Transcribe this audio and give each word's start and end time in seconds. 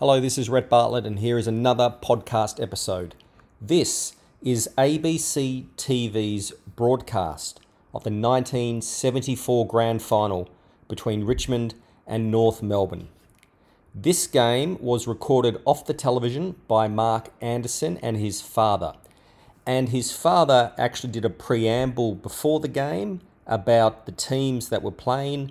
Hello, 0.00 0.20
this 0.20 0.38
is 0.38 0.48
Rhett 0.48 0.68
Bartlett, 0.68 1.06
and 1.06 1.18
here 1.18 1.38
is 1.38 1.48
another 1.48 1.92
podcast 2.00 2.62
episode. 2.62 3.16
This 3.60 4.14
is 4.40 4.70
ABC 4.78 5.66
TV's 5.76 6.52
broadcast 6.76 7.58
of 7.92 8.04
the 8.04 8.10
1974 8.10 9.66
Grand 9.66 10.00
Final 10.00 10.48
between 10.86 11.24
Richmond 11.24 11.74
and 12.06 12.30
North 12.30 12.62
Melbourne. 12.62 13.08
This 13.92 14.28
game 14.28 14.78
was 14.80 15.08
recorded 15.08 15.60
off 15.64 15.84
the 15.84 15.94
television 15.94 16.54
by 16.68 16.86
Mark 16.86 17.30
Anderson 17.40 17.98
and 18.00 18.16
his 18.16 18.40
father. 18.40 18.94
And 19.66 19.88
his 19.88 20.12
father 20.12 20.74
actually 20.78 21.10
did 21.10 21.24
a 21.24 21.28
preamble 21.28 22.14
before 22.14 22.60
the 22.60 22.68
game 22.68 23.20
about 23.48 24.06
the 24.06 24.12
teams 24.12 24.68
that 24.68 24.84
were 24.84 24.92
playing, 24.92 25.50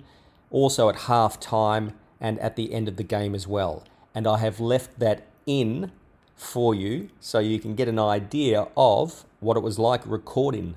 also 0.50 0.88
at 0.88 1.00
half 1.00 1.38
time 1.38 1.92
and 2.18 2.38
at 2.38 2.56
the 2.56 2.72
end 2.72 2.88
of 2.88 2.96
the 2.96 3.04
game 3.04 3.34
as 3.34 3.46
well 3.46 3.84
and 4.18 4.26
I 4.26 4.38
have 4.38 4.58
left 4.58 4.98
that 4.98 5.28
in 5.46 5.92
for 6.34 6.74
you 6.74 7.08
so 7.20 7.38
you 7.38 7.60
can 7.60 7.76
get 7.76 7.86
an 7.86 8.00
idea 8.00 8.66
of 8.76 9.24
what 9.38 9.56
it 9.56 9.62
was 9.62 9.78
like 9.78 10.02
recording 10.04 10.74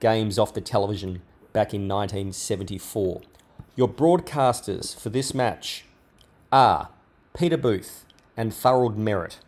games 0.00 0.36
off 0.36 0.52
the 0.52 0.60
television 0.60 1.22
back 1.52 1.72
in 1.72 1.86
1974. 1.86 3.20
Your 3.76 3.86
broadcasters 3.86 4.98
for 4.98 5.10
this 5.10 5.32
match 5.32 5.84
are 6.50 6.88
Peter 7.38 7.56
Booth 7.56 8.04
and 8.36 8.52
Thorold 8.52 8.98
Merritt. 8.98 9.38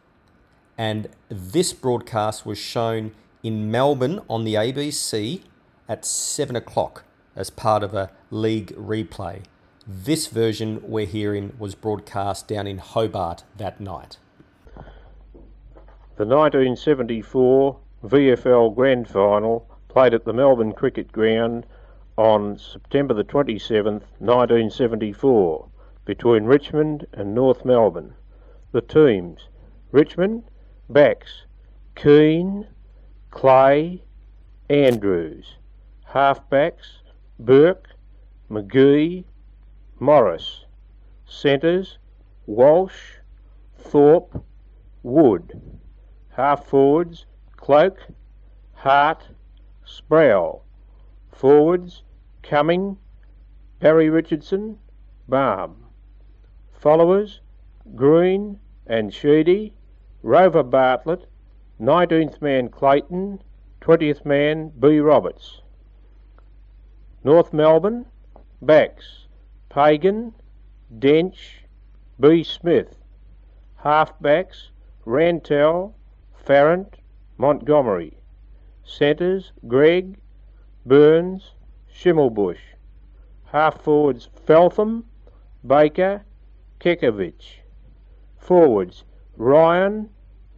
And 0.79 1.09
this 1.29 1.73
broadcast 1.73 2.47
was 2.47 2.57
shown 2.57 3.11
in 3.43 3.69
Melbourne 3.69 4.21
on 4.31 4.45
the 4.45 4.55
ABC 4.55 5.43
at 5.89 6.05
7 6.05 6.55
o'clock 6.55 7.03
as 7.35 7.51
part 7.51 7.83
of 7.83 7.95
a 7.95 8.13
league 8.31 8.73
replay. 8.77 9.43
This 9.87 10.29
version 10.29 10.81
we're 10.83 11.05
hearing 11.05 11.53
was 11.59 11.75
broadcast 11.75 12.49
down 12.49 12.67
in 12.67 12.79
Hobart 12.79 13.45
that 13.59 13.81
night. 13.81 14.17
The 16.17 16.25
1974 16.25 17.79
VFL 18.03 18.75
Grand 18.75 19.07
Final 19.07 19.69
played 19.89 20.15
at 20.15 20.25
the 20.25 20.33
Melbourne 20.33 20.73
Cricket 20.73 21.13
Ground 21.13 21.67
on 22.17 22.57
September 22.57 23.13
the 23.13 23.25
27th, 23.25 24.05
1974, 24.21 25.69
between 26.07 26.45
Richmond 26.45 27.07
and 27.13 27.35
North 27.35 27.67
Melbourne. 27.67 28.15
The 28.73 28.81
teams 28.81 29.49
Richmond, 29.93 30.45
backs 30.89 31.45
Keane, 31.95 32.69
Clay, 33.31 34.03
Andrews. 34.71 35.57
Halfbacks 36.09 37.03
Bourke, 37.39 37.91
McGhie, 38.51 39.25
Morris. 40.01 40.65
Centres 41.25 41.99
Walsh, 42.47 43.19
Thorpe, 43.79 44.43
Wood. 45.05 45.61
Half 46.31 46.67
forwards 46.67 47.27
Cloke, 47.57 48.01
Hart, 48.73 49.29
Sproule. 49.87 50.63
Forwards 51.31 52.03
Cumming, 52.43 52.99
Barry 53.79 54.11
Richardson, 54.11 54.79
Balme. 55.29 55.87
Followers 56.73 57.41
Green 57.95 58.59
and 58.87 59.15
Sheedy, 59.15 59.75
Rover 60.23 60.65
Bartlett, 60.65 61.27
19th 61.81 62.43
man 62.43 62.69
Clayton, 62.69 63.43
20th 63.81 64.25
man 64.25 64.73
B. 64.79 64.99
Roberts. 64.99 65.61
North 67.23 67.53
Melbourne, 67.53 68.07
backs 68.61 69.24
Pagan, 69.75 70.33
Dench, 71.01 71.65
B. 72.21 72.45
Smith. 72.45 72.95
Halfbacks, 73.83 74.69
Rantall, 75.05 75.95
Farrant, 76.33 76.95
Montgomery. 77.39 78.17
Centres, 78.85 79.51
Greig, 79.67 80.17
Burns, 80.87 81.55
Schimmelbusch. 81.93 82.77
Half 83.47 83.81
forwards, 83.81 84.29
Feltham, 84.47 85.07
Baker, 85.67 86.25
Kekovich. 86.79 87.59
Forwards, 88.39 89.03
Ryan, 89.37 90.09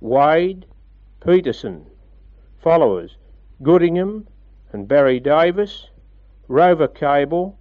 Wade, 0.01 0.67
Peterson. 1.25 1.87
Followers, 2.59 3.17
Goodingham 3.63 4.27
and 4.75 4.87
Barry 4.87 5.21
Davis. 5.21 5.89
Rover 6.49 6.87
Cable, 6.87 7.59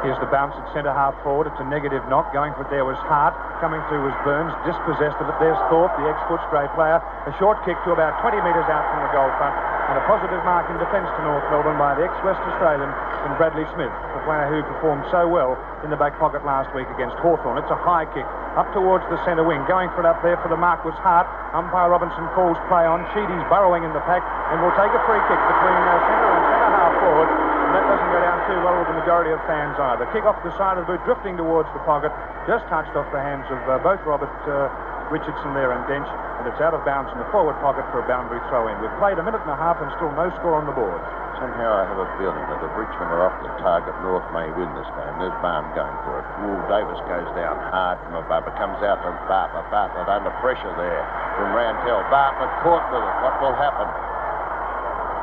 Here's 0.04 0.20
the 0.20 0.28
bounce 0.28 0.52
at 0.60 0.68
centre 0.76 0.92
half 0.92 1.16
forward. 1.24 1.48
It's 1.48 1.56
a 1.56 1.64
negative 1.64 2.04
knock. 2.12 2.28
Going 2.36 2.52
for 2.52 2.68
it 2.68 2.68
there 2.68 2.84
was 2.84 3.00
Hart. 3.08 3.32
Coming 3.64 3.80
through 3.88 4.04
was 4.04 4.12
Burns. 4.20 4.52
Dispossessed 4.68 5.16
of 5.16 5.32
it. 5.32 5.36
There's 5.40 5.56
Thorpe, 5.72 5.96
the 5.96 6.04
ex-Footscray 6.04 6.68
player. 6.76 7.00
A 7.24 7.32
short 7.40 7.56
kick 7.64 7.80
to 7.88 7.96
about 7.96 8.20
20 8.20 8.36
metres 8.44 8.68
out 8.68 8.84
from 8.92 9.00
the 9.00 9.08
goal 9.16 9.32
front. 9.40 9.56
And 9.88 9.96
a 9.96 10.04
positive 10.04 10.44
mark 10.44 10.68
in 10.68 10.76
defence 10.76 11.08
to 11.08 11.20
North 11.24 11.48
Melbourne 11.48 11.80
by 11.80 11.96
the 11.96 12.04
ex-West 12.04 12.36
Australian 12.52 12.92
and 12.92 13.32
Bradley 13.40 13.64
Smith, 13.72 13.88
the 14.12 14.20
player 14.28 14.44
who 14.52 14.60
performed 14.76 15.08
so 15.08 15.24
well 15.24 15.56
in 15.80 15.88
the 15.88 15.96
back 15.96 16.20
pocket 16.20 16.44
last 16.44 16.68
week 16.76 16.88
against 16.92 17.16
Hawthorn. 17.24 17.56
It's 17.56 17.72
a 17.72 17.80
high 17.80 18.04
kick 18.12 18.28
up 18.60 18.68
towards 18.76 19.08
the 19.08 19.16
centre 19.24 19.44
wing. 19.44 19.64
Going 19.64 19.88
for 19.96 20.04
it 20.04 20.08
up 20.08 20.20
there 20.20 20.36
for 20.44 20.52
the 20.52 20.60
mark 20.60 20.84
was 20.84 20.96
Hart. 21.00 21.24
Umpire 21.56 21.88
Robinson 21.88 22.28
calls 22.36 22.60
play 22.68 22.84
on. 22.84 23.08
Sheedy's 23.16 23.44
burrowing 23.48 23.88
in 23.88 23.96
the 23.96 24.04
pack 24.04 24.20
and 24.52 24.60
will 24.60 24.76
take 24.76 24.92
a 24.92 25.00
free 25.08 25.20
kick 25.32 25.40
between 25.48 25.80
uh, 25.80 25.96
centre 26.04 26.28
and 26.28 26.44
centre 26.44 26.72
half 26.76 26.92
forward 27.00 27.54
that 27.74 27.90
doesn't 27.90 28.10
go 28.14 28.20
down 28.22 28.38
too 28.46 28.58
well 28.62 28.78
with 28.78 28.86
the 28.86 28.93
majority 29.04 29.36
of 29.36 29.40
fans 29.44 29.76
either. 29.76 30.08
Kick 30.16 30.24
off 30.24 30.40
the 30.40 30.56
side 30.56 30.80
of 30.80 30.88
the 30.88 30.96
boot, 30.96 31.04
drifting 31.04 31.36
towards 31.36 31.68
the 31.76 31.82
pocket, 31.84 32.08
just 32.48 32.64
touched 32.72 32.96
off 32.96 33.04
the 33.12 33.20
hands 33.20 33.44
of 33.52 33.60
uh, 33.68 33.76
both 33.84 34.00
Robert 34.08 34.32
uh, 34.48 34.72
Richardson 35.12 35.52
there 35.52 35.76
and 35.76 35.84
Dench, 35.84 36.08
and 36.40 36.48
it's 36.48 36.56
out 36.64 36.72
of 36.72 36.80
bounds 36.88 37.12
in 37.12 37.20
the 37.20 37.28
forward 37.28 37.52
pocket 37.60 37.84
for 37.92 38.00
a 38.00 38.06
boundary 38.08 38.40
throw 38.48 38.64
in. 38.72 38.80
We've 38.80 38.96
played 38.96 39.20
a 39.20 39.24
minute 39.24 39.44
and 39.44 39.52
a 39.52 39.60
half 39.60 39.76
and 39.84 39.92
still 40.00 40.08
no 40.16 40.32
score 40.40 40.56
on 40.56 40.64
the 40.64 40.72
board. 40.72 41.04
Somehow 41.36 41.76
I 41.76 41.84
have 41.84 42.00
a 42.00 42.08
feeling 42.16 42.40
that 42.48 42.64
if 42.64 42.72
Richmond 42.72 43.12
are 43.12 43.28
off 43.28 43.36
the 43.44 43.52
target, 43.60 43.92
North 44.00 44.24
may 44.32 44.48
win 44.56 44.72
this 44.72 44.88
game. 44.96 45.14
There's 45.20 45.36
Balme 45.44 45.68
going 45.76 45.98
for 46.08 46.24
it. 46.24 46.26
Wool 46.40 46.64
Davis 46.72 46.96
goes 47.04 47.28
down 47.36 47.60
hard 47.60 48.00
from 48.08 48.16
above. 48.16 48.48
It 48.48 48.56
comes 48.56 48.80
out 48.80 49.04
to 49.04 49.12
Bartlett. 49.28 49.68
Bartlett 49.68 50.08
under 50.08 50.32
pressure 50.40 50.72
there 50.80 51.04
from 51.36 51.52
Rantall. 51.52 52.00
Bartlett 52.08 52.48
caught 52.64 52.88
with 52.88 53.04
it. 53.04 53.14
What 53.20 53.36
will 53.44 53.56
happen? 53.60 54.13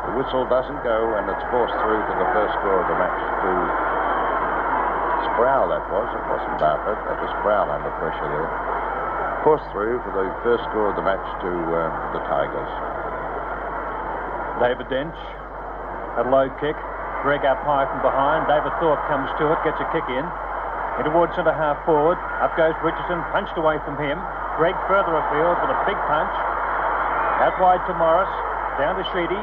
The 0.09 0.13
whistle 0.17 0.49
doesn't 0.49 0.81
go, 0.81 1.13
and 1.13 1.29
it's 1.29 1.45
forced 1.53 1.77
through 1.77 2.01
to 2.01 2.15
the 2.17 2.29
first 2.33 2.53
score 2.57 2.81
of 2.81 2.87
the 2.89 2.97
match 2.97 3.21
to 3.45 3.51
Sproule, 5.29 5.69
that 5.69 5.85
was. 5.93 6.09
It 6.09 6.25
wasn't 6.25 6.57
Bartlett. 6.57 6.97
That 7.05 7.17
was 7.21 7.29
Sproule 7.37 7.69
under 7.69 7.93
pressure 8.01 8.29
there. 8.29 8.49
Forced 9.45 9.65
through 9.69 10.01
for 10.01 10.13
the 10.13 10.25
first 10.41 10.65
score 10.69 10.89
of 10.89 10.97
the 10.97 11.05
match 11.05 11.21
to 11.45 11.51
uh, 11.53 11.85
the 12.17 12.21
Tigers. 12.25 12.71
David 14.61 14.89
Dench, 14.89 15.17
a 16.17 16.25
low 16.29 16.49
kick. 16.57 16.77
Greig 17.21 17.45
up 17.45 17.61
high 17.61 17.85
from 17.85 18.01
behind. 18.01 18.49
David 18.49 18.73
Thorpe 18.81 19.01
comes 19.05 19.29
to 19.37 19.53
it, 19.53 19.57
gets 19.61 19.77
a 19.77 19.87
kick 19.93 20.05
in. 20.09 20.25
In 20.97 21.05
towards 21.05 21.33
centre 21.37 21.53
half 21.53 21.77
forward. 21.85 22.17
Up 22.41 22.57
goes 22.57 22.73
Richardson, 22.81 23.21
punched 23.29 23.53
away 23.57 23.77
from 23.85 23.97
him. 24.01 24.17
Greig 24.57 24.77
further 24.89 25.13
afield 25.13 25.57
with 25.61 25.69
a 25.73 25.79
big 25.85 25.97
punch. 26.09 26.33
Out 27.45 27.57
wide 27.61 27.81
to 27.85 27.93
Morris. 27.97 28.29
Down 28.81 28.97
to 28.97 29.05
Sheedy. 29.13 29.41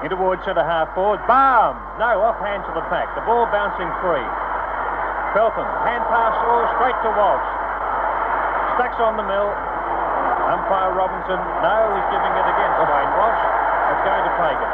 In 0.00 0.08
towards 0.08 0.40
centre 0.48 0.64
half 0.64 0.88
forward. 0.96 1.20
Bam! 1.28 1.76
No, 2.00 2.24
off 2.24 2.40
hand 2.40 2.64
to 2.64 2.72
the 2.72 2.84
pack. 2.88 3.12
The 3.12 3.20
ball 3.28 3.44
bouncing 3.52 3.88
free. 4.00 4.24
Feltham. 5.36 5.68
Hand 5.84 6.02
pass 6.08 6.34
all 6.48 6.64
straight 6.80 6.96
to 7.04 7.10
Walsh. 7.12 7.48
Stacks 8.80 8.96
on 8.96 9.20
the 9.20 9.26
mill. 9.28 9.52
Umpire 10.48 10.96
Robinson. 10.96 11.36
No, 11.60 11.76
he's 11.94 12.08
giving 12.08 12.32
it 12.32 12.46
against 12.48 12.76
Wayne 12.80 13.12
Walsh. 13.20 13.42
It's 13.92 14.02
going 14.08 14.24
to 14.24 14.32
Pagan. 14.40 14.72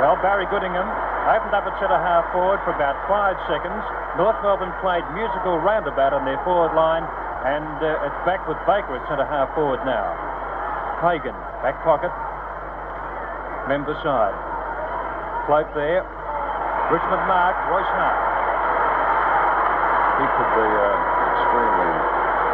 Well, 0.00 0.16
Barry 0.22 0.46
Goodingham 0.46 0.86
opened 1.26 1.54
up 1.54 1.66
at 1.66 1.74
centre 1.82 1.98
half 1.98 2.26
forward 2.30 2.62
for 2.62 2.74
about 2.74 2.94
five 3.10 3.38
seconds. 3.50 3.82
North 4.18 4.38
Melbourne 4.42 4.74
played 4.82 5.02
musical 5.14 5.58
roundabout 5.58 6.14
on 6.14 6.26
their 6.26 6.38
forward 6.46 6.74
line, 6.74 7.06
and 7.46 7.78
uh, 7.82 8.06
it's 8.06 8.20
back 8.26 8.46
with 8.46 8.58
Baker 8.70 8.98
at 8.98 9.02
centre 9.10 9.26
half 9.26 9.50
forward 9.54 9.82
now. 9.86 10.06
Pagan, 11.02 11.34
back 11.62 11.78
pocket, 11.82 12.10
member 13.72 13.96
side. 14.04 14.36
Float 15.48 15.72
there. 15.72 16.04
Richmond 16.92 17.24
Mark, 17.24 17.56
Royce 17.72 17.88
Hart. 17.96 18.20
He 20.20 20.26
could 20.28 20.52
be 20.60 20.68
an 20.68 21.00
extremely 21.32 21.92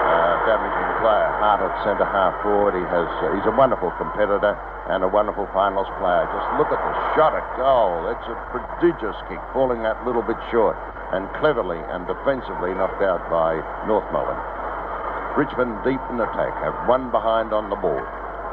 uh, 0.06 0.34
damaging 0.46 0.90
player. 1.02 1.30
Hart 1.42 1.58
at 1.66 1.74
centre 1.82 2.06
half 2.06 2.38
forward. 2.46 2.78
He 2.78 2.86
has. 2.86 3.10
Uh, 3.18 3.34
he's 3.34 3.42
a 3.50 3.54
wonderful 3.58 3.90
competitor 3.98 4.54
and 4.86 5.02
a 5.02 5.10
wonderful 5.10 5.50
finals 5.50 5.90
player. 5.98 6.22
Just 6.30 6.48
look 6.54 6.70
at 6.70 6.78
the 6.78 6.94
shot 7.18 7.34
at 7.34 7.42
goal. 7.58 8.06
It's 8.14 8.28
a 8.30 8.38
prodigious 8.54 9.18
kick, 9.26 9.42
falling 9.50 9.82
that 9.82 9.98
little 10.06 10.22
bit 10.22 10.38
short, 10.54 10.78
and 11.10 11.26
cleverly 11.42 11.82
and 11.90 12.06
defensively 12.06 12.78
knocked 12.78 13.02
out 13.02 13.26
by 13.26 13.58
North 13.90 14.06
Melbourne. 14.14 14.38
Richmond 15.34 15.82
deep 15.82 16.00
in 16.14 16.22
attack, 16.22 16.54
have 16.62 16.78
one 16.86 17.10
behind 17.10 17.50
on 17.50 17.70
the 17.74 17.76
board. 17.82 18.06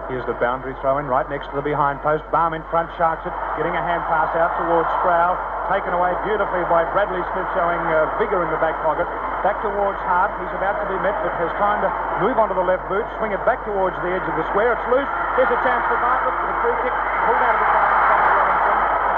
Here's 0.05 0.25
the 0.29 0.37
boundary 0.37 0.77
throw 0.85 1.01
in 1.01 1.09
right 1.09 1.25
next 1.33 1.49
to 1.49 1.57
the 1.57 1.65
behind 1.65 1.97
post. 2.05 2.21
Balme 2.29 2.53
in 2.53 2.61
front, 2.69 2.93
sharks 2.93 3.25
it, 3.25 3.33
getting 3.57 3.73
a 3.73 3.81
hand 3.81 4.05
pass 4.05 4.29
out 4.37 4.53
towards 4.61 4.85
Sproule. 5.01 5.33
Taken 5.65 5.97
away 5.97 6.13
beautifully 6.21 6.61
by 6.69 6.85
Bradley 6.93 7.25
Smith, 7.33 7.49
showing 7.57 7.81
uh, 7.89 8.05
vigour 8.21 8.45
in 8.45 8.53
the 8.53 8.61
back 8.61 8.77
pocket. 8.85 9.09
Back 9.41 9.57
towards 9.65 9.97
Hart. 10.05 10.29
He's 10.37 10.53
about 10.53 10.77
to 10.77 10.85
be 10.93 10.97
met, 11.01 11.17
but 11.25 11.33
has 11.41 11.49
time 11.57 11.81
to 11.81 11.89
move 12.21 12.37
onto 12.37 12.53
the 12.53 12.61
left 12.61 12.85
boot, 12.85 13.01
swing 13.17 13.33
it 13.33 13.41
back 13.49 13.65
towards 13.65 13.97
the 14.05 14.13
edge 14.13 14.21
of 14.29 14.37
the 14.37 14.45
square. 14.53 14.77
It's 14.77 14.87
loose. 14.93 15.09
Here's 15.41 15.49
a 15.49 15.57
chance 15.65 15.81
for 15.89 15.97
Bartlett 15.97 16.37
for 16.37 16.47
the 16.53 16.57
free 16.61 16.77
kick. 16.85 16.93
Pulled 17.25 17.41
out 17.41 17.57
of 17.57 17.61
the 17.65 17.69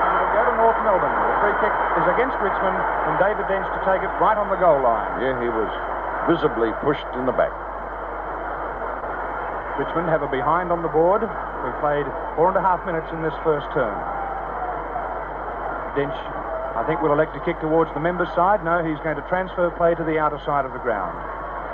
And 0.08 0.12
it'll 0.16 0.34
go 0.40 0.42
to 0.48 0.54
North 0.56 0.80
Melbourne. 0.88 1.12
The 1.12 1.36
free 1.44 1.58
kick 1.68 1.74
is 2.00 2.06
against 2.16 2.40
Richmond, 2.40 2.80
and 2.80 3.20
David 3.20 3.44
Dench 3.52 3.68
to 3.68 3.82
take 3.84 4.08
it 4.08 4.12
right 4.24 4.40
on 4.40 4.48
the 4.48 4.56
goal 4.56 4.80
line. 4.80 5.20
Yeah, 5.20 5.36
he 5.44 5.52
was 5.52 5.68
visibly 6.32 6.72
pushed 6.80 7.12
in 7.20 7.28
the 7.28 7.36
back. 7.36 7.52
Richmond 9.78 10.10
have 10.10 10.26
a 10.26 10.30
behind 10.30 10.74
on 10.74 10.82
the 10.82 10.90
board. 10.90 11.22
We've 11.22 11.80
played 11.80 12.06
four 12.34 12.50
and 12.50 12.58
a 12.58 12.66
half 12.66 12.82
minutes 12.86 13.06
in 13.14 13.22
this 13.22 13.34
first 13.46 13.70
term. 13.78 13.94
Dench, 15.94 16.18
I 16.78 16.86
think, 16.86 17.02
will 17.02 17.14
elect 17.14 17.34
to 17.38 17.42
kick 17.46 17.62
towards 17.62 17.94
the 17.94 18.02
members' 18.02 18.30
side. 18.34 18.66
No, 18.66 18.82
he's 18.82 18.98
going 19.06 19.18
to 19.18 19.26
transfer 19.30 19.70
play 19.78 19.94
to 19.94 20.04
the 20.04 20.18
outer 20.18 20.42
side 20.46 20.66
of 20.66 20.74
the 20.74 20.82
ground. 20.82 21.14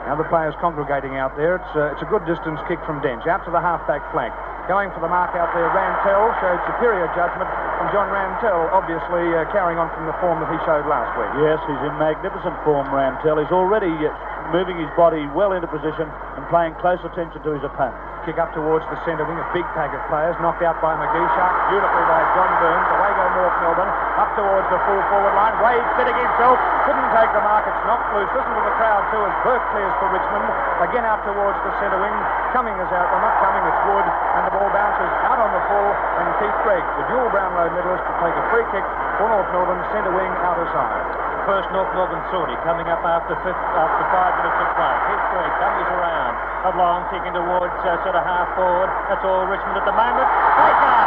Now 0.04 0.20
the 0.20 0.28
players 0.28 0.52
congregating 0.60 1.16
out 1.16 1.36
there. 1.40 1.56
It's 1.64 1.74
a, 1.80 1.96
it's 1.96 2.04
a 2.04 2.10
good 2.12 2.28
distance 2.28 2.60
kick 2.68 2.84
from 2.84 3.00
Dench. 3.00 3.24
Out 3.24 3.48
to 3.48 3.52
the 3.52 3.64
half-back 3.64 4.04
flank. 4.12 4.36
Going 4.68 4.92
for 4.96 5.04
the 5.04 5.12
mark 5.12 5.36
out 5.36 5.52
there, 5.56 5.68
Rantall 5.76 6.32
showed 6.40 6.60
superior 6.68 7.08
judgment. 7.16 7.48
And 7.48 7.88
John 7.92 8.08
Rantall, 8.12 8.72
obviously, 8.72 9.28
uh, 9.36 9.44
carrying 9.52 9.76
on 9.80 9.92
from 9.92 10.08
the 10.08 10.16
form 10.24 10.40
that 10.40 10.48
he 10.52 10.60
showed 10.64 10.88
last 10.88 11.12
week. 11.20 11.32
Yes, 11.44 11.60
he's 11.68 11.84
in 11.84 11.96
magnificent 12.00 12.56
form, 12.64 12.88
Rantall. 12.92 13.44
He's 13.44 13.52
already 13.52 13.92
uh, 13.92 14.12
moving 14.52 14.76
his 14.82 14.90
body 14.98 15.24
well 15.32 15.54
into 15.54 15.70
position 15.70 16.10
and 16.10 16.44
paying 16.52 16.74
close 16.82 17.00
attention 17.06 17.40
to 17.46 17.52
his 17.56 17.64
opponent. 17.64 17.96
Kick 18.24 18.40
up 18.40 18.56
towards 18.56 18.88
the 18.88 18.96
centre 19.04 19.28
wing, 19.28 19.36
a 19.36 19.48
big 19.52 19.68
pack 19.76 19.92
of 19.92 20.00
players, 20.08 20.32
knocked 20.40 20.64
out 20.64 20.80
by 20.80 20.96
McGhie. 20.96 21.28
Shark 21.36 21.56
beautifully 21.68 22.06
by 22.08 22.24
John 22.32 22.52
Burns. 22.64 22.88
Away 22.96 23.12
go 23.20 23.26
North 23.36 23.58
Melbourne, 23.60 23.92
up 24.16 24.32
towards 24.40 24.68
the 24.72 24.80
full 24.88 25.02
forward 25.12 25.36
line. 25.36 25.56
Wade 25.60 25.84
sitting 26.00 26.16
himself, 26.16 26.56
couldn't 26.88 27.10
take 27.12 27.32
the 27.36 27.44
mark. 27.44 27.68
It's 27.68 27.84
knocked 27.84 28.16
loose. 28.16 28.32
Listen 28.32 28.54
to 28.56 28.64
the 28.64 28.76
crowd 28.80 29.04
too 29.12 29.20
as 29.28 29.36
Bourke 29.44 29.66
clears 29.76 29.92
for 30.00 30.08
Richmond. 30.08 30.48
Again 30.88 31.04
out 31.04 31.20
towards 31.28 31.60
the 31.68 31.72
centre 31.84 32.00
wing. 32.00 32.16
Cumming 32.56 32.78
is 32.80 32.92
out, 32.96 33.12
well 33.12 33.20
not 33.20 33.36
Cumming, 33.44 33.66
it's 33.68 33.82
Wood. 33.92 34.08
And 34.08 34.42
the 34.48 34.54
ball 34.56 34.72
bounces 34.72 35.12
out 35.28 35.40
on 35.44 35.52
the 35.52 35.64
full. 35.68 35.92
And 35.92 36.28
Keith 36.40 36.60
Greig, 36.64 36.86
the 37.04 37.06
dual 37.12 37.28
Brownlow 37.28 37.76
medalist, 37.76 38.08
to 38.08 38.14
take 38.24 38.36
a 38.40 38.44
free 38.56 38.68
kick 38.72 38.86
for 39.20 39.28
North 39.28 39.52
Melbourne, 39.52 39.84
centre 39.92 40.16
wing, 40.16 40.32
outer 40.48 40.64
side. 40.72 41.23
First 41.44 41.68
North 41.76 41.92
Melbourne 41.92 42.24
sortie 42.32 42.56
coming 42.64 42.88
up 42.88 43.04
after 43.04 43.36
fifth, 43.44 43.64
after 43.76 44.04
five 44.16 44.32
minutes 44.40 44.60
of 44.64 44.70
play. 44.80 44.96
Keith 45.12 45.26
Greig 45.36 45.54
dummies 45.60 45.92
around. 45.92 46.34
A 46.64 46.72
long 46.80 47.04
kicking 47.12 47.36
towards 47.36 47.76
uh, 47.84 48.00
sort 48.08 48.16
of 48.16 48.24
half 48.24 48.48
forward. 48.56 48.88
That's 49.12 49.20
all 49.28 49.44
Richmond 49.44 49.76
at 49.76 49.84
the 49.84 49.92
moment. 49.92 50.30
Baker! 50.56 51.04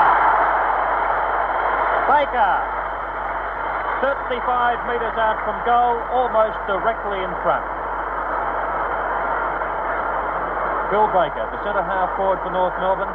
Baker! 2.13 2.55
35 4.05 4.85
metres 4.93 5.17
out 5.17 5.41
from 5.41 5.57
goal, 5.65 5.97
almost 6.13 6.61
directly 6.69 7.25
in 7.25 7.33
front. 7.41 7.65
Bill 10.93 11.09
Baker, 11.17 11.49
the 11.49 11.59
centre 11.65 11.81
half 11.81 12.13
forward 12.21 12.45
for 12.45 12.53
North 12.53 12.77
Melbourne. 12.77 13.11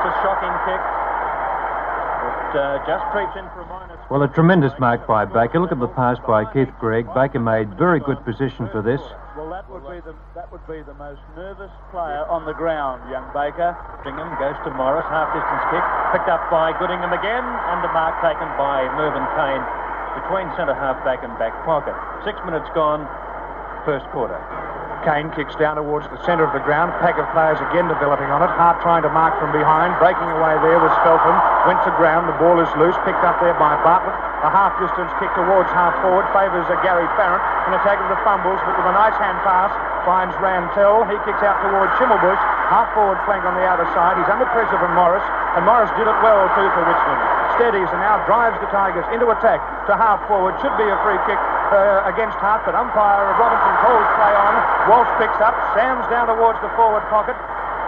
That's 0.00 0.04
a 0.06 0.09
shocking 0.22 0.54
kick. 0.68 0.82
It 2.20 2.58
uh, 2.58 2.82
just 2.82 3.04
creeps 3.14 3.32
in 3.38 3.46
for 3.54 3.62
a 3.62 3.68
minus. 3.70 3.96
Well, 4.10 4.26
a 4.26 4.28
tremendous 4.28 4.74
mark 4.82 5.06
by 5.06 5.24
Baker. 5.24 5.62
Look 5.62 5.70
at 5.70 5.78
the 5.78 5.88
pass 5.88 6.18
by 6.26 6.44
Keith 6.50 6.68
Greig. 6.82 7.06
Baker 7.14 7.38
made 7.38 7.78
very 7.78 8.02
good 8.02 8.18
position 8.26 8.68
for 8.74 8.82
this. 8.82 9.00
Well, 9.38 9.48
that 9.54 9.70
would 9.70 9.86
be 9.86 10.02
the 10.02 10.18
that 10.34 10.50
would 10.50 10.66
be 10.66 10.82
the 10.82 10.98
most 10.98 11.22
nervous 11.38 11.70
player 11.94 12.26
on 12.26 12.44
the 12.44 12.52
ground, 12.52 13.06
young 13.06 13.24
Baker. 13.30 13.72
Goodingham 14.02 14.34
goes 14.42 14.58
to 14.66 14.70
Morris, 14.74 15.06
half 15.06 15.30
distance 15.30 15.64
kick, 15.70 15.84
picked 16.10 16.26
up 16.26 16.42
by 16.50 16.74
Goodingham 16.74 17.14
again, 17.14 17.46
and 17.46 17.78
the 17.86 17.92
mark 17.94 18.18
taken 18.18 18.50
by 18.58 18.82
Mervyn 18.98 19.24
Keane 19.38 19.64
between 20.18 20.50
centre 20.58 20.74
half 20.74 20.98
back 21.06 21.22
and 21.22 21.30
back 21.38 21.54
pocket. 21.62 21.94
Six 22.26 22.34
minutes 22.44 22.66
gone, 22.74 23.06
first 23.86 24.04
quarter. 24.10 24.36
Keane 25.00 25.32
kicks 25.32 25.56
down 25.56 25.80
towards 25.80 26.04
the 26.12 26.20
centre 26.28 26.44
of 26.44 26.52
the 26.52 26.60
ground. 26.60 26.92
Pack 27.00 27.16
of 27.16 27.24
players 27.32 27.56
again 27.70 27.88
developing 27.88 28.28
on 28.28 28.44
it. 28.44 28.52
Hart 28.52 28.80
trying 28.84 29.00
to 29.02 29.12
mark 29.12 29.32
from 29.40 29.48
behind. 29.50 29.96
Breaking 29.96 30.28
away 30.36 30.54
there 30.60 30.76
was 30.76 30.92
Feltham. 31.00 31.36
Went 31.64 31.80
to 31.88 31.92
ground. 31.96 32.28
The 32.28 32.36
ball 32.36 32.60
is 32.60 32.68
loose. 32.76 32.96
Picked 33.08 33.24
up 33.24 33.40
there 33.40 33.56
by 33.56 33.80
Bartlett. 33.80 34.12
A 34.44 34.50
half 34.52 34.76
distance 34.76 35.08
kick 35.16 35.32
towards 35.36 35.68
half 35.72 35.96
forward. 36.04 36.24
Favours 36.36 36.68
a 36.68 36.76
Gary 36.84 37.08
Farrant. 37.16 37.40
An 37.68 37.76
attack 37.76 38.00
of 38.00 38.08
the 38.12 38.20
fumbles, 38.24 38.60
but 38.64 38.76
with 38.76 38.88
a 38.88 38.96
nice 38.96 39.16
hand 39.16 39.40
pass. 39.44 39.72
Finds 40.04 40.32
Rantall. 40.40 41.08
He 41.08 41.16
kicks 41.28 41.40
out 41.44 41.60
towards 41.64 41.92
Schimmelbusch. 41.96 42.40
Half 42.68 42.92
forward 42.92 43.20
flank 43.24 43.44
on 43.44 43.56
the 43.56 43.64
outer 43.64 43.88
side. 43.96 44.20
He's 44.20 44.28
under 44.28 44.48
pressure 44.52 44.80
from 44.80 44.92
Morris. 44.96 45.24
And 45.56 45.64
Morris 45.64 45.92
did 45.96 46.08
it 46.08 46.18
well 46.24 46.44
too 46.56 46.68
for 46.76 46.84
Richmond. 46.84 47.20
Steadies 47.56 47.90
and 47.92 48.00
now 48.00 48.20
drives 48.24 48.56
the 48.64 48.68
Tigers 48.72 49.04
into 49.12 49.28
attack 49.28 49.60
to 49.88 49.92
half 49.92 50.24
forward. 50.24 50.56
Should 50.64 50.72
be 50.80 50.88
a 50.88 50.96
free 51.04 51.20
kick 51.28 51.40
uh, 51.70 52.04
against 52.10 52.36
Hart, 52.42 52.66
but 52.66 52.74
umpire 52.74 53.30
Robinson 53.38 53.74
calls 53.82 54.08
play 54.18 54.34
on. 54.34 54.54
Walsh 54.90 55.10
picks 55.22 55.38
up, 55.40 55.54
Sam's 55.74 56.04
down 56.10 56.26
towards 56.28 56.58
the 56.60 56.70
forward 56.74 57.02
pocket. 57.08 57.38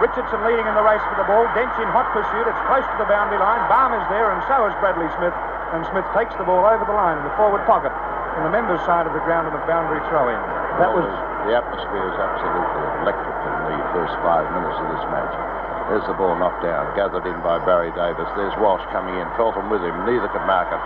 Richardson 0.01 0.41
leading 0.43 0.65
in 0.65 0.73
the 0.75 0.83
race 0.83 1.03
for 1.11 1.15
the 1.21 1.27
ball. 1.29 1.45
Dench 1.53 1.71
in 1.79 1.87
hot 1.93 2.09
pursuit. 2.11 2.43
It's 2.49 2.63
close 2.67 2.83
to 2.83 2.97
the 2.97 3.07
boundary 3.07 3.37
line. 3.39 3.61
Balme 3.69 3.93
is 3.95 4.05
there, 4.09 4.33
and 4.33 4.41
so 4.49 4.65
is 4.67 4.73
Bradley 4.81 5.07
Smith. 5.21 5.35
And 5.75 5.85
Smith 5.93 6.05
takes 6.17 6.33
the 6.35 6.43
ball 6.43 6.65
over 6.65 6.83
the 6.83 6.95
line 6.97 7.21
in 7.21 7.25
the 7.25 7.35
forward 7.37 7.61
pocket 7.69 7.93
on 8.37 8.41
the 8.45 8.53
members' 8.53 8.81
side 8.89 9.05
of 9.05 9.13
the 9.13 9.21
ground 9.21 9.45
in 9.45 9.53
the 9.53 9.61
boundary 9.69 10.01
throw 10.09 10.27
in. 10.33 10.41
That 10.81 10.89
Well, 10.89 11.05
was 11.05 11.09
the, 11.45 11.53
atmosphere 11.53 12.07
is 12.09 12.17
absolutely 12.17 12.83
electric 13.05 13.37
in 13.45 13.53
the 13.77 13.77
first 13.93 14.15
five 14.25 14.45
minutes 14.57 14.77
of 14.81 14.87
this 14.89 15.05
match. 15.13 15.33
There's 15.93 16.05
the 16.09 16.17
ball 16.17 16.33
knocked 16.39 16.65
down, 16.65 16.89
gathered 16.97 17.27
in 17.29 17.37
by 17.45 17.61
Barry 17.61 17.93
Davis. 17.93 18.25
There's 18.33 18.55
Walsh 18.57 18.81
coming 18.89 19.13
in, 19.21 19.27
Feltham 19.37 19.69
with 19.69 19.85
him. 19.85 19.93
Neither 20.09 20.31
could 20.33 20.45
mark 20.49 20.71
it. 20.73 20.81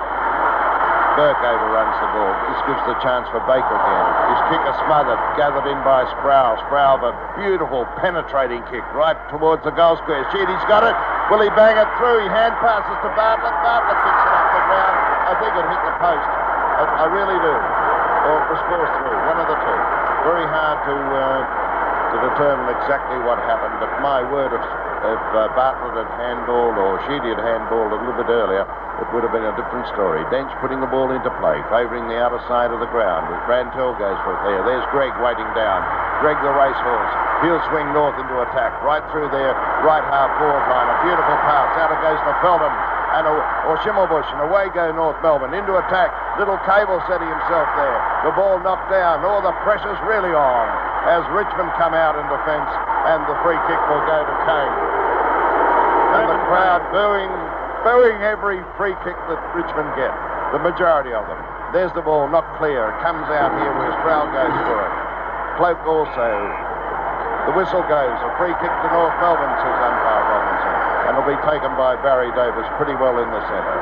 Bourke 1.17 1.41
overruns 1.41 1.97
the 1.97 2.09
ball. 2.13 2.33
This 2.45 2.61
gives 2.69 2.83
the 2.85 2.97
chance 3.01 3.25
for 3.33 3.41
Baker 3.49 3.73
again. 3.73 4.05
His 4.29 4.41
kick 4.53 4.61
is 4.69 4.77
smothered, 4.85 5.17
gathered 5.33 5.65
in 5.65 5.81
by 5.81 6.05
Sproule. 6.13 6.61
Sproule, 6.69 7.01
a 7.01 7.11
beautiful 7.33 7.89
penetrating 7.97 8.61
kick 8.69 8.85
right 8.93 9.17
towards 9.33 9.65
the 9.65 9.73
goal 9.73 9.97
square. 9.97 10.29
Sheedy's 10.29 10.65
got 10.69 10.85
it. 10.85 10.93
Will 11.33 11.41
he 11.41 11.49
bang 11.57 11.73
it 11.73 11.89
through? 11.97 12.21
He 12.21 12.29
hand 12.29 12.53
passes 12.61 12.93
to 13.01 13.09
Bartlett. 13.17 13.49
Bartlett 13.65 13.97
kicks 13.97 14.23
it 14.29 14.33
off 14.37 14.49
the 14.53 14.63
ground. 14.69 14.95
I 15.25 15.33
think 15.41 15.51
it 15.57 15.65
hit 15.65 15.81
the 15.89 15.95
post. 15.97 16.29
I, 16.77 16.83
I 16.85 17.05
really 17.09 17.39
do. 17.41 17.55
Or 18.29 18.35
it 18.37 18.47
was 18.53 18.61
forced 18.69 18.95
through. 19.01 19.17
One 19.25 19.39
of 19.41 19.47
the 19.49 19.57
two. 19.57 19.79
Very 20.21 20.45
hard 20.45 20.77
to 20.85 20.95
uh, 21.17 21.41
to 22.13 22.17
determine 22.29 22.69
exactly 22.77 23.17
what 23.25 23.41
happened. 23.43 23.75
But 23.81 23.91
my 24.05 24.21
word, 24.21 24.53
if, 24.53 24.61
if 24.61 25.23
uh, 25.33 25.49
Bartlett 25.57 25.97
had 25.97 26.09
handballed 26.15 26.77
or 26.77 27.01
Sheedy 27.09 27.33
had 27.35 27.41
handballed 27.41 27.91
a 27.91 27.99
little 27.99 28.15
bit 28.15 28.29
earlier, 28.31 28.63
it 29.01 29.07
would 29.13 29.21
have 29.21 29.31
been 29.31 29.45
a 29.45 29.53
different 29.53 29.85
story. 29.93 30.25
Dench 30.33 30.49
putting 30.61 30.81
the 30.81 30.89
ball 30.89 31.13
into 31.13 31.29
play, 31.37 31.61
favouring 31.69 32.09
the 32.09 32.17
outer 32.17 32.41
side 32.49 32.73
of 32.73 32.81
the 32.81 32.89
ground. 32.89 33.29
Rantall 33.45 33.93
goes 33.97 34.17
for 34.25 34.33
it 34.33 34.41
there. 34.49 34.61
There's 34.65 34.85
Greig 34.89 35.13
waiting 35.21 35.47
down. 35.53 35.85
Greig 36.21 36.37
the 36.41 36.49
racehorse. 36.49 37.13
He'll 37.45 37.61
swing 37.69 37.85
north 37.93 38.17
into 38.17 38.33
attack. 38.41 38.73
Right 38.81 39.05
through 39.13 39.29
their 39.29 39.53
right 39.85 40.01
half 40.09 40.33
forward 40.41 40.65
line. 40.65 40.89
A 40.89 40.97
beautiful 41.05 41.37
pass. 41.45 41.69
Out 41.77 41.93
it 41.93 42.01
goes 42.01 42.17
to 42.25 42.33
Feltham. 42.41 42.73
and 43.17 43.25
a, 43.25 43.33
or 43.69 43.77
Schimmelbusch, 43.85 44.27
and 44.33 44.41
away 44.49 44.69
go 44.73 44.91
North 44.91 45.17
Melbourne 45.23 45.53
into 45.53 45.77
attack. 45.77 46.11
Little 46.37 46.59
Cable 46.67 47.01
setting 47.07 47.29
himself 47.29 47.65
there. 47.77 47.97
The 48.25 48.33
ball 48.33 48.59
knocked 48.61 48.89
down. 48.91 49.23
Oh, 49.23 49.41
the 49.41 49.55
pressure's 49.65 49.97
really 50.05 50.33
on 50.33 50.65
as 51.07 51.23
Richmond 51.31 51.71
come 51.79 51.95
out 51.95 52.19
in 52.19 52.25
defence, 52.27 52.67
and 53.07 53.23
the 53.31 53.37
free 53.41 53.57
kick 53.69 53.79
will 53.87 54.03
go 54.03 54.19
to 54.27 54.35
Keane. 54.43 54.75
And 56.19 56.25
the 56.27 56.39
crowd 56.51 56.83
booing, 56.91 57.31
booing 57.83 58.21
every 58.23 58.61
free 58.77 58.95
kick 59.03 59.17
that 59.29 59.41
Richmond 59.53 59.89
get. 59.97 60.13
The 60.55 60.61
majority 60.63 61.11
of 61.11 61.27
them. 61.27 61.41
There's 61.75 61.91
the 61.91 62.01
ball, 62.01 62.31
not 62.31 62.47
clear. 62.55 62.87
It 62.87 62.97
comes 63.03 63.27
out 63.27 63.51
here 63.59 63.73
where 63.75 63.91
Stroud 63.99 64.31
goes 64.31 64.55
for 64.65 64.77
it. 64.79 64.93
Cloke 65.59 65.83
also. 65.83 66.29
The 67.49 67.53
whistle 67.55 67.83
goes. 67.87 68.15
A 68.23 68.31
free 68.39 68.55
kick 68.63 68.71
to 68.71 68.87
North 68.95 69.15
Melbourne, 69.19 69.55
says 69.59 69.77
umpire 69.83 70.23
Robinson. 70.31 70.73
And 71.07 71.11
it'll 71.15 71.27
be 71.27 71.39
taken 71.47 71.71
by 71.75 71.99
Barry 71.99 72.31
Davis 72.35 72.63
pretty 72.79 72.95
well 72.95 73.19
in 73.19 73.27
the 73.27 73.43
centre. 73.51 73.79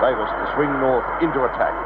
Davis 0.00 0.32
to 0.32 0.44
swing 0.56 0.72
north 0.80 1.04
into 1.20 1.44
attack. 1.44 1.76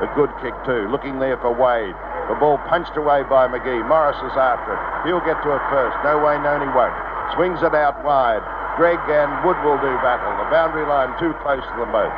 A 0.00 0.08
good 0.16 0.32
kick 0.40 0.56
too. 0.64 0.88
Looking 0.88 1.20
there 1.20 1.36
for 1.44 1.52
Wade. 1.52 1.96
The 2.32 2.36
ball 2.40 2.56
punched 2.72 2.96
away 2.96 3.20
by 3.28 3.48
McGhie. 3.52 3.84
Morris 3.84 4.16
is 4.24 4.32
after 4.32 4.72
it. 4.72 4.80
He'll 5.04 5.20
get 5.20 5.36
to 5.44 5.52
it 5.52 5.64
first. 5.68 5.92
No 6.00 6.16
way 6.24 6.40
no, 6.40 6.56
he 6.56 6.70
won't. 6.72 6.96
Swings 7.36 7.60
it 7.60 7.76
out 7.76 8.00
wide. 8.00 8.40
Greig 8.80 8.96
and 9.12 9.28
Wood 9.44 9.60
will 9.60 9.76
do 9.76 9.92
battle. 10.00 10.32
The 10.40 10.48
boundary 10.48 10.88
line 10.88 11.12
too 11.20 11.36
close 11.44 11.60
to 11.60 11.76
them 11.76 11.92
both. 11.92 12.16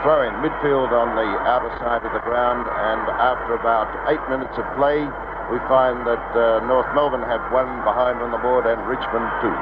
Throw 0.00 0.24
in 0.24 0.32
midfield 0.40 0.96
on 0.96 1.12
the 1.12 1.28
outer 1.44 1.68
side 1.76 2.00
of 2.08 2.16
the 2.16 2.24
ground, 2.24 2.64
and 2.64 3.04
after 3.20 3.52
about 3.52 3.84
eight 4.08 4.24
minutes 4.32 4.56
of 4.56 4.64
play, 4.80 5.04
we 5.52 5.60
find 5.68 6.00
that 6.08 6.24
uh, 6.32 6.64
North 6.64 6.88
Melbourne 6.96 7.28
have 7.28 7.44
one 7.52 7.68
behind 7.84 8.24
on 8.24 8.32
the 8.32 8.40
board 8.40 8.64
and 8.64 8.80
Richmond 8.88 9.28
two. 9.44 9.52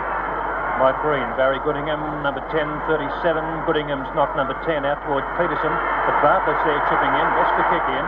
Mike 0.78 1.02
Green, 1.02 1.26
Barry 1.35 1.59
Goodingham, 1.66 2.23
number 2.23 2.38
10, 2.54 2.71
37. 2.87 3.66
Goodingham's 3.66 4.07
not 4.14 4.30
number 4.38 4.54
10 4.62 4.87
out 4.87 5.02
towards 5.11 5.26
Peterson. 5.35 5.75
But 6.07 6.23
Bartlett's 6.23 6.62
there 6.62 6.78
chipping 6.87 7.14
in, 7.18 7.26
gets 7.35 7.50
the 7.59 7.66
kick 7.66 7.87
in. 7.99 8.07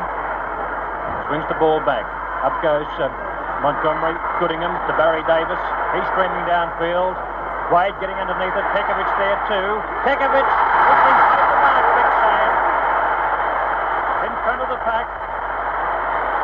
Swings 1.26 1.46
the 1.50 1.58
ball 1.58 1.82
back. 1.82 2.06
Up 2.46 2.54
goes 2.62 2.86
uh, 3.02 3.10
Montgomery, 3.58 4.14
Goodingham 4.38 4.70
to 4.86 4.94
Barry 4.94 5.26
Davis. 5.26 5.58
He's 5.98 6.06
streaming 6.14 6.46
downfield. 6.46 7.18
Wade 7.70 7.94
getting 8.02 8.18
underneath 8.18 8.50
it. 8.50 8.66
Kekovich 8.74 9.12
there 9.14 9.38
too. 9.46 9.78
Kekovich 10.02 10.50
looking 10.50 11.16
at 11.22 11.38
the 11.38 11.58
mark, 11.62 11.86
Big 11.94 12.10
Sam. 12.18 12.50
In 14.26 14.34
front 14.42 14.60
of 14.66 14.68
the 14.74 14.80
pack. 14.82 15.06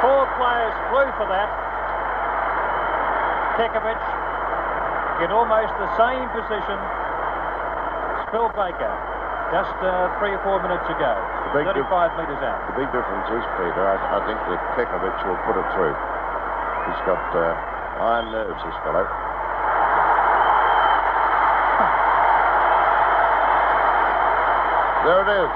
Four 0.07 0.23
players 0.39 0.75
flew 0.87 1.09
for 1.19 1.27
that. 1.27 1.51
Kekovich 3.59 4.07
in 5.27 5.35
almost 5.35 5.75
the 5.83 5.91
same 5.99 6.31
position 6.31 6.79
as 6.79 8.23
Phil 8.31 8.47
Baker 8.55 8.95
just 9.51 9.75
uh, 9.83 10.13
three 10.23 10.31
or 10.31 10.43
four 10.47 10.63
minutes 10.63 10.87
ago. 10.87 11.11
The 11.51 11.63
big 11.63 11.67
35 11.75 12.19
metres 12.23 12.43
out. 12.43 12.71
The 12.71 12.79
big 12.83 12.91
difference 12.95 13.27
is, 13.35 13.43
Peter, 13.59 13.83
I, 13.83 13.99
I 13.99 14.19
think 14.27 14.39
that 14.47 14.61
Pekovic 14.79 15.17
will 15.27 15.39
put 15.47 15.59
it 15.59 15.67
through. 15.75 15.95
He's 16.87 17.03
got 17.03 17.23
uh, 17.35 17.55
iron 17.99 18.31
nerves, 18.31 18.63
this 18.63 18.79
fellow. 18.87 19.26
There 25.07 25.23
it 25.23 25.31
is. 25.31 25.55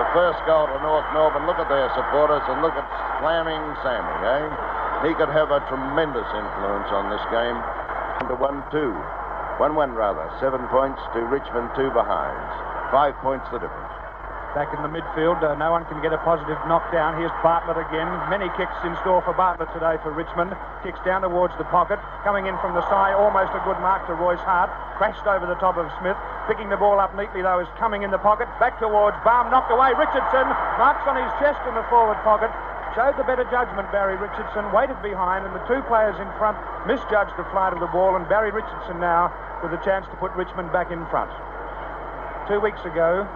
The 0.00 0.08
first 0.16 0.40
goal 0.48 0.64
to 0.64 0.80
North 0.80 1.04
Melbourne. 1.12 1.44
Look 1.44 1.60
at 1.60 1.68
their 1.68 1.92
supporters 1.92 2.40
and 2.48 2.64
look 2.64 2.72
at 2.72 2.88
slamming 3.20 3.60
Sammy, 3.84 4.16
eh? 4.24 4.48
He 5.04 5.12
could 5.12 5.28
have 5.28 5.52
a 5.52 5.60
tremendous 5.68 6.24
influence 6.32 6.88
on 6.88 7.12
this 7.12 7.20
game. 7.28 7.60
To 8.32 8.34
1-2. 8.40 8.72
1-1 9.60 9.92
rather. 9.92 10.24
Seven 10.40 10.64
points 10.72 11.04
to 11.12 11.20
Richmond, 11.28 11.68
two 11.76 11.92
behinds. 11.92 12.52
Five 12.88 13.12
points 13.20 13.44
the 13.52 13.60
difference. 13.60 13.92
Back 14.56 14.72
in 14.72 14.80
the 14.80 14.88
midfield, 14.88 15.44
uh, 15.44 15.52
no 15.60 15.76
one 15.76 15.84
can 15.92 16.00
get 16.00 16.16
a 16.16 16.20
positive 16.24 16.56
knockdown. 16.64 17.20
Here's 17.20 17.34
Bartlett 17.44 17.76
again. 17.76 18.08
Many 18.32 18.48
kicks 18.56 18.80
in 18.88 18.96
store 19.04 19.20
for 19.20 19.36
Bartlett 19.36 19.68
today 19.76 20.00
for 20.00 20.16
Richmond. 20.16 20.56
Kicks 20.80 20.98
down 21.04 21.20
towards 21.20 21.52
the 21.60 21.68
pocket. 21.68 22.00
Coming 22.24 22.48
in 22.48 22.56
from 22.64 22.72
the 22.72 22.80
side, 22.88 23.12
almost 23.12 23.52
a 23.52 23.60
good 23.68 23.76
mark 23.84 24.08
to 24.08 24.16
Royce 24.16 24.40
Hart. 24.48 24.72
Crashed 24.96 25.28
over 25.28 25.44
the 25.44 25.60
top 25.60 25.76
of 25.76 25.84
Smith. 26.00 26.16
Picking 26.48 26.72
the 26.72 26.80
ball 26.80 26.96
up 26.96 27.12
neatly, 27.12 27.44
though, 27.44 27.60
is 27.60 27.68
coming 27.76 28.08
in 28.08 28.10
the 28.10 28.16
pocket. 28.16 28.48
Back 28.56 28.80
towards 28.80 29.20
Balme. 29.20 29.52
Knocked 29.52 29.68
away. 29.68 29.92
Richardson. 29.92 30.48
Marks 30.80 31.04
on 31.04 31.20
his 31.20 31.28
chest 31.36 31.60
in 31.68 31.76
the 31.76 31.84
forward 31.92 32.16
pocket. 32.24 32.48
Showed 32.96 33.20
the 33.20 33.28
better 33.28 33.44
judgment, 33.52 33.84
Barry 33.92 34.16
Richardson. 34.16 34.64
Waited 34.72 34.96
behind, 35.04 35.44
and 35.44 35.52
the 35.52 35.60
two 35.68 35.84
players 35.92 36.16
in 36.16 36.26
front 36.40 36.56
misjudged 36.88 37.36
the 37.36 37.44
flight 37.52 37.76
of 37.76 37.84
the 37.84 37.92
ball. 37.92 38.16
And 38.16 38.24
Barry 38.32 38.48
Richardson 38.48 38.96
now 38.96 39.28
with 39.60 39.76
a 39.76 39.80
chance 39.84 40.08
to 40.08 40.16
put 40.16 40.32
Richmond 40.40 40.72
back 40.72 40.88
in 40.88 41.04
front. 41.12 41.28
Two 42.48 42.64
weeks 42.64 42.80
ago, 42.88 43.28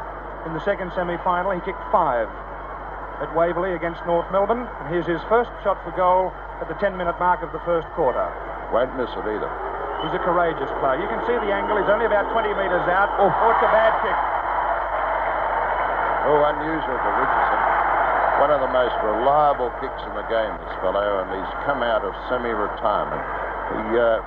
in 0.49 0.57
the 0.57 0.65
second 0.65 0.97
semi-final, 0.97 1.53
he 1.53 1.61
kicked 1.69 1.85
five 1.93 2.33
at 3.21 3.29
Waverley 3.37 3.77
against 3.77 4.01
North 4.09 4.27
Melbourne. 4.33 4.65
And 4.65 4.89
here's 4.89 5.05
his 5.05 5.21
first 5.29 5.53
shot 5.61 5.77
for 5.85 5.93
goal 5.93 6.33
at 6.65 6.67
the 6.67 6.81
10-minute 6.81 7.21
mark 7.21 7.45
of 7.45 7.53
the 7.53 7.61
first 7.69 7.87
quarter. 7.93 8.25
Won't 8.73 8.97
miss 8.97 9.13
it 9.13 9.29
either. 9.29 9.72
He's 10.03 10.15
a 10.19 10.23
courageous 10.27 10.71
player. 10.83 10.99
You 10.99 11.07
can 11.07 11.23
see 11.31 11.37
the 11.39 11.55
angle. 11.55 11.79
He's 11.79 11.87
only 11.87 12.11
about 12.11 12.27
20 12.35 12.51
metres 12.59 12.87
out. 12.91 13.07
Oh, 13.23 13.31
oh 13.31 13.55
it's 13.55 13.63
a 13.63 13.71
bad 13.71 13.95
kick. 14.03 14.19
Oh, 16.27 16.43
unusual 16.43 16.99
for 16.99 17.13
Richardson. 17.23 17.61
One 18.43 18.51
of 18.51 18.61
the 18.63 18.73
most 18.75 18.99
reliable 19.07 19.71
kicks 19.79 20.03
in 20.03 20.15
the 20.19 20.27
game, 20.27 20.55
this 20.59 20.75
fellow, 20.83 21.23
and 21.23 21.31
he's 21.31 21.53
come 21.63 21.87
out 21.87 22.03
of 22.03 22.11
semi-retirement. 22.27 23.23
He, 23.79 23.83
uh, 23.95 24.19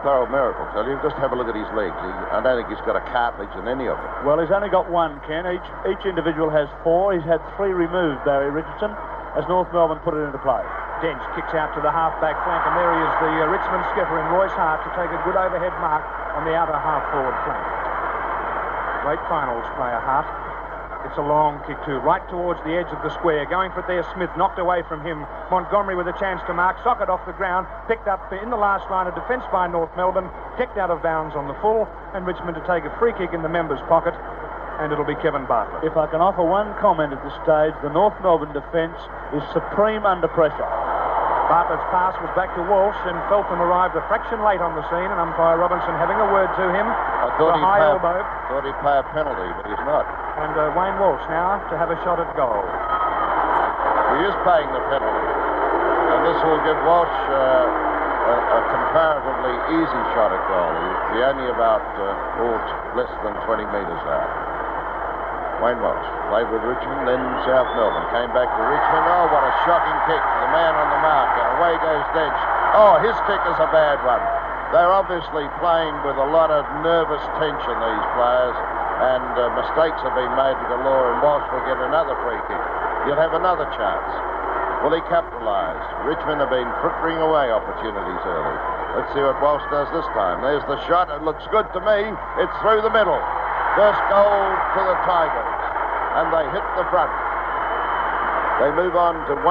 thorough 0.00 0.24
miracle, 0.32 0.64
tell 0.72 0.88
you. 0.88 0.96
Just 1.04 1.20
have 1.20 1.32
a 1.32 1.36
look 1.36 1.48
at 1.48 1.56
his 1.56 1.68
legs. 1.76 1.96
He, 2.00 2.10
I 2.32 2.40
don't 2.40 2.56
think 2.56 2.72
he's 2.72 2.80
got 2.88 2.96
a 2.96 3.04
cartilage 3.12 3.52
in 3.60 3.68
any 3.68 3.84
of 3.84 4.00
them. 4.00 4.10
Well, 4.24 4.40
he's 4.40 4.52
only 4.52 4.72
got 4.72 4.88
one, 4.88 5.20
Ken. 5.28 5.44
Each, 5.44 5.68
each 5.92 6.04
individual 6.08 6.48
has 6.48 6.72
four. 6.80 7.12
He's 7.12 7.26
had 7.28 7.44
three 7.60 7.76
removed, 7.76 8.24
Barry 8.24 8.48
Richardson, 8.48 8.96
as 9.36 9.44
North 9.44 9.68
Melbourne 9.76 10.00
put 10.00 10.16
it 10.16 10.24
into 10.24 10.40
play. 10.40 10.64
Dench 10.98 11.22
kicks 11.38 11.54
out 11.54 11.70
to 11.74 11.80
the 11.80 11.90
half-back 11.94 12.34
flank, 12.42 12.62
and 12.66 12.74
there 12.74 12.90
he 12.90 13.00
is, 13.00 13.12
the 13.22 13.32
uh, 13.38 13.54
Richmond 13.54 13.84
skipper 13.94 14.18
in 14.18 14.26
Royce 14.34 14.54
Hart 14.58 14.82
to 14.82 14.90
take 14.98 15.10
a 15.14 15.20
good 15.22 15.38
overhead 15.38 15.74
mark 15.78 16.02
on 16.34 16.42
the 16.42 16.54
outer 16.58 16.74
half-forward 16.74 17.38
flank. 17.46 17.66
Great 19.06 19.22
finals 19.30 19.62
player, 19.78 20.02
Hart. 20.02 20.26
It's 21.06 21.16
a 21.16 21.22
long 21.22 21.62
kick 21.62 21.78
too, 21.86 22.02
right 22.02 22.20
towards 22.28 22.58
the 22.66 22.74
edge 22.74 22.90
of 22.90 22.98
the 23.06 23.14
square. 23.14 23.46
Going 23.46 23.70
for 23.70 23.80
it 23.80 23.86
there, 23.86 24.02
Smith 24.12 24.28
knocked 24.36 24.58
away 24.58 24.82
from 24.90 25.00
him. 25.06 25.22
Montgomery 25.48 25.94
with 25.94 26.10
a 26.10 26.16
chance 26.18 26.42
to 26.50 26.52
mark. 26.52 26.82
Socket 26.82 27.08
off 27.08 27.22
the 27.24 27.32
ground, 27.38 27.70
picked 27.86 28.10
up 28.10 28.32
in 28.34 28.50
the 28.50 28.58
last 28.58 28.90
line 28.90 29.06
of 29.06 29.14
defence 29.14 29.46
by 29.54 29.70
North 29.70 29.94
Melbourne. 29.96 30.28
Kicked 30.58 30.76
out 30.76 30.90
of 30.90 31.00
bounds 31.00 31.38
on 31.38 31.46
the 31.46 31.54
full, 31.62 31.86
and 32.12 32.26
Richmond 32.26 32.58
to 32.58 32.64
take 32.66 32.82
a 32.82 32.90
free 32.98 33.14
kick 33.14 33.32
in 33.32 33.46
the 33.46 33.48
members' 33.48 33.80
pocket. 33.86 34.12
And 34.82 34.92
it'll 34.92 35.06
be 35.06 35.16
Kevin 35.22 35.46
Bartlett. 35.46 35.86
If 35.86 35.96
I 35.96 36.10
can 36.10 36.20
offer 36.20 36.42
one 36.42 36.74
comment 36.82 37.14
at 37.14 37.22
this 37.22 37.34
stage, 37.46 37.74
the 37.82 37.90
North 37.94 38.14
Melbourne 38.20 38.52
defence 38.52 38.98
is 39.32 39.42
supreme 39.54 40.04
under 40.04 40.28
pressure. 40.28 40.87
Bartlett's 41.48 41.88
pass 41.88 42.12
was 42.20 42.28
back 42.36 42.52
to 42.60 42.62
Walsh, 42.68 43.00
and 43.08 43.16
Feltham 43.32 43.56
arrived 43.64 43.96
a 43.96 44.04
fraction 44.04 44.44
late 44.44 44.60
on 44.60 44.76
the 44.76 44.84
scene, 44.92 45.08
and 45.08 45.16
umpire 45.16 45.56
Robinson 45.56 45.96
having 45.96 46.20
a 46.20 46.28
word 46.28 46.52
to 46.60 46.66
him. 46.76 46.84
I 46.84 47.32
thought 47.40 47.56
a 47.56 47.58
he'd, 47.58 47.64
high 47.64 47.80
play, 47.80 47.96
elbow. 47.96 48.18
thought 48.52 48.64
he'd 48.68 48.80
play 48.84 48.96
a 49.00 49.06
penalty, 49.16 49.48
but 49.56 49.64
he's 49.64 49.84
not. 49.88 50.04
And 50.44 50.52
uh, 50.52 50.76
Wayne 50.76 51.00
Walsh 51.00 51.24
now 51.32 51.56
to 51.72 51.74
have 51.80 51.88
a 51.88 51.96
shot 52.04 52.20
at 52.20 52.28
goal. 52.36 52.60
He 54.20 54.28
is 54.28 54.36
playing 54.44 54.68
the 54.76 54.84
penalty. 54.92 55.28
And 56.12 56.20
this 56.28 56.38
will 56.44 56.60
give 56.68 56.76
Walsh 56.84 57.16
uh, 57.32 57.40
a, 57.40 58.36
a 58.36 58.60
comparatively 58.68 59.56
easy 59.72 60.02
shot 60.12 60.28
at 60.28 60.44
goal. 60.52 60.68
He'll 60.68 61.16
be 61.16 61.20
only 61.32 61.48
about 61.48 61.84
uh, 61.96 62.44
oh, 62.44 62.60
less 62.92 63.08
than 63.24 63.32
20 63.48 63.64
metres 63.72 64.04
out. 64.04 64.47
Wayne 65.58 65.82
Walsh 65.82 66.06
played 66.30 66.46
with 66.54 66.62
Richmond, 66.62 67.08
then 67.10 67.22
South 67.42 67.66
Melbourne. 67.74 68.06
Came 68.14 68.30
back 68.30 68.46
to 68.46 68.62
Richmond. 68.62 69.04
Oh, 69.10 69.26
what 69.32 69.42
a 69.42 69.52
shocking 69.66 69.98
kick. 70.06 70.22
The 70.22 70.50
man 70.54 70.72
on 70.76 70.88
the 70.92 71.00
mark. 71.02 71.30
And 71.34 71.48
away 71.58 71.74
goes 71.82 72.06
Dench. 72.14 72.40
Oh, 72.78 73.00
his 73.02 73.16
kick 73.26 73.42
is 73.48 73.58
a 73.58 73.68
bad 73.74 73.98
one. 74.06 74.22
They're 74.70 74.92
obviously 74.92 75.48
playing 75.58 75.96
with 76.04 76.20
a 76.20 76.28
lot 76.28 76.52
of 76.52 76.62
nervous 76.84 77.24
tension, 77.40 77.74
these 77.74 78.06
players. 78.14 78.56
And 78.98 79.30
uh, 79.38 79.54
mistakes 79.54 79.98
have 80.04 80.14
been 80.14 80.34
made 80.34 80.58
to 80.58 80.66
galore, 80.68 81.14
and 81.14 81.18
Walsh 81.22 81.46
will 81.54 81.64
get 81.66 81.78
another 81.80 82.18
free 82.22 82.38
kick. 82.50 82.64
He'll 83.06 83.18
have 83.18 83.34
another 83.34 83.66
chance. 83.78 84.10
Will 84.82 84.94
he 84.94 85.02
capitalise? 85.10 85.86
Richmond 86.06 86.38
have 86.38 86.50
been 86.54 86.70
frittering 86.82 87.18
away 87.18 87.50
opportunities 87.50 88.22
early. 88.26 88.58
Let's 88.94 89.10
see 89.14 89.22
what 89.22 89.38
Walsh 89.42 89.62
does 89.70 89.90
this 89.90 90.06
time. 90.14 90.42
There's 90.42 90.62
the 90.70 90.78
shot. 90.86 91.10
It 91.10 91.22
looks 91.22 91.42
good 91.50 91.66
to 91.74 91.80
me. 91.82 92.10
It's 92.42 92.56
through 92.62 92.82
the 92.82 92.90
middle. 92.90 93.18
First 93.78 94.02
goal 94.10 94.42
to 94.74 94.80
the 94.90 94.98
Tigers. 95.06 95.54
And 96.18 96.34
they 96.34 96.42
hit 96.50 96.66
the 96.74 96.82
front. 96.90 97.14
They 98.58 98.74
move 98.74 98.98
on 98.98 99.22
to 99.30 99.38
1-3, 99.38 99.46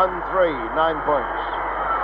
nine 0.75 0.99
points. 1.07 1.39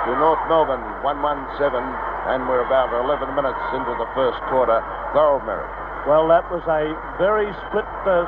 To 0.07 0.15
North 0.15 0.39
Melbourne, 0.47 0.87
1-1-7. 1.03 1.83
And 2.31 2.47
we're 2.47 2.63
about 2.63 2.95
11 2.95 3.27
minutes 3.35 3.59
into 3.75 3.91
the 3.99 4.07
first 4.15 4.39
quarter. 4.47 4.79
Thorold 5.11 5.43
Merritt. 5.43 5.67
Well, 6.07 6.31
that 6.31 6.47
was 6.47 6.63
a 6.63 6.95
very 7.19 7.51
split, 7.67 7.83
uh, 8.07 8.23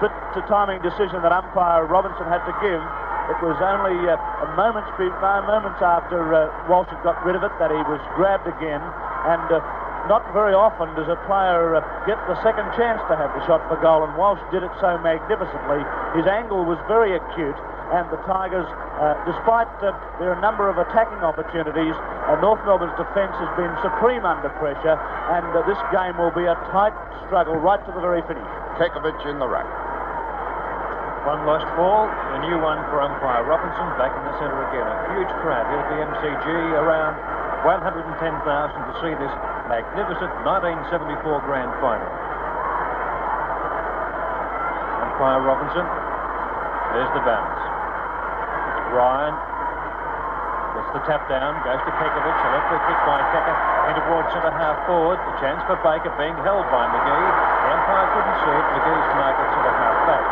split 0.00 0.16
to 0.32 0.40
timing 0.48 0.80
decision 0.80 1.20
that 1.20 1.36
umpire 1.36 1.84
Robinson 1.84 2.24
had 2.32 2.48
to 2.48 2.56
give. 2.64 2.80
It 2.80 3.38
was 3.44 3.60
only 3.60 4.08
uh, 4.08 4.16
a 4.16 4.48
moments, 4.56 4.88
moments 4.96 5.84
after 5.84 6.32
uh, 6.32 6.48
Walsh 6.64 6.88
had 6.88 7.04
got 7.04 7.20
rid 7.28 7.36
of 7.36 7.44
it 7.44 7.52
that 7.60 7.68
he 7.68 7.82
was 7.92 8.00
grabbed 8.16 8.48
again, 8.48 8.80
and 8.80 9.44
uh, 9.52 9.60
not 10.06 10.22
very 10.32 10.54
often 10.54 10.90
does 10.94 11.10
a 11.10 11.18
player 11.26 11.74
uh, 11.74 11.82
get 12.06 12.18
the 12.30 12.38
second 12.42 12.66
chance 12.78 13.02
to 13.10 13.14
have 13.18 13.30
the 13.34 13.42
shot 13.46 13.62
for 13.66 13.78
goal, 13.82 14.06
and 14.06 14.14
Walsh 14.14 14.40
did 14.54 14.62
it 14.62 14.70
so 14.78 14.98
magnificently. 15.02 15.82
His 16.14 16.26
angle 16.26 16.62
was 16.62 16.78
very 16.86 17.14
acute, 17.14 17.58
and 17.94 18.06
the 18.10 18.18
Tigers, 18.26 18.66
uh, 18.98 19.18
despite 19.26 19.70
uh, 19.82 19.94
a 20.22 20.38
number 20.42 20.70
of 20.70 20.78
attacking 20.78 21.22
opportunities, 21.22 21.94
uh, 22.30 22.38
North 22.42 22.62
Melbourne's 22.66 22.94
defence 22.98 23.34
has 23.38 23.50
been 23.58 23.70
supreme 23.82 24.26
under 24.26 24.50
pressure, 24.62 24.94
and 25.34 25.46
uh, 25.54 25.62
this 25.66 25.78
game 25.90 26.18
will 26.18 26.34
be 26.34 26.46
a 26.46 26.58
tight 26.70 26.94
struggle 27.26 27.58
right 27.58 27.82
to 27.86 27.90
the 27.90 28.02
very 28.02 28.22
finish. 28.30 28.46
Kekovich 28.78 29.22
in 29.26 29.38
the 29.38 29.46
rack. 29.46 29.66
One 31.26 31.42
lost 31.42 31.66
ball, 31.74 32.06
a 32.06 32.38
new 32.46 32.62
one 32.62 32.78
for 32.86 33.02
umpire 33.02 33.42
Robinson, 33.42 33.90
back 33.98 34.14
in 34.14 34.22
the 34.30 34.34
centre 34.38 34.62
again. 34.70 34.86
A 34.86 34.98
huge 35.18 35.32
crowd 35.42 35.66
here 35.66 35.82
at 35.82 35.88
the 35.90 35.98
MCG, 36.06 36.46
around 36.78 37.18
110,000 37.64 38.12
to 38.12 38.92
see 39.00 39.12
this 39.16 39.32
magnificent 39.70 40.32
1974 40.44 41.46
Grand 41.48 41.72
Final. 41.80 42.10
Umpire 45.06 45.40
Robinson, 45.40 45.86
there's 46.92 47.12
the 47.16 47.22
bounce. 47.24 47.62
Ryan 48.92 49.34
gets 50.76 50.90
the 50.92 51.02
tap 51.08 51.24
down, 51.28 51.56
goes 51.64 51.80
to 51.84 51.92
Kekovich, 51.96 52.40
a 52.44 52.48
left 52.52 52.68
kick 52.68 53.00
by 53.08 53.20
Keka, 53.32 53.54
into 53.88 54.02
towards 54.06 54.28
centre 54.34 54.52
half 54.52 54.76
forward. 54.84 55.16
The 55.16 55.36
chance 55.40 55.62
for 55.64 55.78
Baker 55.80 56.12
being 56.20 56.36
held 56.42 56.66
by 56.68 56.84
McGhie. 56.90 57.30
The 57.32 57.68
umpire 57.72 58.06
couldn't 58.12 58.38
see 58.44 58.54
it. 58.54 58.66
McGhie's 58.76 59.10
mark 59.16 59.36
at 59.40 59.48
centre 59.56 59.76
half 59.78 59.98
back. 60.04 60.24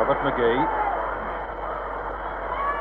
Robert 0.00 0.20
McGhie 0.24 0.79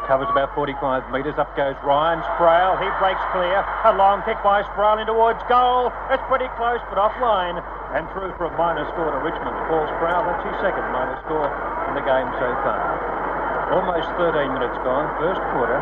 covers 0.10 0.26
about 0.34 0.50
45 0.58 1.14
metres. 1.14 1.38
Up 1.38 1.54
goes 1.54 1.78
Ryan 1.86 2.26
Sproule. 2.34 2.82
He 2.82 2.90
breaks 2.98 3.22
clear. 3.30 3.62
A 3.86 3.94
long 3.94 4.26
kick 4.26 4.42
by 4.42 4.66
Sproule 4.74 4.98
in 4.98 5.06
towards 5.06 5.38
goal. 5.46 5.94
It's 6.10 6.26
pretty 6.26 6.50
close, 6.58 6.82
but 6.90 6.98
offline. 6.98 7.62
And 7.94 8.10
through 8.10 8.34
for 8.34 8.50
a 8.50 8.54
minor 8.58 8.90
score 8.90 9.14
to 9.14 9.22
Richmond. 9.22 9.54
Paul 9.70 9.86
Sproule, 10.02 10.26
that's 10.26 10.42
his 10.50 10.58
second 10.66 10.82
minor 10.90 11.14
score 11.30 11.46
in 11.94 11.94
the 11.94 12.02
game 12.02 12.26
so 12.42 12.50
far. 12.66 12.82
Almost 13.70 14.10
13 14.18 14.50
minutes 14.50 14.82
gone, 14.82 15.14
first 15.22 15.42
quarter. 15.54 15.78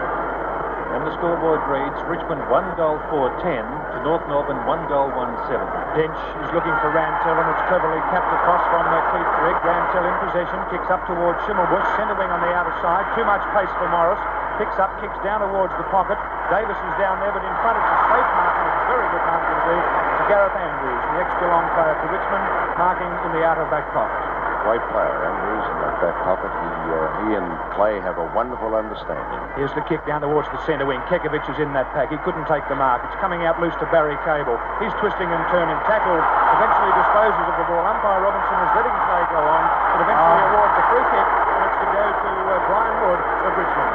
And 0.97 1.05
the 1.05 1.13
scoreboard 1.21 1.61
reads 1.69 1.93
Richmond 2.09 2.41
1 2.49 2.73
goal 2.73 2.97
4 3.13 3.29
10 3.45 3.45
to 3.45 3.97
North 4.01 4.25
Melbourne 4.25 4.65
1 4.65 4.89
goal 4.89 5.13
1 5.13 5.29
7. 5.45 5.61
Dench 5.93 6.21
is 6.41 6.49
looking 6.57 6.73
for 6.81 6.89
Rantall, 6.89 7.37
and 7.37 7.45
it's 7.53 7.65
cleverly 7.69 8.01
capped 8.09 8.33
across 8.33 8.65
from 8.73 8.81
Keith 9.13 9.31
Greig. 9.37 9.61
Rantall 9.61 10.09
in 10.09 10.17
possession, 10.25 10.57
kicks 10.73 10.89
up 10.89 11.05
towards 11.05 11.37
Schimmelbusch, 11.45 11.85
centre 12.01 12.17
wing 12.17 12.33
on 12.33 12.41
the 12.41 12.49
outer 12.49 12.73
side. 12.81 13.05
Too 13.13 13.21
much 13.29 13.45
pace 13.53 13.69
for 13.77 13.85
Morris. 13.93 14.17
Picks 14.57 14.81
up, 14.81 14.89
kicks 14.97 15.21
down 15.21 15.45
towards 15.45 15.69
the 15.77 15.85
pocket. 15.93 16.17
Davis 16.49 16.73
is 16.73 16.93
down 16.97 17.21
there, 17.21 17.29
but 17.29 17.45
in 17.45 17.55
front 17.61 17.77
it's 17.77 17.93
a 17.93 17.97
straight 18.09 18.29
mark, 18.33 18.57
and 18.57 18.65
it's 18.65 18.85
very 18.89 19.07
good 19.13 19.25
mark 19.29 19.45
indeed 19.53 19.85
to 20.17 20.23
Gareth 20.33 20.57
Andrews, 20.57 21.03
the 21.13 21.17
ex-Geelong 21.21 21.65
player 21.77 21.93
for 22.01 22.09
Richmond, 22.09 22.45
marking 22.73 23.11
in 23.21 23.37
the 23.37 23.45
outer 23.45 23.69
back 23.69 23.85
pocket. 23.93 24.36
Great 24.67 24.83
player, 24.91 25.15
Andrews 25.31 25.63
in 25.63 25.77
that 25.79 25.95
back 26.03 26.17
pocket. 26.27 26.51
He, 26.51 26.67
uh, 26.91 26.99
he 27.23 27.29
and 27.39 27.47
Clay 27.71 28.03
have 28.03 28.19
a 28.19 28.27
wonderful 28.35 28.75
understanding. 28.75 29.39
Here's 29.55 29.71
the 29.79 29.83
kick 29.87 30.03
down 30.03 30.27
towards 30.27 30.51
the 30.51 30.59
centre 30.67 30.83
wing. 30.83 30.99
Kekovich 31.07 31.47
is 31.47 31.55
in 31.55 31.71
that 31.71 31.87
pack. 31.95 32.11
He 32.11 32.19
couldn't 32.27 32.43
take 32.51 32.67
the 32.67 32.75
mark. 32.75 32.99
It's 33.07 33.15
coming 33.23 33.47
out 33.47 33.63
loose 33.63 33.71
to 33.79 33.87
Barry 33.95 34.19
Cable. 34.27 34.59
He's 34.83 34.91
twisting 34.99 35.31
and 35.31 35.39
turning. 35.55 35.79
Tackled. 35.87 36.19
Eventually 36.19 36.91
disposes 36.99 37.47
of 37.47 37.55
the 37.63 37.65
ball. 37.71 37.79
Umpire 37.79 38.19
Robinson 38.19 38.59
is 38.59 38.71
letting 38.75 38.97
play 39.07 39.23
go 39.31 39.39
on, 39.39 39.63
but 39.71 39.99
eventually 40.03 40.43
awards 40.51 40.75
a 40.75 40.83
free 40.91 41.05
kick, 41.15 41.27
and 41.31 41.59
it's 41.63 41.77
to 41.79 41.87
go 41.87 42.03
to 42.03 42.31
uh, 42.35 42.55
Brian 42.67 42.95
Wood 43.07 43.21
of 43.23 43.51
Richmond. 43.55 43.91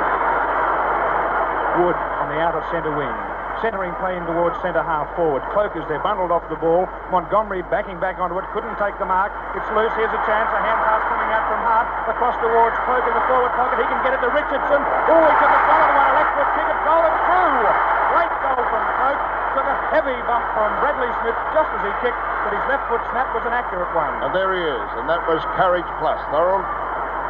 Wood 1.84 1.98
on 2.00 2.26
the 2.32 2.40
outer 2.40 2.64
centre 2.72 2.96
wing. 2.96 3.31
Centering 3.61 3.92
play 4.00 4.16
in 4.16 4.25
towards 4.25 4.56
centre 4.64 4.82
half 4.82 5.11
forward. 5.14 5.44
Cloke 5.52 5.76
as 5.76 5.85
they're 5.87 6.02
bundled 6.02 6.32
off 6.32 6.42
the 6.49 6.59
ball. 6.59 6.88
Montgomery 7.12 7.62
backing 7.68 8.00
back 8.00 8.16
onto 8.18 8.38
it. 8.40 8.47
Couldn't 8.56 8.75
take 8.80 8.97
the 8.97 9.06
mark. 9.06 9.30
It's 9.54 9.68
loose. 9.76 9.92
Here's 9.99 10.11
a 10.11 10.23
chance. 10.26 10.49
A 10.50 10.61
hand 10.62 10.80
pass 10.82 11.02
coming 11.06 11.30
out 11.30 11.44
from 11.47 11.61
Hart. 11.62 11.87
Across 12.11 12.40
towards 12.42 12.75
Cloke 12.88 13.06
in 13.06 13.14
the 13.14 13.25
forward 13.28 13.52
pocket. 13.54 13.78
He 13.78 13.87
can 13.87 14.00
get 14.02 14.16
it 14.16 14.21
to 14.25 14.30
Richardson. 14.32 14.80
Oh, 14.82 15.23
he 15.23 15.35
took 15.38 15.52
a 15.52 15.61
solid 15.68 15.90
one. 15.94 16.07
A 16.11 16.14
left 16.16 16.33
foot 16.35 16.50
kick. 16.57 16.66
It's 16.66 16.83
goal. 16.83 17.03
It's 17.07 17.20
through. 17.29 17.62
Great 18.18 18.35
goal 18.42 18.62
from 18.66 18.83
Cloke. 18.98 19.22
Took 19.53 19.68
a 19.68 19.76
heavy 19.92 20.16
bump 20.24 20.44
from 20.57 20.70
Bradley 20.81 21.12
Smith 21.20 21.37
just 21.53 21.68
as 21.76 21.83
he 21.85 21.92
kicked, 22.00 22.16
but 22.48 22.57
his 22.57 22.64
left 22.72 22.88
foot 22.88 23.05
snap 23.12 23.29
was 23.37 23.44
an 23.44 23.53
accurate 23.53 23.92
one. 23.92 24.09
And 24.24 24.33
there 24.33 24.48
he 24.57 24.64
is, 24.64 24.88
and 24.96 25.05
that 25.12 25.20
was 25.29 25.44
courage 25.61 25.85
plus. 26.00 26.16
Thorold, 26.33 26.64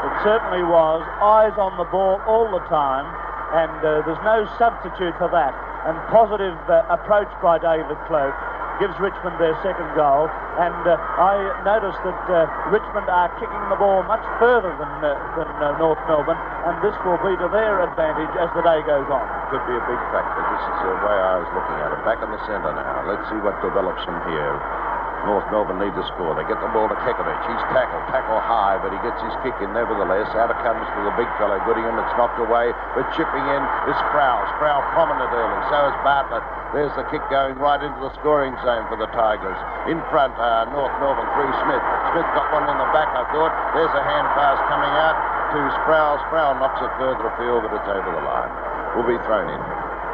It 0.07 0.14
certainly 0.23 0.62
was. 0.62 1.03
Eyes 1.18 1.59
on 1.59 1.75
the 1.83 1.88
ball 1.90 2.23
all 2.31 2.46
the 2.46 2.62
time, 2.70 3.11
and 3.59 3.75
uh, 3.83 4.07
there's 4.07 4.23
no 4.23 4.46
substitute 4.55 5.18
for 5.18 5.27
that. 5.35 5.51
And 5.83 5.99
positive 6.14 6.55
uh, 6.71 6.87
approach 6.88 7.31
by 7.42 7.59
David 7.59 7.99
Cloke 8.07 8.38
gives 8.79 8.95
Richmond 8.99 9.38
their 9.38 9.55
second 9.62 9.87
goal. 9.95 10.31
And 10.59 10.83
uh, 10.87 10.99
I 11.18 11.38
noticed 11.62 12.03
that 12.03 12.23
uh, 12.31 12.51
Richmond 12.71 13.07
are 13.11 13.31
kicking 13.38 13.64
the 13.71 13.79
ball 13.79 14.03
much 14.11 14.23
further 14.42 14.75
than, 14.75 14.92
uh, 15.03 15.14
than 15.38 15.49
uh, 15.62 15.79
North 15.79 16.01
Melbourne, 16.11 16.38
and 16.66 16.75
this 16.83 16.95
will 17.07 17.18
be 17.23 17.35
to 17.38 17.49
their 17.51 17.83
advantage 17.83 18.33
as 18.42 18.51
the 18.59 18.62
day 18.66 18.83
goes 18.85 19.07
on. 19.07 19.25
could 19.55 19.64
be 19.71 19.77
a 19.77 19.85
big 19.87 20.01
factor. 20.11 20.42
This 20.51 20.64
is 20.66 20.77
the 20.83 20.95
way 21.03 21.16
I 21.18 21.35
was 21.38 21.51
looking 21.55 21.79
at 21.79 21.95
it. 21.95 22.01
Back 22.05 22.21
in 22.27 22.31
the 22.31 22.42
centre 22.47 22.75
now. 22.75 23.07
Let's 23.07 23.25
see 23.31 23.38
what 23.40 23.55
develops 23.62 24.03
from 24.05 24.18
here. 24.29 24.82
North 25.22 25.46
Melbourne 25.54 25.78
need 25.78 25.94
to 25.94 26.02
score. 26.11 26.35
They 26.35 26.42
get 26.50 26.58
the 26.58 26.70
ball 26.74 26.90
to 26.90 26.98
Kekovich. 27.06 27.42
He's 27.46 27.64
tackled, 27.70 28.02
tackle 28.11 28.42
high, 28.42 28.74
but 28.82 28.90
he 28.90 28.98
gets 29.06 29.22
his 29.22 29.30
kick 29.46 29.54
in 29.62 29.70
nevertheless. 29.70 30.26
Out 30.35 30.50
it 30.50 30.58
comes 30.66 30.82
for 30.98 31.06
the 31.06 31.14
big 31.14 31.30
fellow 31.38 31.62
Goodingham. 31.62 31.94
It's 31.94 32.14
knocked 32.18 32.42
away, 32.42 32.74
but 32.98 33.06
chipping 33.14 33.46
in 33.46 33.62
is 33.87 33.98
Sproule. 34.11 34.42
Sproule 34.58 34.82
prominent 34.98 35.30
early. 35.30 35.61
So 35.70 35.78
is 35.94 35.96
Bartlett. 36.02 36.42
There's 36.74 36.90
the 36.98 37.06
kick 37.14 37.22
going 37.30 37.54
right 37.62 37.78
into 37.78 38.00
the 38.02 38.11
scoring 38.18 38.58
zone 38.66 38.90
for 38.90 38.98
the 38.98 39.06
Tigers. 39.14 39.58
In 39.87 40.02
front, 40.11 40.35
uh, 40.42 40.66
North 40.74 40.94
Melbourne 40.98 41.30
through 41.38 41.54
Smith. 41.62 41.85
Smith 42.11 42.28
got 42.35 42.50
one 42.50 42.66
in 42.66 42.74
the 42.74 42.90
back, 42.90 43.06
I 43.14 43.22
thought. 43.30 43.54
There's 43.78 43.94
a 43.94 44.02
hand 44.02 44.26
pass 44.35 44.58
coming 44.66 44.90
out 44.90 45.16
to 45.54 45.58
Sproule. 45.87 46.18
Sproule 46.26 46.58
knocks 46.58 46.82
it 46.82 46.90
further 46.98 47.30
afield, 47.30 47.62
but 47.62 47.70
it's 47.78 47.87
over 47.87 48.11
the 48.11 48.24
line. 48.26 48.50
Will 48.98 49.06
be 49.06 49.22
thrown 49.22 49.46
in. 49.46 49.62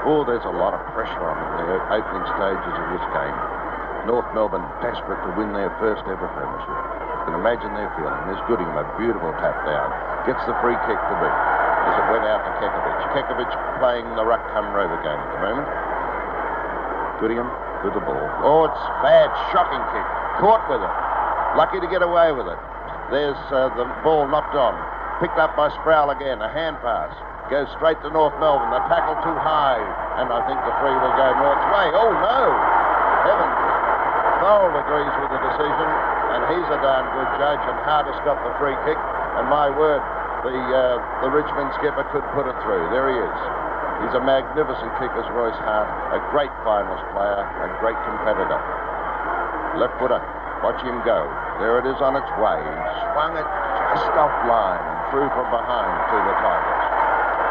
Oh, 0.05 0.23
there's 0.29 0.45
a 0.45 0.53
lot 0.53 0.77
of 0.77 0.85
pressure 0.93 1.25
on 1.25 1.37
in 1.41 1.65
the 1.65 1.81
opening 1.97 2.27
stages 2.37 2.75
of 2.77 2.87
this 2.93 3.07
game. 3.17 3.58
North 4.09 4.25
Melbourne 4.33 4.65
desperate 4.81 5.21
to 5.29 5.31
win 5.37 5.53
their 5.53 5.69
first 5.77 6.01
ever 6.09 6.33
premiership. 6.33 6.73
You 6.73 7.25
can 7.29 7.37
imagine 7.37 7.69
their 7.77 7.93
feeling. 7.93 8.17
There's 8.25 8.41
Goodingham, 8.49 8.81
a 8.81 8.89
beautiful 8.97 9.37
tap 9.37 9.53
down. 9.69 9.93
Gets 10.25 10.41
the 10.49 10.57
free 10.65 10.81
kick 10.89 10.97
to 10.97 11.15
beat 11.21 11.37
as 11.85 11.95
it 12.01 12.07
went 12.09 12.25
out 12.25 12.41
to 12.41 12.53
Kekovich. 12.57 13.03
Kekovich 13.13 13.55
playing 13.77 14.09
the 14.17 14.25
ruck 14.25 14.41
come 14.57 14.73
rover 14.73 14.97
game 15.05 15.21
at 15.21 15.31
the 15.37 15.41
moment. 15.45 15.69
Goodingham 17.21 17.53
with 17.85 17.93
the 17.93 18.01
ball. 18.01 18.25
Oh, 18.49 18.65
it's 18.65 18.85
bad, 19.05 19.29
shocking 19.53 19.85
kick. 19.93 20.07
Caught 20.41 20.65
with 20.73 20.81
it. 20.81 20.95
Lucky 21.61 21.77
to 21.77 21.89
get 21.93 22.01
away 22.01 22.33
with 22.33 22.49
it. 22.49 22.61
There's 23.13 23.37
uh, 23.53 23.69
the 23.77 23.85
ball 24.01 24.25
knocked 24.25 24.57
on. 24.57 24.73
Picked 25.21 25.37
up 25.37 25.53
by 25.53 25.69
Sproule 25.85 26.17
again. 26.17 26.41
A 26.41 26.49
hand 26.49 26.81
pass. 26.81 27.13
Goes 27.53 27.69
straight 27.77 28.01
to 28.05 28.11
North 28.13 28.37
Melbourne. 28.41 28.73
The 28.73 28.81
tackle 28.89 29.21
too 29.21 29.37
high. 29.37 29.81
And 30.17 30.33
I 30.33 30.41
think 30.49 30.57
the 30.65 30.73
free 30.81 30.97
will 30.97 31.13
go 31.13 31.29
North's 31.45 31.69
way. 31.77 31.93
Oh, 31.93 32.13
no. 32.17 32.41
Heavens. 33.29 33.68
Thorold 34.39 34.75
agrees 34.79 35.15
with 35.19 35.31
the 35.35 35.41
decision, 35.51 35.89
and 36.35 36.41
he's 36.55 36.69
a 36.71 36.79
darn 36.79 37.07
good 37.15 37.31
judge, 37.43 37.63
and 37.67 37.77
Hardest 37.83 38.23
got 38.23 38.39
the 38.47 38.55
free 38.63 38.77
kick, 38.87 38.99
and 39.39 39.51
my 39.51 39.67
word, 39.71 40.03
the, 40.47 40.55
uh, 40.55 40.97
the 41.27 41.31
Richmond 41.31 41.75
skipper 41.79 42.07
could 42.15 42.23
put 42.35 42.47
it 42.47 42.55
through. 42.63 42.87
There 42.95 43.11
he 43.11 43.19
is. 43.19 43.39
He's 44.07 44.15
a 44.15 44.23
magnificent 44.23 44.95
kicker, 45.03 45.27
Royce 45.35 45.59
Hart, 45.67 45.91
a 46.15 46.23
great 46.31 46.55
finals 46.63 47.03
player, 47.11 47.43
a 47.43 47.69
great 47.83 47.99
competitor. 48.07 48.61
Left 49.75 49.99
footer, 49.99 50.23
watch 50.63 50.79
him 50.87 51.03
go. 51.03 51.27
There 51.59 51.83
it 51.83 51.87
is 51.91 51.99
on 51.99 52.15
its 52.15 52.31
way. 52.39 52.59
He 52.63 52.75
swung 53.11 53.35
it 53.35 53.49
just 53.99 54.15
off 54.15 54.31
line 54.47 54.79
and 54.79 55.01
through 55.11 55.27
from 55.35 55.51
behind 55.51 55.91
to 56.15 56.17
the 56.23 56.35
Tigers. 56.39 56.85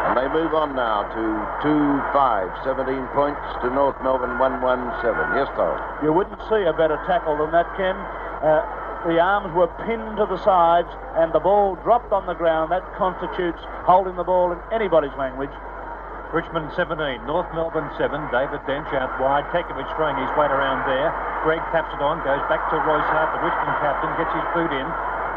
And 0.08 0.16
they 0.16 0.28
move 0.32 0.56
on 0.56 0.72
now 0.72 1.04
to 1.12 1.24
2-5, 1.60 2.64
17 2.64 3.12
points 3.12 3.44
to 3.60 3.68
North 3.68 4.00
Melbourne 4.00 4.40
1-1-7. 4.40 5.04
Yes, 5.36 5.52
Thorold. 5.52 5.84
You 6.00 6.16
wouldn't 6.16 6.37
see 6.48 6.64
a 6.64 6.72
better 6.72 6.96
tackle 7.06 7.36
than 7.38 7.52
that, 7.52 7.68
Ken. 7.76 7.94
Uh, 7.94 8.64
the 9.06 9.20
arms 9.22 9.54
were 9.54 9.70
pinned 9.86 10.18
to 10.18 10.26
the 10.26 10.42
sides 10.42 10.90
and 11.14 11.30
the 11.32 11.38
ball 11.38 11.76
dropped 11.86 12.10
on 12.10 12.26
the 12.26 12.34
ground. 12.34 12.72
That 12.72 12.82
constitutes 12.98 13.62
holding 13.86 14.16
the 14.16 14.26
ball 14.26 14.50
in 14.50 14.58
anybody's 14.74 15.14
language. 15.14 15.54
Richmond 16.34 16.68
17, 16.76 17.24
North 17.24 17.48
Melbourne 17.56 17.88
7. 17.96 18.20
David 18.28 18.60
Dench 18.68 18.90
out 18.92 19.16
wide. 19.16 19.48
Kekovich 19.48 19.88
throwing 19.96 20.18
his 20.20 20.28
weight 20.36 20.52
around 20.52 20.84
there. 20.84 21.08
Greig 21.40 21.62
taps 21.72 21.88
it 21.94 22.04
on, 22.04 22.20
goes 22.20 22.42
back 22.52 22.60
to 22.68 22.76
Royce 22.84 23.06
Hart, 23.08 23.32
the 23.32 23.40
Richmond 23.40 23.76
captain, 23.80 24.12
gets 24.20 24.34
his 24.36 24.44
boot 24.52 24.68
in. 24.74 24.84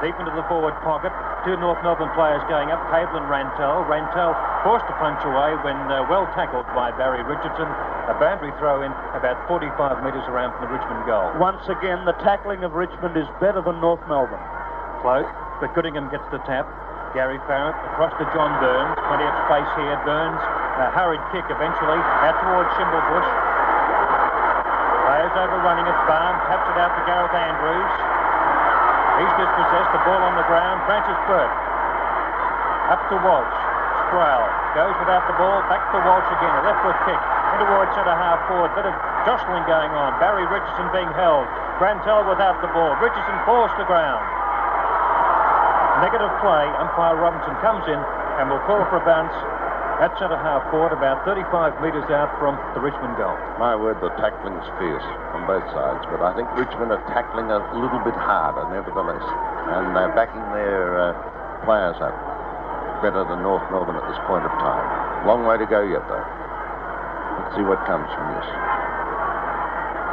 Deep 0.04 0.18
into 0.20 0.34
the 0.36 0.44
forward 0.52 0.76
pocket. 0.84 1.14
Two 1.46 1.56
North 1.62 1.80
Melbourne 1.86 2.12
players 2.18 2.42
going 2.50 2.74
up, 2.74 2.82
Cable 2.92 3.22
and 3.22 3.30
Rantall. 3.32 3.86
Rantall 3.88 4.36
forced 4.66 4.84
to 4.90 4.96
punch 4.98 5.22
away 5.24 5.56
when 5.64 5.78
uh, 5.88 6.04
well 6.10 6.28
tackled 6.34 6.66
by 6.74 6.92
Barry 6.92 7.24
Richardson. 7.24 7.70
A 8.12 8.20
boundary 8.20 8.52
throw 8.60 8.84
in 8.84 8.92
about 9.16 9.40
45 9.48 10.04
metres 10.04 10.28
around 10.28 10.52
from 10.60 10.68
the 10.68 10.72
Richmond 10.76 11.08
goal. 11.08 11.32
Once 11.40 11.64
again, 11.72 12.04
the 12.04 12.12
tackling 12.20 12.68
of 12.68 12.76
Richmond 12.76 13.16
is 13.16 13.24
better 13.40 13.64
than 13.64 13.80
North 13.80 14.04
Melbourne. 14.12 14.44
Close, 15.00 15.24
but 15.64 15.72
Goodingham 15.72 16.12
gets 16.12 16.28
the 16.28 16.44
tap. 16.44 16.68
Gary 17.16 17.40
Farrant 17.48 17.72
across 17.96 18.12
to 18.20 18.28
John 18.36 18.52
Burns. 18.60 19.00
Plenty 19.08 19.24
of 19.24 19.36
space 19.48 19.72
here. 19.80 19.96
Burns, 20.04 20.44
a 20.84 20.92
hurried 20.92 21.24
kick 21.32 21.48
eventually 21.48 22.04
out 22.28 22.36
towards 22.44 22.68
Schimmelbusch. 22.76 23.32
goes 25.08 25.32
over 25.48 25.64
running 25.64 25.88
it. 25.88 25.96
Barnes 26.04 26.44
taps 26.52 26.68
it 26.68 26.76
out 26.84 26.92
to 26.92 27.02
Gareth 27.08 27.32
Andrews. 27.32 27.94
He's 29.24 29.34
dispossessed. 29.40 29.92
The 29.96 30.04
ball 30.04 30.20
on 30.20 30.36
the 30.36 30.48
ground. 30.52 30.84
Francis 30.84 31.16
Bourke. 31.32 31.56
Up 32.92 33.08
to 33.08 33.16
Walsh. 33.24 33.56
Sproule 34.04 34.52
goes 34.76 35.00
without 35.00 35.24
the 35.32 35.36
ball. 35.40 35.64
Back 35.72 35.88
to 35.96 36.00
Walsh 36.04 36.28
again. 36.28 36.52
A 36.60 36.64
left 36.68 36.84
foot 36.84 37.00
kick. 37.08 37.41
Towards 37.62 37.94
centre 37.94 38.18
half 38.18 38.42
forward. 38.50 38.74
Bit 38.74 38.90
of 38.90 38.96
jostling 39.22 39.62
going 39.70 39.94
on. 39.94 40.18
Barry 40.18 40.50
Richardson 40.50 40.90
being 40.90 41.14
held. 41.14 41.46
Grantel 41.78 42.26
without 42.26 42.58
the 42.58 42.70
ball. 42.74 42.98
Richardson 42.98 43.38
falls 43.46 43.70
to 43.78 43.86
ground. 43.86 44.26
Negative 46.02 46.34
play. 46.42 46.66
Umpire 46.82 47.22
Robinson 47.22 47.54
comes 47.62 47.86
in 47.86 48.02
and 48.42 48.50
will 48.50 48.66
call 48.66 48.82
for 48.90 48.98
a 48.98 49.06
bounce 49.06 49.34
at 50.02 50.10
centre 50.18 50.42
half 50.42 50.66
forward, 50.74 50.90
about 50.90 51.22
35 51.22 51.78
metres 51.86 52.10
out 52.10 52.34
from 52.42 52.58
the 52.74 52.82
Richmond 52.82 53.14
goal. 53.22 53.38
My 53.62 53.78
word, 53.78 54.02
the 54.02 54.10
tackling's 54.18 54.66
fierce 54.82 55.06
on 55.38 55.46
both 55.46 55.62
sides, 55.70 56.02
but 56.10 56.26
I 56.26 56.34
think 56.34 56.50
Richmond 56.58 56.90
are 56.90 57.06
tackling 57.14 57.54
a 57.54 57.62
little 57.78 58.02
bit 58.02 58.18
harder, 58.18 58.66
nevertheless, 58.74 59.22
and 59.22 59.94
they're 59.94 60.10
backing 60.18 60.42
their 60.58 60.98
uh, 60.98 61.14
players 61.62 62.02
up 62.02 62.18
better 63.06 63.22
than 63.30 63.46
North 63.46 63.62
Melbourne 63.70 64.02
at 64.02 64.06
this 64.10 64.18
point 64.26 64.42
of 64.42 64.54
time. 64.58 65.30
Long 65.30 65.46
way 65.46 65.62
to 65.62 65.70
go 65.70 65.86
yet, 65.86 66.02
though. 66.10 66.26
Let's 67.40 67.54
see 67.56 67.66
what 67.68 67.80
comes 67.88 68.08
from 68.12 68.26
this. 68.36 68.48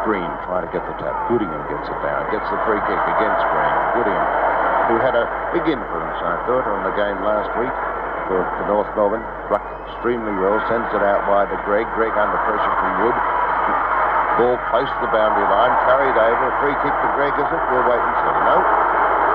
Green 0.06 0.30
trying 0.46 0.64
to 0.64 0.72
get 0.72 0.84
the 0.86 0.94
tap. 1.02 1.14
Goodingham 1.26 1.64
gets 1.68 1.90
it 1.90 1.98
down. 2.00 2.22
Gets 2.30 2.46
the 2.48 2.58
free 2.64 2.80
kick 2.86 3.02
against 3.18 3.42
Green. 3.50 3.74
Goodingham, 3.98 4.28
who 4.88 4.96
had 5.02 5.14
a 5.18 5.24
big 5.52 5.66
influence, 5.66 6.18
I 6.22 6.38
thought, 6.48 6.64
on 6.64 6.80
the 6.86 6.94
game 6.96 7.18
last 7.26 7.50
week 7.60 7.74
for, 8.30 8.40
for 8.56 8.64
North 8.70 8.88
Melbourne. 8.94 9.24
Ruck 9.52 9.64
extremely 9.84 10.32
well. 10.38 10.56
Sends 10.70 10.88
it 10.94 11.02
out 11.02 11.26
wide 11.28 11.50
to 11.50 11.58
Greig. 11.66 11.88
Greig 11.98 12.14
under 12.14 12.38
pressure 12.46 12.74
from 12.78 12.92
Wood. 13.04 13.18
Ball 14.38 14.56
close 14.70 14.86
to 14.86 15.00
the 15.02 15.10
boundary 15.10 15.44
line. 15.50 15.74
Carried 15.84 16.14
over. 16.14 16.46
A 16.46 16.54
free 16.62 16.76
kick 16.86 16.94
to 16.94 17.08
Greig, 17.18 17.34
is 17.34 17.48
it? 17.50 17.62
We'll 17.74 17.84
wait 17.90 17.98
and 17.98 18.14
see. 18.22 18.34
No. 18.46 18.56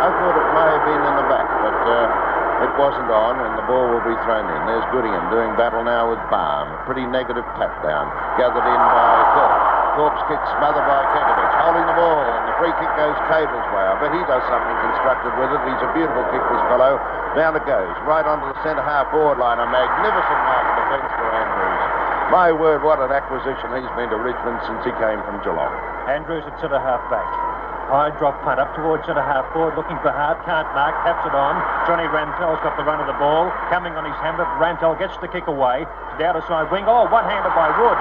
I 0.04 0.08
thought 0.10 0.36
it 0.36 0.50
may 0.56 0.68
have 0.68 0.84
been 0.88 1.04
in 1.04 1.16
the 1.16 1.28
back, 1.32 1.48
but 1.64 1.80
uh, 1.88 2.33
it 2.64 2.74
wasn't 2.80 3.12
on, 3.12 3.36
and 3.44 3.60
the 3.60 3.66
ball 3.68 3.92
will 3.92 4.06
be 4.08 4.16
thrown 4.24 4.48
in. 4.48 4.60
There's 4.64 4.88
Goodingham 4.96 5.28
doing 5.28 5.52
battle 5.60 5.84
now 5.84 6.08
with 6.08 6.22
Balme. 6.32 6.72
Pretty 6.88 7.04
negative 7.04 7.44
tap 7.60 7.76
down. 7.84 8.08
Gathered 8.40 8.64
in 8.64 8.80
by 8.80 9.20
Thorpe. 9.36 9.60
Thorpe's 10.00 10.24
kick 10.32 10.42
smothered 10.58 10.88
by 10.88 11.02
Kekovich. 11.12 11.54
Holding 11.60 11.86
the 11.86 11.98
ball, 12.00 12.24
and 12.24 12.44
the 12.50 12.56
free 12.58 12.74
kick 12.80 12.90
goes 12.96 13.14
Cable's 13.28 13.68
way. 13.76 13.84
I 13.84 13.94
bet 14.00 14.16
he 14.16 14.24
does 14.26 14.42
something 14.48 14.78
constructive 14.80 15.34
with 15.38 15.52
it. 15.54 15.62
He's 15.70 15.84
a 15.84 15.92
beautiful 15.92 16.24
kick, 16.32 16.42
this 16.42 16.64
fellow. 16.72 16.98
Down 17.36 17.54
it 17.60 17.66
goes, 17.68 17.94
right 18.08 18.26
onto 18.26 18.48
the 18.48 18.58
centre 18.64 18.82
half 18.82 19.12
forward 19.12 19.38
line. 19.38 19.60
A 19.60 19.68
magnificent 19.68 20.42
mark 20.48 20.66
of 20.66 20.76
defence 20.88 21.12
for 21.20 21.28
Andrews. 21.30 21.84
My 22.32 22.50
word, 22.50 22.82
what 22.82 22.98
an 23.04 23.12
acquisition 23.12 23.76
he's 23.76 23.94
been 24.00 24.10
to 24.10 24.18
Richmond 24.18 24.58
since 24.66 24.82
he 24.88 24.94
came 24.98 25.22
from 25.28 25.44
Geelong. 25.46 25.76
Andrews 26.10 26.48
at 26.48 26.58
centre 26.58 26.82
half 26.82 27.04
back. 27.12 27.53
High 27.94 28.10
drop 28.18 28.42
punt 28.42 28.58
up 28.58 28.74
towards 28.74 29.06
centre 29.06 29.22
half 29.22 29.46
forward, 29.54 29.78
looking 29.78 30.02
for 30.02 30.10
Hart, 30.10 30.42
can't 30.50 30.66
mark, 30.74 30.98
taps 31.06 31.30
it 31.30 31.36
on. 31.38 31.62
Johnny 31.86 32.10
Rantall's 32.10 32.58
got 32.66 32.74
the 32.74 32.82
run 32.82 32.98
of 32.98 33.06
the 33.06 33.14
ball, 33.22 33.54
coming 33.70 33.94
on 33.94 34.02
his 34.02 34.18
hammer. 34.18 34.50
Rantall 34.58 34.98
gets 34.98 35.14
the 35.22 35.30
kick 35.30 35.46
away. 35.46 35.86
To 35.86 36.14
the 36.18 36.26
outer 36.26 36.42
side 36.50 36.74
wing. 36.74 36.90
Oh, 36.90 37.06
one-handed 37.06 37.54
by 37.54 37.70
Wood. 37.70 38.00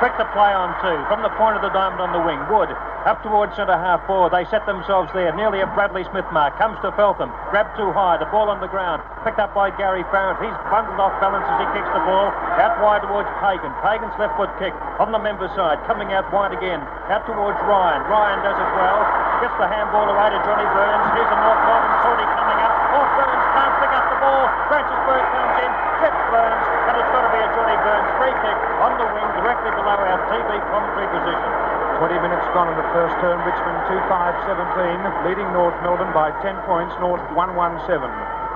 Quick 0.00 0.16
to 0.16 0.24
play 0.32 0.56
on 0.56 0.72
two. 0.80 0.96
From 1.12 1.20
the 1.20 1.28
point 1.36 1.60
of 1.60 1.62
the 1.62 1.68
diamond 1.76 2.00
on 2.00 2.16
the 2.16 2.24
wing. 2.24 2.40
Wood 2.48 2.72
up 3.02 3.18
towards 3.22 3.54
centre 3.58 3.74
half 3.74 4.06
forward. 4.06 4.30
They 4.30 4.46
set 4.46 4.62
themselves 4.66 5.10
there. 5.10 5.34
Nearly 5.34 5.58
a 5.58 5.68
Bradley 5.74 6.06
Smith 6.10 6.26
mark. 6.30 6.54
Comes 6.58 6.78
to 6.86 6.94
Feltham. 6.94 7.34
Grabbed 7.50 7.74
too 7.74 7.90
high. 7.90 8.18
The 8.18 8.30
ball 8.30 8.46
on 8.46 8.62
the 8.62 8.70
ground. 8.70 9.02
Picked 9.26 9.42
up 9.42 9.50
by 9.54 9.74
Gary 9.74 10.06
Farrant. 10.14 10.38
He's 10.38 10.54
bundled 10.70 11.02
off 11.02 11.14
balance 11.18 11.42
as 11.42 11.58
he 11.62 11.66
kicks 11.74 11.90
the 11.90 12.02
ball. 12.06 12.30
Out 12.62 12.78
wide 12.78 13.02
towards 13.02 13.26
Pagan. 13.42 13.74
Pagan's 13.82 14.14
left 14.22 14.38
foot 14.38 14.50
kick 14.62 14.74
on 15.02 15.10
the 15.10 15.18
member 15.18 15.50
side. 15.58 15.82
Coming 15.90 16.14
out 16.14 16.30
wide 16.30 16.54
again. 16.54 16.78
Out 17.10 17.26
towards 17.26 17.58
Ryan. 17.66 18.06
Ryan 18.06 18.38
does 18.46 18.58
it 18.58 18.70
well. 18.78 19.00
Gets 19.42 19.56
the 19.58 19.66
handball 19.66 20.06
away 20.06 20.28
to 20.30 20.38
Johnny 20.46 20.68
Burns. 20.70 21.06
Here's 21.18 21.32
a 21.32 21.38
North 21.42 21.62
Melbourne 21.66 21.98
sortie 22.06 22.30
coming 22.38 22.58
up. 22.62 22.74
Off 23.02 23.10
Burns. 23.18 23.44
Can't 23.58 23.74
pick 23.82 23.92
up 23.98 24.06
the 24.14 24.18
ball. 24.22 24.44
Francis 24.70 25.00
Bourke 25.10 25.28
comes 25.34 25.56
in. 25.58 25.70
Trips 25.98 26.24
Burns. 26.30 26.64
And 26.86 26.94
it's 27.02 27.10
got 27.10 27.22
to 27.26 27.30
be 27.34 27.40
a 27.42 27.48
Johnny 27.50 27.78
Burns 27.82 28.10
free 28.14 28.36
kick 28.46 28.58
on 28.78 28.94
the 28.94 29.06
wing 29.10 29.28
directly 29.42 29.70
below 29.74 29.98
our 29.98 30.20
TV 30.30 30.50
commentary 30.70 31.10
position. 31.10 31.71
20 32.02 32.18
minutes 32.18 32.42
gone 32.50 32.66
in 32.66 32.74
the 32.74 32.90
first 32.90 33.14
term. 33.22 33.38
Richmond 33.46 33.78
2-5-17, 34.10 35.22
leading 35.22 35.46
North 35.54 35.78
Melbourne 35.86 36.10
by 36.10 36.34
10 36.42 36.58
points. 36.66 36.90
North 36.98 37.22
1-1-7. 37.30 37.78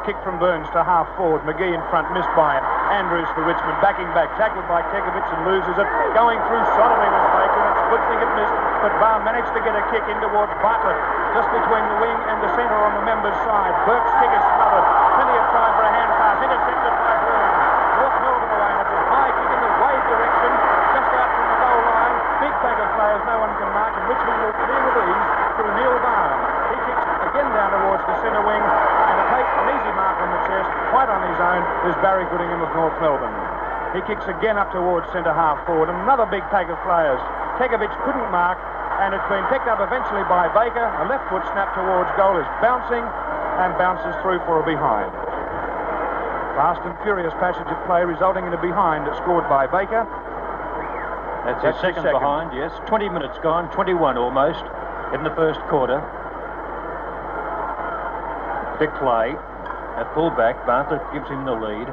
Kick 0.02 0.18
from 0.26 0.42
Burns 0.42 0.66
to 0.74 0.82
half 0.82 1.06
forward. 1.14 1.46
McGhie 1.46 1.70
in 1.70 1.78
front, 1.86 2.10
missed 2.10 2.34
by 2.34 2.58
Andrews 2.90 3.30
for 3.38 3.46
Richmond. 3.46 3.78
Backing 3.78 4.10
back, 4.18 4.34
tackled 4.34 4.66
by 4.66 4.82
Kekovich 4.90 5.30
and 5.30 5.46
loses 5.46 5.78
it. 5.78 5.86
Going 6.18 6.42
through 6.50 6.58
sodomy 6.74 7.06
was 7.06 7.26
Bacon. 7.38 7.62
It's 7.70 7.82
a 7.86 7.88
good 7.94 8.02
thing 8.10 8.18
it 8.18 8.32
missed, 8.34 8.58
but 8.82 8.90
Barr 8.98 9.22
managed 9.22 9.54
to 9.54 9.62
get 9.62 9.78
a 9.78 9.82
kick 9.94 10.02
in 10.10 10.18
towards 10.18 10.50
Bartlett, 10.58 10.98
just 11.38 11.46
between 11.54 11.86
the 11.86 11.98
wing 12.02 12.18
and 12.26 12.42
the 12.42 12.50
centre 12.58 12.82
on 12.82 12.98
the 12.98 13.06
member's 13.06 13.38
side. 13.46 13.70
Bourke's 13.86 14.10
kick 14.18 14.32
is 14.34 14.42
smothered. 14.58 14.86
Plenty 15.22 15.38
of 15.38 15.46
time 15.54 15.70
for 15.78 15.86
a 15.86 15.92
hand 15.94 16.10
pass. 16.18 16.34
Intercepted 16.42 16.94
by 16.98 17.14
Burns. 17.22 17.54
North 17.94 18.16
Melbourne 18.26 18.54
away, 18.58 18.74
it's 18.74 18.90
a 18.90 19.02
high 19.06 19.30
kick 19.38 19.50
in 19.54 19.60
the 19.62 19.70
wave 19.86 20.02
direction, 20.10 20.50
just 20.98 21.10
out 21.14 21.30
from 21.30 21.46
the 21.46 21.58
goal 21.62 21.82
line. 21.94 22.14
Of 22.66 22.92
players, 22.98 23.22
no 23.30 23.38
one 23.38 23.54
can 23.62 23.70
mark, 23.72 23.94
and 23.94 24.04
Richmond 24.10 24.38
will 24.42 24.52
clear 24.58 24.80
with 24.90 24.98
ease 25.06 25.28
through 25.54 25.72
Neil 25.78 25.96
Balme. 26.02 26.34
He 26.66 26.76
kicks 26.82 27.06
again 27.30 27.48
down 27.54 27.70
towards 27.72 28.02
the 28.04 28.16
centre 28.26 28.42
wing, 28.42 28.58
and 28.58 29.16
to 29.16 29.24
take 29.32 29.48
an 29.48 29.66
easy 29.70 29.92
mark 29.94 30.18
on 30.18 30.28
the 30.34 30.42
chest, 30.50 30.68
quite 30.90 31.06
on 31.08 31.22
his 31.30 31.38
own, 31.40 31.62
is 31.86 31.94
Barry 32.02 32.26
Goodingham 32.26 32.66
of 32.66 32.70
North 32.74 32.98
Melbourne. 32.98 33.32
He 33.94 34.02
kicks 34.04 34.26
again 34.26 34.58
up 34.58 34.74
towards 34.74 35.06
centre 35.14 35.32
half 35.32 35.62
forward, 35.64 35.88
another 35.88 36.26
big 36.26 36.42
pack 36.50 36.66
of 36.66 36.76
players. 36.82 37.22
Kekovich 37.56 37.94
couldn't 38.02 38.28
mark, 38.34 38.58
and 38.98 39.14
it's 39.14 39.30
been 39.30 39.46
picked 39.46 39.70
up 39.70 39.78
eventually 39.78 40.26
by 40.26 40.50
Baker. 40.50 40.90
A 41.00 41.06
left 41.06 41.30
foot 41.30 41.46
snap 41.54 41.70
towards 41.72 42.10
goal 42.18 42.34
is 42.36 42.48
bouncing, 42.58 43.06
and 43.62 43.72
bounces 43.78 44.12
through 44.20 44.42
for 44.44 44.60
a 44.60 44.66
behind. 44.66 45.14
Fast 46.58 46.82
and 46.82 46.92
furious 47.06 47.32
passage 47.40 47.68
of 47.70 47.78
play 47.86 48.02
resulting 48.04 48.44
in 48.44 48.52
a 48.52 48.60
behind 48.60 49.06
scored 49.22 49.46
by 49.48 49.70
Baker. 49.70 50.04
That's, 51.46 51.62
his 51.62 51.76
second, 51.80 52.02
second. 52.02 52.18
behind, 52.18 52.50
yes. 52.58 52.74
20 52.90 53.08
minutes 53.08 53.38
gone, 53.38 53.70
21 53.70 54.18
almost 54.18 54.62
in 55.14 55.22
the 55.22 55.30
first 55.38 55.60
quarter. 55.70 56.02
Big 58.82 58.92
Clay 58.98 59.32
at 59.96 60.04
fullback. 60.12 60.66
Bartlett 60.66 61.00
gives 61.14 61.30
him 61.30 61.46
the 61.46 61.54
lead. 61.54 61.88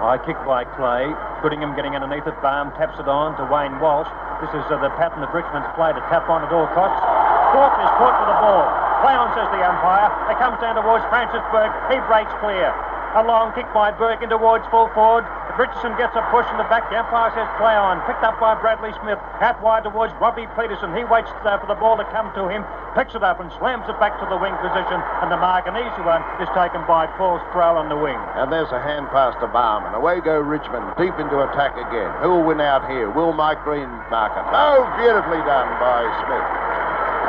High 0.00 0.18
kick 0.24 0.40
by 0.48 0.64
Clay. 0.64 1.12
Goodingham 1.44 1.76
getting 1.76 1.92
underneath 1.94 2.26
it. 2.26 2.34
Balme 2.40 2.72
taps 2.80 2.96
it 2.98 3.06
on 3.06 3.36
to 3.36 3.44
Wayne 3.46 3.78
Walsh. 3.78 4.08
This 4.40 4.50
is 4.56 4.64
uh, 4.72 4.80
the 4.80 4.88
pattern 4.96 5.20
of 5.20 5.30
Richmond's 5.30 5.68
play 5.76 5.92
to 5.92 6.00
tap 6.08 6.26
on 6.32 6.40
at 6.40 6.50
all 6.50 6.66
costs. 6.72 7.04
Thorpe 7.52 7.76
is 7.84 7.92
caught 8.00 8.16
with 8.16 8.30
the 8.32 8.38
ball. 8.40 8.64
Play 9.04 9.12
on, 9.12 9.28
says 9.36 9.48
the 9.52 9.60
umpire. 9.60 10.08
It 10.32 10.40
comes 10.40 10.56
down 10.64 10.80
towards 10.80 11.04
Francis 11.12 11.44
Bourke. 11.52 11.72
He 11.92 12.00
breaks 12.08 12.32
clear. 12.40 12.72
A 13.14 13.22
long 13.22 13.52
kick 13.52 13.68
by 13.76 13.92
Bourke 13.92 14.24
in 14.24 14.32
towards 14.32 14.64
full 14.72 14.88
forward. 14.96 15.28
Richardson 15.58 15.96
gets 15.96 16.14
a 16.14 16.22
push 16.30 16.46
in 16.52 16.56
the 16.60 16.68
back. 16.68 16.86
The 16.90 16.98
umpire 17.00 17.32
says 17.34 17.48
play 17.56 17.74
on. 17.74 17.98
Picked 18.06 18.22
up 18.22 18.38
by 18.38 18.54
Bradley 18.58 18.92
Smith. 19.02 19.18
Out 19.40 19.58
wide 19.62 19.82
towards 19.82 20.12
Robbie 20.20 20.46
Peterson. 20.58 20.94
He 20.94 21.02
waits 21.08 21.30
for 21.42 21.66
the 21.66 21.78
ball 21.78 21.96
to 21.96 22.06
come 22.12 22.30
to 22.36 22.46
him. 22.46 22.62
Picks 22.94 23.14
it 23.14 23.22
up 23.22 23.38
and 23.38 23.50
slams 23.58 23.86
it 23.88 23.96
back 24.02 24.18
to 24.18 24.26
the 24.26 24.36
wing 24.36 24.54
position. 24.58 24.98
And 25.22 25.30
the 25.30 25.38
mark, 25.38 25.70
an 25.70 25.78
easy 25.78 26.02
one, 26.02 26.22
is 26.42 26.50
taken 26.52 26.82
by 26.86 27.06
Paul 27.14 27.38
Sproule 27.50 27.78
on 27.78 27.88
the 27.88 27.96
wing. 27.96 28.18
And 28.36 28.50
there's 28.50 28.70
a 28.74 28.82
hand 28.82 29.08
pass 29.14 29.34
to 29.40 29.46
Barman. 29.46 29.94
Away 29.94 30.20
go 30.20 30.38
Richmond, 30.38 30.84
deep 30.98 31.14
into 31.18 31.38
attack 31.46 31.78
again. 31.78 32.10
Who 32.20 32.34
will 32.34 32.46
win 32.46 32.60
out 32.60 32.90
here? 32.90 33.10
Will 33.10 33.32
Mike 33.32 33.62
Green 33.62 33.88
mark 34.10 34.34
it? 34.34 34.44
Oh, 34.50 34.86
beautifully 34.98 35.40
done 35.46 35.70
by 35.78 36.02
Smith. 36.26 36.48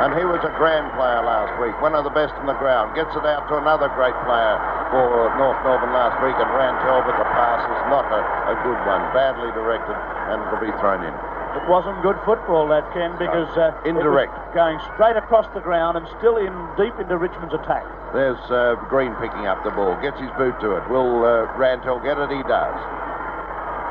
And 0.02 0.18
he 0.18 0.26
was 0.26 0.42
a 0.42 0.50
grand 0.58 0.90
player 0.98 1.22
last 1.22 1.54
week, 1.62 1.78
one 1.78 1.94
of 1.94 2.02
the 2.02 2.10
best 2.10 2.34
in 2.42 2.46
the 2.50 2.58
ground. 2.58 2.96
Gets 2.98 3.14
it 3.14 3.22
out 3.22 3.46
to 3.46 3.54
another 3.54 3.86
great 3.94 4.18
player 4.26 4.58
for 4.92 5.32
North 5.40 5.56
Melbourne 5.64 5.96
last 5.96 6.20
week, 6.20 6.36
and 6.36 6.50
Rantall, 6.52 7.00
but 7.08 7.16
the 7.16 7.24
pass 7.32 7.64
is 7.64 7.82
not 7.88 8.04
a, 8.12 8.20
a 8.52 8.56
good 8.60 8.76
one. 8.84 9.00
Badly 9.16 9.48
directed, 9.56 9.96
and 10.28 10.44
it'll 10.44 10.60
be 10.60 10.70
thrown 10.78 11.00
in. 11.00 11.16
It 11.56 11.68
wasn't 11.68 12.00
good 12.04 12.16
football, 12.24 12.68
that, 12.68 12.84
Ken, 12.92 13.12
because 13.20 13.48
uh, 13.56 13.76
Indirect. 13.84 14.32
going 14.54 14.80
straight 14.94 15.16
across 15.16 15.44
the 15.52 15.60
ground 15.60 15.96
and 15.96 16.04
still 16.16 16.36
in 16.36 16.52
deep 16.76 16.96
into 17.00 17.16
Richmond's 17.16 17.52
attack. 17.52 17.84
There's 18.12 18.40
uh, 18.48 18.76
Green 18.88 19.12
picking 19.16 19.48
up 19.48 19.64
the 19.64 19.72
ball, 19.72 19.96
gets 20.00 20.20
his 20.20 20.32
boot 20.36 20.56
to 20.60 20.76
it. 20.76 20.84
Will 20.88 21.24
uh, 21.24 21.48
Rantall 21.56 22.00
get 22.04 22.16
it? 22.20 22.28
He 22.28 22.40
does. 22.44 22.76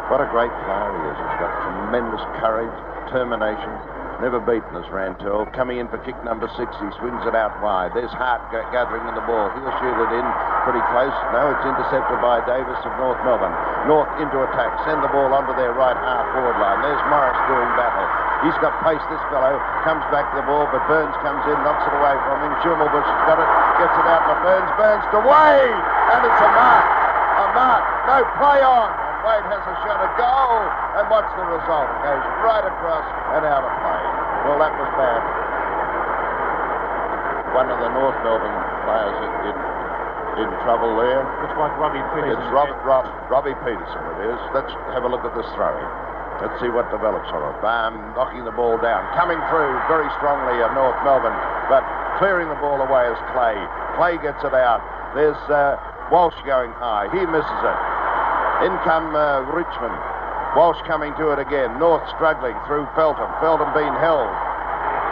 What 0.09 0.21
a 0.21 0.29
great 0.29 0.53
player 0.65 0.89
he 0.89 1.01
is. 1.13 1.17
He's 1.17 1.37
got 1.37 1.53
tremendous 1.65 2.21
courage, 2.41 2.73
determination. 3.05 3.73
Never 4.21 4.37
beaten 4.37 4.77
us, 4.77 4.85
Rantall. 4.93 5.49
Coming 5.57 5.81
in 5.81 5.89
for 5.89 5.97
kick 6.05 6.13
number 6.21 6.45
six, 6.53 6.69
he 6.77 6.85
swings 7.01 7.25
it 7.25 7.33
out 7.33 7.57
wide. 7.57 7.89
There's 7.97 8.13
Hart 8.13 8.53
ga- 8.53 8.69
gathering 8.69 9.01
in 9.09 9.17
the 9.17 9.25
ball. 9.25 9.49
He'll 9.57 9.73
shoot 9.81 9.97
it 9.97 10.11
in 10.13 10.25
pretty 10.61 10.83
close. 10.93 11.09
No, 11.33 11.49
it's 11.49 11.65
intercepted 11.65 12.21
by 12.21 12.37
Davis 12.45 12.77
of 12.85 12.93
North 13.01 13.17
Melbourne. 13.25 13.49
North 13.89 14.13
into 14.21 14.37
attack. 14.45 14.77
Send 14.85 15.01
the 15.01 15.09
ball 15.09 15.33
onto 15.33 15.57
their 15.57 15.73
right 15.73 15.97
half 15.97 16.29
forward 16.37 16.53
line. 16.61 16.85
There's 16.85 17.01
Morris 17.09 17.33
doing 17.49 17.65
battle. 17.73 18.05
He's 18.45 18.53
got 18.61 18.77
pace, 18.85 19.01
this 19.09 19.21
fellow. 19.33 19.57
Comes 19.81 20.05
back 20.13 20.29
to 20.33 20.35
the 20.37 20.45
ball, 20.45 20.69
but 20.69 20.85
Burns 20.85 21.17
comes 21.25 21.41
in, 21.49 21.57
knocks 21.65 21.81
it 21.89 21.93
away 21.97 22.13
from 22.21 22.45
him. 22.45 22.53
Schimmelbusch 22.61 23.01
has 23.01 23.21
got 23.25 23.41
it, 23.41 23.49
gets 23.81 23.95
it 23.97 24.05
out 24.05 24.21
to 24.29 24.35
Burns. 24.45 24.69
Burns 24.77 25.05
to 25.17 25.19
Wade! 25.25 25.81
And 26.13 26.21
it's 26.29 26.41
a 26.45 26.49
mark. 26.53 26.85
A 27.41 27.45
mark. 27.57 27.83
No, 28.05 28.17
play 28.37 28.61
on. 28.61 28.89
And 28.93 29.17
Wade 29.25 29.45
has 29.49 29.65
a 29.65 29.75
shot 29.81 29.97
at 29.97 30.13
goal. 30.13 30.61
And 31.01 31.09
what's 31.09 31.33
the 31.33 31.45
result? 31.45 31.89
It 31.89 32.01
goes 32.05 32.25
right 32.45 32.65
across 32.69 33.05
and 33.33 33.45
out 33.49 33.65
of 33.65 33.73
play. 33.81 34.10
Well, 34.45 34.57
that 34.57 34.73
was 34.73 34.89
bad. 34.97 35.21
One 37.53 37.67
of 37.69 37.77
the 37.83 37.91
North 37.93 38.17
Melbourne 38.25 38.59
players 38.87 39.17
in, 39.45 39.55
in 40.41 40.49
trouble 40.65 40.97
there. 40.97 41.21
Looks 41.43 41.57
like 41.59 41.73
Robbie 41.77 42.01
Peterson. 42.15 42.41
It's 42.41 42.49
Rob, 42.49 42.71
Rob, 42.81 43.05
Robbie 43.29 43.57
Peterson, 43.61 44.01
it 44.17 44.33
is. 44.33 44.39
Let's 44.55 44.71
have 44.95 45.03
a 45.03 45.09
look 45.11 45.21
at 45.27 45.35
this 45.35 45.45
throwing. 45.53 45.85
Let's 46.41 46.57
see 46.57 46.73
what 46.73 46.89
develops 46.89 47.29
from 47.29 47.45
it. 47.45 47.61
Balme, 47.61 48.01
knocking 48.17 48.47
the 48.47 48.55
ball 48.55 48.81
down. 48.81 49.05
Coming 49.13 49.37
through 49.53 49.77
very 49.85 50.09
strongly 50.17 50.57
of 50.65 50.73
North 50.73 50.97
Melbourne, 51.05 51.37
but 51.69 51.85
clearing 52.17 52.49
the 52.49 52.57
ball 52.57 52.81
away 52.81 53.13
is 53.13 53.19
Clay. 53.37 53.53
Clay 53.93 54.17
gets 54.17 54.41
it 54.41 54.57
out. 54.57 54.81
There's 55.13 55.37
uh, 55.53 55.77
Walsh 56.09 56.33
going 56.49 56.73
high. 56.81 57.11
He 57.13 57.21
misses 57.29 57.61
it. 57.61 57.79
In 58.65 58.73
come 58.87 59.13
uh, 59.13 59.45
Richmond. 59.53 59.93
Walsh 60.55 60.79
coming 60.83 61.15
to 61.15 61.31
it 61.31 61.39
again. 61.39 61.79
North 61.79 62.03
struggling 62.11 62.55
through 62.67 62.83
Feltham. 62.95 63.31
Feltham 63.39 63.71
being 63.71 63.95
held. 64.03 64.27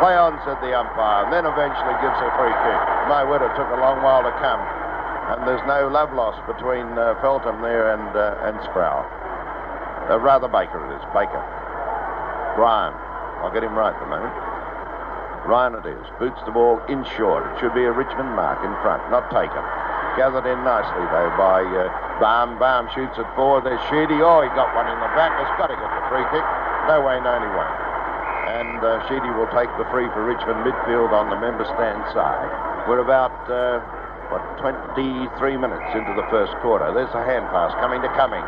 Play 0.03 0.15
on, 0.15 0.35
said 0.43 0.59
the 0.63 0.71
umpire, 0.75 1.27
and 1.27 1.31
then 1.31 1.43
eventually 1.43 1.95
gives 1.99 2.15
a 2.19 2.29
free 2.39 2.51
kick. 2.51 2.81
My 3.11 3.23
word, 3.23 3.43
it 3.43 3.51
took 3.55 3.67
a 3.71 3.79
long 3.79 4.03
while 4.03 4.23
to 4.23 4.31
come. 4.39 4.59
And 5.31 5.47
there's 5.47 5.63
no 5.67 5.87
love 5.87 6.11
lost 6.11 6.39
between 6.47 6.87
uh, 6.95 7.19
Feltham 7.19 7.61
there 7.61 7.91
and, 7.91 8.07
uh, 8.15 8.47
and 8.47 8.59
Sproule. 8.67 9.03
Uh, 10.09 10.19
rather 10.19 10.47
Baker 10.47 10.79
it 10.87 10.91
is, 10.95 11.03
Baker. 11.15 11.43
Ryan. 12.57 12.95
I'll 13.39 13.53
get 13.53 13.63
him 13.63 13.75
right 13.75 13.95
the 13.99 14.07
moment. 14.07 14.33
Ryan 15.47 15.79
it 15.79 15.87
is. 15.87 16.03
Boots 16.19 16.39
the 16.43 16.51
ball 16.51 16.83
in 16.91 17.05
short. 17.15 17.47
It 17.47 17.59
should 17.59 17.75
be 17.75 17.87
a 17.87 17.91
Richmond 17.91 18.35
mark 18.35 18.59
in 18.65 18.73
front, 18.83 19.03
not 19.11 19.31
taken. 19.31 19.63
Gathered 20.19 20.47
in 20.49 20.59
nicely, 20.67 21.05
though, 21.13 21.31
by 21.39 21.63
uh, 21.63 22.08
Balme. 22.19 22.59
Balme 22.59 22.87
shoots 22.93 23.17
it 23.17 23.27
forward. 23.33 23.63
There's 23.65 23.81
Sheedy. 23.87 24.19
Oh, 24.21 24.43
he 24.43 24.51
got 24.53 24.69
one 24.75 24.85
in 24.85 24.99
the 24.99 25.11
back. 25.15 25.33
He's 25.39 25.55
got 25.55 25.71
to 25.71 25.77
get 25.79 25.89
the 25.89 26.03
free 26.11 26.27
kick. 26.29 26.45
No 26.91 27.01
way, 27.01 27.17
no, 27.23 27.31
won't. 27.31 27.77
And 28.49 28.79
uh, 28.83 29.01
Sheedy 29.07 29.29
will 29.33 29.49
take 29.55 29.69
the 29.79 29.87
free 29.93 30.09
for 30.11 30.25
Richmond 30.25 30.65
midfield 30.65 31.15
on 31.15 31.31
the 31.31 31.39
member 31.39 31.63
stand 31.77 32.01
side. 32.11 32.49
We're 32.89 33.01
about, 33.01 33.33
uh, 33.45 33.79
what, 34.33 34.41
23 34.59 34.97
minutes 35.57 35.89
into 35.95 36.13
the 36.17 36.25
first 36.33 36.51
quarter. 36.59 36.89
There's 36.91 37.13
a 37.13 37.23
hand 37.23 37.45
pass 37.53 37.71
coming 37.77 38.01
to 38.01 38.09
Cumming. 38.17 38.43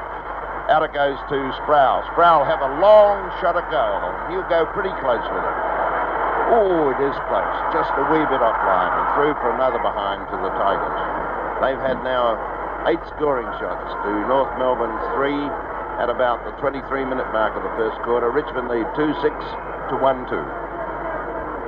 Out 0.70 0.82
it 0.82 0.94
goes 0.94 1.18
to 1.30 1.38
Sproule. 1.62 2.02
Sproule 2.14 2.46
have 2.46 2.62
a 2.62 2.72
long 2.82 3.30
shot 3.42 3.58
at 3.58 3.66
goal. 3.70 4.02
He'll 4.30 4.48
go 4.50 4.66
pretty 4.74 4.94
close 5.02 5.22
with 5.22 5.46
it. 5.46 5.58
Oh, 6.52 6.92
it 6.92 7.00
is 7.00 7.16
close. 7.32 7.56
Just 7.72 7.94
a 7.96 8.04
wee 8.12 8.26
bit 8.28 8.44
offline 8.44 8.92
and 8.92 9.08
through 9.16 9.36
for 9.40 9.56
another 9.56 9.80
behind 9.80 10.28
to 10.34 10.36
the 10.36 10.52
Tigers. 10.60 11.00
They've 11.64 11.80
had 11.80 12.04
now 12.04 12.36
eight 12.90 13.02
scoring 13.14 13.50
shots 13.62 13.90
to 14.02 14.12
North 14.26 14.50
Melbourne's 14.58 15.02
three 15.14 15.38
at 16.02 16.10
about 16.10 16.42
the 16.50 16.54
23 16.58 16.82
minute 17.06 17.30
mark 17.30 17.54
of 17.54 17.62
the 17.62 17.74
first 17.78 18.00
quarter. 18.02 18.34
Richmond 18.34 18.72
lead 18.72 18.88
2 18.98 19.14
6 19.22 19.34
to 19.92 19.96
1 20.02 20.26
2. 20.30 20.34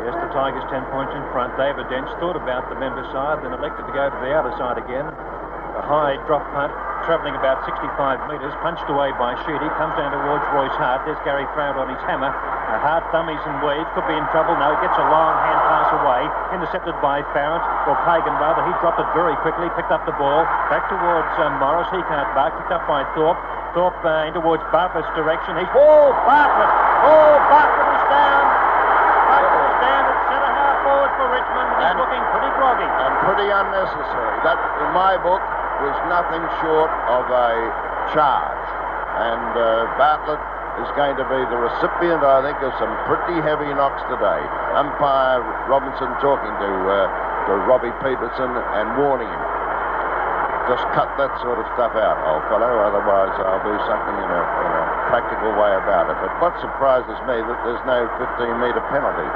Yes, 0.10 0.16
the 0.20 0.32
Tigers 0.34 0.66
10 0.74 0.84
points 0.90 1.14
in 1.14 1.24
front. 1.32 1.54
David 1.56 1.86
Dench 1.88 2.10
thought 2.18 2.36
about 2.36 2.68
the 2.68 2.76
member 2.76 3.06
side, 3.14 3.40
then 3.46 3.54
elected 3.54 3.86
to 3.86 3.94
go 3.94 4.10
to 4.10 4.20
the 4.20 4.34
outer 4.34 4.52
side 4.58 4.82
again. 4.82 5.06
A 5.06 5.84
high 5.86 6.18
drop 6.26 6.44
punt, 6.52 6.74
travelling 7.06 7.36
about 7.36 7.64
65 7.68 7.84
metres, 8.32 8.52
punched 8.64 8.88
away 8.88 9.12
by 9.20 9.36
Sheedy, 9.44 9.68
comes 9.76 9.92
down 10.00 10.12
towards 10.16 10.44
Royce 10.56 10.74
Hart. 10.80 11.04
There's 11.04 11.20
Gary 11.28 11.44
Froud 11.52 11.76
on 11.76 11.92
his 11.92 12.00
hammer. 12.08 12.32
A 12.32 12.78
Hart 12.80 13.04
dummies 13.12 13.42
and 13.44 13.60
weave, 13.62 13.86
could 13.94 14.08
be 14.08 14.16
in 14.16 14.24
trouble. 14.32 14.56
No, 14.56 14.72
he 14.74 14.80
gets 14.82 14.96
a 14.98 15.08
long 15.12 15.36
hand 15.44 15.60
pass 15.68 15.90
away, 16.00 16.22
intercepted 16.56 16.96
by 17.04 17.22
Farrant, 17.36 17.62
or 17.86 17.94
Pagan 18.08 18.34
rather. 18.40 18.64
He 18.66 18.74
dropped 18.80 18.98
it 19.04 19.10
very 19.14 19.36
quickly, 19.46 19.68
picked 19.78 19.92
up 19.92 20.08
the 20.08 20.16
ball, 20.16 20.48
back 20.72 20.88
towards 20.88 21.30
um, 21.44 21.60
Morris. 21.60 21.88
He 21.92 22.02
can't 22.08 22.30
back, 22.34 22.56
picked 22.58 22.72
up 22.74 22.88
by 22.88 23.04
Thorpe. 23.14 23.38
Thorpe 23.76 24.00
uh, 24.06 24.30
in 24.30 24.34
towards 24.38 24.64
Bartlett's 24.72 25.10
direction. 25.18 25.58
He's, 25.60 25.70
oh, 25.76 26.14
Bartlett! 26.26 26.72
Oh, 27.04 27.34
Bartlett 27.52 27.90
is 28.00 28.06
down! 28.10 28.44
Bartlett 29.28 29.66
is 29.66 29.78
down 29.82 30.04
at 30.08 30.18
centre 30.30 30.54
half 30.54 30.78
forward 30.86 31.12
for 31.18 31.26
Richmond. 31.34 31.70
He's 31.78 31.90
And- 31.90 31.98
looking 32.00 32.24
pretty 32.32 32.52
groggy. 32.58 32.86
and 32.90 33.14
pretty 33.26 33.50
unnecessary. 33.50 34.34
That, 34.46 34.58
in 34.86 34.90
my 34.94 35.18
book, 35.22 35.42
was 35.84 35.96
nothing 36.08 36.44
short 36.64 36.92
of 37.12 37.28
a 37.28 37.52
charge. 38.16 38.64
And 39.20 39.52
uh, 39.54 39.92
Bartlett 40.00 40.40
is 40.82 40.90
going 40.96 41.20
to 41.20 41.28
be 41.28 41.42
the 41.52 41.60
recipient, 41.60 42.24
I 42.24 42.40
think, 42.42 42.58
of 42.64 42.72
some 42.80 42.90
pretty 43.06 43.38
heavy 43.44 43.70
knocks 43.76 44.02
today. 44.10 44.42
Umpire 44.80 45.44
Robinson 45.68 46.10
talking 46.24 46.50
to, 46.50 46.72
uh, 46.88 47.06
to 47.46 47.52
Robbie 47.68 47.94
Peterson 48.02 48.50
and 48.50 48.96
warning 48.98 49.30
him. 49.30 49.44
Just 50.72 50.88
cut 50.96 51.12
that 51.20 51.30
sort 51.44 51.60
of 51.60 51.68
stuff 51.76 51.92
out, 52.00 52.16
old 52.24 52.48
fellow, 52.48 52.72
otherwise 52.88 53.36
I'll 53.44 53.62
do 53.68 53.76
something 53.84 54.16
in 54.16 54.30
a, 54.32 54.42
in 54.64 54.72
a 54.72 54.84
practical 55.12 55.52
way 55.60 55.76
about 55.76 56.08
it. 56.08 56.16
But 56.24 56.32
what 56.40 56.56
surprises 56.64 57.20
me 57.28 57.44
that 57.44 57.60
there's 57.68 57.84
no 57.84 58.08
15-metre 58.16 58.88
penalty. 58.88 59.30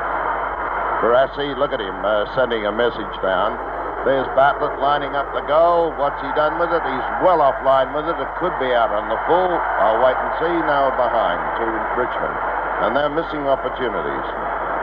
Barassi, 1.03 1.53
look 1.59 1.75
at 1.75 1.83
him 1.83 1.99
uh, 2.01 2.25
sending 2.33 2.65
a 2.65 2.71
message 2.71 3.13
down. 3.19 3.59
There's 4.05 4.29
Bartlett 4.37 4.77
lining 4.77 5.17
up 5.17 5.31
the 5.33 5.41
goal. 5.49 5.95
What's 5.97 6.21
he 6.21 6.29
done 6.37 6.61
with 6.61 6.69
it? 6.69 6.83
He's 6.85 7.07
well 7.25 7.41
offline 7.41 7.95
with 7.97 8.05
it. 8.05 8.17
It 8.19 8.31
could 8.37 8.53
be 8.61 8.71
out 8.71 8.93
on 8.93 9.09
the 9.09 9.19
full. 9.25 9.53
I'll 9.81 9.99
wait 10.03 10.15
and 10.15 10.31
see. 10.37 10.55
Now 10.69 10.93
behind 10.93 11.41
to 11.59 11.65
Richmond. 11.97 12.37
And 12.85 12.93
they're 12.93 13.11
missing 13.11 13.49
opportunities. 13.49 14.27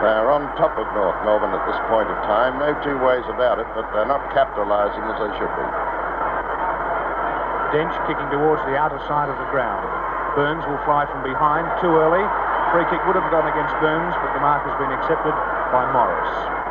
They're 0.03 0.29
on 0.29 0.51
top 0.59 0.75
of 0.77 0.85
North 0.93 1.17
Melbourne 1.25 1.55
at 1.55 1.65
this 1.65 1.81
point 1.89 2.11
of 2.11 2.19
time. 2.27 2.59
No 2.59 2.75
two 2.83 2.99
ways 3.01 3.25
about 3.31 3.63
it, 3.63 3.69
but 3.73 3.87
they're 3.95 4.11
not 4.11 4.21
capitalising 4.35 5.05
as 5.07 5.17
they 5.17 5.33
should 5.39 5.55
be. 5.55 5.67
Dench 7.73 7.95
kicking 8.05 8.29
towards 8.29 8.61
the 8.67 8.77
outer 8.77 8.99
side 9.07 9.31
of 9.31 9.39
the 9.39 9.49
ground. 9.49 9.87
Burns 10.37 10.67
will 10.67 10.83
fly 10.85 11.07
from 11.07 11.23
behind 11.23 11.65
too 11.81 11.95
early. 11.95 12.23
Free 12.75 12.85
kick 12.91 13.01
would 13.07 13.17
have 13.17 13.31
gone 13.31 13.47
against 13.47 13.73
Burns, 13.79 14.15
but 14.19 14.35
the 14.35 14.43
mark 14.43 14.67
has 14.67 14.75
been 14.83 14.91
accepted 14.91 15.35
by 15.73 15.87
Morris. 15.95 16.64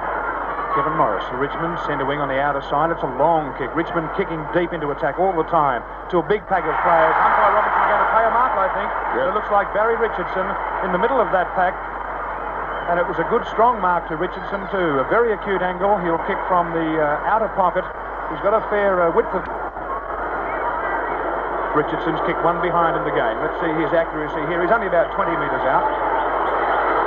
Kevin 0.74 0.98
Morris, 0.98 1.22
the 1.30 1.38
Richmond 1.38 1.78
centre 1.86 2.06
wing 2.06 2.18
on 2.18 2.28
the 2.28 2.42
outer 2.42 2.62
side. 2.66 2.90
It's 2.90 3.06
a 3.06 3.14
long 3.22 3.54
kick. 3.62 3.70
Richmond 3.78 4.10
kicking 4.18 4.42
deep 4.58 4.74
into 4.74 4.90
attack 4.90 5.22
all 5.22 5.30
the 5.30 5.46
time 5.54 5.86
to 6.10 6.18
a 6.18 6.26
big 6.26 6.42
pack 6.50 6.66
of 6.66 6.74
players. 6.82 7.14
Umpire 7.14 7.54
Robinson 7.54 7.84
going 7.94 8.02
to 8.02 8.10
pay 8.10 8.26
a 8.26 8.34
mark, 8.34 8.54
I 8.58 8.70
think. 8.74 8.90
Yep. 8.90 9.24
It 9.30 9.34
looks 9.38 9.52
like 9.54 9.70
Barry 9.78 9.94
Richardson 10.02 10.50
in 10.82 10.90
the 10.90 10.98
middle 10.98 11.22
of 11.22 11.30
that 11.30 11.46
pack. 11.54 11.78
And 12.90 12.98
it 12.98 13.06
was 13.06 13.22
a 13.22 13.28
good, 13.30 13.46
strong 13.54 13.80
mark 13.80 14.10
to 14.10 14.18
Richardson, 14.18 14.66
too. 14.74 15.00
A 15.00 15.08
very 15.08 15.32
acute 15.32 15.62
angle. 15.62 15.96
He'll 16.02 16.22
kick 16.26 16.42
from 16.50 16.74
the 16.74 17.00
uh, 17.00 17.32
outer 17.32 17.54
pocket. 17.54 17.86
He's 18.34 18.42
got 18.42 18.58
a 18.58 18.66
fair 18.74 18.98
uh, 18.98 19.14
width 19.14 19.32
of 19.32 19.46
Richardson's 21.78 22.22
kicked 22.26 22.42
one 22.42 22.62
behind 22.62 22.98
in 22.98 23.06
the 23.06 23.14
game. 23.14 23.38
Let's 23.42 23.58
see 23.62 23.72
his 23.78 23.94
accuracy 23.94 24.42
here. 24.50 24.62
He's 24.62 24.74
only 24.74 24.90
about 24.90 25.14
20 25.14 25.32
metres 25.38 25.66
out. 25.70 25.86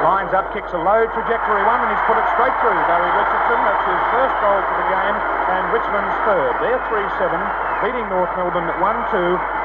Lines 0.06 0.30
up, 0.38 0.54
kicks 0.54 0.70
a 0.70 0.78
low 0.78 1.02
trajectory 1.18 1.66
one, 1.66 1.82
and 1.82 1.90
he's 1.90 2.04
put 2.06 2.14
it 2.14 2.22
straight 2.38 2.54
through. 2.62 2.78
Barry 2.86 3.10
Richardson, 3.10 3.58
that's 3.58 3.84
his 3.90 4.02
first 4.14 4.34
goal 4.38 4.60
for 4.62 4.76
the 4.78 4.86
game, 4.86 5.16
and 5.50 5.62
Richmond's 5.74 6.16
third. 6.22 6.54
They're 6.62 6.78
3-7, 6.86 7.34
beating 7.82 8.06
North 8.06 8.30
Melbourne 8.38 8.70
1-2, 8.78 8.86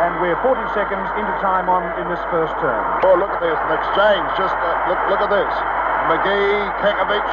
and 0.02 0.18
we're 0.18 0.34
40 0.42 0.58
seconds 0.74 1.06
into 1.14 1.30
time 1.46 1.70
on 1.70 1.86
in 2.02 2.10
this 2.10 2.18
first 2.34 2.58
term. 2.58 2.82
Oh, 3.06 3.22
look 3.22 3.30
at 3.30 3.38
this, 3.38 3.54
an 3.54 3.70
exchange. 3.86 4.26
Just 4.34 4.58
uh, 4.58 4.90
look, 4.90 4.98
look 5.14 5.22
at 5.22 5.30
this. 5.30 5.54
McGhie, 6.10 6.74
Kekovich, 6.82 7.32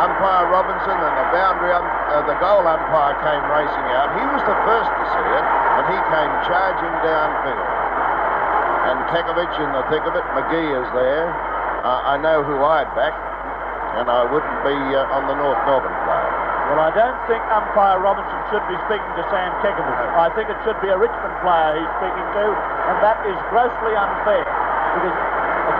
umpire 0.00 0.48
Robinson, 0.48 0.96
and 0.96 1.14
the 1.20 1.28
boundary, 1.36 1.76
um, 1.76 1.84
uh, 1.84 2.24
the 2.24 2.40
goal 2.40 2.64
umpire 2.64 3.20
came 3.20 3.44
racing 3.52 3.88
out. 3.92 4.16
He 4.16 4.24
was 4.24 4.40
the 4.48 4.56
first 4.64 4.88
to 4.88 5.04
see 5.12 5.28
it, 5.28 5.44
and 5.76 5.84
he 5.92 5.98
came 6.08 6.32
charging 6.48 6.94
downfield. 7.04 7.68
And 8.88 8.96
Kekovich 9.12 9.56
in 9.60 9.76
the 9.76 9.84
thick 9.92 10.08
of 10.08 10.16
it. 10.16 10.24
McGhie 10.32 10.72
is 10.72 10.88
there. 10.96 11.28
Uh, 11.80 12.12
I 12.12 12.20
know 12.20 12.44
who 12.44 12.60
I'd 12.60 12.92
back, 12.92 13.16
and 13.96 14.12
I 14.12 14.28
wouldn't 14.28 14.60
be 14.68 14.76
uh, 14.76 15.16
on 15.16 15.24
the 15.32 15.36
North 15.40 15.56
Melbourne 15.64 15.96
side. 16.04 16.28
Well, 16.70 16.86
I 16.86 16.92
don't 16.92 17.18
think 17.26 17.40
umpire 17.50 17.98
Robinson 17.98 18.40
should 18.52 18.62
be 18.68 18.76
speaking 18.86 19.12
to 19.16 19.24
Sam 19.32 19.50
Kekovich. 19.64 19.98
I 20.14 20.28
think 20.36 20.52
it 20.52 20.60
should 20.62 20.78
be 20.84 20.92
a 20.92 20.98
Richmond 21.00 21.34
player 21.40 21.80
he's 21.80 21.92
speaking 21.98 22.28
to, 22.36 22.44
and 22.52 22.96
that 23.00 23.18
is 23.26 23.34
grossly 23.48 23.96
unfair 23.96 24.44
because 24.94 25.16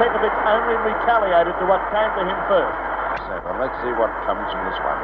Kekovich 0.01 0.39
only 0.49 0.77
retaliated 0.89 1.53
to 1.61 1.65
what 1.69 1.85
came 1.93 2.11
to 2.17 2.25
him 2.25 2.39
first. 2.49 2.75
Seven. 3.29 3.61
Let's 3.61 3.77
see 3.85 3.93
what 3.95 4.09
comes 4.25 4.49
from 4.49 4.65
this 4.67 4.81
one. 4.81 4.99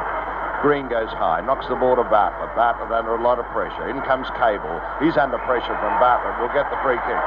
Green 0.65 0.89
goes 0.89 1.13
high, 1.13 1.45
knocks 1.45 1.69
the 1.69 1.77
ball 1.77 1.93
to 1.93 2.03
Bartlett. 2.09 2.49
Bartlett 2.57 2.89
under 2.89 3.13
a 3.13 3.21
lot 3.21 3.37
of 3.37 3.45
pressure. 3.53 3.85
In 3.85 4.01
comes 4.01 4.25
Cable. 4.41 4.81
He's 4.97 5.13
under 5.13 5.37
pressure 5.45 5.77
from 5.77 5.93
Bartlett. 6.01 6.33
We'll 6.41 6.51
get 6.57 6.65
the 6.73 6.81
free 6.81 6.97
kick. 7.05 7.21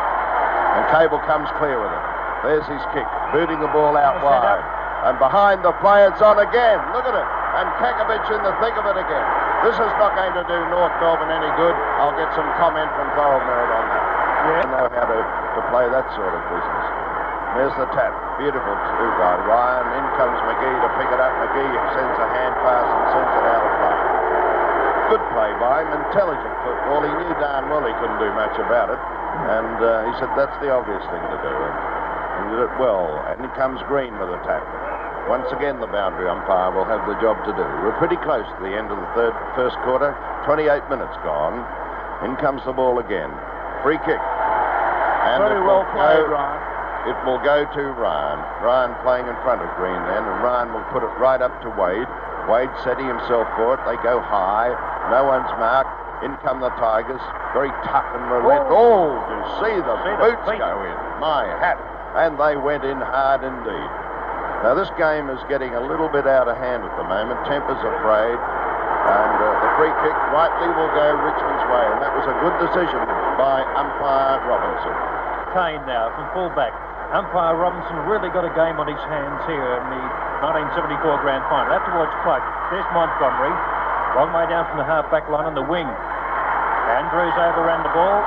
And 0.74 0.82
Cable 0.90 1.22
comes 1.30 1.46
clear 1.62 1.78
with 1.78 1.94
it. 1.94 2.04
There's 2.44 2.64
his 2.64 2.80
kick, 2.96 3.04
booting 3.36 3.60
the 3.60 3.68
ball 3.68 3.96
out 4.00 4.20
wide. 4.24 4.64
And 5.08 5.16
behind 5.16 5.64
the 5.64 5.72
play, 5.80 6.04
it's 6.04 6.20
on 6.20 6.36
again. 6.36 6.80
Look 6.92 7.08
at 7.08 7.16
it. 7.16 7.28
And 7.56 7.66
Kekovich 7.80 8.28
in 8.32 8.40
the 8.44 8.52
thick 8.60 8.76
of 8.76 8.84
it 8.84 8.96
again. 9.00 9.26
This 9.64 9.76
is 9.76 9.92
not 10.00 10.16
going 10.16 10.32
to 10.36 10.44
do 10.44 10.58
North 10.72 10.92
Melbourne 11.00 11.32
any 11.32 11.52
good. 11.56 11.76
I'll 12.00 12.16
get 12.16 12.28
some 12.36 12.48
comment 12.56 12.88
from 12.96 13.08
Coral 13.16 13.40
Merritt 13.44 13.72
on 13.72 13.84
that. 13.92 14.04
Yeah. 14.40 14.64
I 14.64 14.66
know 14.72 14.86
how 14.88 15.06
to, 15.08 15.20
to 15.20 15.60
play 15.68 15.84
that 15.88 16.06
sort 16.16 16.32
of 16.32 16.40
business. 16.48 16.86
There's 17.60 17.76
the 17.76 17.88
tap. 17.92 18.12
Beautiful 18.40 18.72
two 18.72 19.10
by 19.20 19.36
Ryan. 19.44 19.84
In 20.00 20.04
comes 20.16 20.38
McGhie 20.48 20.80
to 20.80 20.90
pick 20.96 21.10
it 21.12 21.20
up. 21.20 21.32
McGhie 21.44 21.76
sends 21.92 22.16
a 22.16 22.28
hand 22.30 22.54
pass 22.64 22.88
and 22.88 23.04
sends 23.10 23.32
it 23.36 23.44
out 23.52 23.64
of 23.64 23.72
play. 23.80 23.96
Good 25.12 25.24
play 25.36 25.50
by 25.60 25.76
him. 25.84 25.90
Intelligent 26.08 26.54
football. 26.64 27.04
He 27.04 27.12
knew 27.20 27.34
darn 27.42 27.68
well 27.68 27.84
he 27.84 27.92
couldn't 28.00 28.20
do 28.22 28.32
much 28.32 28.56
about 28.60 28.88
it. 28.88 29.00
And 29.48 29.76
uh, 29.80 30.08
he 30.08 30.12
said 30.20 30.30
that's 30.36 30.56
the 30.64 30.72
obvious 30.72 31.04
thing 31.08 31.24
to 31.24 31.38
do. 31.40 31.54
He 32.40 32.46
did 32.56 32.62
it 32.66 32.74
well. 32.80 33.20
And 33.28 33.40
he 33.44 33.50
comes 33.58 33.80
Green 33.86 34.16
with 34.18 34.28
a 34.32 34.40
tap. 34.48 34.64
Once 35.28 35.46
again, 35.52 35.78
the 35.78 35.86
boundary 35.86 36.26
umpire 36.26 36.72
will 36.74 36.88
have 36.88 37.04
the 37.06 37.14
job 37.20 37.38
to 37.46 37.52
do. 37.54 37.62
We're 37.84 37.94
pretty 38.00 38.16
close 38.24 38.42
to 38.48 38.60
the 38.64 38.72
end 38.74 38.90
of 38.90 38.98
the 38.98 39.10
third 39.14 39.34
first 39.54 39.76
quarter. 39.86 40.16
28 40.48 40.66
minutes 40.90 41.14
gone. 41.22 41.60
In 42.26 42.34
comes 42.40 42.64
the 42.64 42.72
ball 42.72 42.98
again. 42.98 43.30
Free 43.84 44.00
kick. 44.04 44.18
And 44.18 45.44
Very 45.44 45.60
it 45.60 45.64
well 45.64 45.84
will 45.84 45.92
played, 45.94 46.24
go- 46.26 46.34
Ryan. 46.34 46.60
It 47.12 47.16
will 47.24 47.40
go 47.40 47.64
to 47.64 47.82
Ryan. 47.96 48.40
Ryan 48.64 48.92
playing 49.04 49.26
in 49.28 49.36
front 49.44 49.62
of 49.62 49.68
Green 49.76 49.96
then, 50.10 50.20
and 50.24 50.36
Ryan 50.44 50.72
will 50.72 50.84
put 50.92 51.00
it 51.04 51.12
right 51.20 51.40
up 51.40 51.52
to 51.64 51.68
Wade. 51.76 52.08
Wade 52.48 52.68
setting 52.84 53.06
himself 53.08 53.46
for 53.56 53.76
it. 53.76 53.80
They 53.88 53.96
go 54.02 54.20
high. 54.20 54.72
No 55.12 55.24
one's 55.24 55.48
marked. 55.60 55.92
In 56.24 56.36
come 56.44 56.60
the 56.60 56.68
Tigers. 56.76 57.20
Very 57.56 57.72
tough 57.88 58.04
and 58.12 58.24
relent. 58.28 58.68
Oh, 58.68 59.16
you 59.16 59.40
see 59.64 59.76
the 59.80 59.96
See 60.04 60.16
boots 60.20 60.44
feet. 60.44 60.60
go 60.60 60.76
in. 60.84 60.96
My 61.20 61.48
hat. 61.60 61.80
And 62.18 62.34
they 62.38 62.58
went 62.58 62.82
in 62.82 62.98
hard 62.98 63.46
indeed. 63.46 63.90
Now, 64.66 64.76
this 64.76 64.90
game 65.00 65.30
is 65.32 65.40
getting 65.48 65.72
a 65.72 65.80
little 65.80 66.12
bit 66.12 66.28
out 66.28 66.44
of 66.44 66.56
hand 66.58 66.84
at 66.84 66.92
the 67.00 67.06
moment. 67.06 67.40
Temper's 67.48 67.80
afraid. 67.80 68.36
And 68.36 69.36
uh, 69.40 69.48
the 69.64 69.70
free 69.80 69.94
kick 70.04 70.16
rightly 70.36 70.68
will 70.76 70.92
go 70.92 71.06
Richmond's 71.16 71.66
way. 71.72 71.86
And 71.88 71.98
that 72.04 72.12
was 72.12 72.26
a 72.28 72.36
good 72.44 72.56
decision 72.68 73.00
by 73.40 73.64
umpire 73.72 74.36
Robinson. 74.44 74.92
Keane 75.56 75.82
now 75.88 76.12
from 76.12 76.28
fullback. 76.36 76.76
Umpire 77.10 77.56
Robinson 77.56 77.96
really 78.06 78.28
got 78.30 78.44
a 78.46 78.52
game 78.52 78.78
on 78.78 78.86
his 78.86 79.00
hands 79.08 79.40
here 79.48 79.80
in 79.80 79.84
the 79.88 80.02
1974 80.44 81.24
Grand 81.24 81.42
Final. 81.48 81.72
Out 81.72 81.82
towards 81.88 82.12
Clark. 82.22 82.44
There's 82.70 82.86
Montgomery. 82.92 83.50
Long 84.14 84.30
way 84.30 84.46
down 84.46 84.68
from 84.68 84.78
the 84.78 84.86
half-back 84.86 85.26
line 85.32 85.48
on 85.48 85.56
the 85.56 85.64
wing. 85.64 85.88
Andrews 85.88 87.34
overran 87.34 87.82
the 87.82 87.94
ball. 87.96 88.20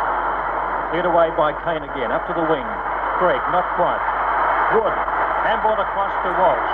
Cleared 0.92 1.08
away 1.08 1.30
by 1.38 1.54
Keane 1.62 1.86
again. 1.86 2.12
Up 2.12 2.26
to 2.28 2.34
the 2.34 2.44
wing. 2.50 2.66
Not 3.22 3.66
quite. 3.78 4.02
Good. 4.74 4.94
Handball 5.46 5.78
across 5.78 6.14
to 6.26 6.30
Walsh. 6.34 6.72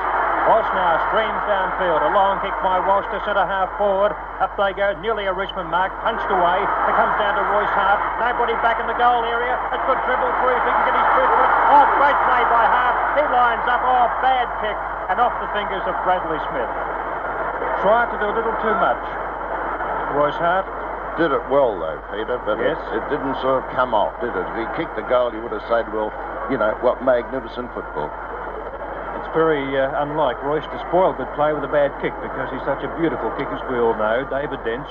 Walsh 0.48 0.70
now 0.74 0.98
streams 1.12 1.42
downfield. 1.46 2.00
A 2.00 2.12
long 2.16 2.40
kick 2.42 2.56
by 2.64 2.80
Walsh 2.80 3.06
to 3.12 3.20
centre 3.28 3.46
half 3.46 3.70
forward. 3.78 4.16
Up 4.40 4.56
they 4.56 4.72
go. 4.74 4.96
Nearly 5.04 5.28
a 5.28 5.34
Richmond 5.36 5.70
mark. 5.70 5.92
Punched 6.02 6.26
away. 6.32 6.64
It 6.64 6.96
comes 6.96 7.14
down 7.22 7.36
to 7.38 7.44
Royce 7.54 7.70
Hart. 7.76 8.00
Nobody 8.24 8.56
back 8.64 8.80
in 8.80 8.88
the 8.88 8.96
goal 8.98 9.28
area. 9.28 9.60
It 9.76 9.82
good 9.86 10.00
dribble 10.08 10.32
through 10.42 10.56
if 10.58 10.64
he 10.64 10.72
can 10.74 10.84
get 10.90 10.96
his 10.96 11.08
foot 11.14 11.28
to 11.30 11.38
it. 11.44 11.52
Oh, 11.76 11.86
great 12.02 12.18
play 12.26 12.44
by 12.50 12.66
Hart. 12.66 12.96
He 13.20 13.24
lines 13.30 13.66
up. 13.68 13.82
Oh, 13.84 14.08
bad 14.24 14.48
kick. 14.64 14.78
And 15.12 15.20
off 15.22 15.36
the 15.44 15.50
fingers 15.54 15.84
of 15.86 15.94
Bradley 16.08 16.40
Smith. 16.50 16.72
Tried 17.84 18.10
to 18.16 18.18
do 18.18 18.28
a 18.32 18.36
little 18.36 18.56
too 18.64 18.76
much. 18.80 19.02
Royce 20.16 20.40
Hart. 20.40 20.66
Did 21.20 21.36
it 21.36 21.44
well, 21.52 21.76
though, 21.76 22.00
Peter, 22.16 22.40
but 22.48 22.56
Yes. 22.64 22.80
it, 22.96 23.04
it 23.04 23.04
didn't 23.12 23.36
sort 23.44 23.60
of 23.60 23.68
come 23.76 23.92
off, 23.94 24.16
did 24.24 24.32
it? 24.32 24.40
If 24.40 24.56
he 24.56 24.66
kicked 24.80 24.96
the 24.96 25.04
goal, 25.04 25.36
you 25.36 25.42
would 25.44 25.52
have 25.52 25.66
said, 25.68 25.84
well, 25.92 26.16
you 26.50 26.58
know, 26.58 26.74
what 26.82 27.06
magnificent 27.06 27.70
football. 27.78 28.10
It's 29.22 29.30
very 29.38 29.62
uh, 29.78 30.02
unlike 30.02 30.42
Royce 30.42 30.66
to 30.66 30.80
spoil 30.90 31.14
good 31.14 31.30
play 31.38 31.54
with 31.54 31.62
a 31.62 31.72
bad 31.72 31.94
kick 32.02 32.14
because 32.22 32.50
he's 32.50 32.66
such 32.66 32.82
a 32.82 32.90
beautiful 32.98 33.30
kick, 33.38 33.46
as 33.54 33.62
we 33.70 33.78
all 33.78 33.94
know. 33.94 34.26
David 34.26 34.60
Dench. 34.66 34.90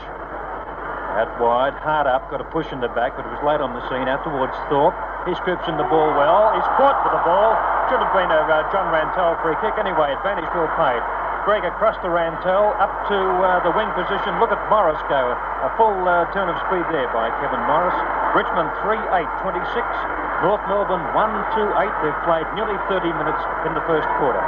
Out 1.18 1.34
wide, 1.42 1.74
hard 1.82 2.06
up, 2.06 2.30
got 2.30 2.38
a 2.38 2.46
push 2.54 2.70
in 2.70 2.78
the 2.78 2.92
back, 2.94 3.18
but 3.18 3.26
it 3.26 3.32
was 3.34 3.42
late 3.42 3.58
on 3.58 3.74
the 3.74 3.82
scene 3.90 4.06
out 4.06 4.22
towards 4.22 4.54
Thorpe. 4.70 4.94
He 5.26 5.34
scoops 5.34 5.66
in 5.66 5.74
the 5.74 5.88
ball 5.90 6.14
well. 6.14 6.54
He's 6.54 6.68
caught 6.78 7.02
with 7.02 7.10
the 7.10 7.24
ball. 7.26 7.58
Should 7.90 7.98
have 7.98 8.14
been 8.14 8.30
a 8.30 8.46
uh, 8.46 8.62
John 8.70 8.94
Rantall 8.94 9.34
free 9.42 9.58
kick 9.58 9.74
anyway. 9.82 10.14
Advantage 10.14 10.46
well 10.54 10.70
played. 10.78 11.02
Greig 11.48 11.64
across 11.64 11.96
to 12.04 12.12
Rantall, 12.12 12.76
up 12.78 12.92
to 13.08 13.18
uh, 13.18 13.58
the 13.64 13.72
wing 13.72 13.88
position. 13.96 14.36
Look 14.38 14.52
at 14.52 14.60
Morris 14.68 15.00
go. 15.08 15.32
A 15.64 15.70
full 15.80 15.96
uh, 16.06 16.28
turn 16.36 16.46
of 16.46 16.60
speed 16.68 16.84
there 16.92 17.08
by 17.10 17.32
Kevin 17.40 17.64
Morris. 17.66 17.96
Richmond 18.36 18.68
3-8-26. 18.84 20.17
North 20.38 20.62
Melbourne 20.70 21.02
1-2-8. 21.18 21.74
They've 21.98 22.22
played 22.22 22.46
nearly 22.54 22.78
30 22.86 23.10
minutes 23.10 23.42
in 23.66 23.74
the 23.74 23.82
first 23.90 24.06
quarter. 24.22 24.38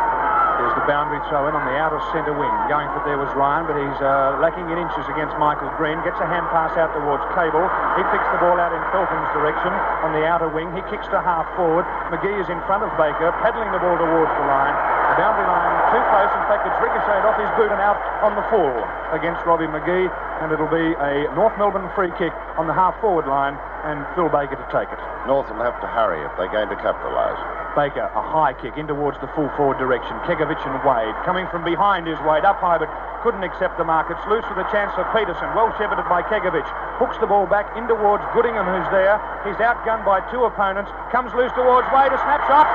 There's 0.61 0.77
the 0.77 0.85
boundary 0.85 1.19
throw 1.33 1.49
in 1.49 1.57
on 1.57 1.65
the 1.65 1.73
outer 1.81 1.99
centre 2.13 2.37
wing. 2.37 2.53
Going 2.69 2.87
for 2.93 3.01
there 3.09 3.17
was 3.17 3.33
Ryan, 3.33 3.65
but 3.65 3.81
he's 3.81 3.99
uh, 4.05 4.37
lacking 4.45 4.69
in 4.69 4.77
inches 4.77 5.09
against 5.09 5.33
Michael 5.41 5.73
Green. 5.81 5.97
Gets 6.05 6.21
a 6.21 6.29
hand 6.29 6.45
pass 6.53 6.77
out 6.77 6.93
towards 6.93 7.25
Cable. 7.33 7.65
He 7.97 8.05
kicks 8.13 8.29
the 8.29 8.39
ball 8.45 8.61
out 8.61 8.71
in 8.71 8.83
Feltham's 8.93 9.31
direction 9.33 9.73
on 10.05 10.13
the 10.13 10.29
outer 10.29 10.53
wing. 10.53 10.69
He 10.77 10.85
kicks 10.93 11.09
to 11.11 11.19
half 11.25 11.49
forward. 11.57 11.89
McGhie 12.13 12.39
is 12.39 12.53
in 12.53 12.61
front 12.69 12.85
of 12.85 12.93
Baker, 13.01 13.33
paddling 13.41 13.73
the 13.73 13.81
ball 13.81 13.97
towards 13.97 14.31
the 14.37 14.47
line. 14.47 14.77
The 15.11 15.17
boundary 15.17 15.49
line 15.49 15.71
too 15.97 16.03
close. 16.13 16.31
In 16.39 16.45
fact, 16.47 16.63
it's 16.69 16.79
ricocheted 16.79 17.25
off 17.25 17.41
his 17.41 17.51
boot 17.59 17.73
and 17.73 17.83
out 17.83 17.99
on 18.23 18.37
the 18.39 18.45
full 18.53 18.77
against 19.17 19.43
Robbie 19.49 19.67
McGhie. 19.67 20.13
And 20.45 20.53
it'll 20.53 20.71
be 20.71 20.93
a 21.03 21.27
North 21.35 21.57
Melbourne 21.59 21.89
free 21.97 22.13
kick 22.15 22.37
on 22.61 22.69
the 22.69 22.77
half 22.77 22.95
forward 23.01 23.27
line 23.27 23.57
and 23.89 24.05
Phil 24.15 24.29
Baker 24.29 24.61
to 24.61 24.69
take 24.71 24.93
it. 24.93 25.01
North 25.29 25.53
will 25.53 25.61
have 25.61 25.77
to 25.85 25.89
hurry 25.89 26.25
if 26.25 26.33
they're 26.41 26.49
going 26.49 26.73
to 26.73 26.79
capitalise. 26.81 27.37
Baker, 27.77 28.09
a 28.09 28.25
high 28.25 28.57
kick 28.57 28.81
in 28.81 28.89
towards 28.89 29.21
the 29.21 29.29
full 29.37 29.53
forward 29.55 29.77
direction. 29.77 30.17
Kekovich 30.25 30.59
and 30.65 30.75
Wade 30.83 31.15
coming 31.29 31.47
from 31.53 31.63
behind 31.63 32.09
is 32.09 32.19
Wade 32.27 32.43
up 32.43 32.59
high, 32.59 32.81
but 32.81 32.91
couldn't 33.23 33.45
accept 33.45 33.77
the 33.77 33.85
mark. 33.85 34.09
It's 34.09 34.25
loose 34.27 34.43
with 34.49 34.59
a 34.59 34.69
chance 34.73 34.91
for 34.97 35.05
Peterson. 35.13 35.47
Well 35.53 35.71
shepherded 35.77 36.09
by 36.09 36.25
Kekovich. 36.25 36.67
Hooks 36.99 37.21
the 37.21 37.29
ball 37.29 37.45
back 37.47 37.69
in 37.77 37.85
towards 37.87 38.25
Goodingham, 38.33 38.65
who's 38.65 38.89
there. 38.91 39.21
He's 39.45 39.61
outgunned 39.61 40.09
by 40.09 40.25
two 40.33 40.49
opponents. 40.49 40.91
Comes 41.13 41.31
loose 41.37 41.53
towards 41.53 41.87
Wade. 41.93 42.11
A 42.11 42.19
snapshot. 42.25 42.67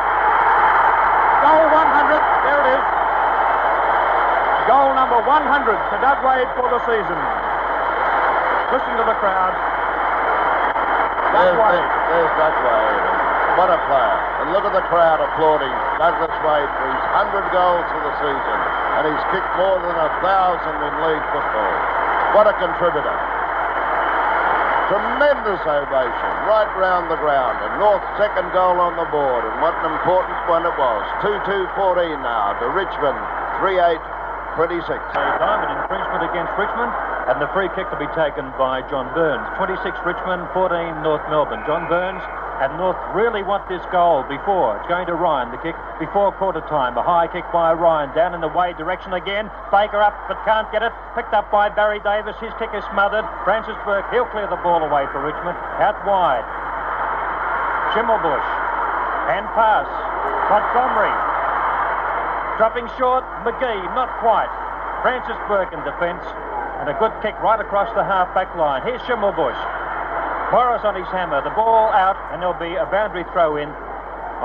Goal 1.44 1.66
100. 1.66 2.22
There 2.46 2.62
it 2.62 2.68
is. 2.78 2.86
Goal 4.70 4.94
number 4.94 5.20
100 5.28 5.34
to 5.34 5.96
Doug 6.00 6.20
Wade 6.24 6.50
for 6.56 6.70
the 6.70 6.82
season. 6.88 7.20
Listen 8.72 8.96
to 9.02 9.06
the 9.06 9.18
crowd. 9.18 9.75
Doug 11.36 11.52
There's, 11.52 11.60
Wade. 11.60 11.76
there's, 11.76 12.32
there's 12.32 12.34
Doug 12.40 12.56
Wade. 12.64 13.04
What 13.60 13.70
a 13.72 13.80
player. 13.88 14.18
And 14.44 14.46
look 14.56 14.64
at 14.68 14.72
the 14.76 14.84
crowd 14.92 15.20
applauding 15.20 15.72
Douglas 16.00 16.36
Wade 16.44 16.72
for 16.76 16.86
his 16.92 17.04
100 17.12 17.56
goals 17.56 17.86
for 17.92 18.02
the 18.04 18.14
season. 18.24 18.60
And 19.00 19.04
he's 19.12 19.24
kicked 19.32 19.54
more 19.60 19.80
than 19.84 19.96
a 19.96 20.12
thousand 20.24 20.76
in 20.80 20.94
league 21.08 21.26
football. 21.32 21.76
What 22.36 22.48
a 22.52 22.56
contributor. 22.60 23.16
Tremendous 24.92 25.64
ovation 25.66 26.32
right 26.46 26.70
round 26.78 27.10
the 27.10 27.18
ground. 27.18 27.58
And 27.64 27.80
North's 27.82 28.06
second 28.22 28.52
goal 28.54 28.78
on 28.78 28.94
the 29.00 29.08
board. 29.10 29.42
And 29.48 29.56
what 29.64 29.74
an 29.82 29.92
important 29.92 30.36
one 30.46 30.62
it 30.68 30.76
was. 30.78 31.04
2-2-14 31.24 32.22
now 32.22 32.54
to 32.60 32.70
Richmond. 32.70 33.18
3-8-26. 33.64 35.00
Time 35.16 35.36
diamond 35.42 35.72
infringement 35.80 36.22
against 36.28 36.54
Richmond, 36.60 36.92
and 37.26 37.42
the 37.42 37.50
free 37.58 37.66
kick 37.74 37.90
to 37.90 37.98
be 37.98 38.06
taken 38.14 38.46
by 38.54 38.86
John 38.86 39.10
Burns. 39.18 39.42
26 39.58 39.82
Richmond, 40.06 40.46
14 40.54 41.02
North 41.02 41.26
Melbourne. 41.26 41.66
John 41.66 41.90
Burns 41.90 42.22
and 42.62 42.70
North 42.78 43.02
really 43.18 43.42
want 43.42 43.66
this 43.66 43.82
goal 43.90 44.22
before. 44.30 44.78
It's 44.78 44.86
going 44.86 45.10
to 45.10 45.18
Ryan, 45.18 45.50
the 45.50 45.58
kick 45.58 45.74
before 45.98 46.30
quarter 46.38 46.62
time. 46.70 46.94
A 46.96 47.04
high 47.04 47.26
kick 47.26 47.44
by 47.50 47.74
Ryan 47.74 48.14
down 48.14 48.38
in 48.38 48.46
the 48.46 48.48
way 48.48 48.78
direction 48.78 49.18
again. 49.18 49.50
Baker 49.74 50.06
up 50.06 50.14
but 50.30 50.38
can't 50.46 50.70
get 50.70 50.86
it. 50.86 50.94
Picked 51.18 51.34
up 51.34 51.50
by 51.50 51.68
Barry 51.68 51.98
Davis. 52.06 52.38
His 52.38 52.54
kick 52.62 52.70
is 52.78 52.86
smothered. 52.94 53.26
Francis 53.42 53.76
Bourke, 53.84 54.06
he'll 54.14 54.30
clear 54.30 54.46
the 54.46 54.62
ball 54.62 54.86
away 54.86 55.10
for 55.10 55.18
Richmond. 55.26 55.58
Out 55.82 55.98
wide. 56.06 56.46
Schimmelbusch. 57.98 58.50
Hand 59.34 59.50
pass. 59.58 59.90
Montgomery. 60.54 61.16
Dropping 62.62 62.86
short, 63.02 63.26
McGhie, 63.44 63.84
not 63.98 64.14
quite. 64.22 64.48
Francis 65.02 65.36
Bourke 65.50 65.74
in 65.74 65.82
defence, 65.84 66.24
and 66.86 66.94
a 66.94 67.00
good 67.02 67.14
kick 67.26 67.34
right 67.42 67.60
across 67.60 67.90
the 67.98 68.04
half-back 68.04 68.54
line. 68.56 68.86
Here's 68.86 69.02
Schimmelbusch. 69.10 69.58
Morris 70.54 70.86
on 70.86 70.94
his 70.94 71.10
hammer, 71.10 71.42
the 71.42 71.50
ball 71.58 71.90
out, 71.90 72.14
and 72.30 72.38
there'll 72.38 72.54
be 72.62 72.78
a 72.78 72.86
boundary 72.86 73.26
throw 73.34 73.58
in 73.58 73.70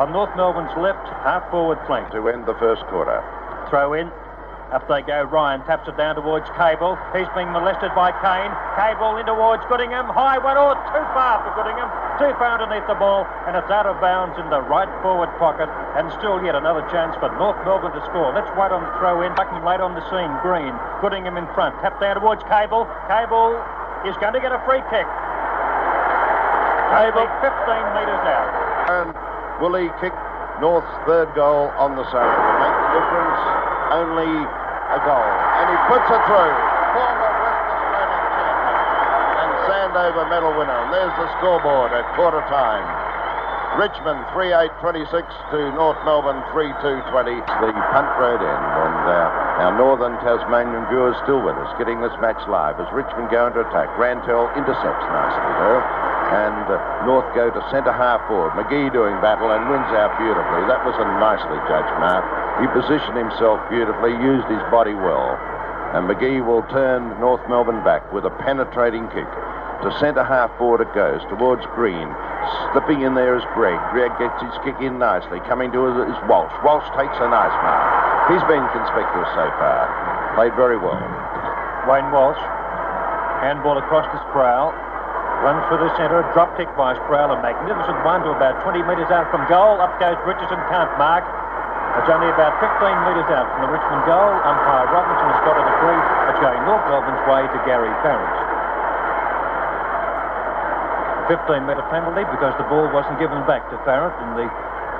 on 0.00 0.10
North 0.12 0.34
Melbourne's 0.36 0.72
left 0.80 1.04
half-forward 1.20 1.76
flank. 1.86 2.10
To 2.12 2.28
end 2.32 2.46
the 2.46 2.56
first 2.56 2.80
quarter. 2.88 3.20
Throw 3.68 3.92
in. 3.92 4.08
Up 4.70 4.86
they 4.86 5.02
go. 5.02 5.26
Ryan 5.26 5.66
taps 5.66 5.90
it 5.90 5.98
down 5.98 6.14
towards 6.14 6.46
Cable. 6.54 6.94
He's 7.10 7.26
being 7.34 7.50
molested 7.50 7.90
by 7.98 8.14
Keane. 8.22 8.54
Cable 8.78 9.18
in 9.18 9.26
towards 9.26 9.66
Goodingham. 9.66 10.06
High 10.14 10.38
one. 10.38 10.54
or 10.54 10.78
too 10.94 11.06
far 11.10 11.42
for 11.42 11.50
Goodingham. 11.58 11.90
Too 12.22 12.30
far 12.38 12.54
underneath 12.54 12.86
the 12.86 12.94
ball. 12.94 13.26
And 13.50 13.58
it's 13.58 13.66
out 13.66 13.90
of 13.90 13.98
bounds 13.98 14.38
in 14.38 14.46
the 14.46 14.62
right 14.62 14.86
forward 15.02 15.26
pocket. 15.42 15.66
And 15.98 16.06
still 16.22 16.38
yet 16.46 16.54
another 16.54 16.86
chance 16.86 17.18
for 17.18 17.34
North 17.34 17.58
Melbourne 17.66 17.90
to 17.98 18.02
score. 18.06 18.30
Let's 18.30 18.46
wait 18.54 18.70
on 18.70 18.86
the 18.86 18.94
throw 19.02 19.26
in. 19.26 19.34
Bucking 19.34 19.66
late 19.66 19.82
on 19.82 19.98
the 19.98 20.06
scene. 20.06 20.30
Green. 20.38 20.70
Goodingham 21.02 21.34
in 21.34 21.50
front. 21.50 21.74
Tap 21.82 21.98
down 21.98 22.22
towards 22.22 22.46
Cable. 22.46 22.86
Cable 23.10 23.58
is 24.06 24.14
going 24.22 24.38
to 24.38 24.42
get 24.42 24.54
a 24.54 24.62
free 24.62 24.86
kick. 24.86 25.06
Cable 26.94 27.26
15 27.42 27.98
metres 27.98 28.22
out. 28.22 28.50
And 28.86 29.10
will 29.58 29.74
he 29.74 29.90
kick 29.98 30.14
North's 30.62 30.94
third 31.10 31.34
goal 31.34 31.74
on 31.74 31.98
the 31.98 32.06
Saturday? 32.14 32.38
Make 32.62 32.76
the 32.86 32.90
difference 33.02 33.70
only 33.90 34.30
a 34.90 35.00
goal. 35.06 35.30
And 35.62 35.66
he 35.70 35.78
puts 35.86 36.08
it 36.10 36.22
through. 36.26 36.54
Former 36.94 37.32
West 37.40 37.66
Australian 37.70 38.24
champion 38.34 38.86
and 39.38 39.52
Sandover 39.70 40.24
medal 40.26 40.52
winner. 40.58 40.80
There's 40.90 41.14
the 41.14 41.28
scoreboard 41.38 41.94
at 41.94 42.04
quarter 42.18 42.42
time. 42.50 42.86
Richmond 43.78 44.26
3-8-26 44.34 45.30
to 45.54 45.58
North 45.78 45.96
Melbourne 46.02 46.42
3-2-20. 46.50 47.38
The 47.38 47.70
punt 47.94 48.10
road 48.18 48.42
end. 48.42 48.66
And 48.66 49.02
uh, 49.06 49.62
our 49.62 49.74
Northern 49.78 50.18
Tasmanian 50.26 50.90
viewers 50.90 51.14
still 51.22 51.38
with 51.38 51.54
us, 51.54 51.70
getting 51.78 52.02
this 52.02 52.10
match 52.18 52.42
live 52.50 52.82
as 52.82 52.90
Richmond 52.90 53.30
go 53.30 53.46
into 53.46 53.62
attack. 53.62 53.86
Rantall 53.94 54.50
intercepts 54.58 55.06
nicely 55.06 55.52
though. 55.62 55.80
And 56.34 56.66
uh, 56.66 56.82
North 57.06 57.30
go 57.30 57.46
to 57.46 57.60
centre 57.70 57.94
half 57.94 58.26
forward. 58.26 58.58
McGhie 58.58 58.90
doing 58.90 59.14
battle 59.22 59.54
and 59.54 59.62
wins 59.70 59.86
out 59.94 60.18
beautifully. 60.18 60.66
That 60.66 60.82
was 60.82 60.98
a 60.98 61.06
nicely 61.22 61.58
judged 61.70 61.94
mark. 62.02 62.26
He 62.60 62.68
positioned 62.76 63.16
himself 63.16 63.56
beautifully, 63.72 64.12
used 64.20 64.44
his 64.52 64.60
body 64.68 64.92
well. 64.92 65.40
And 65.96 66.04
McGhie 66.06 66.44
will 66.44 66.62
turn 66.68 67.08
North 67.18 67.40
Melbourne 67.48 67.82
back 67.82 68.04
with 68.12 68.28
a 68.28 68.30
penetrating 68.44 69.08
kick. 69.10 69.26
To 69.80 69.88
centre 69.96 70.22
half 70.22 70.52
forward 70.60 70.84
it 70.84 70.92
goes, 70.92 71.24
towards 71.32 71.64
Green. 71.72 72.04
Slipping 72.70 73.00
in 73.00 73.16
there 73.16 73.32
is 73.32 73.42
Greig. 73.56 73.80
Greig 73.96 74.12
gets 74.20 74.36
his 74.44 74.52
kick 74.60 74.76
in 74.84 75.00
nicely. 75.00 75.40
Coming 75.48 75.72
to 75.72 75.88
is 75.88 76.20
Walsh. 76.28 76.52
Walsh 76.60 76.84
takes 77.00 77.16
a 77.16 77.28
nice 77.32 77.56
mark. 77.64 78.28
He's 78.28 78.44
been 78.44 78.62
conspicuous 78.76 79.30
so 79.32 79.48
far. 79.56 79.88
Played 80.36 80.52
very 80.52 80.76
well. 80.76 81.00
Wayne 81.88 82.12
Walsh. 82.12 82.38
Handball 83.40 83.80
across 83.80 84.04
to 84.12 84.20
Sproule. 84.28 84.76
Runs 85.40 85.64
for 85.72 85.80
the 85.80 85.88
centre. 85.96 86.28
Drop 86.36 86.52
kick 86.60 86.68
by 86.76 86.92
Sproule. 87.08 87.32
A 87.32 87.40
magnificent 87.40 88.04
one 88.04 88.20
to 88.28 88.36
about 88.36 88.60
20 88.60 88.84
metres 88.84 89.08
out 89.08 89.32
from 89.32 89.48
goal. 89.48 89.80
Up 89.80 89.96
goes 89.96 90.20
Richardson. 90.28 90.60
Can't 90.68 90.92
mark. 91.00 91.24
It's 92.00 92.08
only 92.08 92.32
about 92.32 92.56
15 92.64 92.80
metres 92.80 93.28
out 93.28 93.44
from 93.52 93.68
the 93.68 93.76
Richmond 93.76 94.08
goal. 94.08 94.32
Umpire 94.40 94.88
Robinson 94.88 95.28
has 95.36 95.40
got 95.44 95.52
a 95.52 95.64
decree. 95.68 96.00
It's 96.32 96.40
going 96.40 96.56
North 96.64 96.80
Melbourne's 96.88 97.20
way 97.28 97.44
to 97.44 97.58
Gary 97.68 97.92
Farrant. 98.00 98.40
15 101.28 101.68
metre 101.68 101.84
penalty 101.92 102.24
because 102.32 102.56
the 102.56 102.64
ball 102.72 102.88
wasn't 102.88 103.20
given 103.20 103.44
back 103.44 103.68
to 103.68 103.76
Farrant 103.84 104.16
in 104.24 104.32
the 104.32 104.48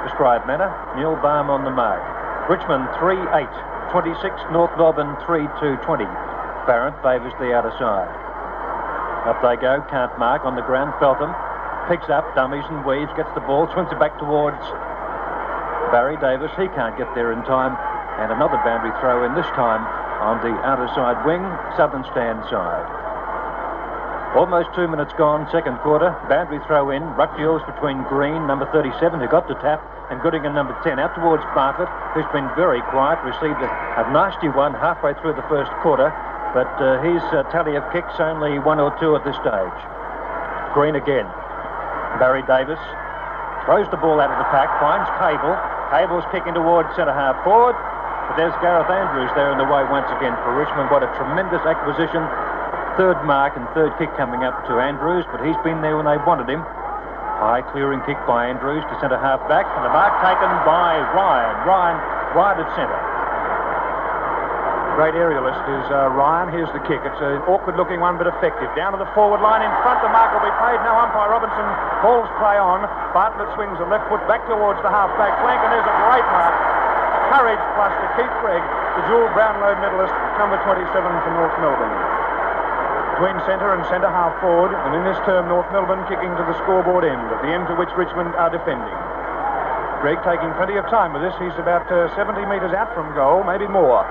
prescribed 0.04 0.44
manner. 0.44 0.68
Neil 0.92 1.16
Balme 1.24 1.48
on 1.48 1.64
the 1.64 1.72
mark. 1.72 2.04
Richmond 2.52 2.84
3-8. 3.00 3.48
26, 3.96 4.20
North 4.52 4.76
Melbourne 4.76 5.16
3-2, 5.24 5.80
20. 5.80 6.04
Farrant 6.68 7.00
favours 7.00 7.32
the 7.40 7.56
outer 7.56 7.72
side. 7.80 8.12
Up 9.24 9.40
they 9.40 9.56
go, 9.56 9.80
can't 9.88 10.12
mark 10.20 10.44
on 10.44 10.52
the 10.52 10.62
ground. 10.68 10.92
Feltham 11.00 11.32
picks 11.88 12.12
up, 12.12 12.28
dummies 12.36 12.68
and 12.68 12.84
weaves, 12.84 13.08
gets 13.16 13.32
the 13.32 13.40
ball, 13.40 13.64
swings 13.72 13.88
it 13.88 13.96
back 13.96 14.20
towards 14.20 14.60
Barry 15.90 16.16
Davis. 16.22 16.50
He 16.54 16.70
can't 16.78 16.96
get 16.96 17.10
there 17.14 17.34
in 17.34 17.42
time. 17.44 17.74
And 18.22 18.30
another 18.30 18.58
boundary 18.62 18.94
throw 19.00 19.24
in, 19.24 19.34
this 19.34 19.48
time 19.58 19.82
on 20.20 20.36
the 20.44 20.52
outer 20.62 20.86
side 20.92 21.24
wing, 21.24 21.40
southern 21.74 22.04
stand 22.12 22.44
side. 22.52 22.84
Almost 24.36 24.70
two 24.76 24.86
minutes 24.86 25.10
gone, 25.18 25.48
second 25.50 25.80
quarter. 25.82 26.14
Boundary 26.28 26.60
throw 26.68 26.94
in. 26.94 27.02
Ruck 27.18 27.34
duels 27.34 27.64
between 27.66 28.04
Green, 28.06 28.46
number 28.46 28.68
37, 28.70 29.18
who 29.18 29.26
got 29.26 29.48
the 29.48 29.58
tap, 29.58 29.82
and 30.12 30.20
Goodingham, 30.22 30.54
number 30.54 30.76
10, 30.86 31.00
out 31.02 31.16
towards 31.18 31.42
Bartlett, 31.50 31.90
who's 32.14 32.28
been 32.30 32.46
very 32.54 32.78
quiet, 32.94 33.18
received 33.26 33.58
a, 33.58 33.70
a 33.98 34.06
nasty 34.14 34.46
one 34.52 34.70
halfway 34.76 35.18
through 35.18 35.34
the 35.34 35.46
first 35.50 35.72
quarter, 35.82 36.14
but 36.54 36.70
uh, 36.78 37.02
his 37.02 37.18
uh, 37.34 37.42
tally 37.50 37.74
of 37.74 37.82
kicks 37.90 38.14
only 38.22 38.60
one 38.62 38.78
or 38.78 38.94
two 39.02 39.16
at 39.18 39.24
this 39.26 39.34
stage. 39.42 39.78
Green 40.78 40.94
again. 40.94 41.26
Barry 42.22 42.46
Davis 42.46 42.78
throws 43.66 43.88
the 43.90 43.98
ball 43.98 44.20
out 44.20 44.30
of 44.30 44.38
the 44.38 44.46
pack, 44.54 44.70
finds 44.78 45.10
Cable. 45.18 45.58
Cable's 45.90 46.24
kicking 46.30 46.54
towards 46.54 46.88
centre 46.94 47.12
half 47.12 47.36
forward, 47.42 47.74
but 48.30 48.38
there's 48.38 48.54
Gareth 48.62 48.88
Andrews 48.88 49.30
there 49.34 49.50
in 49.50 49.58
the 49.58 49.66
way 49.66 49.82
once 49.90 50.06
again 50.14 50.38
for 50.46 50.54
Richmond. 50.54 50.86
What 50.88 51.02
a 51.02 51.10
tremendous 51.18 51.62
acquisition 51.66 52.22
third 53.00 53.24
mark 53.24 53.56
and 53.56 53.64
third 53.72 53.96
kick 53.96 54.12
coming 54.20 54.44
up 54.44 54.52
to 54.68 54.76
Andrews, 54.76 55.24
but 55.32 55.40
he's 55.40 55.56
been 55.64 55.80
there 55.80 55.96
when 55.96 56.04
they 56.04 56.20
wanted 56.28 56.44
him. 56.52 56.60
High 57.40 57.64
clearing 57.72 58.04
kick 58.04 58.20
by 58.28 58.52
Andrews 58.52 58.84
to 58.92 58.94
centre 59.00 59.16
half 59.16 59.40
back, 59.48 59.64
and 59.64 59.80
the 59.80 59.88
mark 59.88 60.12
taken 60.20 60.52
by 60.68 61.00
Ryan. 61.16 61.56
Ryan 61.64 61.96
wide 62.36 62.60
at 62.60 62.68
centre. 62.76 62.99
Great 65.00 65.16
aerialist 65.16 65.64
is 65.64 65.86
uh, 65.88 66.12
Ryan. 66.12 66.52
Here's 66.52 66.68
the 66.76 66.84
kick. 66.84 67.00
It's 67.00 67.22
an 67.24 67.40
awkward 67.48 67.80
looking 67.80 68.04
one, 68.04 68.20
but 68.20 68.28
effective. 68.28 68.68
Down 68.76 68.92
to 68.92 69.00
the 69.00 69.08
forward 69.16 69.40
line 69.40 69.64
in 69.64 69.72
front. 69.80 69.96
The 70.04 70.12
mark 70.12 70.28
will 70.28 70.44
be 70.44 70.52
paid. 70.60 70.76
Now 70.84 71.00
umpire 71.00 71.32
Robinson 71.32 71.64
calls 72.04 72.28
play 72.36 72.60
on. 72.60 72.84
Bartlett 73.16 73.48
swings 73.56 73.80
the 73.80 73.88
left 73.88 74.04
foot 74.12 74.20
back 74.28 74.44
towards 74.44 74.76
the 74.84 74.92
half 74.92 75.08
back 75.16 75.32
flank, 75.40 75.56
and 75.56 75.72
there's 75.72 75.88
a 75.88 75.96
great 76.04 76.26
mark. 76.28 76.52
Courage 77.32 77.64
plus 77.80 77.96
to 77.96 78.06
Keith 78.12 78.36
Greig, 78.44 78.60
the 79.00 79.08
dual 79.08 79.24
Brownlow 79.32 79.72
medalist, 79.80 80.12
number 80.36 80.60
27 80.68 80.84
for 80.84 81.32
North 81.32 81.56
Melbourne 81.64 81.96
between 83.16 83.40
centre 83.48 83.72
and 83.72 83.80
centre 83.88 84.08
half 84.08 84.36
forward, 84.40 84.72
and 84.72 84.96
in 84.96 85.04
this 85.04 85.16
term, 85.24 85.48
North 85.48 85.68
Melbourne 85.72 86.00
kicking 86.08 86.32
to 86.36 86.44
the 86.44 86.56
scoreboard 86.64 87.04
end, 87.04 87.20
at 87.32 87.40
the 87.40 87.52
end 87.52 87.68
to 87.68 87.76
which 87.76 87.92
Richmond 87.96 88.32
are 88.36 88.48
defending. 88.48 88.96
Greig 90.00 90.16
taking 90.24 90.48
plenty 90.56 90.80
of 90.80 90.88
time 90.88 91.12
with 91.12 91.20
this. 91.20 91.36
He's 91.36 91.52
about 91.60 91.84
uh, 91.92 92.08
70 92.16 92.48
metres 92.48 92.72
out 92.72 92.92
from 92.96 93.12
goal, 93.12 93.44
maybe 93.44 93.68
more. 93.68 94.08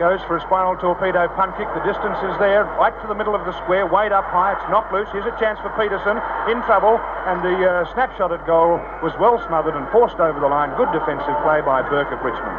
Goes 0.00 0.24
for 0.26 0.34
a 0.34 0.42
spiral 0.42 0.74
torpedo 0.80 1.28
punt 1.38 1.54
kick. 1.54 1.68
The 1.78 1.84
distance 1.86 2.18
is 2.26 2.34
there, 2.42 2.66
right 2.80 2.96
to 3.04 3.06
the 3.06 3.14
middle 3.14 3.38
of 3.38 3.46
the 3.46 3.54
square, 3.62 3.86
Wade 3.86 4.10
up 4.10 4.26
high. 4.34 4.50
It's 4.56 4.66
not 4.66 4.90
loose. 4.90 5.06
Here's 5.14 5.28
a 5.28 5.36
chance 5.38 5.62
for 5.62 5.70
Peterson 5.78 6.18
in 6.50 6.58
trouble, 6.66 6.98
and 7.30 7.38
the 7.44 7.54
uh, 7.54 7.86
snapshot 7.94 8.34
at 8.34 8.42
goal 8.42 8.82
was 8.98 9.14
well 9.22 9.38
smothered 9.46 9.78
and 9.78 9.86
forced 9.94 10.18
over 10.18 10.42
the 10.42 10.50
line. 10.50 10.74
Good 10.74 10.90
defensive 10.90 11.36
play 11.46 11.62
by 11.62 11.86
Bourke 11.86 12.10
of 12.10 12.18
Richmond. 12.18 12.58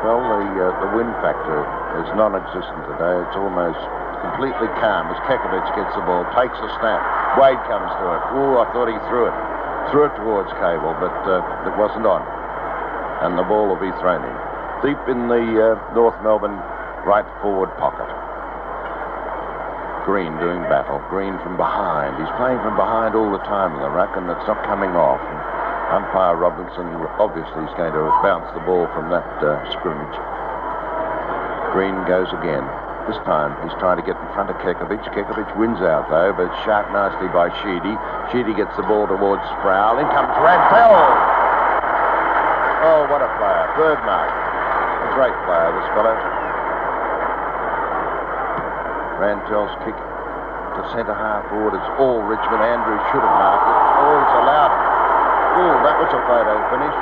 Well, 0.00 0.22
the 0.22 0.48
uh, 0.64 0.72
the 0.80 0.90
wind 0.96 1.12
factor 1.20 1.60
is 2.00 2.08
non-existent 2.16 2.80
today. 2.88 3.14
It's 3.26 3.36
almost 3.36 3.82
completely 4.24 4.72
calm 4.80 5.12
as 5.12 5.18
Kekovich 5.28 5.68
gets 5.76 5.92
the 5.92 6.06
ball, 6.08 6.24
takes 6.32 6.56
a 6.56 6.70
snap. 6.80 7.04
Wade 7.36 7.60
comes 7.68 7.90
to 8.00 8.04
it. 8.16 8.22
Ooh, 8.38 8.62
I 8.62 8.66
thought 8.72 8.88
he 8.88 8.96
threw 9.12 9.28
it. 9.28 9.36
Threw 9.92 10.08
it 10.08 10.14
towards 10.16 10.48
Cable, 10.56 10.96
but 10.96 11.12
uh, 11.28 11.68
it 11.68 11.74
wasn't 11.76 12.08
on. 12.08 12.24
And 13.26 13.36
the 13.36 13.44
ball 13.44 13.68
will 13.68 13.82
be 13.82 13.92
thrown 14.00 14.24
in. 14.24 14.47
Deep 14.78 15.10
in 15.10 15.26
the 15.26 15.42
uh, 15.58 15.74
North 15.90 16.14
Melbourne 16.22 16.54
right 17.02 17.26
forward 17.42 17.66
pocket. 17.82 18.06
Green 20.06 20.30
doing 20.38 20.62
battle. 20.70 21.02
Green 21.10 21.34
from 21.42 21.58
behind. 21.58 22.14
He's 22.14 22.30
playing 22.38 22.62
from 22.62 22.78
behind 22.78 23.18
all 23.18 23.26
the 23.26 23.42
time 23.42 23.74
in 23.74 23.82
the 23.82 23.90
ruck, 23.90 24.14
and 24.14 24.30
it's 24.30 24.46
not 24.46 24.62
coming 24.70 24.94
off. 24.94 25.18
And 25.18 25.38
umpire 25.98 26.38
Robinson 26.38 26.86
obviously 27.18 27.66
is 27.66 27.74
going 27.74 27.90
to 27.90 28.06
bounce 28.22 28.46
the 28.54 28.62
ball 28.62 28.86
from 28.94 29.10
that 29.10 29.26
uh, 29.42 29.66
scrimmage. 29.74 30.16
Green 31.74 31.98
goes 32.06 32.30
again. 32.38 32.62
This 33.10 33.18
time 33.26 33.58
he's 33.66 33.74
trying 33.82 33.98
to 33.98 34.06
get 34.06 34.14
in 34.14 34.28
front 34.30 34.46
of 34.46 34.56
Kekovich. 34.62 35.02
Kekovich 35.10 35.50
wins 35.58 35.82
out 35.82 36.06
though, 36.06 36.30
but 36.38 36.54
shot 36.62 36.86
nicely 36.94 37.26
by 37.34 37.50
Sheedy. 37.66 37.98
Sheedy 38.30 38.54
gets 38.54 38.72
the 38.78 38.86
ball 38.86 39.10
towards 39.10 39.42
Sproule. 39.58 39.98
In 39.98 40.06
comes 40.14 40.32
Rantall. 40.38 41.02
Oh, 42.86 43.10
what 43.10 43.20
a 43.20 43.30
player. 43.42 43.66
Third. 43.74 44.47
Great 45.16 45.34
player, 45.44 45.70
this 45.74 45.88
fellow. 45.98 46.14
Rantall's 49.18 49.74
kick 49.82 49.96
to 49.98 50.80
centre 50.94 51.16
half 51.16 51.42
forward. 51.50 51.74
It's 51.74 51.90
all 51.98 52.22
Richmond. 52.22 52.62
Andrews 52.62 53.02
should 53.10 53.24
have 53.24 53.34
marked 53.34 53.66
it. 53.66 53.78
Oh, 53.98 54.14
he's 54.14 54.34
allowed 54.46 54.70
it. 54.70 54.82
Oh, 55.58 55.74
that 55.82 55.96
was 55.98 56.10
a 56.14 56.22
photo 56.30 56.54
finish. 56.70 56.96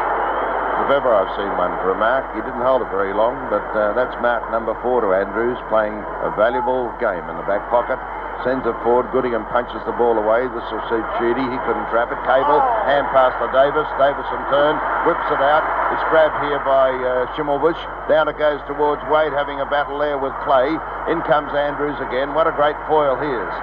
If 0.80 0.88
ever 0.92 1.12
I've 1.12 1.32
seen 1.36 1.52
one 1.60 1.76
for 1.84 1.92
a 1.92 1.98
mark, 1.98 2.24
he 2.32 2.40
didn't 2.40 2.64
hold 2.64 2.80
it 2.80 2.88
very 2.88 3.12
long, 3.12 3.36
but 3.52 3.64
uh, 3.76 3.92
that's 3.92 4.16
mark 4.24 4.48
number 4.48 4.72
four 4.80 5.04
to 5.04 5.12
Andrews, 5.12 5.60
playing 5.68 5.96
a 6.24 6.32
valuable 6.36 6.88
game 6.96 7.24
in 7.28 7.36
the 7.36 7.44
back 7.44 7.68
pocket. 7.68 8.00
Sends 8.44 8.64
it 8.66 8.76
forward. 8.84 9.08
Goodingham 9.14 9.48
punches 9.48 9.80
the 9.88 9.96
ball 9.96 10.18
away. 10.18 10.44
This 10.50 10.66
will 10.68 10.84
suit 10.90 11.06
Sheedy. 11.16 11.44
He 11.44 11.58
couldn't 11.64 11.88
trap 11.88 12.12
it. 12.12 12.20
Cable, 12.28 12.60
hand 12.84 13.08
pass 13.14 13.32
to 13.40 13.48
Davis. 13.54 13.88
Davis 13.96 14.28
in 14.28 14.42
turn, 14.52 14.74
whips 15.08 15.28
it 15.32 15.40
out. 15.40 15.64
It's 15.96 16.04
grabbed 16.12 16.36
here 16.44 16.60
by 16.62 16.92
uh, 16.92 17.30
Schimmelbusch. 17.34 17.80
Down 18.08 18.28
it 18.28 18.36
goes 18.36 18.60
towards 18.68 19.00
Wade, 19.08 19.32
having 19.32 19.60
a 19.60 19.66
battle 19.66 19.98
there 19.98 20.18
with 20.18 20.34
Clay. 20.44 20.68
In 21.08 21.22
comes 21.24 21.54
Andrews 21.54 21.96
again. 22.04 22.34
What 22.34 22.46
a 22.46 22.54
great 22.54 22.76
foil 22.86 23.16
he 23.16 23.30
is 23.30 23.54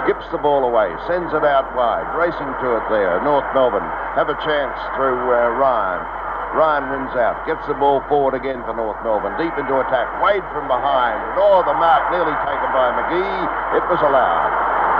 skips 0.00 0.24
the 0.32 0.40
ball 0.40 0.64
away, 0.64 0.88
sends 1.06 1.28
it 1.36 1.44
out 1.44 1.68
wide, 1.76 2.08
racing 2.16 2.52
to 2.64 2.68
it 2.80 2.84
there. 2.88 3.20
North 3.20 3.44
Melbourne 3.52 3.84
have 4.16 4.32
a 4.32 4.36
chance 4.40 4.76
through 4.96 5.28
uh, 5.28 5.52
Ryan. 5.60 6.23
Ryan 6.54 6.86
wins 6.86 7.14
out, 7.18 7.34
gets 7.50 7.60
the 7.66 7.74
ball 7.74 7.98
forward 8.06 8.38
again 8.38 8.62
for 8.62 8.72
North 8.78 8.96
Melbourne, 9.02 9.34
deep 9.36 9.52
into 9.58 9.74
attack. 9.82 10.06
Wade 10.22 10.46
from 10.54 10.70
behind. 10.70 11.18
and 11.18 11.34
Oh, 11.34 11.66
the 11.66 11.74
mark 11.74 12.06
nearly 12.14 12.34
taken 12.46 12.70
by 12.70 12.94
McGhie. 12.94 13.44
It 13.74 13.84
was 13.90 13.98
allowed. 14.06 14.50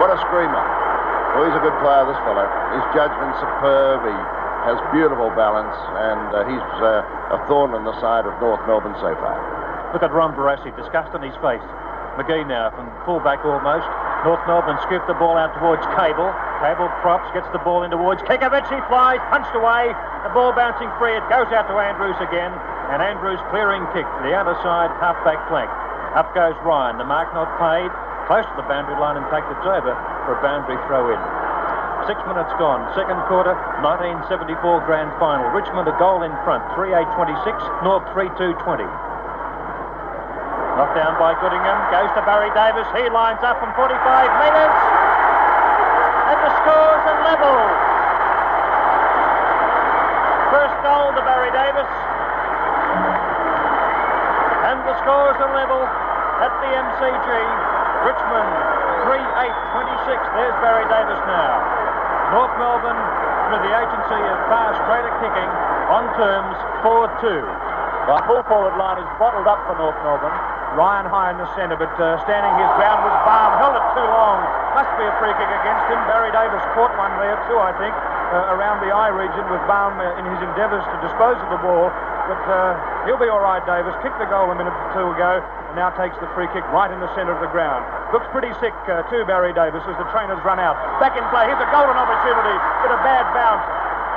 What 0.02 0.11
a 0.11 0.18
screamer. 0.26 0.64
Well, 1.38 1.46
he's 1.46 1.55
a 1.55 1.62
good 1.62 1.74
player, 1.78 2.02
this 2.11 2.18
fellow. 2.26 2.46
His 2.74 2.84
judgment's 2.90 3.38
superb. 3.38 4.02
He 4.02 4.16
has 4.66 4.78
beautiful 4.90 5.30
balance, 5.38 5.74
and 5.94 6.26
uh, 6.34 6.42
he's 6.50 6.68
uh, 6.82 7.36
a 7.36 7.38
thorn 7.46 7.70
in 7.78 7.86
the 7.86 7.94
side 8.02 8.26
of 8.26 8.34
North 8.42 8.62
Melbourne 8.66 8.98
so 8.98 9.14
far. 9.22 9.38
Look 9.94 10.02
at 10.02 10.11
Ron 10.11 10.34
Barassi, 10.34 10.74
disgust 10.74 11.14
on 11.14 11.22
his 11.22 11.34
face. 11.38 11.62
McGhie 12.18 12.46
now 12.46 12.70
from 12.74 12.90
fullback 13.07 13.46
almost. 13.46 13.86
North 14.25 14.41
Melbourne 14.49 14.81
scoop 14.89 15.05
the 15.05 15.12
ball 15.20 15.37
out 15.37 15.53
towards 15.61 15.85
Cable. 16.01 16.33
Cable 16.64 16.89
props, 17.05 17.29
gets 17.37 17.45
the 17.53 17.61
ball 17.61 17.85
in 17.85 17.93
towards 17.93 18.25
Kekovich. 18.25 18.64
He 18.72 18.81
flies, 18.89 19.20
punched 19.29 19.53
away. 19.53 19.93
The 20.25 20.33
ball 20.33 20.57
bouncing 20.57 20.89
free. 20.97 21.12
It 21.12 21.29
goes 21.29 21.53
out 21.53 21.68
to 21.68 21.77
Andrews 21.77 22.16
again. 22.25 22.49
And 22.89 23.05
Andrews 23.05 23.37
clearing 23.53 23.85
kick 23.93 24.09
to 24.09 24.20
the 24.25 24.33
other 24.33 24.57
side, 24.64 24.89
half 24.97 25.20
back 25.29 25.45
flank. 25.53 25.68
Up 26.16 26.33
goes 26.33 26.57
Ryan. 26.64 26.97
The 26.97 27.05
mark 27.05 27.37
not 27.37 27.53
paid. 27.61 27.93
Close 28.25 28.49
to 28.49 28.57
the 28.57 28.64
boundary 28.64 28.97
line. 28.97 29.20
In 29.20 29.29
fact, 29.29 29.53
it's 29.53 29.68
over 29.68 29.93
for 30.25 30.33
a 30.33 30.41
boundary 30.41 30.81
throw 30.89 31.12
in. 31.12 31.20
Six 32.09 32.16
minutes 32.25 32.53
gone. 32.57 32.81
Second 32.97 33.20
quarter, 33.29 33.53
1974 33.85 34.57
grand 34.89 35.12
final. 35.20 35.53
Richmond 35.53 35.85
a 35.85 35.97
goal 36.01 36.25
in 36.25 36.33
front. 36.49 36.64
3-8-26. 36.72 37.85
North 37.85 38.09
3-2-20. 38.16 38.89
Knocked 40.75 40.99
down 40.99 41.14
by 41.22 41.39
Goodingham. 41.39 41.79
Goes 41.95 42.11
to 42.18 42.22
Barry 42.27 42.51
Davis. 42.51 42.83
He 42.99 43.07
lines 43.07 43.39
up 43.47 43.62
from 43.62 43.70
45 43.79 43.95
metres. 44.43 44.75
And 46.27 46.39
the 46.43 46.53
scores 46.66 47.03
and 47.14 47.18
level. 47.22 47.55
First 50.51 50.75
goal 50.83 51.14
to 51.14 51.22
Barry 51.22 51.55
Davis. 51.55 51.87
And 54.66 54.83
the 54.83 54.99
scores 54.99 55.39
are 55.39 55.55
level 55.55 55.79
at 56.43 56.51
the 56.59 56.70
MCG. 56.75 57.29
Richmond 58.11 58.51
3-8-26. 59.07 60.11
There's 60.35 60.59
Barry 60.59 60.91
Davis 60.91 61.22
now. 61.31 61.55
North 62.35 62.55
Melbourne, 62.59 62.99
through 63.47 63.62
the 63.62 63.75
agency 63.79 64.20
of 64.27 64.37
fast 64.51 64.83
straighter 64.83 65.14
kicking, 65.22 65.51
on 65.87 66.11
terms 66.18 66.59
4-2. 66.83 67.47
The 68.11 68.18
full 68.27 68.43
forward 68.51 68.75
line 68.75 68.99
is 68.99 69.09
bottled 69.22 69.47
up 69.47 69.62
for 69.70 69.79
North 69.79 69.97
Melbourne. 70.03 70.53
Ryan 70.75 71.07
high 71.07 71.31
in 71.31 71.39
the 71.39 71.47
centre, 71.55 71.79
but 71.79 71.95
uh, 72.03 72.18
standing 72.27 72.51
his 72.59 72.70
ground 72.75 73.07
was 73.07 73.14
Balme. 73.22 73.55
Held 73.62 73.79
it 73.79 73.87
too 73.95 74.09
long. 74.11 74.43
Must 74.75 74.91
be 74.99 75.07
a 75.07 75.14
free 75.22 75.31
kick 75.39 75.47
against 75.47 75.87
him. 75.87 76.03
Barry 76.11 76.35
Davis 76.35 76.59
caught 76.75 76.91
one 76.99 77.14
there 77.22 77.39
too, 77.47 77.55
I 77.62 77.70
think, 77.79 77.95
uh, 77.95 78.59
around 78.59 78.83
the 78.83 78.91
eye 78.91 79.14
region 79.14 79.47
with 79.47 79.62
Balme 79.70 80.03
uh, 80.03 80.18
in 80.18 80.27
his 80.27 80.43
endeavours 80.43 80.83
to 80.83 80.97
dispose 80.99 81.39
of 81.39 81.49
the 81.55 81.62
ball. 81.62 81.95
But 82.27 82.43
uh, 82.51 82.75
he'll 83.07 83.22
be 83.22 83.31
all 83.31 83.39
right, 83.39 83.62
Davis. 83.62 83.95
Kicked 84.03 84.18
the 84.18 84.27
goal 84.27 84.51
a 84.51 84.57
minute 84.59 84.75
or 84.75 84.89
two 84.99 85.07
ago, 85.14 85.39
and 85.70 85.79
now 85.79 85.95
takes 85.95 86.18
the 86.18 86.27
free 86.35 86.51
kick 86.51 86.66
right 86.75 86.91
in 86.91 86.99
the 86.99 87.11
centre 87.14 87.31
of 87.31 87.39
the 87.39 87.53
ground. 87.55 87.87
Looks 88.11 88.27
pretty 88.35 88.51
sick 88.59 88.75
uh, 88.91 89.07
too, 89.07 89.22
Barry 89.31 89.55
Davis, 89.55 89.87
as 89.87 89.95
the 89.95 90.09
trainers 90.11 90.43
run 90.43 90.59
out. 90.59 90.75
Back 90.99 91.14
in 91.14 91.22
play. 91.31 91.47
Here's 91.47 91.62
a 91.62 91.70
golden 91.70 91.95
opportunity, 91.95 92.57
but 92.83 92.91
a 92.91 92.99
bad 93.07 93.31
bounce. 93.31 93.62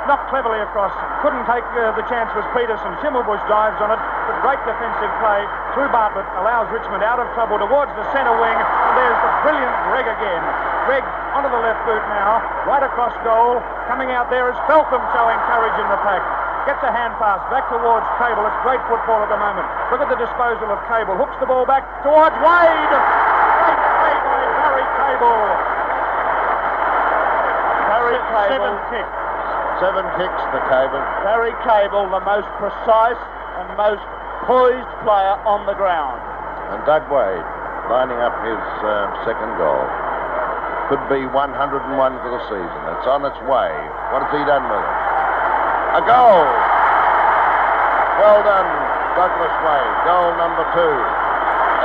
Knocked 0.09 0.31
cleverly 0.33 0.63
across. 0.63 0.95
Couldn't 1.21 1.45
take 1.45 1.67
uh, 1.77 1.93
the 1.93 2.07
chance 2.09 2.31
was 2.33 2.47
Peterson. 2.55 2.95
Schimmelbusch 3.03 3.43
dives 3.45 3.77
on 3.83 3.91
it, 3.91 3.99
but 3.99 4.39
great 4.41 4.61
defensive 4.65 5.13
play 5.21 5.45
through 5.77 5.93
Bartlett 5.93 6.25
allows 6.41 6.65
Richmond 6.73 7.05
out 7.05 7.21
of 7.21 7.29
trouble 7.37 7.61
towards 7.61 7.93
the 7.93 8.01
centre 8.09 8.33
wing. 8.33 8.57
And 8.57 8.93
there's 8.97 9.19
the 9.21 9.31
brilliant 9.45 9.75
Greig 9.93 10.09
again. 10.09 10.41
Greig 10.89 11.05
onto 11.37 11.53
the 11.53 11.61
left 11.61 11.85
boot 11.85 12.01
now, 12.09 12.41
right 12.65 12.81
across 12.81 13.13
goal. 13.21 13.61
Coming 13.85 14.09
out 14.09 14.33
there 14.33 14.49
is 14.49 14.57
Feltham 14.65 15.05
showing 15.13 15.37
courage 15.45 15.77
in 15.77 15.85
the 15.93 16.01
pack. 16.01 16.25
Gets 16.65 16.81
a 16.81 16.89
hand 16.89 17.13
pass 17.21 17.45
back 17.53 17.69
towards 17.69 18.09
Cable. 18.17 18.41
It's 18.49 18.61
great 18.65 18.81
football 18.89 19.21
at 19.21 19.29
the 19.29 19.37
moment. 19.37 19.69
Look 19.93 20.01
at 20.01 20.09
the 20.09 20.17
disposal 20.17 20.65
of 20.73 20.81
Cable. 20.89 21.13
Hooks 21.13 21.37
the 21.37 21.45
ball 21.45 21.69
back 21.69 21.85
towards 22.01 22.33
Wade. 22.41 22.93
Great 23.61 23.77
play 24.01 24.17
by 24.17 24.41
Barry 24.57 24.85
Cable. 24.97 25.45
Barry 27.85 28.17
Cable. 28.33 28.49
Seven 28.49 28.73
kicks. 28.89 29.17
Seven 29.77 30.05
kicks 30.17 30.41
to 30.41 30.59
Cable. 30.73 31.05
Barry 31.21 31.53
Cable, 31.61 32.09
the 32.09 32.25
most 32.25 32.49
precise 32.57 33.21
and 33.61 33.77
most 33.77 34.01
poised 34.45 34.93
player 35.01 35.35
on 35.47 35.65
the 35.65 35.73
ground. 35.73 36.19
And 36.75 36.83
Doug 36.83 37.07
Wade 37.07 37.47
lining 37.87 38.19
up 38.19 38.35
his 38.43 38.59
uh, 38.83 39.07
second 39.23 39.55
goal. 39.55 39.83
Could 40.91 41.03
be 41.11 41.23
101 41.27 41.83
for 42.23 42.31
the 42.31 42.41
season. 42.47 42.81
It's 42.95 43.07
on 43.07 43.23
its 43.27 43.39
way. 43.47 43.71
What 44.11 44.23
has 44.23 44.31
he 44.31 44.43
done 44.43 44.63
with 44.67 44.83
it? 44.83 44.95
A 45.99 46.01
goal! 46.03 46.47
Well 48.19 48.39
done, 48.43 48.69
Douglas 49.15 49.55
Wade. 49.63 49.95
Goal 50.07 50.29
number 50.35 50.63
two. 50.75 50.95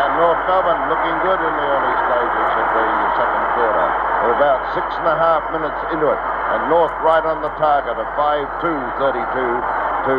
And 0.03 0.11
North 0.19 0.43
Melbourne 0.51 0.83
looking 0.91 1.17
good 1.23 1.39
in 1.39 1.53
the 1.55 1.67
early 1.67 1.95
stages 2.09 2.51
of 2.59 2.67
the 2.73 2.87
second 3.19 3.45
quarter. 3.55 3.89
We're 4.23 4.39
about 4.39 4.63
six 4.75 4.87
and 5.03 5.07
a 5.07 5.19
half 5.19 5.43
minutes 5.51 5.79
into 5.91 6.11
it. 6.11 6.21
And 6.55 6.71
North 6.71 6.95
right 7.03 7.23
on 7.27 7.43
the 7.43 7.51
target 7.59 7.99
of 7.99 8.07
5-2-32 8.15 8.63
to 8.63 10.17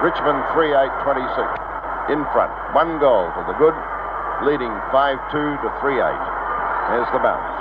Richmond 0.00 0.40
3-8-26. 0.56 1.68
In 2.08 2.24
front. 2.32 2.50
One 2.74 2.98
goal 2.98 3.28
to 3.36 3.42
the 3.46 3.54
good, 3.60 3.76
leading 4.42 4.72
5-2 4.90 5.30
to 5.30 5.68
3-8. 5.78 6.16
There's 6.90 7.10
the 7.12 7.20
bounce. 7.22 7.60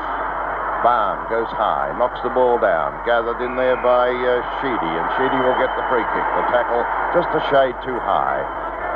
Balme 0.82 1.28
goes 1.28 1.52
high, 1.52 1.92
knocks 2.00 2.24
the 2.24 2.32
ball 2.32 2.58
down, 2.58 2.96
gathered 3.04 3.44
in 3.44 3.60
there 3.60 3.76
by 3.84 4.10
uh, 4.10 4.40
Sheedy, 4.64 4.90
and 4.96 5.08
Sheedy 5.20 5.36
will 5.44 5.60
get 5.60 5.70
the 5.76 5.84
free 5.92 6.08
kick. 6.16 6.28
The 6.40 6.46
tackle 6.50 6.82
just 7.12 7.30
a 7.36 7.44
shade 7.52 7.76
too 7.84 8.00
high. 8.00 8.42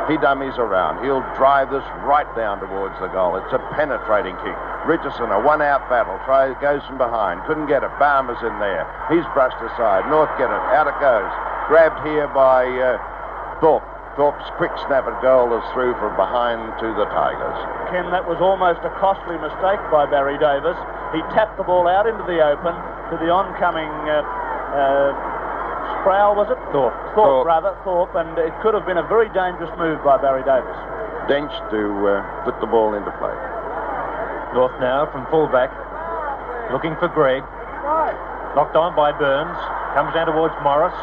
He 0.07 0.15
dummies 0.17 0.55
around. 0.55 1.03
He'll 1.03 1.23
drive 1.35 1.71
this 1.71 1.83
right 2.07 2.27
down 2.35 2.63
towards 2.63 2.95
the 3.03 3.11
goal. 3.11 3.35
It's 3.35 3.51
a 3.51 3.59
penetrating 3.75 4.35
kick. 4.43 4.55
Richardson, 4.87 5.31
a 5.31 5.39
one-out 5.43 5.87
battle, 5.91 6.15
tries 6.23 6.55
goes 6.63 6.83
from 6.87 6.97
behind, 6.97 7.43
couldn't 7.47 7.67
get 7.67 7.83
it. 7.83 7.91
Balme 7.99 8.31
in 8.31 8.55
there. 8.63 8.87
He's 9.11 9.27
brushed 9.35 9.59
aside. 9.59 10.07
North 10.07 10.31
get 10.39 10.51
it. 10.51 10.63
Out 10.75 10.87
it 10.87 10.95
goes. 11.03 11.31
Grabbed 11.67 11.99
here 12.07 12.27
by 12.31 12.67
uh, 12.67 13.12
Thorpe. 13.63 13.87
Thorpe's 14.19 14.45
quick 14.59 14.75
snap 14.85 15.07
at 15.07 15.15
goal 15.23 15.55
is 15.55 15.63
through 15.71 15.95
from 15.95 16.13
behind 16.19 16.59
to 16.83 16.87
the 16.99 17.07
Tigers. 17.15 17.57
Ken, 17.89 18.11
that 18.11 18.27
was 18.27 18.37
almost 18.43 18.83
a 18.83 18.91
costly 18.99 19.39
mistake 19.39 19.79
by 19.87 20.03
Barry 20.03 20.35
Davis. 20.35 20.75
He 21.15 21.23
tapped 21.31 21.55
the 21.55 21.63
ball 21.63 21.87
out 21.87 22.05
into 22.05 22.21
the 22.27 22.43
open 22.43 22.75
to 23.09 23.15
the 23.23 23.31
oncoming 23.31 23.89
uh, 24.11 24.19
uh, 24.19 25.15
Sproule, 26.03 26.35
was 26.35 26.51
it? 26.51 26.59
Thorpe. 26.75 26.93
Thorpe, 27.15 27.47
Thorpe. 27.47 27.47
rather, 27.47 27.71
Thorpe, 27.87 28.13
and 28.19 28.35
it 28.37 28.51
could 28.59 28.75
have 28.75 28.85
been 28.85 28.99
a 28.99 29.07
very 29.07 29.31
dangerous 29.31 29.71
move 29.79 30.03
by 30.03 30.19
Barry 30.19 30.43
Davis. 30.43 30.75
Dench 31.31 31.55
to 31.71 31.81
uh, 32.05 32.19
put 32.43 32.59
the 32.59 32.67
ball 32.67 32.93
into 32.99 33.15
play. 33.17 33.33
North 34.51 34.75
now 34.83 35.07
from 35.09 35.25
fullback, 35.31 35.71
looking 36.69 36.99
for 36.99 37.07
Greig. 37.07 37.41
Knocked 38.53 38.75
on 38.75 38.93
by 38.93 39.09
Burns. 39.15 39.57
Comes 39.95 40.13
down 40.13 40.27
towards 40.27 40.53
Morris. 40.61 40.93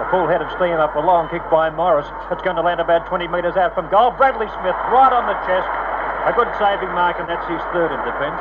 A 0.00 0.08
full 0.08 0.24
head 0.24 0.40
of 0.40 0.48
steam 0.56 0.80
up 0.80 0.96
a 0.96 1.04
long 1.04 1.28
kick 1.28 1.44
by 1.52 1.68
Morris. 1.68 2.08
It's 2.32 2.40
going 2.40 2.56
to 2.56 2.64
land 2.64 2.80
about 2.80 3.04
20 3.04 3.28
metres 3.28 3.52
out 3.60 3.76
from 3.76 3.92
goal. 3.92 4.16
Bradley 4.16 4.48
Smith 4.56 4.78
right 4.88 5.12
on 5.12 5.28
the 5.28 5.36
chest. 5.44 5.68
A 6.24 6.32
good 6.32 6.48
saving 6.56 6.88
mark, 6.96 7.20
and 7.20 7.28
that's 7.28 7.44
his 7.44 7.60
third 7.76 7.92
in 7.92 8.00
defence. 8.08 8.40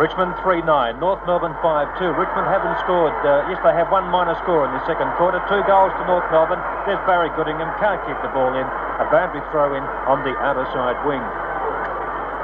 Richmond 0.00 0.32
3-9, 0.44 1.00
North 1.00 1.20
Melbourne 1.28 1.56
5-2. 1.60 2.08
Richmond 2.16 2.48
haven't 2.48 2.76
scored. 2.84 3.12
Uh, 3.20 3.48
yes, 3.52 3.60
they 3.64 3.72
have 3.76 3.92
one 3.92 4.08
minor 4.08 4.36
score 4.40 4.64
in 4.64 4.72
the 4.72 4.84
second 4.88 5.12
quarter. 5.20 5.44
Two 5.48 5.60
goals 5.68 5.92
to 6.00 6.04
North 6.08 6.24
Melbourne. 6.32 6.60
There's 6.88 7.00
Barry 7.04 7.28
Goodingham. 7.36 7.68
Can't 7.76 8.00
keep 8.08 8.16
the 8.24 8.32
ball 8.32 8.56
in. 8.56 8.64
A 8.64 9.08
boundary 9.12 9.44
throw 9.52 9.76
in 9.76 9.84
on 10.08 10.24
the 10.24 10.32
outer 10.40 10.64
side 10.72 10.96
wing. 11.04 11.20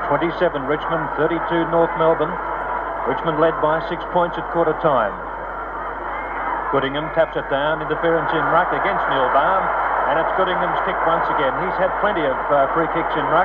27 0.08 0.68
Richmond, 0.68 1.08
32 1.16 1.40
North 1.72 1.92
Melbourne. 1.96 2.32
Richmond 3.08 3.40
led 3.40 3.56
by 3.64 3.80
six 3.88 4.04
points 4.12 4.36
at 4.36 4.44
quarter 4.52 4.76
time. 4.84 5.31
Goodingham 6.72 7.12
taps 7.12 7.36
it 7.36 7.44
down, 7.52 7.84
interference 7.84 8.32
in 8.32 8.40
ruck 8.48 8.72
against 8.72 9.04
Neil 9.12 9.28
Balme, 9.36 9.60
and 10.08 10.16
it's 10.16 10.32
Goodingham's 10.40 10.80
kick 10.88 10.96
once 11.04 11.28
again. 11.36 11.52
He's 11.60 11.76
had 11.76 11.92
plenty 12.00 12.24
of 12.24 12.32
uh, 12.48 12.64
free 12.72 12.88
kicks 12.96 13.12
in 13.12 13.28
ruck. 13.28 13.44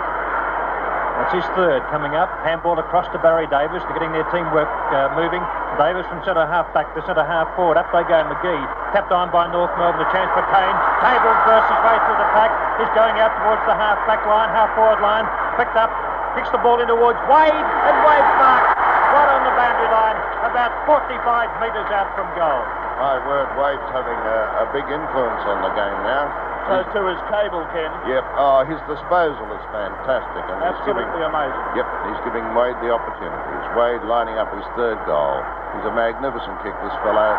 That's 1.19 1.43
his 1.43 1.47
third 1.59 1.83
coming 1.91 2.15
up. 2.15 2.31
Handball 2.47 2.79
across 2.79 3.03
to 3.11 3.19
Barry 3.19 3.43
Davis. 3.51 3.83
They're 3.83 3.99
getting 3.99 4.15
their 4.15 4.23
teamwork 4.31 4.71
uh, 4.95 5.11
moving. 5.19 5.43
Davis 5.75 6.07
from 6.07 6.23
centre 6.23 6.47
half 6.47 6.71
back 6.71 6.87
to 6.95 7.03
centre 7.03 7.27
half 7.27 7.51
forward. 7.59 7.75
Up 7.75 7.91
they 7.91 8.07
go. 8.07 8.23
McGhie 8.31 8.63
tapped 8.95 9.11
on 9.11 9.27
by 9.27 9.51
North 9.51 9.75
Melbourne. 9.75 10.07
A 10.07 10.09
chance 10.15 10.31
for 10.31 10.45
Keane. 10.47 10.77
Cable 11.03 11.35
bursts 11.43 11.67
his 11.67 11.81
way 11.83 11.97
through 12.07 12.19
the 12.21 12.29
pack. 12.31 12.53
He's 12.79 12.93
going 12.95 13.19
out 13.19 13.35
towards 13.43 13.59
the 13.67 13.75
half 13.75 13.99
back 14.07 14.23
line, 14.23 14.47
half 14.55 14.71
forward 14.71 15.03
line. 15.03 15.27
Picked 15.59 15.75
up. 15.75 15.91
Kicks 16.37 16.53
the 16.55 16.61
ball 16.63 16.79
in 16.79 16.87
towards 16.87 17.19
Wade. 17.27 17.51
And 17.51 17.95
Wade's 18.07 18.33
marked 18.39 18.71
right 19.11 19.29
on 19.35 19.41
the 19.43 19.53
boundary 19.57 19.89
line, 19.91 20.17
about 20.47 20.71
45 20.87 21.49
metres 21.59 21.89
out 21.91 22.13
from 22.15 22.29
goal. 22.39 22.86
My 22.97 23.21
word, 23.21 23.45
Wade's 23.61 23.89
having 23.93 24.17
a, 24.17 24.39
a 24.63 24.65
big 24.73 24.85
influence 24.89 25.43
on 25.45 25.61
the 25.61 25.73
game 25.77 25.99
now. 26.01 26.25
So 26.67 26.83
to 26.83 26.99
his 27.07 27.21
Cable, 27.31 27.63
Ken. 27.71 27.87
Yep. 28.11 28.25
Oh, 28.35 28.65
his 28.67 28.81
disposal 28.91 29.47
is 29.55 29.63
fantastic. 29.71 30.43
And 30.51 30.57
he's 30.59 30.75
giving, 30.83 31.05
Absolutely 31.05 31.23
amazing. 31.23 31.63
Yep, 31.79 31.87
he's 32.11 32.21
giving 32.27 32.43
Wade 32.57 32.75
the 32.83 32.91
opportunities. 32.91 33.63
Wade 33.77 34.03
lining 34.03 34.35
up 34.35 34.51
his 34.51 34.65
third 34.75 34.99
goal. 35.07 35.39
He's 35.79 35.87
a 35.87 35.93
magnificent 35.95 36.59
kick, 36.65 36.75
this 36.83 36.91
fellow. 37.07 37.31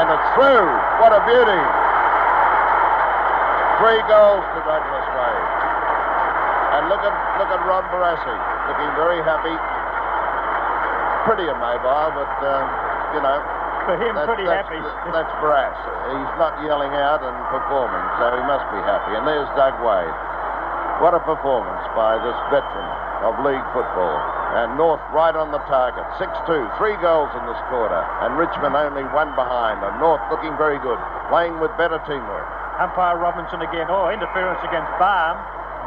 And 0.00 0.08
it's 0.08 0.28
through. 0.38 0.70
What 1.02 1.12
a 1.12 1.20
beauty. 1.28 1.60
Three 3.84 4.00
goals 4.08 4.44
to 4.56 4.58
Douglas 4.64 5.06
Wade. 5.12 5.48
And 6.80 6.88
look 6.88 7.02
at 7.04 7.12
look 7.36 7.50
at 7.50 7.60
Ron 7.66 7.84
Barassi, 7.90 8.36
looking 8.70 8.90
very 8.96 9.20
happy. 9.26 9.52
Pretty 11.28 11.50
immobile, 11.50 12.14
but 12.16 12.32
um, 12.48 12.64
you 13.12 13.20
know, 13.20 13.36
For 13.90 13.98
him, 13.98 14.14
that's, 14.14 14.30
pretty 14.30 14.46
that's, 14.46 14.70
happy. 14.70 14.78
That's 15.18 15.34
brass. 15.42 15.74
He's 16.14 16.34
not 16.38 16.62
yelling 16.62 16.94
out 16.94 17.26
and 17.26 17.34
performing, 17.50 18.06
so 18.22 18.38
he 18.38 18.42
must 18.46 18.62
be 18.70 18.78
happy. 18.86 19.18
And 19.18 19.26
there's 19.26 19.50
Doug 19.58 19.74
Wade. 19.82 20.14
What 21.02 21.10
a 21.10 21.18
performance 21.26 21.82
by 21.98 22.14
this 22.22 22.38
veteran 22.54 22.86
of 23.26 23.42
league 23.42 23.66
football. 23.74 24.14
And 24.54 24.78
North 24.78 25.02
right 25.10 25.34
on 25.34 25.50
the 25.50 25.58
target. 25.66 26.06
6-2. 26.22 26.70
Three 26.78 26.94
goals 27.02 27.34
in 27.34 27.42
this 27.50 27.58
quarter. 27.66 27.98
And 28.22 28.38
Richmond 28.38 28.78
only 28.78 29.02
one 29.10 29.34
behind. 29.34 29.82
And 29.82 29.98
North 29.98 30.22
looking 30.30 30.54
very 30.54 30.78
good. 30.78 31.02
Playing 31.26 31.58
with 31.58 31.74
better 31.74 31.98
teamwork. 32.06 32.46
Umpire 32.78 33.18
Robinson 33.18 33.58
again. 33.58 33.90
Oh, 33.90 34.06
interference 34.06 34.62
against 34.62 34.94
Balme. 35.02 35.34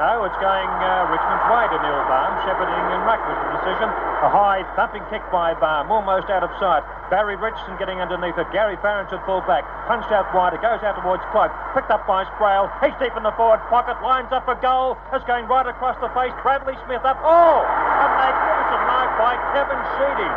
No, 0.02 0.26
it's 0.26 0.40
going 0.42 0.70
uh, 0.82 1.06
Richmond's 1.06 1.46
way 1.54 1.70
to 1.70 1.78
Neil 1.78 2.02
Balme. 2.10 2.34
Shepherding 2.50 2.86
and 2.98 3.06
Ruck 3.06 3.22
was 3.30 3.38
the 3.46 3.50
decision. 3.62 3.86
A 4.26 4.30
high 4.32 4.66
thumping 4.74 5.06
kick 5.14 5.22
by 5.30 5.54
Balme, 5.54 5.94
almost 5.94 6.34
out 6.34 6.42
of 6.42 6.50
sight. 6.58 6.82
Barry 7.14 7.38
Richardson 7.38 7.78
getting 7.78 8.02
underneath 8.02 8.34
it. 8.42 8.50
Gary 8.50 8.74
Farrant 8.82 9.14
at 9.14 9.22
full 9.30 9.46
back. 9.46 9.62
Punched 9.86 10.10
out 10.10 10.26
wide. 10.34 10.58
It 10.58 10.66
goes 10.66 10.82
out 10.82 10.98
towards 10.98 11.22
Clark. 11.30 11.54
Picked 11.78 11.94
up 11.94 12.10
by 12.10 12.26
Sproule. 12.34 12.74
He's 12.82 12.98
deep 12.98 13.14
in 13.14 13.22
the 13.22 13.38
forward 13.38 13.62
pocket. 13.70 14.02
Lines 14.02 14.34
up 14.34 14.50
for 14.50 14.58
goal. 14.58 14.98
It's 15.14 15.22
going 15.30 15.46
right 15.46 15.70
across 15.70 15.94
the 16.02 16.10
face. 16.18 16.34
Bradley 16.42 16.74
Smith 16.90 17.06
up. 17.06 17.22
Oh! 17.22 17.62
A 17.62 18.08
magnificent 18.18 18.84
mark 18.90 19.14
by 19.22 19.38
Kevin 19.54 19.78
Sheedy. 20.02 20.32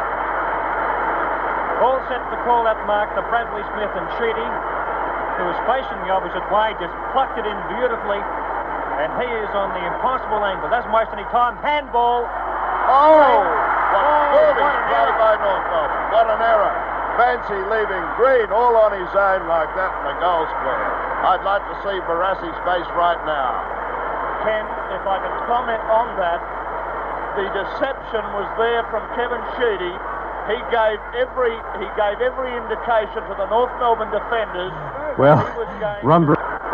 All 1.80 1.96
set 2.12 2.20
to 2.28 2.36
call 2.44 2.68
that 2.68 2.76
mark 2.84 3.08
to 3.16 3.24
Bradley 3.32 3.64
Smith 3.72 3.92
and 3.96 4.08
Sheedy, 4.20 4.48
who 5.40 5.48
was 5.48 5.56
facing 5.64 5.96
the 6.04 6.12
opposite 6.12 6.44
way, 6.52 6.76
just 6.76 6.92
plucked 7.16 7.40
it 7.40 7.48
in 7.48 7.56
beautifully. 7.72 8.20
And 8.96 9.12
he 9.20 9.28
is 9.28 9.52
on 9.52 9.76
the 9.76 9.84
impossible 9.84 10.40
angle. 10.40 10.72
Doesn't 10.72 10.92
waste 10.92 11.12
any 11.12 11.28
time. 11.28 11.60
Handball. 11.60 12.24
Oh! 12.24 13.20
oh 13.20 13.66
what 13.92 14.02
Oh, 14.02 14.50
what 14.56 14.72
an 14.72 14.84
play 14.88 15.04
error. 15.04 15.16
by 15.20 15.34
North 15.36 15.66
Melbourne. 15.68 16.06
What 16.12 16.26
an 16.32 16.40
error. 16.40 16.74
Fancy 17.16 17.60
leaving 17.72 18.04
Green 18.20 18.48
all 18.52 18.76
on 18.76 18.92
his 18.92 19.08
own 19.16 19.48
like 19.48 19.72
that 19.72 19.92
in 20.00 20.02
the 20.04 20.16
goal 20.20 20.44
square. 20.52 20.88
I'd 21.24 21.44
like 21.48 21.64
to 21.64 21.76
see 21.80 21.96
Barassi's 22.04 22.60
face 22.68 22.88
right 22.92 23.20
now. 23.24 23.56
Ken, 24.44 24.64
if 24.92 25.04
I 25.08 25.16
can 25.24 25.32
comment 25.48 25.80
on 25.88 26.12
that, 26.20 26.40
the 27.40 27.48
deception 27.56 28.24
was 28.36 28.48
there 28.60 28.84
from 28.92 29.04
Kevin 29.16 29.40
Sheedy. 29.56 29.94
He 30.48 30.60
gave 30.70 31.00
every 31.16 31.56
he 31.80 31.88
gave 31.96 32.20
every 32.20 32.52
indication 32.54 33.20
to 33.28 33.34
the 33.36 33.48
North 33.48 33.72
Melbourne 33.80 34.12
defenders. 34.12 34.72
Well, 35.18 35.40
he 35.40 35.58
was 35.58 35.72
going 35.80 36.04
Run 36.04 36.24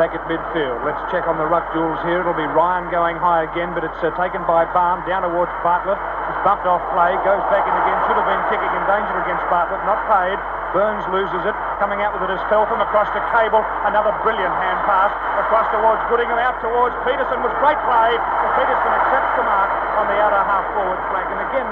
back 0.00 0.16
at 0.16 0.22
midfield. 0.30 0.80
Let's 0.84 1.00
check 1.12 1.28
on 1.28 1.36
the 1.36 1.46
ruck 1.46 1.68
duels 1.76 2.00
here. 2.04 2.24
It'll 2.24 2.36
be 2.36 2.48
Ryan 2.48 2.88
going 2.88 3.16
high 3.16 3.44
again, 3.44 3.76
but 3.76 3.84
it's 3.84 4.00
uh, 4.00 4.12
taken 4.16 4.40
by 4.48 4.64
Balme 4.72 5.04
down 5.04 5.24
towards 5.24 5.52
Bartlett. 5.60 5.96
He's 5.96 6.40
bumped 6.44 6.64
off 6.64 6.80
play, 6.96 7.12
goes 7.26 7.42
back 7.52 7.64
in 7.64 7.74
again. 7.74 7.98
Should 8.08 8.18
have 8.18 8.28
been 8.28 8.44
kicking 8.48 8.72
in 8.72 8.82
danger 8.88 9.16
against 9.22 9.44
Bartlett, 9.52 9.80
not 9.84 10.00
paid. 10.08 10.38
Burns 10.72 11.04
loses 11.12 11.44
it. 11.44 11.52
Coming 11.76 12.00
out 12.00 12.16
with 12.16 12.24
it 12.24 12.32
is 12.32 12.40
Feltham 12.48 12.80
across 12.80 13.04
to 13.12 13.20
Cable. 13.36 13.60
Another 13.84 14.16
brilliant 14.24 14.56
hand 14.56 14.80
pass 14.88 15.12
across 15.44 15.68
towards 15.68 16.00
Goodingham, 16.08 16.40
out 16.40 16.56
towards 16.64 16.96
Peterson. 17.04 17.44
Was 17.44 17.52
great 17.60 17.76
play. 17.84 18.16
Peterson 18.56 18.92
accepts 18.96 19.32
the 19.36 19.44
mark 19.44 19.68
on 20.00 20.08
the 20.08 20.16
outer 20.16 20.40
half 20.48 20.64
forward 20.72 21.00
flank. 21.12 21.28
And 21.28 21.40
again, 21.52 21.68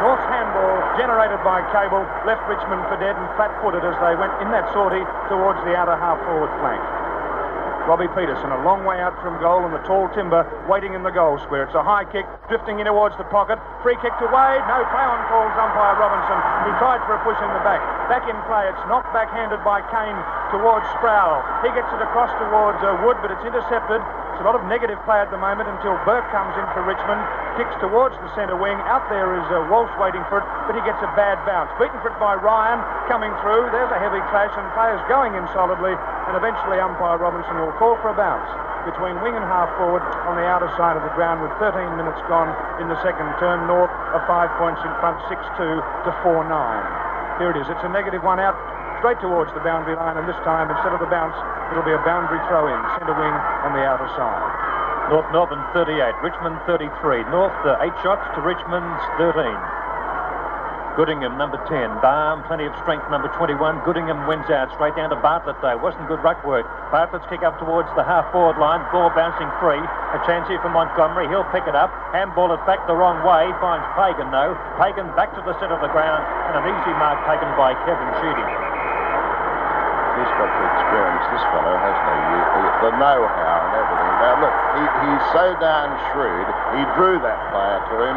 North's 0.00 0.24
handball 0.32 0.80
generated 0.96 1.44
by 1.44 1.60
Cable 1.76 2.00
left 2.24 2.40
Richmond 2.48 2.88
for 2.88 2.96
dead 2.96 3.20
and 3.20 3.28
flat-footed 3.36 3.84
as 3.84 3.96
they 4.00 4.16
went 4.16 4.32
in 4.40 4.48
that 4.56 4.64
sortie 4.72 5.04
towards 5.28 5.60
the 5.68 5.76
outer 5.76 5.98
half 6.00 6.16
forward 6.24 6.48
flank. 6.64 6.80
Robbie 7.88 8.12
Peterson, 8.12 8.52
a 8.52 8.60
long 8.68 8.84
way 8.84 9.00
out 9.00 9.16
from 9.24 9.40
goal, 9.40 9.64
and 9.64 9.72
the 9.72 9.80
tall 9.88 10.12
timber 10.12 10.44
waiting 10.68 10.92
in 10.92 11.00
the 11.00 11.08
goal 11.08 11.40
square. 11.40 11.64
It's 11.64 11.72
a 11.72 11.80
high 11.80 12.04
kick, 12.04 12.28
drifting 12.52 12.76
in 12.76 12.84
towards 12.84 13.16
the 13.16 13.24
pocket. 13.32 13.56
Free 13.80 13.96
kick 14.04 14.12
to 14.20 14.28
Wade. 14.28 14.60
No 14.68 14.84
play 14.92 15.06
on 15.08 15.24
calls 15.32 15.56
umpire 15.56 15.96
Robinson. 15.96 16.36
He 16.68 16.72
tried 16.76 17.00
for 17.08 17.16
a 17.16 17.20
push 17.24 17.40
in 17.40 17.48
the 17.48 17.64
back. 17.64 17.80
Back 18.12 18.28
in 18.28 18.36
play. 18.44 18.68
It's 18.68 18.84
knocked 18.92 19.08
backhanded 19.16 19.64
by 19.64 19.80
Keane 19.88 20.20
towards 20.52 20.84
Sproule. 21.00 21.40
He 21.64 21.72
gets 21.72 21.88
it 21.88 22.04
across 22.04 22.28
towards 22.36 22.76
uh, 22.84 22.92
Wood, 23.08 23.24
but 23.24 23.32
it's 23.32 23.40
intercepted. 23.48 24.04
It's 24.36 24.44
a 24.44 24.44
lot 24.44 24.52
of 24.52 24.68
negative 24.68 25.00
play 25.08 25.24
at 25.24 25.32
the 25.32 25.40
moment 25.40 25.72
until 25.72 25.96
Bourke 26.04 26.28
comes 26.28 26.52
in 26.60 26.68
for 26.76 26.84
Richmond. 26.84 27.24
Kicks 27.56 27.72
towards 27.80 28.20
the 28.20 28.28
centre 28.36 28.60
wing. 28.60 28.76
Out 28.84 29.08
there 29.08 29.32
is 29.32 29.48
uh, 29.48 29.64
Walsh 29.72 29.90
waiting 29.96 30.22
for 30.28 30.44
it, 30.44 30.46
but 30.68 30.76
he 30.76 30.84
gets 30.84 31.00
a 31.00 31.08
bad 31.16 31.40
bounce. 31.48 31.72
Beaten 31.80 31.96
for 32.04 32.12
it 32.12 32.20
by 32.20 32.36
Ryan. 32.36 32.84
Coming 33.08 33.32
through. 33.40 33.72
There's 33.72 33.88
a 33.88 33.96
heavy 33.96 34.20
clash, 34.28 34.52
and 34.60 34.68
players 34.76 35.00
going 35.08 35.32
in 35.32 35.48
solidly. 35.56 35.96
And 36.28 36.36
eventually, 36.36 36.76
umpire 36.76 37.16
Robinson 37.16 37.56
will 37.56 37.72
call 37.80 37.96
for 38.04 38.12
a 38.12 38.16
bounce 38.16 38.52
between 38.84 39.16
wing 39.24 39.32
and 39.32 39.44
half 39.44 39.72
forward 39.80 40.04
on 40.28 40.36
the 40.36 40.44
outer 40.44 40.68
side 40.76 40.96
of 40.96 41.04
the 41.04 41.12
ground 41.16 41.40
with 41.40 41.52
13 41.56 41.76
minutes 41.96 42.20
gone 42.28 42.52
in 42.80 42.88
the 42.88 43.00
second 43.00 43.28
term. 43.40 43.64
North 43.64 43.92
of 44.12 44.20
five 44.28 44.52
points 44.60 44.80
in 44.84 44.92
front, 45.00 45.16
6-2 45.28 45.80
to 46.04 46.10
4-9. 46.20 46.48
Here 47.40 47.52
it 47.52 47.58
is. 47.60 47.66
It's 47.68 47.84
a 47.84 47.92
negative 47.92 48.20
one 48.24 48.40
out 48.40 48.56
straight 49.00 49.20
towards 49.24 49.52
the 49.54 49.62
boundary 49.64 49.94
line, 49.96 50.18
and 50.18 50.26
this 50.28 50.38
time, 50.42 50.68
instead 50.68 50.92
of 50.92 51.00
the 51.00 51.08
bounce, 51.08 51.36
it'll 51.70 51.86
be 51.86 51.94
a 51.94 52.02
boundary 52.02 52.40
throw 52.50 52.66
in, 52.66 52.80
centre 52.98 53.14
wing 53.14 53.34
on 53.64 53.72
the 53.72 53.82
outer 53.86 54.08
side. 54.18 54.68
North 55.08 55.28
Melbourne 55.32 55.64
38, 55.72 56.12
Richmond 56.20 56.60
33. 56.68 57.24
North 57.32 57.56
uh, 57.64 57.80
8 57.80 57.88
shots 58.04 58.26
to 58.36 58.44
Richmond's 58.44 59.00
13. 59.16 59.48
Goodingham, 60.98 61.38
number 61.38 61.62
10. 61.70 62.02
Balme, 62.02 62.42
plenty 62.50 62.66
of 62.66 62.74
strength, 62.82 63.06
number 63.06 63.30
21. 63.38 63.86
Goodingham 63.86 64.26
wins 64.26 64.50
out 64.50 64.66
straight 64.74 64.98
down 64.98 65.14
to 65.14 65.18
Bartlett, 65.22 65.54
though. 65.62 65.78
Wasn't 65.78 66.02
good 66.10 66.18
ruck 66.26 66.42
work. 66.42 66.66
Bartlett's 66.90 67.22
kick 67.30 67.46
up 67.46 67.54
towards 67.62 67.86
the 67.94 68.02
half-forward 68.02 68.58
line. 68.58 68.82
Ball 68.90 69.06
bouncing 69.14 69.46
free. 69.62 69.78
A 69.78 70.18
chance 70.26 70.50
here 70.50 70.58
for 70.58 70.74
Montgomery. 70.74 71.30
He'll 71.30 71.46
pick 71.54 71.70
it 71.70 71.78
up. 71.78 71.94
Handball 72.10 72.50
it 72.50 72.58
back 72.66 72.82
the 72.90 72.98
wrong 72.98 73.22
way. 73.22 73.46
Finds 73.62 73.86
Pagan, 73.94 74.34
though. 74.34 74.58
Pagan 74.74 75.06
back 75.14 75.30
to 75.38 75.42
the 75.46 75.54
centre 75.62 75.78
of 75.78 75.82
the 75.86 75.92
ground. 75.94 76.26
And 76.50 76.58
an 76.58 76.64
easy 76.66 76.94
mark 76.98 77.22
taken 77.30 77.46
by 77.54 77.78
Kevin 77.86 78.10
Sheedy. 78.18 78.46
He's 80.18 80.32
got 80.34 80.50
the 80.50 80.66
experience, 80.82 81.24
this 81.30 81.44
fellow, 81.54 81.78
hasn't 81.78 82.10
he? 82.10 82.18
You- 82.26 82.46
The 82.90 82.92
know-how 82.98 83.54
and 83.70 83.74
everything. 83.78 84.14
Now, 84.18 84.34
look, 84.42 84.54
he, 84.74 84.82
he's 85.06 85.24
so 85.30 85.46
darn 85.62 85.94
shrewd. 86.10 86.46
He 86.74 86.82
drew 86.98 87.22
that 87.22 87.38
player 87.54 87.78
to 87.86 87.94
him, 88.02 88.16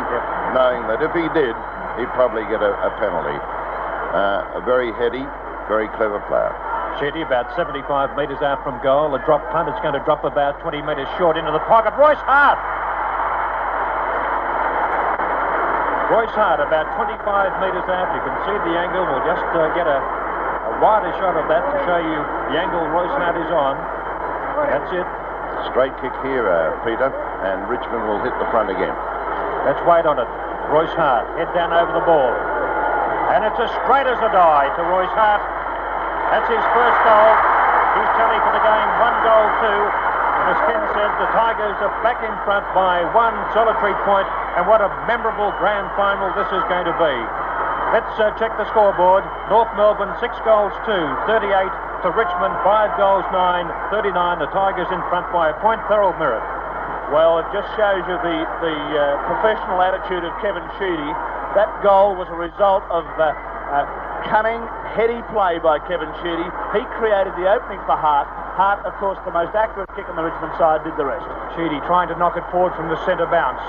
knowing 0.57 0.81
that 0.89 1.01
if 1.05 1.13
he 1.13 1.29
did, 1.37 1.53
he'd 1.99 2.11
probably 2.15 2.43
get 2.47 2.61
a, 2.63 2.71
a 2.85 2.91
penalty. 2.99 3.37
Uh, 4.11 4.59
a 4.59 4.61
very 4.63 4.91
heady, 4.99 5.23
very 5.67 5.87
clever 5.95 6.19
player. 6.27 6.51
Sheedy 6.99 7.23
about 7.23 7.47
75 7.55 8.13
metres 8.19 8.41
out 8.43 8.59
from 8.67 8.75
goal. 8.83 9.15
A 9.15 9.21
drop 9.23 9.39
punt. 9.55 9.71
It's 9.71 9.79
going 9.79 9.95
to 9.95 10.03
drop 10.03 10.27
about 10.27 10.59
20 10.59 10.83
metres 10.83 11.07
short 11.15 11.39
into 11.39 11.51
the 11.51 11.63
pocket. 11.71 11.95
Royce 11.95 12.19
Hart. 12.27 12.59
Royce 16.11 16.35
Hart 16.35 16.59
about 16.59 16.91
25 16.99 17.23
metres 17.63 17.87
out. 17.87 18.11
You 18.11 18.21
can 18.27 18.35
see 18.43 18.57
the 18.67 18.75
angle. 18.75 19.07
We'll 19.07 19.23
just 19.23 19.47
uh, 19.55 19.71
get 19.71 19.87
a, 19.87 19.99
a 20.03 20.73
wider 20.83 21.15
shot 21.15 21.39
of 21.39 21.47
that 21.47 21.63
to 21.63 21.77
show 21.87 21.99
you 22.03 22.19
the 22.51 22.59
angle 22.59 22.83
Royce 22.91 23.15
Hart 23.15 23.39
is 23.39 23.47
on. 23.47 23.79
That's 24.67 24.91
it. 24.91 25.07
Straight 25.71 25.95
kick 26.03 26.11
here, 26.27 26.51
uh, 26.51 26.75
Peter, 26.83 27.07
and 27.47 27.63
Richmond 27.71 28.03
will 28.03 28.19
hit 28.19 28.35
the 28.43 28.47
front 28.51 28.67
again. 28.67 28.91
Let's 29.63 29.79
wait 29.87 30.03
on 30.03 30.19
it. 30.19 30.27
Royce 30.71 30.95
Hart. 30.95 31.27
Head 31.35 31.51
down 31.51 31.75
over 31.75 31.91
the 31.91 32.05
ball. 32.07 32.31
And 33.35 33.43
it's 33.43 33.59
as 33.59 33.67
straight 33.83 34.07
as 34.07 34.15
a 34.23 34.31
die 34.31 34.71
to 34.79 34.81
Royce 34.87 35.11
Hart. 35.11 35.43
That's 36.31 36.47
his 36.47 36.63
first 36.71 36.99
goal. 37.03 37.31
He's 37.99 38.11
telly 38.15 38.39
for 38.39 38.55
the 38.55 38.63
game. 38.63 38.89
One 39.03 39.17
goal, 39.19 39.47
two. 39.59 39.81
And 39.83 40.45
as 40.55 40.59
Ken 40.63 40.83
said, 40.95 41.11
the 41.19 41.27
Tigers 41.35 41.75
are 41.83 41.91
back 42.07 42.23
in 42.23 42.31
front 42.47 42.63
by 42.71 43.03
one 43.11 43.35
solitary 43.51 43.95
point. 44.07 44.31
And 44.55 44.63
what 44.63 44.79
a 44.79 44.87
memorable 45.11 45.51
grand 45.59 45.91
final 45.99 46.31
this 46.39 46.47
is 46.55 46.63
going 46.71 46.87
to 46.87 46.95
be. 46.95 47.15
Let's 47.91 48.15
uh, 48.15 48.31
check 48.39 48.55
the 48.55 48.63
scoreboard. 48.71 49.27
North 49.51 49.75
Melbourne, 49.75 50.15
six 50.23 50.39
goals, 50.47 50.71
two. 50.87 51.03
38 51.27 51.51
to 52.07 52.15
Richmond, 52.15 52.55
five 52.63 52.95
goals, 52.95 53.27
nine. 53.35 53.67
39. 53.91 54.39
The 54.39 54.47
Tigers 54.55 54.87
in 54.87 55.03
front 55.11 55.27
by 55.35 55.51
a 55.51 55.55
point. 55.59 55.83
Thorold 55.91 56.15
Merritt. 56.15 56.60
Well, 57.11 57.43
it 57.43 57.47
just 57.51 57.67
shows 57.75 58.07
you 58.07 58.15
the, 58.23 58.37
the 58.63 58.77
uh, 58.95 59.03
professional 59.27 59.83
attitude 59.83 60.23
of 60.23 60.31
Kevin 60.39 60.63
Sheedy. 60.79 61.11
That 61.59 61.67
goal 61.83 62.15
was 62.15 62.31
a 62.31 62.39
result 62.39 62.87
of 62.87 63.03
uh, 63.19 63.35
cunning, 64.31 64.63
heady 64.95 65.19
play 65.35 65.59
by 65.59 65.83
Kevin 65.91 66.07
Sheedy. 66.23 66.47
He 66.71 66.87
created 66.95 67.35
the 67.35 67.51
opening 67.51 67.83
for 67.83 67.99
Hart. 67.99 68.31
Hart, 68.55 68.79
of 68.87 68.95
course, 68.95 69.19
the 69.27 69.35
most 69.35 69.51
accurate 69.51 69.91
kick 69.91 70.07
on 70.07 70.15
the 70.15 70.23
Richmond 70.23 70.55
side, 70.55 70.87
did 70.87 70.95
the 70.95 71.03
rest. 71.03 71.27
Sheedy 71.59 71.83
trying 71.83 72.07
to 72.07 72.15
knock 72.15 72.39
it 72.39 72.47
forward 72.47 72.71
from 72.79 72.87
the 72.87 72.99
centre 73.03 73.27
bounce. 73.27 73.59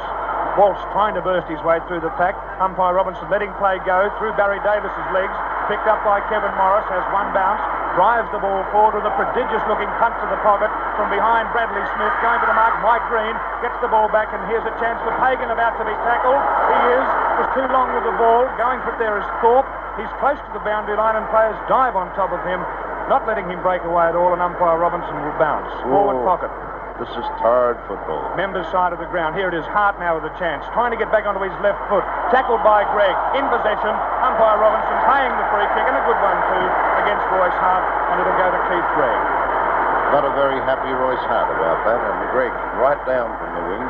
Walsh 0.55 0.79
trying 0.95 1.19
to 1.19 1.23
burst 1.25 1.51
his 1.51 1.59
way 1.67 1.83
through 1.91 1.99
the 2.05 2.15
pack. 2.15 2.39
Umpire 2.63 2.95
Robinson 2.95 3.27
letting 3.27 3.51
play 3.59 3.83
go 3.83 4.07
through 4.23 4.39
Barry 4.39 4.63
Davis's 4.63 5.09
legs. 5.11 5.35
Picked 5.67 5.91
up 5.91 5.99
by 6.07 6.23
Kevin 6.31 6.55
Morris, 6.55 6.87
has 6.95 7.03
one 7.11 7.35
bounce. 7.35 7.63
Drives 7.93 8.33
the 8.33 8.41
ball 8.41 8.65
forward 8.73 8.97
with 8.97 9.05
a 9.05 9.13
prodigious 9.21 9.61
looking 9.69 9.91
punt 10.01 10.17
to 10.25 10.27
the 10.33 10.41
pocket 10.41 10.73
from 10.97 11.13
behind 11.13 11.45
Bradley 11.53 11.85
Smith. 11.93 12.15
Going 12.25 12.41
to 12.41 12.49
the 12.49 12.57
mark, 12.57 12.73
Mike 12.81 13.05
Green 13.13 13.37
gets 13.61 13.77
the 13.85 13.93
ball 13.93 14.09
back, 14.09 14.33
and 14.33 14.41
here's 14.49 14.65
a 14.65 14.73
chance 14.81 14.97
for 15.05 15.13
Pagan 15.21 15.53
about 15.53 15.77
to 15.77 15.85
be 15.85 15.93
tackled. 16.01 16.41
He 16.41 16.81
is. 16.97 17.07
Was 17.37 17.49
too 17.53 17.69
long 17.69 17.93
with 17.93 18.09
the 18.09 18.17
ball. 18.17 18.49
Going 18.57 18.81
for 18.81 18.97
it 18.97 18.99
there 18.99 19.21
is 19.21 19.27
Thorpe. 19.45 19.69
He's 20.01 20.09
close 20.25 20.41
to 20.41 20.53
the 20.57 20.65
boundary 20.65 20.97
line, 20.97 21.21
and 21.21 21.29
players 21.29 21.57
dive 21.69 21.93
on 21.93 22.09
top 22.17 22.33
of 22.33 22.41
him, 22.49 22.65
not 23.13 23.29
letting 23.29 23.45
him 23.45 23.61
break 23.61 23.85
away 23.85 24.09
at 24.09 24.17
all, 24.17 24.33
and 24.33 24.41
umpire 24.41 24.81
Robinson 24.81 25.13
will 25.13 25.37
bounce. 25.37 25.69
Forward 25.85 26.25
pocket. 26.25 26.72
This 27.01 27.09
is 27.17 27.27
tired 27.41 27.81
football. 27.89 28.21
Members 28.37 28.69
side 28.69 28.93
of 28.93 29.01
the 29.01 29.09
ground. 29.09 29.35
Here 29.35 29.49
it 29.49 29.57
is. 29.57 29.65
Hart 29.73 29.97
now 29.97 30.21
with 30.21 30.29
a 30.29 30.35
chance. 30.37 30.63
Trying 30.77 30.93
to 30.93 31.01
get 31.01 31.09
back 31.09 31.25
onto 31.25 31.41
his 31.41 31.55
left 31.65 31.81
foot. 31.89 32.05
Tackled 32.29 32.61
by 32.61 32.85
Greig. 32.93 33.17
In 33.37 33.45
possession. 33.49 33.93
Umpire 34.23 34.61
Robinson 34.61 34.97
paying 35.09 35.33
the 35.35 35.47
free 35.51 35.69
kick 35.73 35.85
and 35.89 35.97
a 35.97 36.05
good 36.05 36.21
one 36.21 36.39
too 36.53 36.67
against 37.03 37.25
Royce 37.33 37.59
Hart. 37.59 37.85
And 38.13 38.21
it'll 38.21 38.39
go 38.39 38.49
to 38.53 38.61
Keith 38.69 38.89
Greig. 38.95 39.23
Not 40.13 40.29
a 40.29 40.33
very 40.37 40.61
happy 40.69 40.93
Royce 40.93 41.25
Hart 41.25 41.49
about 41.49 41.81
that, 41.89 41.97
and 41.97 42.17
Greig 42.37 42.53
right 42.77 43.01
down 43.09 43.33
from 43.41 43.51
the 43.57 43.65
wing. 43.65 43.85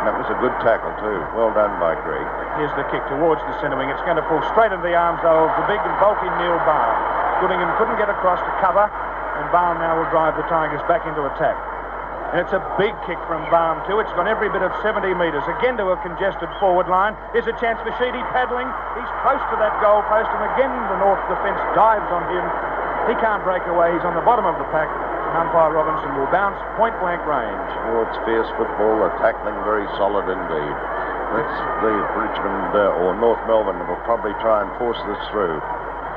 And 0.00 0.08
that 0.08 0.16
was 0.16 0.24
a 0.32 0.38
good 0.40 0.56
tackle 0.64 0.96
too. 0.96 1.20
Well 1.36 1.52
done 1.52 1.76
by 1.76 1.92
Greig. 2.00 2.24
Here's 2.56 2.72
the 2.80 2.88
kick 2.88 3.04
towards 3.12 3.44
the 3.44 3.54
centre 3.60 3.76
wing. 3.76 3.92
It's 3.92 4.00
going 4.08 4.16
to 4.16 4.24
fall 4.24 4.40
straight 4.56 4.72
into 4.72 4.80
the 4.80 4.96
arms 4.96 5.20
though 5.20 5.44
of 5.44 5.52
the 5.60 5.68
big 5.68 5.76
and 5.84 5.92
bulky 6.00 6.32
Neil 6.40 6.56
Balme. 6.64 6.96
Goodingham 7.44 7.68
couldn't 7.76 8.00
get 8.00 8.08
across 8.08 8.40
to 8.40 8.52
cover. 8.64 8.88
And 8.88 9.44
Balme 9.52 9.80
now 9.80 10.00
will 10.00 10.08
drive 10.08 10.36
the 10.40 10.44
Tigers 10.48 10.80
back 10.88 11.04
into 11.04 11.24
attack. 11.28 11.56
And 12.30 12.38
it's 12.38 12.54
a 12.54 12.62
big 12.78 12.94
kick 13.10 13.18
from 13.26 13.42
Balme, 13.50 13.82
too. 13.90 13.98
It's 13.98 14.14
gone 14.14 14.30
every 14.30 14.46
bit 14.54 14.62
of 14.62 14.70
70 14.86 15.02
metres. 15.18 15.42
Again 15.58 15.74
to 15.82 15.90
a 15.90 15.98
congested 15.98 16.46
forward 16.62 16.86
line. 16.86 17.18
Here's 17.34 17.50
a 17.50 17.56
chance 17.58 17.82
for 17.82 17.90
Sheedy 17.98 18.22
paddling. 18.30 18.70
He's 18.94 19.12
close 19.26 19.42
to 19.50 19.56
that 19.58 19.74
goal 19.82 19.98
post, 20.06 20.30
and 20.30 20.42
again 20.54 20.70
the 20.70 20.98
North 21.02 21.18
defence 21.26 21.58
dives 21.74 22.06
on 22.14 22.22
him. 22.30 22.46
He 23.10 23.18
can't 23.18 23.42
break 23.42 23.66
away. 23.66 23.90
He's 23.98 24.06
on 24.06 24.14
the 24.14 24.22
bottom 24.22 24.46
of 24.46 24.54
the 24.62 24.68
pack. 24.70 24.86
Umpire 25.34 25.74
Robinson 25.74 26.14
will 26.18 26.30
bounce 26.30 26.58
point 26.78 26.94
blank 27.02 27.22
range. 27.26 27.70
Oh, 27.90 28.06
it's 28.06 28.18
fierce 28.22 28.50
football. 28.54 29.02
The 29.02 29.10
tackling 29.18 29.58
very 29.66 29.86
solid 29.98 30.26
indeed. 30.30 30.76
Let's 31.34 31.54
Richmond 31.82 32.74
uh, 32.74 33.02
or 33.02 33.14
North 33.18 33.38
Melbourne 33.46 33.78
will 33.86 34.02
probably 34.06 34.34
try 34.42 34.66
and 34.66 34.70
force 34.78 34.98
this 35.06 35.22
through. 35.30 35.58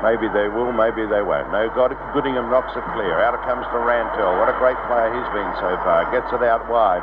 Maybe 0.04 0.28
they 0.36 0.52
will, 0.52 0.68
maybe 0.70 1.08
they 1.08 1.24
won't. 1.24 1.48
No, 1.48 1.72
God, 1.72 1.96
Goodingham 2.12 2.52
knocks 2.52 2.76
it 2.76 2.84
clear. 2.92 3.24
Out 3.24 3.40
comes 3.48 3.64
to 3.72 3.78
Rantall. 3.80 4.36
What 4.36 4.52
a 4.52 4.56
great 4.60 4.76
player 4.84 5.08
he's 5.08 5.30
been 5.32 5.48
so 5.64 5.72
far. 5.80 6.04
Gets 6.12 6.28
it 6.28 6.44
out 6.44 6.68
wide. 6.68 7.00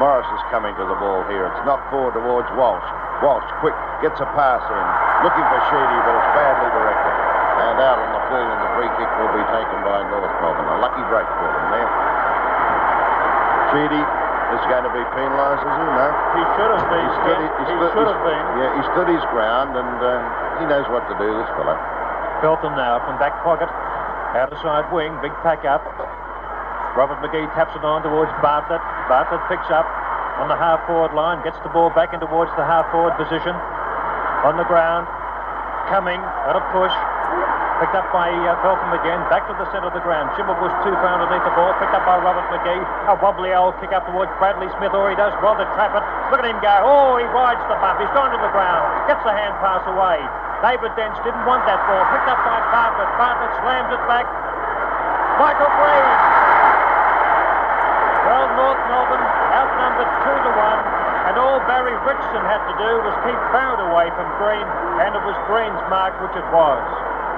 Morris 0.00 0.24
is 0.32 0.42
coming 0.48 0.72
to 0.80 0.84
the 0.88 0.96
ball 0.96 1.22
here. 1.28 1.44
It's 1.44 1.62
knocked 1.68 1.92
forward 1.92 2.16
towards 2.16 2.48
Walsh. 2.56 2.86
Walsh, 3.20 3.44
quick, 3.60 3.76
gets 4.00 4.16
a 4.22 4.28
pass 4.32 4.62
in. 4.64 4.86
Looking 5.26 5.44
for 5.44 5.60
Sheedy, 5.68 5.98
but 6.08 6.14
it's 6.16 6.30
badly 6.38 6.70
directed. 6.72 7.16
And 7.68 7.76
out 7.84 7.98
on 8.00 8.10
the 8.16 8.22
full, 8.32 8.46
and 8.48 8.60
the 8.64 8.70
free 8.80 8.90
kick 8.96 9.10
will 9.20 9.34
be 9.36 9.44
taken 9.52 9.78
by 9.84 9.98
North 10.08 10.32
Melbourne. 10.40 10.70
A 10.72 10.78
lucky 10.80 11.04
break 11.12 11.26
for 11.28 11.48
them 11.52 11.66
there. 11.74 11.90
Sheedy 13.74 14.02
is 14.56 14.62
going 14.72 14.86
to 14.88 14.92
be 14.96 15.04
penalised, 15.12 15.60
is 15.66 15.74
he? 15.76 15.84
No. 15.92 16.06
He 16.32 16.42
should 16.56 16.70
have 16.72 16.86
been. 16.88 17.04
He 17.04 17.12
stood, 17.20 17.36
Ken. 17.36 17.42
he 17.44 17.48
He 17.60 17.64
stood- 17.76 17.92
should 17.92 18.08
have 18.08 18.22
been. 18.24 18.44
Yeah, 18.56 18.70
he 18.78 18.82
stood 18.96 19.08
his 19.12 19.24
ground, 19.34 19.76
and 19.76 19.94
uh, 20.00 20.12
he 20.62 20.64
knows 20.70 20.86
what 20.88 21.04
to 21.12 21.14
do, 21.20 21.28
this 21.36 21.50
fellow. 21.58 21.76
Feltham 22.40 22.78
now 22.78 23.02
from 23.02 23.18
back 23.18 23.34
pocket. 23.42 23.66
Outer 24.38 24.58
side 24.62 24.86
wing. 24.94 25.10
Big 25.18 25.34
pack 25.42 25.66
up. 25.66 25.82
Robert 26.94 27.18
McGhie 27.18 27.50
taps 27.54 27.74
it 27.74 27.82
on 27.82 28.02
towards 28.06 28.30
Bartlett. 28.38 28.82
Bartlett 29.10 29.42
picks 29.50 29.66
up 29.74 29.86
on 30.38 30.46
the 30.46 30.54
half 30.54 30.78
forward 30.86 31.14
line. 31.18 31.42
Gets 31.42 31.58
the 31.66 31.70
ball 31.74 31.90
back 31.90 32.14
in 32.14 32.22
towards 32.22 32.50
the 32.54 32.62
half 32.62 32.86
forward 32.94 33.18
position. 33.18 33.54
On 34.46 34.54
the 34.54 34.66
ground. 34.70 35.10
Coming. 35.90 36.22
Got 36.46 36.54
a 36.54 36.64
push. 36.70 36.94
Picked 37.82 37.94
up 37.94 38.06
by 38.14 38.30
uh, 38.30 38.54
Feltham 38.62 38.90
again. 38.94 39.18
Back 39.30 39.46
to 39.50 39.54
the 39.58 39.66
centre 39.74 39.90
of 39.90 39.94
the 39.94 40.02
ground. 40.02 40.30
Schimmelbusch 40.38 40.74
two 40.86 40.94
far 41.02 41.18
underneath 41.18 41.42
the 41.42 41.54
ball. 41.58 41.74
Picked 41.82 41.94
up 41.94 42.06
by 42.06 42.22
Robert 42.22 42.46
McGhie. 42.54 42.82
A 43.10 43.18
wobbly 43.18 43.50
old 43.50 43.74
kick 43.82 43.90
up 43.90 44.06
towards 44.06 44.30
Bradley 44.38 44.70
Smith. 44.78 44.94
Or 44.94 45.10
he 45.10 45.18
does 45.18 45.34
to 45.34 45.66
trap 45.74 45.90
it. 45.94 46.02
Look 46.30 46.42
at 46.42 46.46
him 46.46 46.62
go. 46.62 46.74
Oh, 46.86 47.18
he 47.18 47.26
rides 47.34 47.62
the 47.66 47.78
bump. 47.82 47.98
He's 47.98 48.10
gone 48.14 48.30
to 48.30 48.38
the 48.38 48.50
ground. 48.54 48.86
Gets 49.10 49.26
the 49.26 49.34
hand 49.34 49.58
pass 49.58 49.82
away. 49.90 50.22
David 50.58 50.90
didn't 50.98 51.46
want 51.46 51.62
that 51.70 51.78
ball. 51.86 52.02
Picked 52.10 52.26
up 52.26 52.40
by 52.42 52.58
Bartlett. 52.74 53.10
Bartlett 53.14 53.54
slams 53.62 53.94
it 53.94 54.02
back. 54.10 54.26
Michael 55.38 55.70
Green. 55.70 56.10
Well, 58.26 58.46
North 58.58 58.82
Melbourne 58.90 59.22
outnumbered 59.54 60.10
two 60.26 60.34
to 60.34 60.52
one. 60.58 60.82
And 61.30 61.38
all 61.38 61.62
Barry 61.70 61.94
Richardson 62.02 62.42
had 62.42 62.58
to 62.66 62.74
do 62.74 62.90
was 63.06 63.14
keep 63.22 63.38
Barrett 63.54 63.78
away 63.86 64.10
from 64.18 64.26
Green. 64.42 64.66
And 64.98 65.14
it 65.14 65.22
was 65.22 65.38
Green's 65.46 65.78
mark, 65.86 66.18
which 66.18 66.34
it 66.34 66.48
was. 66.50 66.82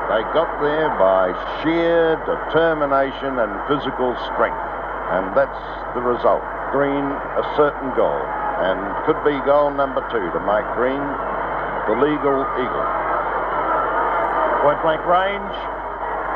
They 0.08 0.24
got 0.32 0.48
there 0.64 0.88
by 0.96 1.36
sheer 1.60 2.16
determination 2.24 3.36
and 3.36 3.52
physical 3.68 4.16
strength. 4.32 4.64
And 5.12 5.36
that's 5.36 5.60
the 5.92 6.00
result. 6.00 6.40
Green, 6.72 7.04
a 7.04 7.44
certain 7.52 7.92
goal. 7.92 8.24
And 8.64 8.80
could 9.04 9.20
be 9.28 9.36
goal 9.44 9.68
number 9.76 10.00
two 10.08 10.24
to 10.24 10.40
Mike 10.48 10.72
Green, 10.72 11.04
the 11.84 12.00
legal 12.00 12.48
eagle. 12.56 12.99
Point 14.60 14.76
blank 14.84 15.00
range. 15.08 15.54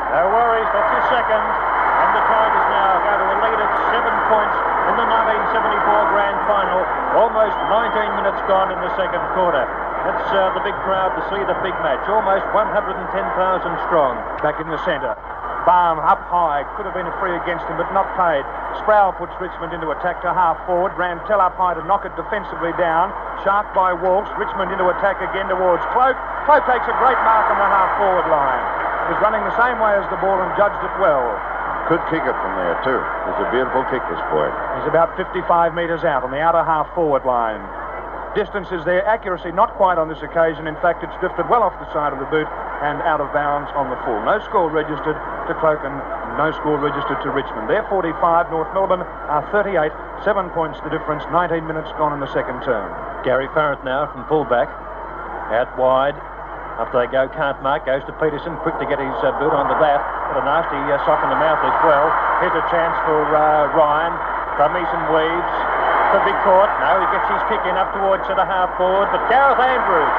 No 0.09 0.23
worries, 0.33 0.69
that's 0.73 0.91
his 0.97 1.05
second. 1.13 1.45
And 1.45 2.09
the 2.17 2.23
Tigers 2.25 2.67
now 2.73 2.91
go 3.05 3.13
to 3.21 3.25
a 3.29 3.37
lead 3.37 3.59
of 3.61 3.71
seven 3.93 4.15
points 4.33 4.57
in 4.89 4.93
the 4.97 5.07
1974 5.53 6.09
Grand 6.09 6.39
Final. 6.49 6.81
Almost 7.21 7.57
19 7.69 8.17
minutes 8.17 8.41
gone 8.49 8.73
in 8.73 8.81
the 8.81 8.89
second 8.97 9.21
quarter. 9.37 9.61
That's 10.09 10.29
uh, 10.33 10.53
the 10.57 10.61
big 10.65 10.73
crowd 10.81 11.13
to 11.17 11.21
see 11.33 11.41
the 11.45 11.57
big 11.61 11.73
match. 11.85 12.01
Almost 12.09 12.45
110,000 12.53 13.13
strong. 13.85 14.17
Back 14.41 14.57
in 14.57 14.73
the 14.73 14.81
centre. 14.85 15.13
Balme 15.65 15.97
up 16.01 16.21
high. 16.29 16.61
Could 16.77 16.85
have 16.85 16.93
been 16.93 17.09
a 17.09 17.15
free 17.17 17.33
against 17.33 17.65
him, 17.65 17.77
but 17.77 17.89
not 17.89 18.05
paid. 18.13 18.45
Sproule 18.81 19.17
puts 19.17 19.33
Richmond 19.41 19.73
into 19.73 19.89
attack 19.89 20.21
to 20.21 20.29
half 20.29 20.61
forward. 20.69 20.93
Rantall 20.93 21.41
up 21.41 21.57
high 21.57 21.73
to 21.73 21.81
knock 21.89 22.05
it 22.05 22.13
defensively 22.13 22.73
down. 22.77 23.09
Sharp 23.41 23.69
by 23.73 23.93
Walsh. 23.93 24.29
Richmond 24.37 24.69
into 24.69 24.89
attack 24.93 25.21
again 25.25 25.49
towards 25.49 25.81
Cloke. 25.89 26.17
Cloke 26.45 26.65
takes 26.69 26.85
a 26.85 26.93
great 27.01 27.17
mark 27.25 27.49
on 27.49 27.57
the 27.57 27.65
half 27.65 27.97
forward 27.97 28.29
line. 28.29 28.61
Was 29.09 29.17
running 29.17 29.41
the 29.41 29.57
same 29.57 29.81
way 29.81 29.97
as 29.97 30.05
the 30.13 30.17
ball 30.21 30.37
and 30.37 30.53
judged 30.53 30.77
it 30.77 30.93
well. 31.01 31.25
Could 31.89 32.01
kick 32.13 32.21
it 32.21 32.37
from 32.37 32.53
there, 32.57 32.77
too. 32.85 33.01
It's 33.29 33.41
a 33.41 33.49
beautiful 33.49 33.81
kick, 33.89 34.01
this 34.13 34.21
boy. 34.29 34.49
He's 34.77 34.85
about 34.85 35.17
55 35.17 35.41
metres 35.73 36.05
out 36.05 36.21
on 36.21 36.29
the 36.29 36.41
outer 36.41 36.61
half 36.61 36.85
forward 36.93 37.25
line. 37.25 37.61
Distance 38.37 38.69
is 38.69 38.85
there, 38.85 39.01
accuracy 39.09 39.49
not 39.53 39.73
quite 39.73 39.97
on 39.97 40.05
this 40.05 40.21
occasion. 40.21 40.69
In 40.69 40.77
fact, 40.85 41.01
it's 41.01 41.17
drifted 41.17 41.49
well 41.49 41.65
off 41.65 41.73
the 41.81 41.89
side 41.93 42.13
of 42.13 42.21
the 42.21 42.29
boot 42.29 42.45
and 42.85 43.01
out 43.09 43.21
of 43.21 43.33
bounds 43.33 43.71
on 43.73 43.89
the 43.89 43.97
full. 44.05 44.21
No 44.21 44.37
score 44.45 44.69
registered 44.69 45.17
to 45.49 45.53
Cloke 45.57 45.81
and 45.81 45.97
no 46.37 46.53
score 46.61 46.77
registered 46.77 47.17
to 47.25 47.33
Richmond. 47.33 47.69
They're 47.69 47.87
45, 47.89 48.51
North 48.53 48.69
Melbourne 48.73 49.01
are 49.01 49.41
38. 49.49 49.89
Seven 50.21 50.53
points 50.53 50.77
the 50.85 50.93
difference, 50.93 51.25
19 51.33 51.65
minutes 51.65 51.89
gone 51.97 52.13
in 52.13 52.19
the 52.21 52.29
second 52.37 52.61
term. 52.61 52.91
Gary 53.25 53.49
Farrant 53.57 53.81
now 53.81 54.05
from 54.13 54.27
fullback. 54.29 54.69
Out 55.49 55.73
wide. 55.77 56.17
Up 56.75 56.91
they 56.91 57.07
go. 57.07 57.31
Can't 57.31 57.55
mark. 57.63 57.87
Goes 57.87 58.03
to 58.03 58.13
Peterson. 58.19 58.59
Quick 58.59 58.75
to 58.83 58.87
get 58.87 58.99
his 58.99 59.15
uh, 59.23 59.31
boot 59.39 59.55
onto 59.55 59.79
that. 59.79 60.03
But 60.27 60.41
a 60.41 60.43
nasty 60.43 60.75
uh, 60.91 60.99
sock 61.07 61.23
in 61.23 61.31
the 61.31 61.39
mouth 61.39 61.63
as 61.63 61.77
well. 61.87 62.11
Here's 62.43 62.51
a 62.51 62.65
chance 62.67 62.91
for 63.07 63.23
uh, 63.31 63.71
Ryan. 63.71 64.11
Brummies 64.59 64.91
and 64.91 65.03
Weaves. 65.07 65.55
Could 66.11 66.27
be 66.27 66.35
caught. 66.43 66.67
No, 66.83 66.99
he 66.99 67.07
gets 67.15 67.27
his 67.31 67.43
kick 67.47 67.63
in 67.63 67.79
up 67.79 67.95
towards 67.95 68.27
the 68.27 68.43
half 68.43 68.75
forward. 68.75 69.07
But 69.07 69.23
Gareth 69.31 69.59
Andrews, 69.59 70.15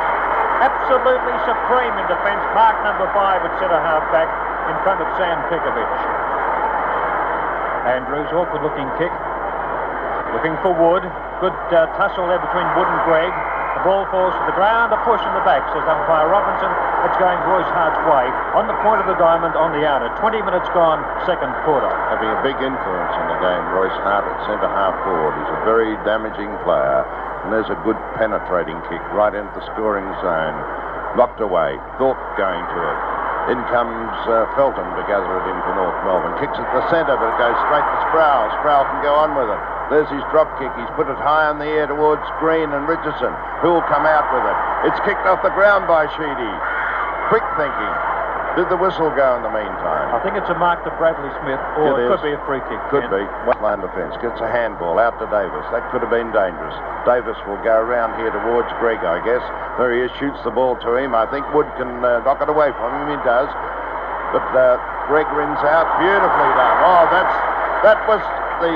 absolutely 0.64 1.36
supreme 1.44 1.92
in 2.00 2.07
defence. 2.09 2.40
Mark 2.57 2.76
number 2.84 3.04
five 3.12 3.44
at 3.44 3.52
centre 3.61 3.80
half 3.80 4.04
back 4.09 4.28
in 4.72 4.76
front 4.80 5.04
of 5.04 5.09
Sam 5.20 5.36
Kekovich. 5.52 5.96
Andrews, 8.00 8.32
awkward 8.32 8.64
looking 8.64 8.88
kick. 8.96 9.12
Looking 10.32 10.57
for 10.64 10.72
Wood. 10.72 11.04
Good 11.44 11.57
uh, 11.72 11.86
tussle 12.00 12.28
there 12.32 12.40
between 12.40 12.66
Wood 12.76 12.88
and 12.88 13.00
Greig. 13.04 13.32
The 13.77 13.85
ball 13.85 14.09
falls 14.09 14.33
to 14.33 14.45
the 14.49 14.57
ground. 14.57 14.97
A 14.97 14.99
push 15.05 15.20
in 15.20 15.33
the 15.37 15.45
back, 15.45 15.61
says 15.77 15.85
umpire 15.85 16.33
Robinson. 16.33 16.72
It's 17.05 17.18
going 17.20 17.37
Royce 17.45 17.68
Hart's 17.77 18.01
way. 18.09 18.24
On 18.57 18.64
the 18.64 18.77
point 18.81 19.05
of 19.05 19.07
the 19.07 19.20
diamond 19.20 19.53
on 19.53 19.77
the 19.77 19.85
outer. 19.85 20.09
20 20.16 20.41
minutes 20.41 20.64
gone, 20.72 21.05
second 21.29 21.53
quarter. 21.68 21.93
Having 22.09 22.33
a 22.33 22.41
big 22.41 22.57
influence 22.57 23.14
in 23.20 23.27
the 23.29 23.39
game, 23.45 23.64
Royce 23.77 23.93
Hart 24.01 24.24
at 24.24 24.37
centre 24.49 24.72
half 24.72 24.97
forward. 25.05 25.37
He's 25.37 25.53
a 25.53 25.61
very 25.68 25.93
damaging 26.09 26.57
player. 26.64 27.05
And 27.45 27.53
there's 27.53 27.68
a 27.68 27.77
good 27.85 28.01
penetrating 28.16 28.81
kick 28.89 29.05
right 29.12 29.37
into 29.37 29.53
the 29.53 29.64
scoring 29.77 30.09
zone. 30.24 30.57
Knocked 31.20 31.45
away. 31.45 31.77
Thorpe 32.01 32.18
going 32.41 32.64
to 32.64 32.79
it. 32.81 32.99
In 33.53 33.61
comes 33.68 34.11
uh, 34.24 34.49
Feltham 34.57 34.89
to 34.97 35.05
gather 35.05 35.31
it 35.37 35.47
in 35.53 35.59
for 35.68 35.77
North 35.77 36.01
Melbourne. 36.03 36.35
Kicks 36.41 36.57
at 36.57 36.66
the 36.72 36.83
centre, 36.89 37.14
but 37.14 37.29
it 37.29 37.39
goes 37.39 37.55
straight 37.68 37.85
to 37.85 37.99
Sproule. 38.09 38.49
Sproule 38.59 38.89
can 38.89 39.05
go 39.05 39.12
on 39.14 39.37
with 39.37 39.53
it. 39.53 39.76
There's 39.91 40.11
his 40.11 40.22
drop 40.34 40.51
kick. 40.59 40.72
He's 40.74 40.91
put 40.99 41.07
it 41.07 41.18
high 41.22 41.47
in 41.51 41.62
the 41.62 41.70
air 41.70 41.87
towards 41.87 42.22
Green 42.43 42.74
and 42.74 42.91
Richardson, 42.91 43.30
who 43.62 43.70
will 43.78 43.87
come 43.87 44.03
out 44.03 44.26
with 44.34 44.43
it. 44.43 44.59
It's 44.91 45.01
kicked 45.07 45.22
off 45.30 45.43
the 45.47 45.55
ground 45.55 45.87
by 45.87 46.11
Sheedy. 46.18 46.53
Quick 47.30 47.47
thinking. 47.55 47.95
Did 48.59 48.72
the 48.72 48.80
whistle 48.80 49.12
go 49.12 49.37
in 49.37 49.45
the 49.45 49.53
meantime? 49.53 50.16
I 50.16 50.18
think 50.24 50.32
it's 50.41 50.49
a 50.49 50.57
mark 50.57 50.80
to 50.89 50.91
Bradley 50.97 51.28
Smith, 51.45 51.61
or 51.76 52.01
It 52.01 52.09
it, 52.09 52.09
could 52.09 52.24
be 52.24 52.32
a 52.32 52.41
free 52.49 52.64
kick. 52.72 52.80
Could 52.89 53.05
be. 53.12 53.20
Wetland 53.45 53.84
defence. 53.84 54.16
Gets 54.24 54.41
a 54.41 54.49
handball 54.49 54.97
out 54.97 55.20
to 55.20 55.28
Davis. 55.28 55.61
That 55.76 55.84
could 55.93 56.01
have 56.01 56.09
been 56.09 56.32
dangerous. 56.32 56.72
Davis 57.05 57.37
will 57.45 57.61
go 57.61 57.76
around 57.76 58.16
here 58.16 58.32
towards 58.32 58.72
Greig, 58.80 59.05
I 59.05 59.20
guess. 59.28 59.45
There 59.76 59.93
he 59.93 60.09
is, 60.09 60.11
shoots 60.16 60.41
the 60.41 60.51
ball 60.51 60.80
to 60.82 60.97
him. 60.97 61.12
I 61.12 61.28
think 61.28 61.45
Wood 61.53 61.68
can 61.76 62.01
uh, 62.01 62.24
knock 62.24 62.41
it 62.41 62.49
away 62.49 62.72
from 62.80 62.97
him. 62.97 63.12
He 63.12 63.20
does. 63.28 63.53
But 64.32 64.49
uh, 64.57 64.80
Greig 65.12 65.28
rings 65.37 65.61
out. 65.61 65.84
Beautifully 66.01 66.51
done. 66.57 66.76
Oh, 66.80 67.05
that's 67.12 67.37
that 67.84 68.01
was 68.09 68.24
the 68.64 68.72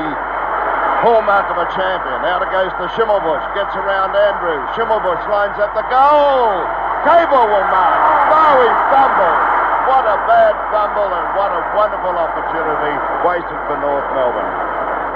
hallmark 1.00 1.48
of 1.48 1.58
a 1.58 1.68
champion. 1.72 2.20
Now 2.22 2.40
it 2.44 2.50
goes 2.52 2.72
to 2.76 2.84
Schimmelbusch. 2.96 3.44
Gets 3.56 3.74
around 3.76 4.12
Andrews. 4.12 4.66
Schimmelbusch 4.76 5.24
lines 5.32 5.56
up 5.56 5.72
the 5.72 5.86
goal. 5.88 6.64
Cable 7.04 7.46
will 7.48 7.68
mark. 7.72 8.00
Oh, 8.30 8.60
he. 8.60 8.80
What 9.90 10.06
a 10.06 10.22
bad 10.30 10.54
fumble 10.70 11.10
and 11.10 11.26
what 11.34 11.50
a 11.50 11.62
wonderful 11.74 12.14
opportunity 12.14 12.94
wasted 13.26 13.58
for 13.66 13.74
North 13.82 14.06
Melbourne. 14.14 14.54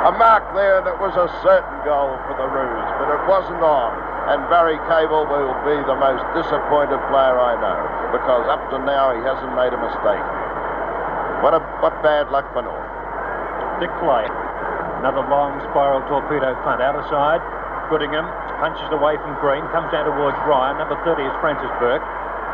A 0.08 0.12
mark 0.18 0.42
there 0.50 0.82
that 0.82 0.98
was 0.98 1.14
a 1.14 1.30
certain 1.46 1.78
goal 1.86 2.18
for 2.26 2.34
the 2.34 2.48
Roos, 2.50 2.88
but 2.98 3.06
it 3.06 3.22
wasn't 3.30 3.62
on. 3.62 3.94
And 4.34 4.42
Barry 4.50 4.80
Cable 4.90 5.30
will 5.30 5.54
be 5.62 5.78
the 5.86 5.94
most 5.94 6.26
disappointed 6.34 6.98
player 7.06 7.38
I 7.38 7.54
know 7.54 7.80
because 8.10 8.50
up 8.50 8.66
to 8.74 8.82
now 8.82 9.14
he 9.14 9.22
hasn't 9.22 9.54
made 9.54 9.70
a 9.70 9.78
mistake. 9.78 10.26
What 11.38 11.54
a 11.54 11.60
what 11.78 11.94
bad 12.02 12.34
luck 12.34 12.50
for 12.52 12.66
North. 12.66 12.90
Dick 13.78 13.94
Clay. 14.02 14.43
Another 15.04 15.28
long 15.28 15.60
spiral 15.68 16.00
torpedo 16.08 16.56
front 16.64 16.80
of 16.80 16.96
side. 17.12 17.44
Goodingham 17.92 18.24
punches 18.56 18.88
away 18.88 19.20
from 19.20 19.36
Green, 19.36 19.60
comes 19.68 19.92
down 19.92 20.08
towards 20.08 20.32
Ryan. 20.48 20.80
Number 20.80 20.96
30 21.04 21.28
is 21.28 21.34
Francis 21.44 21.68
Bourke. 21.76 22.00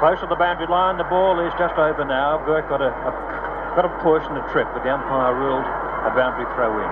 Close 0.02 0.18
to 0.18 0.26
the 0.26 0.34
boundary 0.34 0.66
line. 0.66 0.98
The 0.98 1.06
ball 1.06 1.38
is 1.38 1.54
just 1.54 1.78
over 1.78 2.02
now. 2.02 2.42
Bourke 2.42 2.66
got 2.66 2.82
a, 2.82 2.90
a 3.06 3.12
got 3.78 3.86
a 3.86 3.92
push 4.02 4.26
and 4.26 4.34
a 4.34 4.42
trip, 4.50 4.66
but 4.74 4.82
the 4.82 4.90
umpire 4.90 5.30
ruled 5.30 5.62
a 5.62 6.10
boundary 6.10 6.42
throw 6.58 6.74
in. 6.74 6.90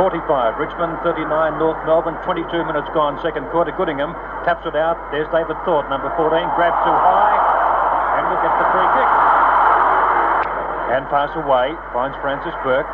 45, 0.00 0.64
Richmond 0.64 0.96
39, 1.04 1.28
North 1.60 1.76
Melbourne 1.84 2.16
22 2.24 2.48
minutes 2.64 2.88
gone, 2.96 3.20
second 3.20 3.44
quarter. 3.52 3.76
Goodingham 3.76 4.16
taps 4.48 4.64
it 4.64 4.72
out. 4.72 4.96
There's 5.12 5.28
David 5.28 5.60
Thorpe, 5.68 5.92
number 5.92 6.08
14, 6.16 6.32
grabs 6.56 6.80
too 6.88 6.96
high, 7.04 7.36
and 8.16 8.32
will 8.32 8.40
get 8.40 8.52
the 8.64 8.66
free 8.72 8.88
kick. 8.96 9.10
And 10.96 11.04
pass 11.12 11.28
away, 11.36 11.76
finds 11.92 12.16
Francis 12.24 12.56
Bourke. 12.64 12.88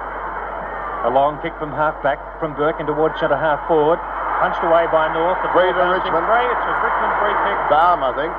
A 1.02 1.10
long 1.10 1.42
kick 1.42 1.50
from 1.58 1.74
half 1.74 1.98
back 2.02 2.22
from 2.38 2.54
Bourke 2.54 2.78
into 2.78 2.94
towards 2.94 3.18
centre 3.18 3.36
half 3.36 3.58
forward. 3.66 3.98
Punched 4.38 4.62
away 4.62 4.86
by 4.90 5.10
North. 5.10 5.38
The 5.42 5.50
Free 5.50 5.70
to 5.70 5.82
Richmond. 5.86 6.26
Free. 6.30 6.46
It's 6.46 6.66
a 6.66 6.74
Richmond 6.82 7.14
free 7.18 7.36
kick. 7.42 7.58
Balme, 7.70 8.02
I 8.06 8.12
think. 8.14 8.32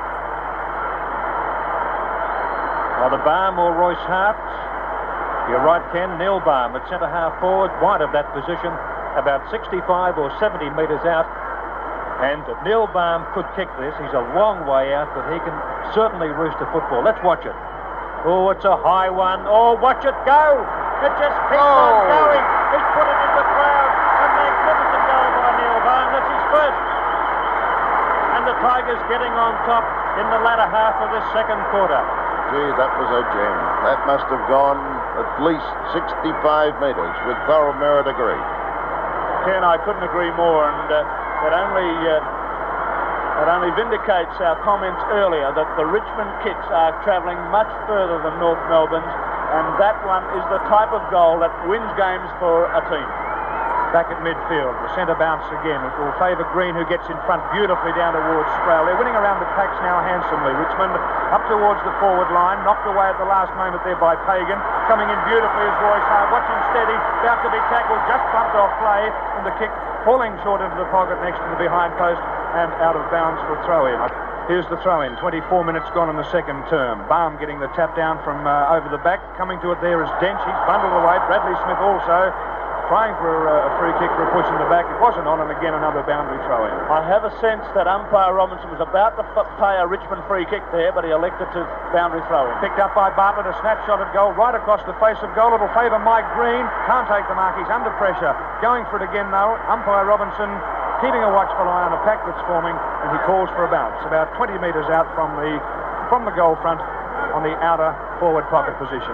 Either 3.04 3.20
Balme 3.20 3.60
or 3.60 3.72
Royce 3.76 4.00
Hart. 4.08 4.36
You're 5.48 5.60
right, 5.60 5.84
Ken. 5.92 6.16
Neil 6.16 6.40
Balme 6.40 6.76
at 6.76 6.88
centre 6.88 7.08
half 7.08 7.36
forward, 7.36 7.68
wide 7.84 8.00
of 8.00 8.12
that 8.16 8.32
position, 8.32 8.72
about 9.20 9.44
65 9.52 10.16
or 10.16 10.32
70 10.40 10.72
metres 10.72 11.04
out. 11.04 11.28
And 12.24 12.40
Neil 12.64 12.88
Balme 12.88 13.28
could 13.36 13.44
kick 13.52 13.68
this. 13.76 13.92
He's 14.00 14.16
a 14.16 14.24
long 14.32 14.64
way 14.64 14.96
out, 14.96 15.12
but 15.12 15.28
he 15.28 15.36
can 15.44 15.52
certainly 15.92 16.32
roost 16.32 16.56
a 16.64 16.68
football. 16.72 17.04
Let's 17.04 17.20
watch 17.20 17.44
it. 17.44 17.52
Oh, 18.24 18.48
it's 18.48 18.64
a 18.64 18.76
high 18.80 19.12
one. 19.12 19.44
Oh, 19.44 19.76
watch 19.76 20.00
it 20.04 20.16
go. 20.24 20.64
It 21.04 21.12
just 21.20 21.36
keeps 21.52 21.60
on 21.60 21.92
Oh. 21.92 22.08
going. 22.08 22.44
He's 22.72 22.88
put 22.96 23.04
it 23.06 23.18
in 23.20 23.32
the 23.36 23.44
crowd. 23.44 23.90
A 23.92 24.26
magnificent 24.40 25.02
goal 25.04 25.28
by 25.36 25.50
Neil 25.60 25.78
Balme. 25.84 26.08
That's 26.16 26.30
his 26.32 26.44
first. 26.48 26.80
And 28.34 28.42
the 28.48 28.56
Tigers 28.64 29.02
getting 29.12 29.32
on 29.36 29.52
top 29.68 29.84
in 30.18 30.26
the 30.32 30.40
latter 30.40 30.64
half 30.66 30.96
of 31.04 31.12
this 31.12 31.24
second 31.36 31.60
quarter. 31.70 32.00
Gee, 32.52 32.70
that 32.76 32.92
was 33.00 33.08
a 33.12 33.22
gem. 33.36 33.56
That 33.84 34.00
must 34.06 34.26
have 34.32 34.44
gone 34.48 34.80
at 35.20 35.28
least 35.44 35.68
65 35.92 36.76
metres 36.80 37.14
with 37.28 37.36
Thorold 37.48 37.76
Merritt 37.80 38.06
agree. 38.08 38.40
Ken, 39.48 39.64
I 39.64 39.76
couldn't 39.84 40.04
agree 40.04 40.30
more, 40.32 40.64
and 40.68 40.88
uh, 40.92 41.04
that 41.44 41.52
only 41.52 41.88
uh, 42.08 42.20
that 43.40 43.48
only 43.48 43.70
vindicates 43.76 44.36
our 44.40 44.56
comments 44.62 45.00
earlier 45.10 45.50
that 45.52 45.68
the 45.76 45.84
Richmond 45.84 46.30
kicks 46.44 46.64
are 46.70 46.92
travelling 47.02 47.36
much 47.50 47.68
further 47.88 48.20
than 48.22 48.38
North 48.40 48.60
Melbourne's, 48.70 49.04
and 49.54 49.78
that 49.78 49.94
one 50.02 50.26
is 50.34 50.44
the 50.50 50.58
type 50.66 50.90
of 50.90 50.98
goal 51.14 51.38
that 51.38 51.54
wins 51.70 51.86
games 51.94 52.26
for 52.42 52.66
a 52.74 52.82
team. 52.90 53.06
Back 53.94 54.10
at 54.10 54.18
midfield, 54.26 54.74
the 54.82 54.90
centre 54.98 55.14
bounce 55.14 55.46
again. 55.62 55.78
It 55.78 55.94
will 56.02 56.10
favour 56.18 56.42
Green, 56.50 56.74
who 56.74 56.82
gets 56.90 57.06
in 57.06 57.14
front 57.30 57.46
beautifully 57.54 57.94
down 57.94 58.18
towards 58.18 58.50
Sproule. 58.58 58.90
They're 58.90 58.98
winning 58.98 59.14
around 59.14 59.38
the 59.38 59.46
packs 59.54 59.78
now 59.86 60.02
handsomely. 60.02 60.50
Richmond 60.50 60.98
up 61.30 61.46
towards 61.46 61.78
the 61.86 61.94
forward 62.02 62.26
line, 62.34 62.58
knocked 62.66 62.90
away 62.90 63.06
at 63.06 63.14
the 63.22 63.30
last 63.30 63.54
moment 63.54 63.86
there 63.86 63.94
by 63.94 64.18
Pagan. 64.26 64.58
Coming 64.90 65.06
in 65.06 65.18
beautifully 65.30 65.66
is 65.70 65.76
Royce 65.78 66.08
Hart. 66.10 66.34
Watch 66.34 66.46
him 66.50 66.62
steady, 66.74 66.98
about 67.22 67.38
to 67.46 67.50
be 67.54 67.62
tackled, 67.70 68.02
just 68.10 68.26
bumped 68.34 68.58
off 68.58 68.74
play, 68.82 69.06
and 69.38 69.46
the 69.46 69.54
kick 69.62 69.70
falling 70.02 70.34
short 70.42 70.58
into 70.58 70.74
the 70.74 70.90
pocket 70.90 71.14
next 71.22 71.38
to 71.38 71.48
the 71.54 71.60
behind 71.62 71.94
post 71.94 72.18
and 72.58 72.74
out 72.82 72.98
of 72.98 73.06
bounds 73.14 73.38
for 73.46 73.54
a 73.54 73.60
throw 73.62 73.86
in. 73.86 74.23
Here's 74.46 74.68
the 74.68 74.76
throw 74.84 75.00
in. 75.00 75.16
24 75.16 75.64
minutes 75.64 75.88
gone 75.96 76.12
in 76.12 76.16
the 76.20 76.28
second 76.28 76.60
term. 76.68 77.00
Balme 77.08 77.40
getting 77.40 77.60
the 77.64 77.68
tap 77.72 77.96
down 77.96 78.20
from 78.28 78.44
uh, 78.44 78.76
over 78.76 78.92
the 78.92 79.00
back. 79.00 79.24
Coming 79.40 79.56
to 79.64 79.72
it 79.72 79.80
there 79.80 80.04
is 80.04 80.10
Dench. 80.20 80.36
He's 80.44 80.60
bundled 80.68 80.92
away. 80.92 81.16
Bradley 81.24 81.56
Smith 81.64 81.80
also 81.80 82.28
trying 82.92 83.16
for 83.16 83.48
uh, 83.48 83.64
a 83.64 83.70
free 83.80 83.96
kick 83.96 84.12
for 84.12 84.28
a 84.28 84.30
push 84.36 84.44
in 84.44 84.60
the 84.60 84.68
back. 84.68 84.84
It 84.84 85.00
wasn't 85.00 85.24
on, 85.24 85.40
and 85.40 85.48
again 85.48 85.72
another 85.72 86.04
boundary 86.04 86.36
throw 86.44 86.68
in. 86.68 86.76
I 86.92 87.00
have 87.08 87.24
a 87.24 87.32
sense 87.40 87.64
that 87.72 87.88
umpire 87.88 88.36
Robinson 88.36 88.68
was 88.68 88.84
about 88.84 89.16
to 89.16 89.24
f- 89.24 89.48
pay 89.56 89.80
a 89.80 89.88
Richmond 89.88 90.20
free 90.28 90.44
kick 90.52 90.60
there, 90.68 90.92
but 90.92 91.08
he 91.08 91.10
elected 91.10 91.48
to 91.56 91.64
boundary 91.96 92.20
throw 92.28 92.44
in. 92.44 92.52
Picked 92.60 92.76
up 92.76 92.92
by 92.92 93.08
Bartlett, 93.16 93.48
a 93.48 93.56
snapshot 93.64 94.04
at 94.04 94.12
goal 94.12 94.36
right 94.36 94.52
across 94.52 94.84
the 94.84 94.92
face 95.00 95.16
of 95.24 95.32
goal. 95.32 95.56
It'll 95.56 95.72
favour 95.72 95.96
Mike 96.04 96.28
Green. 96.36 96.68
Can't 96.84 97.08
take 97.08 97.24
the 97.32 97.32
mark. 97.32 97.56
He's 97.56 97.72
under 97.72 97.88
pressure. 97.96 98.36
Going 98.60 98.84
for 98.92 99.00
it 99.00 99.04
again 99.08 99.32
though. 99.32 99.56
Umpire 99.72 100.04
Robinson 100.04 100.52
keeping 101.04 101.20
a 101.20 101.28
watchful 101.28 101.68
eye 101.68 101.84
on 101.84 101.92
a 101.92 102.00
pack 102.08 102.24
that's 102.24 102.40
forming, 102.48 102.72
and 102.72 103.12
he 103.12 103.20
calls 103.28 103.52
for 103.52 103.68
a 103.68 103.70
bounce 103.70 104.00
about 104.08 104.32
20 104.40 104.56
metres 104.56 104.88
out 104.88 105.04
from 105.12 105.36
the 105.36 105.60
from 106.08 106.24
the 106.24 106.32
goal 106.32 106.56
front 106.64 106.80
on 107.36 107.44
the 107.44 107.52
outer 107.60 107.92
forward 108.16 108.48
pocket 108.48 108.72
position. 108.80 109.12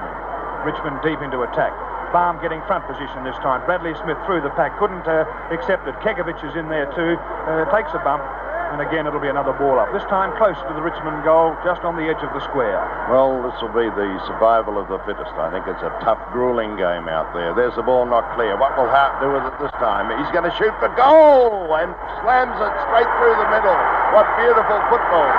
Richmond 0.62 1.02
deep 1.02 1.18
into 1.18 1.42
attack. 1.42 1.74
Balme 2.14 2.38
getting 2.38 2.62
front 2.70 2.86
position 2.86 3.26
this 3.26 3.34
time. 3.42 3.66
Bradley 3.66 3.94
Smith 4.06 4.18
through 4.22 4.42
the 4.42 4.54
pack. 4.54 4.78
Couldn't 4.78 5.02
uh, 5.06 5.26
accept 5.50 5.86
it. 5.90 5.94
Kekovich 6.02 6.38
is 6.46 6.54
in 6.54 6.70
there 6.70 6.86
too. 6.94 7.18
Uh, 7.50 7.66
takes 7.74 7.90
a 7.90 8.02
bump. 8.06 8.22
And 8.70 8.78
again, 8.78 9.10
it'll 9.10 9.18
be 9.18 9.28
another 9.28 9.50
ball 9.58 9.82
up. 9.82 9.90
This 9.90 10.06
time 10.06 10.30
close 10.38 10.54
to 10.54 10.72
the 10.78 10.82
Richmond 10.82 11.26
goal, 11.26 11.58
just 11.66 11.82
on 11.82 11.98
the 11.98 12.06
edge 12.06 12.22
of 12.22 12.30
the 12.30 12.42
square. 12.46 12.78
Well, 13.10 13.42
this 13.42 13.58
will 13.58 13.74
be 13.74 13.90
the 13.90 14.10
survival 14.30 14.78
of 14.78 14.86
the 14.86 15.02
fittest. 15.02 15.34
I 15.34 15.50
think 15.50 15.66
it's 15.66 15.82
a 15.82 15.90
tough, 16.06 16.22
grueling 16.30 16.78
game 16.78 17.10
out 17.10 17.34
there. 17.34 17.50
There's 17.50 17.74
the 17.74 17.82
ball 17.82 18.06
not 18.06 18.22
clear. 18.38 18.54
What 18.54 18.78
will 18.78 18.86
Hart 18.86 19.18
do 19.18 19.34
with 19.34 19.42
it 19.42 19.58
this 19.58 19.74
time? 19.82 20.06
He's 20.14 20.30
going 20.30 20.46
to 20.46 20.54
shoot 20.54 20.70
for 20.78 20.86
goal 20.94 21.66
and 21.74 21.90
slams 22.22 22.54
it 22.62 22.74
straight 22.86 23.10
through 23.18 23.36
the 23.42 23.50
middle. 23.50 23.74
What 24.14 24.30
beautiful 24.38 24.78
football. 24.86 25.30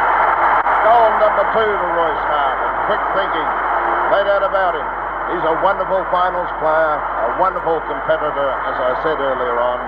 Goal 0.84 1.08
number 1.24 1.46
two 1.56 1.72
to 1.72 1.88
Royce 1.96 2.26
Hart. 2.28 2.58
And 2.68 2.74
quick 2.92 3.04
thinking. 3.16 3.48
No 4.12 4.28
doubt 4.28 4.44
about 4.44 4.76
him. 4.76 4.88
He's 5.32 5.48
a 5.48 5.56
wonderful 5.64 6.04
finals 6.12 6.52
player, 6.60 7.00
a 7.00 7.40
wonderful 7.40 7.80
competitor, 7.88 8.50
as 8.68 8.76
I 8.76 8.92
said 9.00 9.16
earlier 9.16 9.56
on, 9.56 9.80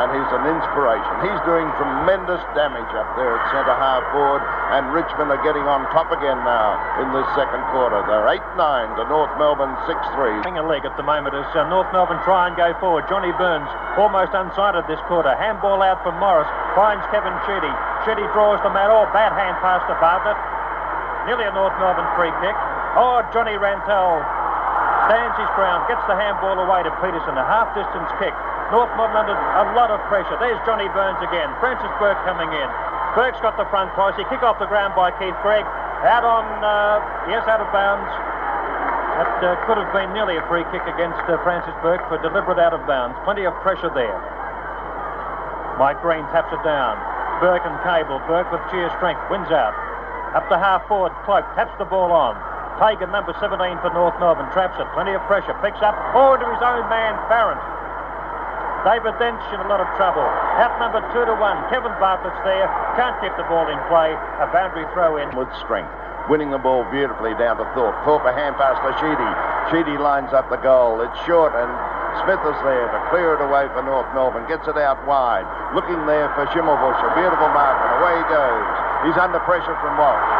and 0.00 0.08
he's 0.16 0.32
an 0.32 0.48
inspiration. 0.48 1.12
He's 1.20 1.40
doing 1.44 1.68
tremendous 1.76 2.40
damage 2.56 2.88
up 2.96 3.08
there 3.20 3.36
at 3.36 3.42
centre 3.52 3.76
half 3.76 4.00
forward, 4.16 4.40
and 4.72 4.88
Richmond 4.96 5.28
are 5.28 5.42
getting 5.44 5.68
on 5.68 5.84
top 5.92 6.08
again 6.08 6.40
now 6.40 6.80
in 7.04 7.12
this 7.12 7.28
second 7.36 7.60
quarter. 7.68 8.00
They're 8.08 8.32
8-9 8.56 8.96
to 8.96 9.04
North 9.12 9.32
Melbourne 9.36 9.76
6-3. 9.84 10.40
Having 10.40 10.56
a 10.56 10.64
leg 10.64 10.88
at 10.88 10.96
the 10.96 11.04
moment 11.04 11.36
as 11.36 11.44
uh, 11.52 11.68
North 11.68 11.92
Melbourne 11.92 12.20
try 12.24 12.48
and 12.48 12.56
go 12.56 12.72
forward. 12.80 13.04
Johnny 13.12 13.32
Burns 13.36 13.68
almost 14.00 14.32
unsighted 14.32 14.88
this 14.88 15.00
quarter. 15.04 15.36
Handball 15.36 15.84
out 15.84 16.00
from 16.00 16.16
Morris. 16.16 16.48
Finds 16.72 17.04
Kevin 17.12 17.36
Sheedy. 17.44 17.72
Sheedy 18.08 18.24
draws 18.32 18.56
the 18.64 18.72
man. 18.72 18.88
Oh, 18.88 19.04
bad 19.12 19.36
hand 19.36 19.60
pass 19.60 19.84
to 19.84 19.94
Bartlett. 20.00 20.38
Nearly 21.28 21.44
a 21.44 21.52
North 21.52 21.76
Melbourne 21.76 22.08
free 22.16 22.32
kick. 22.40 22.56
Oh, 22.96 23.20
Johnny 23.36 23.60
Rantall 23.60 24.24
stands 25.12 25.36
his 25.36 25.50
ground, 25.58 25.84
gets 25.90 26.00
the 26.08 26.16
handball 26.16 26.56
away 26.56 26.80
to 26.88 26.92
Peterson. 27.04 27.36
A 27.36 27.44
half 27.44 27.68
distance 27.76 28.08
kick. 28.16 28.32
North 28.70 28.90
under 28.94 29.34
a 29.34 29.64
lot 29.74 29.90
of 29.90 29.98
pressure. 30.06 30.38
There's 30.38 30.58
Johnny 30.62 30.86
Burns 30.94 31.18
again. 31.26 31.50
Francis 31.58 31.90
Bourke 31.98 32.18
coming 32.22 32.46
in. 32.54 32.68
Bourke's 33.18 33.42
got 33.42 33.58
the 33.58 33.66
front 33.66 33.90
post. 33.98 34.14
He 34.14 34.22
kick 34.30 34.46
off 34.46 34.62
the 34.62 34.70
ground 34.70 34.94
by 34.94 35.10
Keith 35.18 35.34
Greig. 35.42 35.66
Out 36.06 36.22
on, 36.22 36.46
uh, 36.62 37.02
yes, 37.26 37.42
out 37.50 37.58
of 37.58 37.66
bounds. 37.74 38.06
That 39.18 39.42
uh, 39.42 39.58
could 39.66 39.76
have 39.76 39.90
been 39.90 40.14
nearly 40.14 40.38
a 40.38 40.44
free 40.46 40.62
kick 40.70 40.86
against 40.86 41.18
uh, 41.26 41.36
Francis 41.42 41.74
Bourke 41.82 42.00
for 42.06 42.16
deliberate 42.22 42.62
out 42.62 42.72
of 42.72 42.86
bounds. 42.86 43.18
Plenty 43.26 43.44
of 43.44 43.52
pressure 43.60 43.90
there. 43.90 44.16
Mike 45.76 45.98
Green 46.00 46.22
taps 46.30 46.54
it 46.54 46.62
down. 46.62 46.94
Bourke 47.42 47.66
and 47.66 47.74
Cable. 47.82 48.22
Bourke 48.30 48.48
with 48.54 48.62
sheer 48.70 48.88
strength 48.96 49.20
wins 49.28 49.50
out. 49.50 49.74
Up 50.38 50.46
the 50.46 50.56
half 50.56 50.86
forward. 50.86 51.10
Cloke 51.26 51.44
taps 51.58 51.74
the 51.82 51.84
ball 51.84 52.14
on. 52.14 52.38
Pagan, 52.78 53.10
number 53.10 53.34
17 53.42 53.58
for 53.82 53.90
North 53.92 54.14
Melbourne, 54.22 54.48
traps 54.54 54.78
it. 54.78 54.86
Plenty 54.94 55.12
of 55.12 55.20
pressure. 55.26 55.52
Picks 55.60 55.82
up. 55.82 55.92
forward 56.14 56.40
to 56.40 56.48
his 56.48 56.62
own 56.62 56.86
man, 56.88 57.18
David 58.80 59.12
Dench 59.20 59.44
in 59.52 59.60
a 59.60 59.68
lot 59.68 59.84
of 59.84 59.88
trouble. 60.00 60.24
Out 60.56 60.72
number 60.80 61.04
two 61.12 61.24
to 61.28 61.36
one. 61.36 61.60
Kevin 61.68 61.92
Bartlett's 62.00 62.40
there. 62.48 62.64
Can't 62.96 63.12
keep 63.20 63.36
the 63.36 63.44
ball 63.44 63.68
in 63.68 63.76
play. 63.92 64.16
A 64.40 64.48
boundary 64.48 64.88
throw 64.96 65.20
in. 65.20 65.28
with 65.36 65.52
strength. 65.60 65.92
Winning 66.32 66.48
the 66.48 66.62
ball 66.62 66.88
beautifully 66.88 67.36
down 67.36 67.60
to 67.60 67.66
Thorpe. 67.76 67.96
Thorpe 68.08 68.24
a 68.24 68.32
hand 68.32 68.56
pass 68.56 68.80
to 68.80 68.90
Sheedy. 68.96 69.30
Sheedy 69.68 70.00
lines 70.00 70.32
up 70.32 70.48
the 70.48 70.60
goal. 70.64 71.04
It's 71.04 71.16
short 71.28 71.52
and 71.52 71.68
Smith 72.24 72.40
is 72.40 72.58
there 72.64 72.88
to 72.88 73.00
clear 73.12 73.36
it 73.36 73.44
away 73.44 73.68
for 73.76 73.84
North 73.84 74.08
Melbourne. 74.16 74.48
Gets 74.48 74.64
it 74.64 74.80
out 74.80 74.98
wide. 75.04 75.44
Looking 75.76 76.00
there 76.08 76.32
for 76.32 76.48
Schimmelbusch. 76.48 77.00
A 77.04 77.10
beautiful 77.20 77.52
mark 77.52 77.76
and 77.84 77.92
away 78.00 78.16
he 78.16 78.24
goes. 78.32 78.66
He's 79.04 79.18
under 79.20 79.40
pressure 79.44 79.76
from 79.84 80.00
Walsh. 80.00 80.39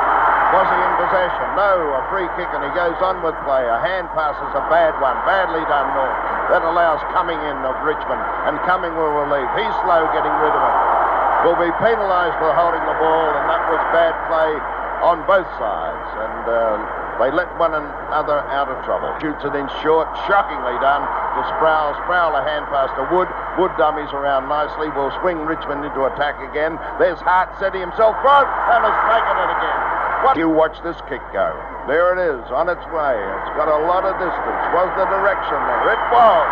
Was 0.50 0.66
he 0.66 0.78
in 0.78 0.92
possession? 0.98 1.46
No, 1.54 1.94
a 1.94 2.02
free 2.10 2.26
kick 2.34 2.50
and 2.50 2.62
he 2.66 2.72
goes 2.74 2.98
on 3.02 3.22
with 3.22 3.38
play. 3.46 3.62
A 3.66 3.78
hand 3.78 4.10
pass 4.14 4.34
is 4.34 4.52
a 4.54 4.64
bad 4.66 4.98
one. 4.98 5.14
Badly 5.22 5.62
done 5.70 5.88
North. 5.94 6.18
That 6.50 6.66
allows 6.66 6.98
coming 7.14 7.38
in 7.38 7.56
of 7.62 7.74
Richmond 7.86 8.22
and 8.50 8.58
coming 8.66 8.90
will 8.98 9.14
relieve. 9.14 9.50
He's 9.54 9.76
slow 9.86 10.10
getting 10.10 10.34
rid 10.42 10.54
of 10.54 10.62
it 10.66 11.00
will 11.44 11.56
be 11.56 11.72
penalised 11.80 12.36
for 12.36 12.52
holding 12.52 12.84
the 12.84 12.96
ball, 13.00 13.28
and 13.32 13.44
that 13.48 13.64
was 13.72 13.80
bad 13.96 14.12
play 14.28 14.52
on 15.00 15.24
both 15.24 15.48
sides. 15.56 16.08
And 16.20 16.44
uh, 16.44 16.76
they 17.16 17.32
let 17.32 17.48
one 17.56 17.72
another 17.72 18.44
out 18.52 18.68
of 18.68 18.76
trouble. 18.84 19.08
Shoots 19.20 19.44
it 19.44 19.56
in 19.56 19.64
short, 19.80 20.08
shockingly 20.28 20.76
done 20.84 21.00
to 21.00 21.40
Sproule. 21.56 21.96
Sproule 22.04 22.36
a 22.36 22.44
hand 22.44 22.68
pass 22.68 22.92
to 23.00 23.08
Wood. 23.08 23.28
Wood 23.56 23.72
dummies 23.80 24.12
around 24.12 24.48
nicely. 24.48 24.92
Will 24.92 25.12
swing 25.24 25.48
Richmond 25.48 25.84
into 25.84 26.04
attack 26.04 26.36
again. 26.44 26.76
There's 27.00 27.20
Hart 27.24 27.48
setting 27.56 27.80
himself 27.80 28.20
front 28.20 28.48
and 28.48 28.84
has 28.84 28.96
taken 29.08 29.36
it 29.40 29.50
again. 29.56 29.89
What? 30.20 30.36
You 30.36 30.52
watch 30.52 30.76
this 30.84 31.00
kick 31.08 31.24
go. 31.32 31.48
There 31.88 32.12
it 32.12 32.20
is, 32.20 32.44
on 32.52 32.68
its 32.68 32.84
way. 32.92 33.16
It's 33.16 33.52
got 33.56 33.72
a 33.72 33.80
lot 33.88 34.04
of 34.04 34.12
distance. 34.20 34.62
Was 34.76 34.92
the 35.00 35.08
direction 35.08 35.56
there? 35.56 35.96
It 35.96 36.02
was. 36.12 36.48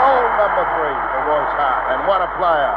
Goal 0.00 0.24
number 0.40 0.64
three 0.80 0.98
for 1.12 1.20
Royce 1.28 1.54
Hart. 1.60 1.82
And 1.92 1.98
what 2.08 2.24
a 2.24 2.30
player. 2.40 2.76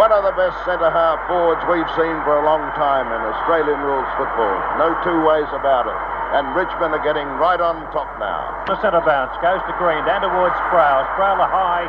One 0.00 0.12
of 0.12 0.24
the 0.24 0.32
best 0.36 0.56
centre 0.64 0.88
half 0.88 1.20
forwards 1.28 1.60
we've 1.68 1.88
seen 1.96 2.16
for 2.24 2.36
a 2.36 2.44
long 2.44 2.64
time 2.76 3.08
in 3.08 3.20
Australian 3.32 3.80
rules 3.80 4.08
football. 4.16 4.56
No 4.80 4.92
two 5.04 5.20
ways 5.24 5.48
about 5.52 5.88
it. 5.88 5.96
And 6.36 6.56
Richmond 6.56 6.96
are 6.96 7.04
getting 7.04 7.28
right 7.36 7.60
on 7.60 7.80
top 7.92 8.08
now. 8.20 8.40
The 8.68 8.76
centre 8.80 9.04
bounce 9.04 9.36
goes 9.44 9.60
to 9.68 9.72
Green, 9.76 10.00
down 10.04 10.24
towards 10.24 10.56
Sproule. 10.68 11.04
Sproule 11.16 11.40
a 11.40 11.48
high, 11.48 11.88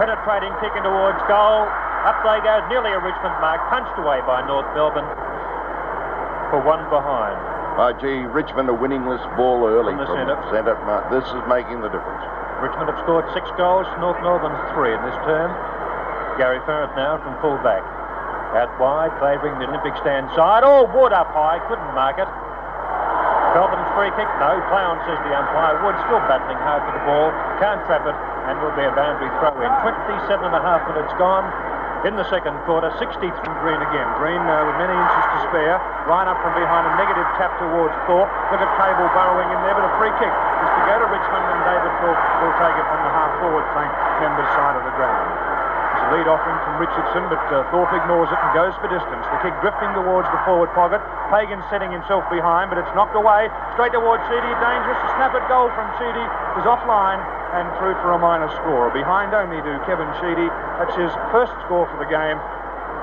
penetrating 0.00 0.52
kick 0.64 0.72
in 0.76 0.84
towards 0.84 1.20
goal. 1.28 1.64
Up 2.08 2.16
they 2.24 2.40
go, 2.40 2.60
nearly 2.72 2.92
a 2.92 3.00
Richmond 3.00 3.36
mark, 3.44 3.60
punched 3.68 3.96
away 4.00 4.24
by 4.24 4.40
North 4.48 4.68
Melbourne 4.72 5.08
for 6.50 6.58
one 6.62 6.82
behind. 6.90 7.38
Oh, 7.80 7.94
gee, 7.96 8.26
Richmond 8.28 8.68
are 8.68 8.76
winning 8.76 9.06
this 9.08 9.22
ball 9.38 9.62
early 9.64 9.94
From 9.96 10.04
the 10.04 10.10
centre. 10.12 10.36
centre. 10.52 10.76
This 11.08 11.24
is 11.32 11.42
making 11.48 11.80
the 11.80 11.88
difference. 11.88 12.20
Richmond 12.60 12.92
have 12.92 13.00
scored 13.06 13.24
six 13.32 13.48
goals, 13.56 13.88
North 14.02 14.20
Melbourne 14.20 14.52
three 14.76 14.92
in 14.92 15.00
this 15.06 15.16
term. 15.24 15.48
Gary 16.36 16.60
Farrant 16.68 16.92
now 16.98 17.16
from 17.24 17.32
full 17.40 17.56
back. 17.64 17.80
Out 18.52 18.68
wide, 18.82 19.14
favouring 19.22 19.56
the 19.62 19.70
Olympic 19.70 19.94
stand 20.02 20.28
side. 20.36 20.66
Oh, 20.66 20.84
Wood 20.90 21.14
up 21.14 21.30
high, 21.32 21.62
couldn't 21.70 21.94
mark 21.94 22.18
it. 22.18 22.28
Melbourne's 23.56 23.88
free 23.96 24.10
kick, 24.18 24.28
no. 24.42 24.50
Play 24.68 24.84
on, 24.84 24.98
says 25.06 25.18
the 25.24 25.32
umpire. 25.32 25.78
Wood 25.86 25.96
still 26.06 26.20
battling 26.26 26.58
hard 26.62 26.82
for 26.86 26.92
the 26.94 27.02
ball, 27.06 27.30
can't 27.62 27.80
trap 27.86 28.02
it, 28.04 28.14
and 28.50 28.58
will 28.60 28.74
be 28.76 28.84
a 28.84 28.92
boundary 28.92 29.30
throw 29.38 29.54
in. 29.62 29.70
27 29.86 30.26
and 30.50 30.54
a 30.54 30.62
half 30.62 30.82
minutes 30.90 31.14
gone 31.16 31.46
in 32.08 32.16
the 32.16 32.24
second 32.32 32.56
quarter. 32.64 32.88
63 32.96 33.28
from 33.44 33.54
Green 33.60 33.80
again. 33.80 34.08
Green 34.16 34.40
uh, 34.40 34.64
with 34.64 34.76
many 34.80 34.94
inches 34.94 35.24
to 35.36 35.38
spare. 35.52 35.76
Right 36.08 36.24
up 36.24 36.40
from 36.40 36.56
behind 36.56 36.88
a 36.88 36.94
negative 36.96 37.28
tap 37.36 37.52
towards 37.60 37.92
Thorpe. 38.08 38.30
Look 38.48 38.62
at 38.62 38.70
Cable 38.80 39.08
burrowing 39.12 39.48
in 39.52 39.58
there, 39.68 39.76
but 39.76 39.84
a 39.84 39.92
free 40.00 40.12
kick 40.16 40.32
is 40.32 40.70
to 40.80 40.82
go 40.88 40.96
to 40.96 41.06
Richmond 41.12 41.44
and 41.44 41.60
David 41.68 41.92
Thorpe 42.00 42.20
will 42.40 42.56
take 42.56 42.76
it 42.76 42.86
on 42.88 43.00
the 43.04 43.12
half 43.12 43.32
forward 43.44 43.66
flank 43.76 43.92
member's 44.24 44.50
side 44.56 44.76
of 44.80 44.84
the 44.88 44.94
ground. 44.96 45.28
It's 46.00 46.04
a 46.06 46.10
lead 46.16 46.28
offering 46.30 46.56
from 46.64 46.80
Richardson, 46.80 47.28
but 47.28 47.42
uh, 47.52 47.68
Thorpe 47.68 47.92
ignores 47.92 48.32
it 48.32 48.40
and 48.40 48.50
goes 48.56 48.72
for 48.80 48.88
distance. 48.88 49.24
The 49.36 49.40
kick 49.44 49.54
drifting 49.60 49.92
towards 49.92 50.30
the 50.32 50.40
forward 50.48 50.72
pocket. 50.72 51.04
Pagan 51.28 51.60
setting 51.68 51.92
himself 51.92 52.24
behind, 52.32 52.72
but 52.72 52.80
it's 52.80 52.90
knocked 52.96 53.18
away. 53.18 53.52
Straight 53.76 53.92
towards 53.92 54.24
Sheedy. 54.32 54.52
Dangerous. 54.62 54.96
A 54.96 55.08
snap 55.20 55.36
at 55.36 55.44
goal 55.52 55.68
from 55.76 55.86
Sheedy 56.00 56.24
is 56.56 56.64
offline 56.64 57.20
and 57.56 57.66
through 57.78 57.98
for 58.00 58.14
a 58.14 58.20
minor 58.20 58.48
score. 58.62 58.90
Behind 58.94 59.34
only 59.34 59.58
to 59.58 59.72
Kevin 59.86 60.08
Sheedy. 60.22 60.48
That's 60.78 60.94
his 60.94 61.12
first 61.34 61.52
score 61.66 61.90
for 61.90 61.98
the 61.98 62.06
game. 62.06 62.38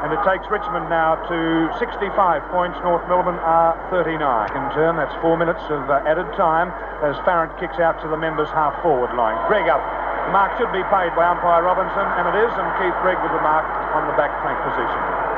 And 0.05 0.13
it 0.13 0.21
takes 0.21 0.45
Richmond 0.47 0.93
now 0.93 1.17
to 1.25 1.73
65 1.81 2.13
points. 2.53 2.77
North 2.85 3.01
Melbourne 3.09 3.41
are 3.41 3.73
39. 3.89 4.13
In 4.53 4.63
turn, 4.77 4.93
that's 4.95 5.13
four 5.25 5.35
minutes 5.35 5.63
of 5.73 5.89
uh, 5.89 6.05
added 6.05 6.29
time 6.37 6.69
as 7.01 7.17
Farrant 7.25 7.49
kicks 7.57 7.81
out 7.81 7.97
to 8.05 8.07
the 8.07 8.17
members' 8.17 8.49
half 8.53 8.77
forward 8.85 9.09
line. 9.17 9.35
Greig 9.49 9.65
up. 9.65 9.81
The 10.29 10.35
mark 10.35 10.53
should 10.59 10.69
be 10.75 10.85
paid 10.91 11.15
by 11.17 11.25
umpire 11.25 11.63
Robinson, 11.65 12.05
and 12.19 12.29
it 12.29 12.37
is, 12.45 12.51
and 12.51 12.67
Keith 12.77 12.97
Greig 13.01 13.17
with 13.25 13.33
the 13.33 13.41
mark 13.41 13.65
on 13.97 14.05
the 14.05 14.15
back 14.19 14.29
flank 14.45 14.59
position. 14.59 15.36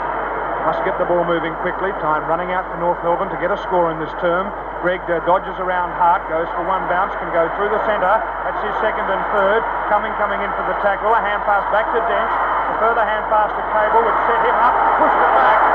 Must 0.70 0.86
get 0.86 1.02
the 1.02 1.10
ball 1.10 1.26
moving 1.26 1.58
quickly. 1.66 1.90
Time 1.98 2.30
running 2.30 2.54
out 2.54 2.62
for 2.70 2.78
North 2.78 3.02
Melbourne 3.02 3.34
to 3.34 3.40
get 3.42 3.50
a 3.50 3.58
score 3.58 3.90
in 3.90 3.98
this 3.98 4.14
term. 4.22 4.54
Greig 4.86 5.02
uh, 5.10 5.18
dodges 5.26 5.58
around 5.58 5.98
Hart, 5.98 6.22
goes 6.30 6.46
for 6.54 6.62
one 6.62 6.86
bounce, 6.86 7.10
can 7.18 7.34
go 7.34 7.50
through 7.58 7.74
the 7.74 7.82
centre. 7.90 8.22
That's 8.46 8.62
his 8.62 8.78
second 8.78 9.10
and 9.10 9.18
third. 9.34 9.66
Coming, 9.90 10.14
coming 10.22 10.38
in 10.46 10.52
for 10.54 10.70
the 10.70 10.78
tackle. 10.86 11.10
A 11.10 11.18
hand 11.26 11.42
pass 11.42 11.66
back 11.74 11.90
to 11.90 11.98
Dench. 12.06 12.34
A 12.70 12.76
further 12.86 13.02
hand 13.02 13.26
pass 13.34 13.50
to 13.50 13.64
Cable, 13.74 14.06
which 14.06 14.20
set 14.30 14.46
him 14.46 14.58
up, 14.62 14.78
pushed 15.02 15.18
it 15.18 15.34
back. 15.42 15.69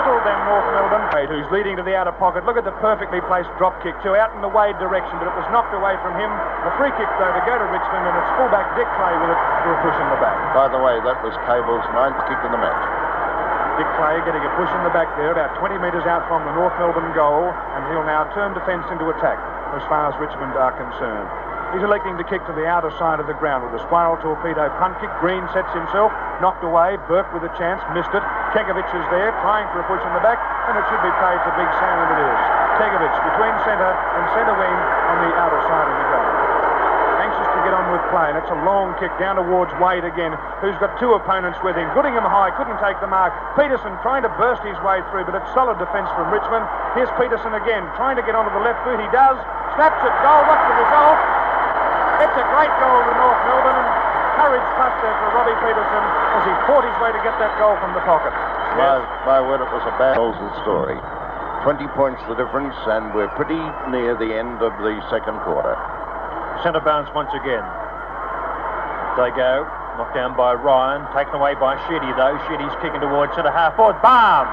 Because 0.00 0.24
they 0.24 0.24
fiddled 0.24 0.24
then 0.24 0.40
North 0.48 0.68
Melbourne, 0.72 1.28
who's 1.28 1.48
leading 1.52 1.76
to 1.76 1.84
the 1.84 1.92
outer 1.92 2.12
pocket. 2.16 2.44
Look 2.48 2.56
at 2.56 2.64
the 2.64 2.74
perfectly 2.80 3.20
placed 3.28 3.52
drop 3.60 3.76
kick 3.84 3.92
to 4.02 4.16
out 4.16 4.32
in 4.32 4.40
the 4.40 4.48
Wade 4.48 4.76
direction, 4.80 5.20
but 5.20 5.28
it 5.28 5.36
was 5.36 5.44
knocked 5.52 5.76
away 5.76 5.96
from 6.00 6.16
him. 6.16 6.30
The 6.64 6.72
free 6.80 6.92
kick 6.96 7.08
though 7.20 7.28
to 7.28 7.42
go 7.44 7.54
to 7.60 7.66
Richmond, 7.68 8.04
and 8.08 8.14
it's 8.16 8.32
fullback 8.40 8.72
Dick 8.76 8.88
Clay 8.96 9.14
with 9.20 9.30
it 9.30 9.40
for 9.62 9.70
a 9.76 9.78
push 9.84 9.96
in 10.00 10.08
the 10.08 10.20
back. 10.20 10.36
By 10.56 10.68
the 10.72 10.80
way, 10.80 10.96
that 11.04 11.20
was 11.20 11.36
Cable's 11.44 11.84
ninth 11.92 12.16
kick 12.24 12.40
in 12.40 12.50
the 12.52 12.60
match. 12.60 12.82
Dick 13.76 13.88
Clay 14.00 14.20
getting 14.24 14.44
a 14.44 14.52
push 14.56 14.68
in 14.72 14.82
the 14.84 14.92
back 14.92 15.08
there, 15.20 15.32
about 15.32 15.56
20 15.60 15.76
metres 15.80 16.04
out 16.08 16.24
from 16.28 16.44
the 16.48 16.52
North 16.56 16.74
Melbourne 16.80 17.12
goal, 17.12 17.48
and 17.76 17.80
he'll 17.92 18.04
now 18.04 18.28
turn 18.32 18.52
defence 18.56 18.84
into 18.92 19.08
attack 19.12 19.40
as 19.76 19.82
far 19.88 20.10
as 20.10 20.14
Richmond 20.20 20.56
are 20.56 20.74
concerned. 20.76 21.49
He's 21.70 21.86
electing 21.86 22.18
to 22.18 22.26
kick 22.26 22.42
to 22.50 22.54
the 22.58 22.66
outer 22.66 22.90
side 22.98 23.22
of 23.22 23.30
the 23.30 23.38
ground 23.38 23.62
with 23.62 23.78
a 23.78 23.82
spiral 23.86 24.18
torpedo 24.18 24.66
punt 24.82 24.98
kick. 24.98 25.10
Green 25.22 25.46
sets 25.54 25.70
himself, 25.70 26.10
knocked 26.42 26.66
away. 26.66 26.98
Bourke 27.06 27.30
with 27.30 27.46
a 27.46 27.52
chance, 27.54 27.78
missed 27.94 28.10
it. 28.10 28.24
Kekovich 28.50 28.90
is 28.90 29.06
there, 29.14 29.30
trying 29.46 29.70
for 29.70 29.78
a 29.78 29.86
push 29.86 30.02
in 30.02 30.10
the 30.10 30.24
back, 30.26 30.42
and 30.66 30.74
it 30.74 30.82
should 30.90 31.02
be 31.06 31.14
paid 31.22 31.38
to 31.46 31.50
Big 31.54 31.70
Sam, 31.78 31.94
and 31.94 32.10
it 32.10 32.20
is. 32.26 32.40
Kekovich 32.82 33.16
between 33.22 33.54
centre 33.62 33.94
and 33.94 34.22
centre 34.34 34.56
wing 34.58 34.78
on 35.14 35.16
the 35.22 35.32
outer 35.38 35.60
side 35.70 35.86
of 35.86 35.94
the 35.94 36.06
ground 36.10 36.50
anxious 37.20 37.52
to 37.52 37.60
get 37.62 37.76
on 37.76 37.84
with 37.92 38.00
play, 38.08 38.32
and 38.32 38.40
it's 38.40 38.48
a 38.48 38.60
long 38.64 38.96
kick 38.96 39.12
down 39.20 39.36
towards 39.36 39.70
Wade 39.76 40.08
again, 40.08 40.32
who's 40.64 40.74
got 40.80 40.96
two 40.98 41.12
opponents 41.12 41.60
with 41.62 41.76
him. 41.76 41.86
Goodingham 41.92 42.24
high, 42.24 42.50
couldn't 42.56 42.80
take 42.80 42.96
the 42.98 43.06
mark. 43.06 43.30
Peterson 43.54 43.92
trying 44.00 44.24
to 44.24 44.32
burst 44.40 44.64
his 44.64 44.74
way 44.80 45.04
through, 45.12 45.28
but 45.28 45.36
it's 45.36 45.52
solid 45.52 45.76
defence 45.76 46.08
from 46.16 46.32
Richmond. 46.32 46.64
Here's 46.96 47.12
Peterson 47.20 47.52
again, 47.54 47.84
trying 47.94 48.16
to 48.16 48.24
get 48.24 48.34
onto 48.34 48.50
the 48.56 48.64
left 48.64 48.82
boot. 48.88 48.98
He 48.98 49.10
does. 49.12 49.36
Snaps 49.76 50.00
it, 50.00 50.14
goal. 50.24 50.42
What's 50.48 50.64
the 50.64 50.76
result? 50.80 51.29
It's 52.20 52.36
a 52.36 52.46
great 52.52 52.72
goal 52.76 53.00
to 53.00 53.12
North 53.16 53.40
Melbourne, 53.48 53.80
and 53.80 53.88
courage 54.36 54.68
plus 54.76 54.94
there 55.00 55.16
for 55.24 55.28
Robbie 55.40 55.56
Peterson 55.64 56.04
as 56.36 56.42
he 56.44 56.54
fought 56.68 56.84
his 56.84 56.96
way 57.00 57.10
to 57.16 57.20
get 57.24 57.32
that 57.40 57.56
goal 57.56 57.80
from 57.80 57.96
the 57.96 58.04
pocket. 58.04 58.36
My, 58.76 59.00
my 59.24 59.40
word, 59.40 59.64
it 59.64 59.70
was 59.72 59.84
a 59.88 59.94
bad 59.96 60.20
story. 60.60 61.00
20 61.64 61.88
points 61.96 62.20
the 62.28 62.36
difference, 62.36 62.76
and 62.92 63.12
we're 63.16 63.32
pretty 63.36 63.60
near 63.88 64.16
the 64.16 64.36
end 64.36 64.60
of 64.60 64.72
the 64.84 65.00
second 65.08 65.40
quarter. 65.48 65.76
Centre 66.60 66.84
bounce 66.84 67.08
once 67.16 67.32
again. 67.32 67.64
They 69.16 69.32
go. 69.32 69.64
Knocked 69.96 70.16
down 70.16 70.36
by 70.36 70.54
Ryan. 70.56 71.04
Taken 71.16 71.36
away 71.36 71.56
by 71.56 71.76
Sheedy, 71.88 72.08
though. 72.16 72.36
Sheedy's 72.48 72.72
kicking 72.84 73.00
towards 73.00 73.32
centre 73.36 73.52
half 73.52 73.76
forward. 73.76 74.00
Bam! 74.04 74.44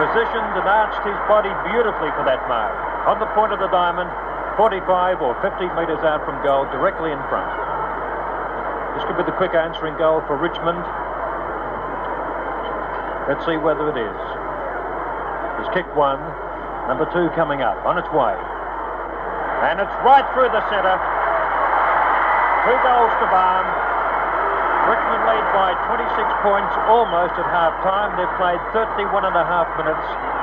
Positioned 0.00 0.52
and 0.60 0.68
arched 0.68 1.00
his 1.08 1.16
body 1.24 1.52
beautifully 1.72 2.12
for 2.16 2.24
that 2.28 2.44
mark. 2.48 2.76
On 3.08 3.16
the 3.16 3.28
point 3.32 3.56
of 3.56 3.60
the 3.60 3.68
diamond, 3.72 4.12
45 4.56 5.20
or 5.20 5.36
50 5.44 5.68
metres 5.76 6.00
out 6.00 6.24
from 6.24 6.40
goal, 6.40 6.64
directly 6.72 7.12
in 7.12 7.20
front. 7.28 7.52
This 8.96 9.04
could 9.04 9.20
be 9.20 9.28
the 9.28 9.36
quick 9.36 9.52
answering 9.52 10.00
goal 10.00 10.24
for 10.24 10.40
Richmond. 10.40 10.80
Let's 13.28 13.44
see 13.44 13.60
whether 13.60 13.92
it 13.92 14.00
is. 14.00 14.20
He's 15.60 15.68
kicked 15.76 15.92
one. 15.92 16.16
Number 16.88 17.04
two 17.12 17.28
coming 17.36 17.60
up, 17.60 17.76
on 17.84 18.00
its 18.00 18.08
way. 18.16 18.32
And 19.68 19.76
it's 19.76 19.96
right 20.00 20.24
through 20.32 20.48
the 20.48 20.64
centre. 20.72 20.96
Two 22.64 22.78
goals 22.80 23.12
to 23.20 23.26
Balme. 23.28 23.68
Richmond 24.88 25.22
lead 25.26 25.46
by 25.52 25.74
26 25.90 26.46
points 26.46 26.72
almost 26.88 27.34
at 27.36 27.46
half 27.52 27.74
time. 27.82 28.14
They've 28.14 28.36
played 28.40 28.62
31 28.72 29.26
and 29.26 29.36
a 29.36 29.44
half 29.44 29.66
minutes. 29.76 30.35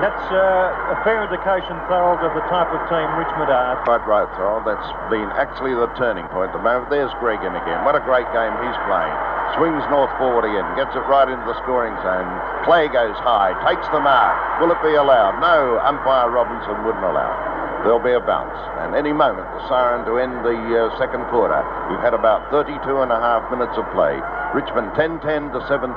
That's 0.00 0.26
uh, 0.32 0.96
a 0.96 0.98
fair 1.04 1.20
indication, 1.28 1.76
Thorold, 1.84 2.24
of 2.24 2.32
the 2.32 2.40
type 2.48 2.72
of 2.72 2.80
team 2.88 3.04
Richmond 3.20 3.52
are. 3.52 3.76
Quite 3.84 4.00
right, 4.08 4.24
Thorold. 4.32 4.64
That's 4.64 4.88
been 5.12 5.28
actually 5.36 5.76
the 5.76 5.92
turning 6.00 6.24
point. 6.32 6.56
The 6.56 6.64
moment 6.64 6.88
there's 6.88 7.12
Greig 7.20 7.44
in 7.44 7.52
again. 7.52 7.84
What 7.84 7.92
a 7.92 8.00
great 8.00 8.24
game 8.32 8.56
he's 8.64 8.78
playing. 8.88 9.16
Swings 9.60 9.84
north 9.92 10.08
forward 10.16 10.48
again, 10.48 10.64
gets 10.72 10.96
it 10.96 11.04
right 11.04 11.28
into 11.28 11.44
the 11.44 11.58
scoring 11.60 11.92
zone. 12.00 12.30
Clay 12.64 12.88
goes 12.88 13.18
high, 13.20 13.52
takes 13.66 13.84
the 13.92 14.00
mark. 14.00 14.62
Will 14.62 14.72
it 14.72 14.80
be 14.80 14.96
allowed? 14.96 15.36
No, 15.36 15.76
umpire 15.84 16.32
Robinson 16.32 16.80
wouldn't 16.80 17.04
allow 17.04 17.60
there'll 17.84 18.02
be 18.02 18.12
a 18.12 18.20
bounce. 18.20 18.52
And 18.84 18.92
any 18.94 19.12
moment, 19.12 19.48
the 19.56 19.64
siren 19.68 20.04
to 20.04 20.20
end 20.20 20.44
the 20.44 20.52
uh, 20.52 20.92
second 21.00 21.24
quarter. 21.32 21.64
We've 21.88 22.04
had 22.04 22.12
about 22.12 22.50
32 22.52 22.76
and 23.00 23.08
a 23.12 23.16
half 23.16 23.48
minutes 23.48 23.72
of 23.76 23.88
play. 23.96 24.20
Richmond 24.52 24.92
10-10 24.92 25.52
to 25.56 25.60
7-3. 25.64 25.96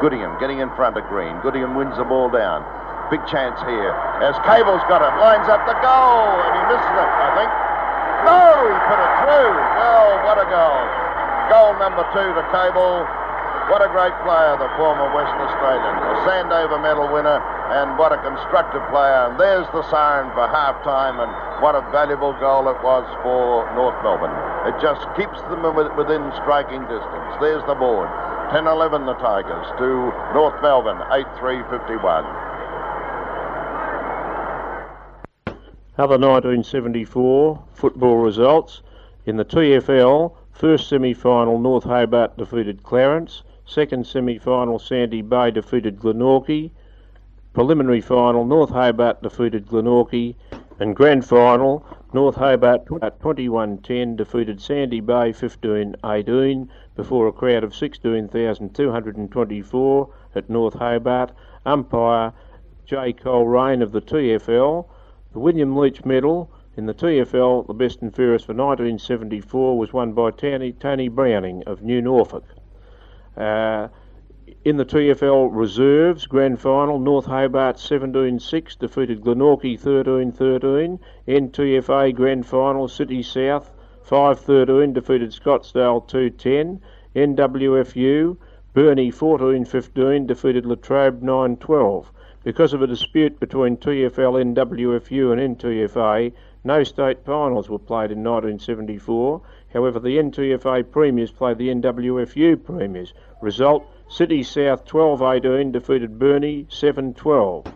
Goodingham 0.00 0.40
getting 0.40 0.60
in 0.60 0.72
front 0.76 0.96
of 0.96 1.04
Green. 1.12 1.36
Goodingham 1.44 1.76
wins 1.76 1.96
the 2.00 2.04
ball 2.04 2.30
down. 2.30 2.64
Big 3.10 3.26
chance 3.26 3.58
here 3.66 3.90
as 4.22 4.38
Cable's 4.46 4.86
got 4.86 5.02
it. 5.02 5.10
Lines 5.18 5.50
up 5.50 5.66
the 5.66 5.74
goal, 5.82 6.30
and 6.46 6.52
he 6.54 6.62
misses 6.70 6.94
it, 6.94 7.10
I 7.10 7.28
think. 7.34 7.50
No, 8.22 8.38
he 8.70 8.76
put 8.86 9.00
it 9.02 9.12
through. 9.26 9.50
Well, 9.50 10.10
what 10.30 10.38
a 10.38 10.46
goal. 10.46 10.80
Goal 11.50 11.74
number 11.82 12.06
two 12.14 12.30
to 12.38 12.44
Cable. 12.54 13.02
What 13.66 13.82
a 13.82 13.90
great 13.90 14.14
player, 14.22 14.54
the 14.62 14.70
former 14.78 15.10
Western 15.10 15.42
Australian. 15.42 15.94
A 15.98 16.14
Sandover 16.22 16.78
medal 16.78 17.10
winner, 17.10 17.42
and 17.74 17.98
what 17.98 18.14
a 18.14 18.18
constructive 18.22 18.82
player. 18.94 19.26
And 19.26 19.38
there's 19.38 19.66
the 19.74 19.82
siren 19.90 20.30
for 20.38 20.46
half 20.46 20.78
time, 20.86 21.18
and 21.18 21.30
what 21.62 21.74
a 21.74 21.82
valuable 21.90 22.34
goal 22.38 22.70
it 22.70 22.78
was 22.82 23.06
for 23.26 23.66
North 23.74 23.98
Melbourne. 24.06 24.34
It 24.70 24.78
just 24.78 25.02
keeps 25.18 25.38
them 25.50 25.66
within 25.98 26.30
striking 26.42 26.86
distance. 26.86 27.30
There's 27.42 27.66
the 27.66 27.74
board. 27.74 28.06
10 28.54 28.66
11 28.66 29.06
the 29.06 29.14
Tigers 29.22 29.66
to 29.78 30.10
North 30.34 30.58
Melbourne, 30.62 31.02
8 31.10 31.26
3 31.38 31.62
51. 31.70 32.26
Other 36.00 36.16
1974 36.16 37.62
football 37.74 38.16
results. 38.16 38.80
In 39.26 39.36
the 39.36 39.44
TFL, 39.44 40.34
first 40.50 40.88
semi 40.88 41.12
final, 41.12 41.58
North 41.58 41.84
Hobart 41.84 42.38
defeated 42.38 42.82
Clarence. 42.82 43.42
Second 43.66 44.06
semi 44.06 44.38
final, 44.38 44.78
Sandy 44.78 45.20
Bay 45.20 45.50
defeated 45.50 45.98
Glenorchy. 45.98 46.70
Preliminary 47.52 48.00
final, 48.00 48.46
North 48.46 48.70
Hobart 48.70 49.22
defeated 49.22 49.66
Glenorchy. 49.66 50.36
And 50.78 50.96
grand 50.96 51.26
final, 51.26 51.84
North 52.14 52.36
Hobart 52.36 52.86
at 53.02 53.20
21-10 53.20 54.16
defeated 54.16 54.58
Sandy 54.58 55.00
Bay 55.00 55.34
15-18 55.34 56.66
before 56.96 57.28
a 57.28 57.32
crowd 57.32 57.62
of 57.62 57.76
16,224 57.76 60.08
at 60.34 60.48
North 60.48 60.74
Hobart. 60.76 61.32
Umpire 61.66 62.32
J. 62.86 63.12
Coleraine 63.12 63.82
of 63.82 63.92
the 63.92 64.00
TFL. 64.00 64.86
The 65.32 65.38
William 65.38 65.76
Leitch 65.76 66.04
Medal 66.04 66.50
in 66.76 66.86
the 66.86 66.94
TFL, 66.94 67.68
the 67.68 67.72
best 67.72 68.02
and 68.02 68.12
fairest 68.12 68.46
for 68.46 68.52
1974, 68.52 69.78
was 69.78 69.92
won 69.92 70.12
by 70.12 70.32
Tony, 70.32 70.72
Tony 70.72 71.08
Browning 71.08 71.62
of 71.68 71.82
New 71.82 72.02
Norfolk. 72.02 72.44
Uh, 73.36 73.86
in 74.64 74.76
the 74.76 74.84
TFL 74.84 75.50
Reserves 75.52 76.26
Grand 76.26 76.60
Final, 76.60 76.98
North 76.98 77.26
Hobart 77.26 77.76
17-6 77.76 78.76
defeated 78.76 79.20
Glenorchy 79.20 79.80
13-13. 79.80 80.98
NTFA 81.28 82.12
Grand 82.12 82.44
Final, 82.44 82.88
City 82.88 83.22
South 83.22 83.72
5-13 84.04 84.92
defeated 84.92 85.30
Scottsdale 85.30 86.08
2-10. 86.08 86.80
NWFU 87.14 88.36
Burnie 88.74 89.12
14-15 89.12 90.26
defeated 90.26 90.66
Latrobe 90.66 91.22
9-12. 91.22 92.06
Because 92.42 92.72
of 92.72 92.80
a 92.80 92.86
dispute 92.86 93.38
between 93.38 93.76
TFL, 93.76 94.54
NWFU, 94.54 95.30
and 95.30 95.58
NTFA, 95.58 96.32
no 96.64 96.82
state 96.84 97.22
finals 97.22 97.68
were 97.68 97.78
played 97.78 98.10
in 98.10 98.24
1974. 98.24 99.42
However, 99.74 100.00
the 100.00 100.16
NTFA 100.16 100.90
Premiers 100.90 101.30
played 101.30 101.58
the 101.58 101.68
NWFU 101.68 102.64
Premiers. 102.64 103.12
Result 103.42 103.86
City 104.08 104.42
South 104.42 104.86
12 104.86 105.20
18 105.20 105.70
defeated 105.70 106.18
Burnie 106.18 106.64
7 106.70 107.12
12. 107.12 107.66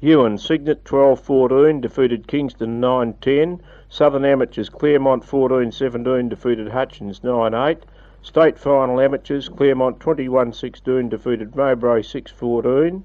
Huon 0.00 0.38
Cygnet 0.38 0.86
12 0.86 1.20
14 1.20 1.82
defeated 1.82 2.26
Kingston 2.26 2.80
9 2.80 3.12
10. 3.20 3.60
Southern 3.90 4.24
Amateurs 4.24 4.70
Claremont 4.70 5.22
14 5.22 5.70
17 5.70 6.30
defeated 6.30 6.68
Hutchins 6.68 7.22
9 7.22 7.52
8. 7.52 7.78
State 8.22 8.58
final 8.58 9.00
amateurs 9.02 9.50
Claremont 9.50 10.00
21 10.00 10.54
16 10.54 11.10
defeated 11.10 11.54
Mowbray 11.54 12.00
6 12.00 12.30
14. 12.30 13.04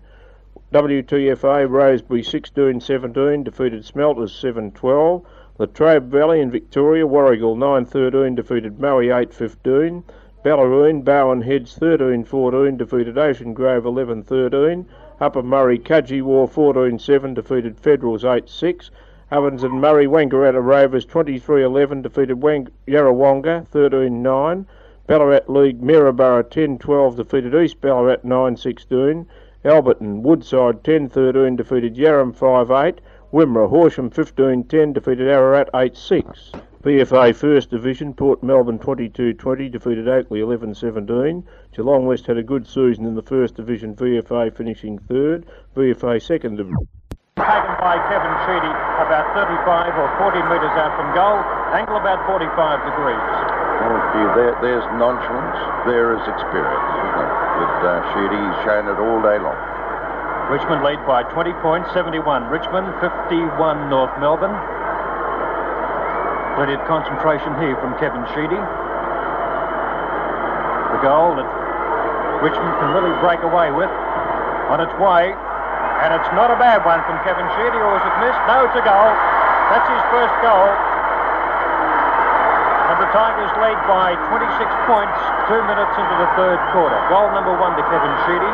WTFA 0.72 1.68
Rosebery 1.68 2.24
16 2.24 2.80
17 2.80 3.44
defeated 3.44 3.84
Smelters 3.84 4.36
7 4.36 4.70
12. 4.72 5.26
Latrobe 5.58 6.12
Valley 6.12 6.42
in 6.42 6.52
Victoria 6.52 7.08
Warragul 7.08 7.58
9 7.58 7.86
13 7.86 8.36
defeated 8.36 8.80
Moe 8.80 9.00
8 9.02 9.34
15. 9.34 10.04
Bellarine 10.46 11.04
Barwon 11.04 11.42
Heads 11.44 11.74
13 11.76 12.24
14 12.24 12.78
defeated 12.78 13.18
Ocean 13.18 13.56
Grove 13.56 13.88
11 13.88 14.22
13. 14.22 14.86
Upper 15.20 15.42
Murray 15.42 15.80
Cudgewa 15.80 16.48
14 16.48 17.00
7 17.00 17.34
defeated 17.34 17.76
Federals 17.80 18.24
8 18.24 18.48
6. 18.48 18.92
Ovens 19.32 19.64
and 19.64 19.82
Murray 19.82 20.06
Wangaratta 20.06 20.64
Rovers 20.64 21.06
23 21.06 21.64
11 21.64 22.04
defeated 22.04 22.44
Wang- 22.44 22.68
Yarrawonga 22.88 23.68
13 23.70 24.22
9. 24.22 24.68
Ballarat 25.08 25.50
League 25.50 25.82
Maryborough 25.82 26.44
10 26.48 26.78
12 26.78 27.16
defeated 27.16 27.56
East 27.56 27.82
Ballarat 27.82 28.24
9 28.24 28.56
16. 28.56 29.26
Alberton 29.66 30.22
Woodside 30.22 30.86
10 30.86 31.10
13 31.10 31.58
defeated 31.58 31.96
Yarram 31.96 32.34
5 32.34 32.72
8. 32.72 33.02
Wimmera 33.34 33.70
Horsham 33.70 34.10
15 34.10 34.64
10 34.64 34.94
defeated 34.94 35.28
Ararat 35.28 35.70
8 35.76 35.98
6. 35.98 36.52
VFA 36.82 37.36
First 37.36 37.70
Division 37.70 38.14
Port 38.14 38.42
Melbourne 38.42 38.80
22 38.80 39.34
20 39.34 39.68
defeated 39.68 40.08
Oakleigh 40.08 40.44
11 40.44 40.76
17. 40.76 41.44
Geelong 41.76 42.06
West 42.06 42.26
had 42.26 42.38
a 42.38 42.44
good 42.44 42.66
season 42.66 43.06
in 43.06 43.16
the 43.16 43.22
First 43.22 43.56
Division 43.56 43.94
VFA 43.96 44.56
finishing 44.56 44.98
third. 44.98 45.46
VFA 45.76 46.22
Second 46.22 46.56
Division. 46.56 46.88
Taken 47.36 47.76
by 47.84 48.00
Kevin 48.08 48.36
Sheedy 48.48 48.72
about 49.04 49.36
35 49.36 49.92
or 50.00 50.08
40 50.24 50.40
metres 50.48 50.72
out 50.80 50.96
from 50.96 51.14
goal. 51.14 51.44
Angle 51.76 51.98
about 51.98 52.26
45 52.26 52.86
degrees. 52.86 53.59
There, 53.80 54.52
there's 54.60 54.84
nonchalance, 55.00 55.56
there 55.88 56.12
is 56.12 56.20
experience, 56.28 56.92
isn't 57.00 57.20
it? 57.24 57.32
With 57.64 57.76
uh, 57.88 58.04
Sheedy, 58.12 58.36
he's 58.36 58.60
shown 58.68 58.92
it 58.92 59.00
all 59.00 59.24
day 59.24 59.40
long. 59.40 59.56
Richmond 60.52 60.84
lead 60.84 61.00
by 61.08 61.24
20 61.32 61.54
points, 61.64 61.88
71 61.96 62.52
Richmond, 62.52 62.92
51 63.00 63.88
North 63.88 64.12
Melbourne. 64.20 64.52
Plenty 66.60 66.76
of 66.76 66.84
concentration 66.92 67.56
here 67.64 67.80
from 67.80 67.96
Kevin 68.04 68.28
Sheedy. 68.36 68.60
The 70.92 71.00
goal 71.00 71.40
that 71.40 71.48
Richmond 72.44 72.76
can 72.84 72.92
really 72.92 73.16
break 73.24 73.40
away 73.48 73.72
with 73.72 73.92
on 74.68 74.84
its 74.84 74.92
way. 75.00 75.32
And 76.04 76.12
it's 76.12 76.32
not 76.36 76.52
a 76.52 76.60
bad 76.60 76.84
one 76.84 77.00
from 77.08 77.16
Kevin 77.24 77.48
Sheedy, 77.56 77.80
or 77.80 77.96
was 77.96 78.04
it 78.04 78.16
missed? 78.20 78.44
No, 78.44 78.68
it's 78.68 78.76
a 78.76 78.84
goal. 78.84 79.12
That's 79.72 79.88
his 79.88 80.04
first 80.12 80.36
goal. 80.44 80.68
Tigers 83.10 83.50
lead 83.58 83.80
by 83.90 84.14
26 84.30 84.70
points, 84.86 85.18
two 85.50 85.62
minutes 85.66 85.94
into 85.98 86.16
the 86.22 86.30
third 86.38 86.62
quarter. 86.70 86.94
Goal 87.10 87.34
number 87.34 87.58
one 87.58 87.74
to 87.74 87.84
Kevin 87.90 88.14
Sheedy. 88.30 88.54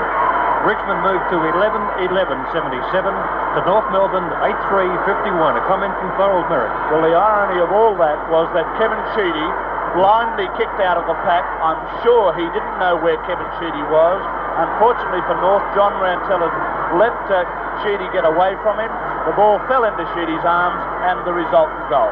Richmond 0.64 1.04
moved 1.04 1.28
to 1.30 1.38
11 1.44 2.10
11 2.10 2.40
77 2.56 2.64
to 2.64 3.60
North 3.68 3.86
Melbourne 3.92 4.32
8 4.42 4.56
3 4.72 4.90
51. 5.28 5.60
A 5.60 5.64
comment 5.68 5.94
from 6.00 6.10
Thorold 6.16 6.48
Merritt. 6.48 6.72
Well, 6.90 7.04
the 7.04 7.14
irony 7.14 7.60
of 7.60 7.70
all 7.76 7.94
that 8.00 8.18
was 8.32 8.48
that 8.56 8.66
Kevin 8.80 8.98
Sheedy 9.14 9.48
blindly 9.94 10.48
kicked 10.56 10.80
out 10.80 10.96
of 10.96 11.06
the 11.06 11.20
pack. 11.28 11.44
I'm 11.60 11.78
sure 12.02 12.32
he 12.34 12.48
didn't 12.56 12.80
know 12.80 12.96
where 12.98 13.20
Kevin 13.30 13.48
Sheedy 13.60 13.84
was. 13.92 14.20
Unfortunately 14.56 15.22
for 15.28 15.36
North, 15.44 15.68
John 15.76 15.94
Rantall 16.00 16.48
had 16.48 16.56
let 16.96 17.16
uh, 17.28 17.44
Sheedy 17.84 18.08
get 18.16 18.24
away 18.24 18.56
from 18.64 18.80
him. 18.80 18.92
The 19.28 19.36
ball 19.36 19.60
fell 19.68 19.84
into 19.84 20.08
Sheedy's 20.16 20.44
arms 20.48 20.80
and 21.06 21.22
the 21.28 21.36
resultant 21.36 21.92
goal. 21.92 22.12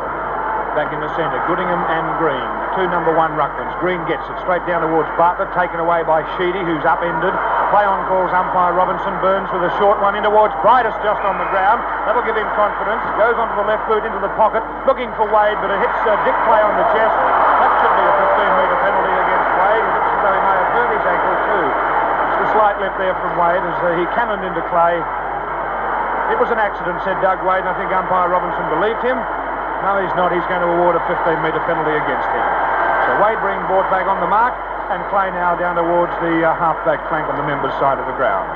Back 0.73 0.89
in 0.89 1.05
the 1.05 1.13
centre, 1.13 1.37
Goodingham 1.45 1.85
and 1.85 2.07
Green. 2.17 2.49
Two 2.73 2.89
number 2.89 3.13
one 3.13 3.37
ruckmans. 3.37 3.69
Green 3.77 4.01
gets 4.09 4.25
it 4.25 4.33
straight 4.41 4.65
down 4.65 4.81
towards 4.81 5.05
Bartlett, 5.21 5.53
taken 5.53 5.77
away 5.77 6.01
by 6.01 6.25
Sheedy, 6.33 6.65
who's 6.65 6.81
upended. 6.81 7.29
Play 7.69 7.85
on 7.85 8.01
calls 8.09 8.33
umpire 8.33 8.73
Robinson. 8.73 9.13
Burns 9.21 9.45
with 9.53 9.61
a 9.61 9.69
short 9.77 10.01
one 10.01 10.17
in 10.17 10.25
towards 10.25 10.49
Brightest 10.65 10.97
just 11.05 11.21
on 11.21 11.37
the 11.37 11.45
ground. 11.53 11.77
That'll 12.09 12.25
give 12.25 12.33
him 12.33 12.49
confidence. 12.57 13.05
Goes 13.21 13.37
onto 13.37 13.53
the 13.53 13.69
left 13.69 13.85
boot 13.85 14.01
into 14.01 14.17
the 14.17 14.33
pocket, 14.33 14.65
looking 14.89 15.13
for 15.13 15.29
Wade, 15.29 15.61
but 15.61 15.69
it 15.69 15.77
hits 15.77 15.99
uh, 16.09 16.17
Dick 16.25 16.37
Clay 16.49 16.65
on 16.65 16.73
the 16.73 16.87
chest. 16.89 17.13
That 17.13 17.71
should 17.77 17.93
be 17.93 18.05
a 18.09 18.13
15 18.33 18.57
metre 18.57 18.79
penalty 18.81 19.13
against 19.13 19.49
Wade. 19.61 19.85
It 19.85 19.93
looks 19.93 20.09
as 20.09 20.19
though 20.25 20.33
he 20.33 20.41
may 20.41 20.57
have 20.57 20.71
hurt 20.73 20.89
his 20.89 21.05
ankle 21.05 21.37
too. 21.53 21.65
Just 22.33 22.41
a 22.41 22.47
slight 22.57 22.77
lift 22.81 22.97
there 22.97 23.13
from 23.21 23.37
Wade 23.37 23.61
as 23.61 23.77
uh, 23.77 23.93
he 23.93 24.09
cannoned 24.17 24.41
into 24.41 24.65
Clay. 24.73 24.97
It 26.33 26.41
was 26.41 26.49
an 26.49 26.57
accident, 26.57 26.97
said 27.05 27.21
Doug 27.21 27.45
Wade, 27.45 27.61
and 27.61 27.69
I 27.69 27.77
think 27.77 27.93
umpire 27.93 28.25
Robinson 28.25 28.65
believed 28.73 29.05
him. 29.05 29.21
No, 29.83 29.99
he's 29.99 30.15
not. 30.15 30.31
He's 30.31 30.47
going 30.47 30.63
to 30.63 30.71
award 30.79 30.95
a 30.95 31.03
15 31.11 31.43
metre 31.43 31.59
penalty 31.67 31.91
against 31.91 32.29
him. 32.31 32.45
So 33.03 33.19
Wade 33.19 33.35
being 33.43 33.59
brought 33.67 33.91
back 33.91 34.07
on 34.07 34.23
the 34.23 34.31
mark, 34.31 34.55
and 34.87 35.03
Clay 35.11 35.27
now 35.35 35.59
down 35.59 35.75
towards 35.75 36.15
the 36.23 36.39
uh, 36.39 36.55
half-back 36.55 37.03
flank 37.11 37.27
on 37.27 37.35
the 37.35 37.43
members' 37.43 37.75
side 37.83 37.99
of 37.99 38.07
the 38.07 38.15
ground. 38.15 38.47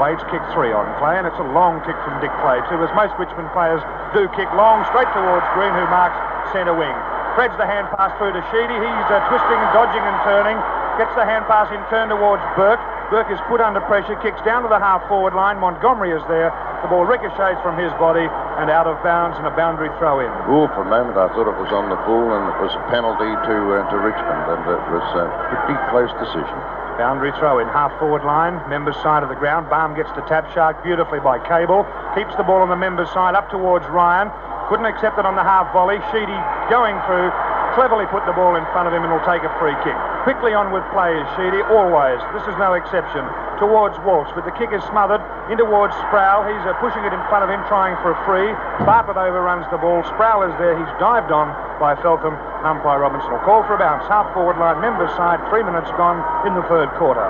Wade's 0.00 0.24
kicked 0.32 0.48
three 0.56 0.72
on 0.72 0.88
Clay, 0.96 1.20
and 1.20 1.28
it's 1.28 1.36
a 1.36 1.48
long 1.52 1.84
kick 1.84 1.96
from 2.04 2.16
Dick 2.24 2.32
Clay 2.40 2.64
too, 2.72 2.80
as 2.80 2.88
most 2.96 3.12
Richmond 3.20 3.52
players 3.52 3.84
do 4.16 4.32
kick 4.32 4.48
long, 4.56 4.80
straight 4.88 5.08
towards 5.12 5.44
Green, 5.52 5.76
who 5.76 5.84
marks 5.92 6.16
centre 6.56 6.72
wing. 6.72 6.96
Threads 7.36 7.52
the 7.60 7.68
hand 7.68 7.92
pass 7.92 8.16
through 8.16 8.32
to 8.32 8.40
Sheedy. 8.48 8.80
He's 8.80 9.08
uh, 9.12 9.20
twisting 9.28 9.60
and 9.60 9.70
dodging 9.76 10.00
and 10.00 10.16
turning. 10.24 10.56
Gets 10.96 11.12
the 11.20 11.28
hand 11.28 11.44
pass 11.44 11.68
in 11.68 11.84
turn 11.92 12.08
towards 12.08 12.40
Bourke. 12.56 12.80
Bourke 13.12 13.28
is 13.28 13.40
put 13.44 13.60
under 13.60 13.84
pressure, 13.84 14.16
kicks 14.24 14.40
down 14.40 14.64
to 14.64 14.72
the 14.72 14.80
half-forward 14.80 15.36
line. 15.36 15.60
Montgomery 15.60 16.16
is 16.16 16.24
there. 16.32 16.48
The 16.80 16.88
ball 16.88 17.04
ricochets 17.04 17.60
from 17.60 17.76
his 17.76 17.92
body 18.00 18.24
and 18.56 18.72
out 18.72 18.88
of 18.88 18.96
bounds 19.04 19.36
and 19.36 19.46
a 19.46 19.54
boundary 19.54 19.92
throw 20.00 20.20
in. 20.20 20.32
Oh, 20.48 20.66
for 20.72 20.82
a 20.82 20.90
moment 20.90 21.20
I 21.20 21.28
thought 21.36 21.44
it 21.44 21.58
was 21.60 21.68
on 21.72 21.92
the 21.92 22.00
full 22.08 22.32
and 22.32 22.44
it 22.48 22.58
was 22.64 22.72
a 22.72 22.82
penalty 22.88 23.28
to 23.28 23.54
uh, 23.76 23.84
to 23.92 23.96
Richmond, 24.00 24.44
and 24.48 24.62
it 24.64 24.84
was 24.88 25.06
a 25.16 25.24
pretty 25.52 25.76
close 25.92 26.12
decision. 26.16 26.56
Boundary 26.96 27.28
throw 27.36 27.60
in, 27.60 27.68
half 27.68 27.92
forward 28.00 28.24
line, 28.24 28.56
members 28.72 28.96
side 29.04 29.20
of 29.20 29.28
the 29.28 29.36
ground. 29.36 29.68
Balme 29.68 29.92
gets 29.92 30.08
to 30.16 30.24
tap 30.24 30.48
shark 30.56 30.80
beautifully 30.80 31.20
by 31.20 31.36
Cable. 31.44 31.84
Keeps 32.16 32.32
the 32.40 32.44
ball 32.48 32.64
on 32.64 32.72
the 32.72 32.80
members 32.80 33.12
side 33.12 33.36
up 33.36 33.52
towards 33.52 33.84
Ryan. 33.92 34.32
Couldn't 34.72 34.88
accept 34.88 35.20
it 35.20 35.28
on 35.28 35.36
the 35.36 35.44
half 35.44 35.68
volley. 35.76 36.00
Sheedy 36.08 36.40
going 36.72 36.96
through. 37.04 37.28
Cleverly 37.76 38.08
put 38.08 38.24
the 38.24 38.32
ball 38.32 38.56
in 38.56 38.64
front 38.72 38.88
of 38.88 38.96
him 38.96 39.04
and 39.04 39.12
will 39.12 39.28
take 39.28 39.44
a 39.44 39.52
free 39.60 39.76
kick. 39.84 39.94
Quickly 40.24 40.56
on 40.56 40.72
with 40.72 40.82
play 40.96 41.12
is 41.12 41.28
Sheedy, 41.36 41.60
always. 41.68 42.16
This 42.32 42.48
is 42.48 42.56
no 42.56 42.72
exception. 42.72 43.20
Towards 43.56 43.96
Walsh, 44.04 44.28
but 44.36 44.44
the 44.44 44.52
kick 44.52 44.68
is 44.76 44.84
smothered. 44.92 45.24
In 45.48 45.56
towards 45.56 45.96
Sproule. 46.08 46.44
He's 46.44 46.60
uh, 46.68 46.76
pushing 46.76 47.00
it 47.08 47.16
in 47.16 47.22
front 47.32 47.40
of 47.40 47.48
him, 47.48 47.64
trying 47.72 47.96
for 48.04 48.12
a 48.12 48.18
free. 48.28 48.52
Bartlett 48.84 49.16
overruns 49.16 49.64
the 49.72 49.80
ball. 49.80 50.04
Sproule 50.12 50.44
is 50.44 50.52
there. 50.60 50.76
He's 50.76 50.92
dived 51.00 51.32
on 51.32 51.48
by 51.80 51.96
Feltham. 52.04 52.36
Umpire 52.64 53.00
Robinson 53.00 53.32
will 53.32 53.44
call 53.48 53.64
for 53.64 53.74
a 53.74 53.80
bounce. 53.80 54.04
Half 54.12 54.34
forward 54.36 54.60
line, 54.60 54.80
members 54.84 55.08
side. 55.16 55.40
Three 55.48 55.64
minutes 55.64 55.88
gone 55.96 56.20
in 56.44 56.52
the 56.52 56.66
third 56.68 56.92
quarter. 57.00 57.24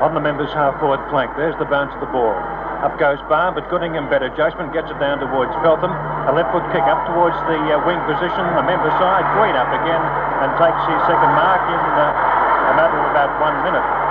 On 0.00 0.12
the 0.12 0.20
members' 0.20 0.52
half 0.52 0.80
forward 0.80 1.00
flank, 1.08 1.32
there's 1.36 1.56
the 1.56 1.68
bounce 1.68 1.94
of 1.94 2.00
the 2.00 2.10
ball. 2.10 2.34
Up 2.84 2.98
goes 3.00 3.16
Barr, 3.30 3.54
but 3.54 3.64
Goodingham 3.72 4.10
better 4.12 4.28
judgment 4.36 4.74
gets 4.74 4.90
it 4.90 4.98
down 5.00 5.16
towards 5.16 5.54
Feltham. 5.64 5.92
A 6.28 6.32
left 6.34 6.52
foot 6.52 6.66
kick 6.74 6.84
up 6.84 7.00
towards 7.08 7.36
the 7.48 7.56
uh, 7.72 7.80
wing 7.88 8.00
position, 8.04 8.44
the 8.58 8.66
member 8.66 8.92
side. 9.00 9.24
Green 9.38 9.56
up 9.56 9.70
again 9.72 10.02
and 10.44 10.52
takes 10.60 10.82
his 10.84 11.00
second 11.08 11.32
mark 11.32 11.62
in 11.72 11.80
uh, 11.80 12.70
a 12.70 12.74
matter 12.76 12.98
of 13.00 13.06
about 13.08 13.32
one 13.40 13.56
minute. 13.64 14.03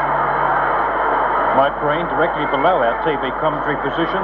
Mike 1.53 1.77
Green 1.85 2.09
directly 2.09 2.49
below 2.49 2.81
our 2.81 2.97
TV 3.05 3.29
commentary 3.37 3.77
position. 3.85 4.21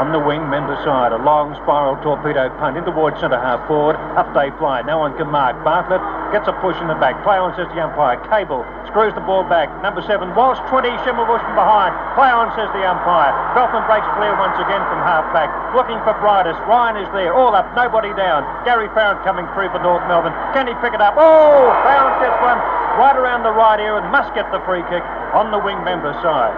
On 0.00 0.08
the 0.08 0.18
wing, 0.18 0.48
member 0.48 0.72
side, 0.80 1.12
a 1.12 1.20
long 1.20 1.52
spiral 1.60 2.00
torpedo 2.00 2.48
punt 2.56 2.80
in 2.80 2.84
towards 2.88 3.20
centre 3.20 3.36
half 3.36 3.60
forward. 3.68 4.00
Up 4.16 4.24
they 4.32 4.48
fly. 4.56 4.80
No 4.80 4.96
one 4.96 5.12
can 5.20 5.28
mark. 5.28 5.60
Bartlett 5.60 6.00
gets 6.32 6.48
a 6.48 6.56
push 6.64 6.74
in 6.80 6.88
the 6.88 6.96
back. 6.96 7.20
Play 7.20 7.36
on, 7.36 7.52
says 7.60 7.68
the 7.76 7.84
umpire. 7.84 8.16
Cable 8.32 8.64
screws 8.88 9.12
the 9.12 9.20
ball 9.28 9.44
back. 9.44 9.68
Number 9.84 10.00
seven, 10.08 10.32
Walsh 10.32 10.56
20, 10.72 10.88
Schimmelbusch 11.04 11.44
from 11.44 11.54
behind. 11.54 11.92
Play 12.16 12.32
on, 12.32 12.48
says 12.56 12.72
the 12.72 12.80
umpire. 12.80 13.36
Feltham 13.52 13.84
breaks 13.84 14.08
clear 14.16 14.32
once 14.40 14.56
again 14.56 14.80
from 14.88 15.04
half 15.04 15.28
back. 15.36 15.52
Looking 15.76 16.00
for 16.08 16.16
brightest. 16.24 16.56
Ryan 16.64 16.96
is 17.04 17.08
there. 17.12 17.36
All 17.36 17.52
up, 17.52 17.68
nobody 17.76 18.16
down. 18.16 18.48
Gary 18.64 18.88
Farrant 18.96 19.20
coming 19.28 19.44
through 19.52 19.68
for 19.76 19.80
North 19.84 20.02
Melbourne. 20.08 20.32
Can 20.56 20.64
he 20.64 20.74
pick 20.80 20.96
it 20.96 21.04
up? 21.04 21.20
Oh, 21.20 21.68
Farrant 21.84 22.16
gets 22.24 22.40
one 22.40 22.56
right 22.96 23.16
around 23.16 23.44
the 23.44 23.52
right 23.52 23.80
ear 23.80 24.00
and 24.00 24.08
must 24.08 24.32
get 24.32 24.48
the 24.52 24.60
free 24.64 24.84
kick 24.88 25.04
on 25.32 25.50
the 25.50 25.58
wing 25.58 25.80
member 25.84 26.12
side. 26.20 26.52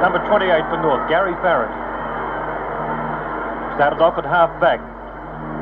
Number 0.00 0.18
28 0.30 0.48
for 0.72 0.80
North, 0.80 1.04
Gary 1.08 1.36
Farrant. 1.44 1.72
Started 3.76 4.00
off 4.00 4.16
at 4.16 4.24
half 4.24 4.48
back. 4.60 4.80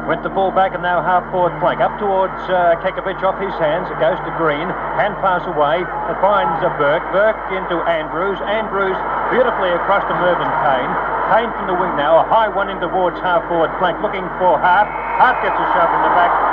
Went 0.06 0.22
the 0.22 0.30
ball 0.30 0.54
back 0.54 0.70
and 0.70 0.86
now 0.86 1.02
half 1.02 1.26
forward 1.34 1.50
flank. 1.58 1.82
Up 1.82 1.98
towards 1.98 2.38
uh, 2.46 2.78
Kekovich 2.78 3.18
off 3.26 3.34
his 3.42 3.52
hands. 3.58 3.90
It 3.90 3.98
goes 3.98 4.14
to 4.22 4.30
Green. 4.38 4.70
Hand 4.94 5.18
pass 5.18 5.42
away. 5.50 5.82
It 5.82 6.16
finds 6.22 6.62
a 6.62 6.70
Bourke. 6.78 7.02
Bourke 7.10 7.42
into 7.50 7.82
Andrews. 7.90 8.38
Andrews 8.46 8.94
beautifully 9.34 9.74
across 9.74 10.06
to 10.06 10.14
Mervyn 10.22 10.46
Keane. 10.46 10.92
Keane 11.34 11.50
from 11.58 11.66
the 11.66 11.74
wing 11.74 11.90
now. 11.98 12.22
A 12.22 12.24
high 12.30 12.46
one 12.46 12.70
in 12.70 12.78
towards 12.78 13.18
half 13.18 13.42
forward 13.50 13.74
flank. 13.82 13.98
Looking 13.98 14.22
for 14.38 14.54
Hart. 14.54 14.86
Hart 15.18 15.42
gets 15.42 15.58
a 15.58 15.66
shove 15.74 15.90
in 15.90 16.00
the 16.06 16.14
back. 16.14 16.45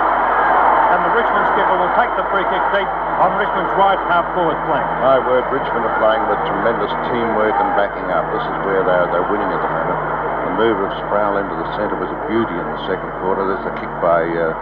And 1.04 1.12
the 1.12 1.20
Richmond 1.20 1.46
skipper 1.52 1.76
will 1.84 1.92
take 2.00 2.16
the 2.16 2.24
free 2.32 2.48
kick 2.48 2.64
deep 2.72 2.88
on 3.20 3.36
Richmond's 3.36 3.76
right 3.76 4.00
half 4.08 4.24
forward 4.32 4.56
flank. 4.72 4.88
My 5.04 5.20
word, 5.20 5.44
Richmond 5.52 5.84
are 5.84 5.98
playing 6.00 6.24
with 6.32 6.40
tremendous 6.48 6.96
teamwork 7.12 7.52
and 7.60 7.76
backing 7.76 8.08
up. 8.08 8.24
This 8.32 8.40
is 8.40 8.56
where 8.64 8.88
they're, 8.88 9.12
they're 9.12 9.28
winning 9.28 9.52
at 9.52 9.60
the 9.60 9.68
moment. 9.68 10.00
The 10.00 10.56
move 10.64 10.80
of 10.80 10.96
Sproule 11.04 11.44
into 11.44 11.60
the 11.60 11.68
centre 11.76 12.00
was 12.00 12.08
a 12.08 12.20
beauty 12.32 12.56
in 12.56 12.68
the 12.72 12.82
second 12.88 13.12
quarter. 13.20 13.44
There's 13.44 13.68
a 13.68 13.76
kick 13.84 13.92
by 14.00 14.32
uh, 14.32 14.56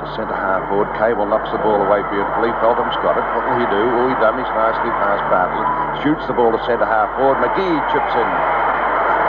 the 0.00 0.08
centre 0.16 0.32
half 0.32 0.64
forward. 0.72 0.88
Cable 0.96 1.28
knocks 1.28 1.52
the 1.52 1.60
ball 1.60 1.84
away 1.84 2.00
beautifully. 2.08 2.48
Feltham's 2.64 2.96
got 3.04 3.20
it. 3.20 3.24
What 3.36 3.52
will 3.52 3.60
he 3.60 3.68
do? 3.68 3.84
Oh, 3.92 4.08
he 4.08 4.16
dummies 4.24 4.48
nicely 4.56 4.88
past 5.04 5.20
Bartlett. 5.28 5.68
Shoots 6.00 6.24
the 6.24 6.32
ball 6.32 6.48
to 6.48 6.60
centre 6.64 6.88
half 6.88 7.12
forward. 7.20 7.44
McGhie 7.44 7.76
chips 7.92 8.14
in. 8.16 8.57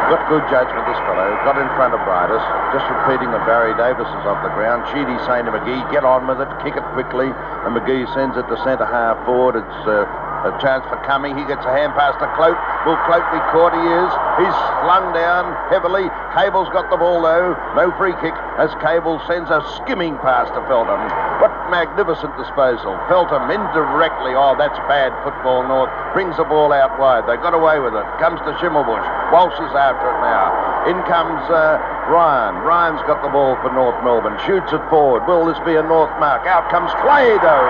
Got 0.10 0.26
good 0.26 0.42
judgment, 0.50 0.90
this 0.90 0.98
fellow. 1.06 1.30
Got 1.46 1.62
in 1.62 1.70
front 1.78 1.94
of 1.94 2.02
Briedis. 2.02 2.42
Just 2.74 2.90
repeating 2.90 3.30
that 3.30 3.46
Barry 3.46 3.78
Davis 3.78 4.10
is 4.10 4.26
off 4.26 4.42
the 4.42 4.50
ground. 4.58 4.82
Sheedy 4.90 5.14
saying 5.30 5.46
to 5.46 5.54
McGhie, 5.54 5.86
get 5.94 6.02
on 6.02 6.26
with 6.26 6.42
it, 6.42 6.50
kick 6.66 6.74
it 6.74 6.86
quickly. 6.98 7.30
And 7.30 7.78
McGhie 7.78 8.10
sends 8.18 8.34
it 8.34 8.50
to 8.50 8.58
centre 8.66 8.90
half 8.90 9.22
forward. 9.30 9.62
It's 9.62 9.82
uh, 9.86 10.10
a 10.50 10.56
chance 10.58 10.82
for 10.90 10.98
Cumming. 11.06 11.38
He 11.38 11.46
gets 11.46 11.62
a 11.62 11.70
hand 11.70 11.94
past 11.94 12.18
to 12.24 12.28
Cloke. 12.34 12.58
Will 12.90 12.98
Cloke 13.06 13.28
be 13.30 13.42
caught? 13.54 13.76
He 13.76 13.86
is. 13.86 14.12
He's 14.42 14.58
slung 14.82 15.14
down 15.14 15.54
heavily. 15.70 16.08
Cable's 16.34 16.74
got 16.74 16.90
the 16.90 16.98
ball 16.98 17.22
though. 17.22 17.54
No 17.76 17.92
free 18.00 18.18
kick 18.24 18.34
as 18.58 18.72
Cable 18.82 19.22
sends 19.28 19.52
a 19.52 19.62
skimming 19.78 20.18
pass 20.24 20.48
to. 20.56 20.60
What 20.70 21.52
magnificent 21.70 22.34
disposal. 22.36 22.98
Feltham 23.08 23.48
indirectly. 23.48 24.34
Oh, 24.34 24.58
that's 24.58 24.78
bad 24.90 25.14
football, 25.24 25.64
North. 25.64 25.94
Brings 26.12 26.36
the 26.36 26.44
ball 26.44 26.74
out 26.74 26.98
wide. 26.98 27.30
They 27.30 27.38
got 27.38 27.54
away 27.54 27.80
with 27.80 27.94
it. 27.94 28.06
Comes 28.20 28.42
to 28.44 28.52
Schimmelbusch. 28.58 29.06
Walsh 29.32 29.56
is 29.56 29.74
after 29.78 30.10
it 30.10 30.20
now. 30.26 30.50
In 30.90 30.98
comes 31.06 31.40
uh, 31.54 31.78
Ryan. 32.10 32.66
Ryan's 32.66 33.02
got 33.06 33.22
the 33.22 33.30
ball 33.30 33.56
for 33.62 33.70
North 33.72 33.98
Melbourne. 34.04 34.36
Shoots 34.44 34.74
it 34.74 34.82
forward. 34.90 35.24
Will 35.30 35.46
this 35.46 35.60
be 35.62 35.78
a 35.78 35.86
North 35.86 36.12
mark? 36.18 36.50
Out 36.50 36.68
comes 36.74 36.90
Clay 37.06 37.30
though 37.40 37.70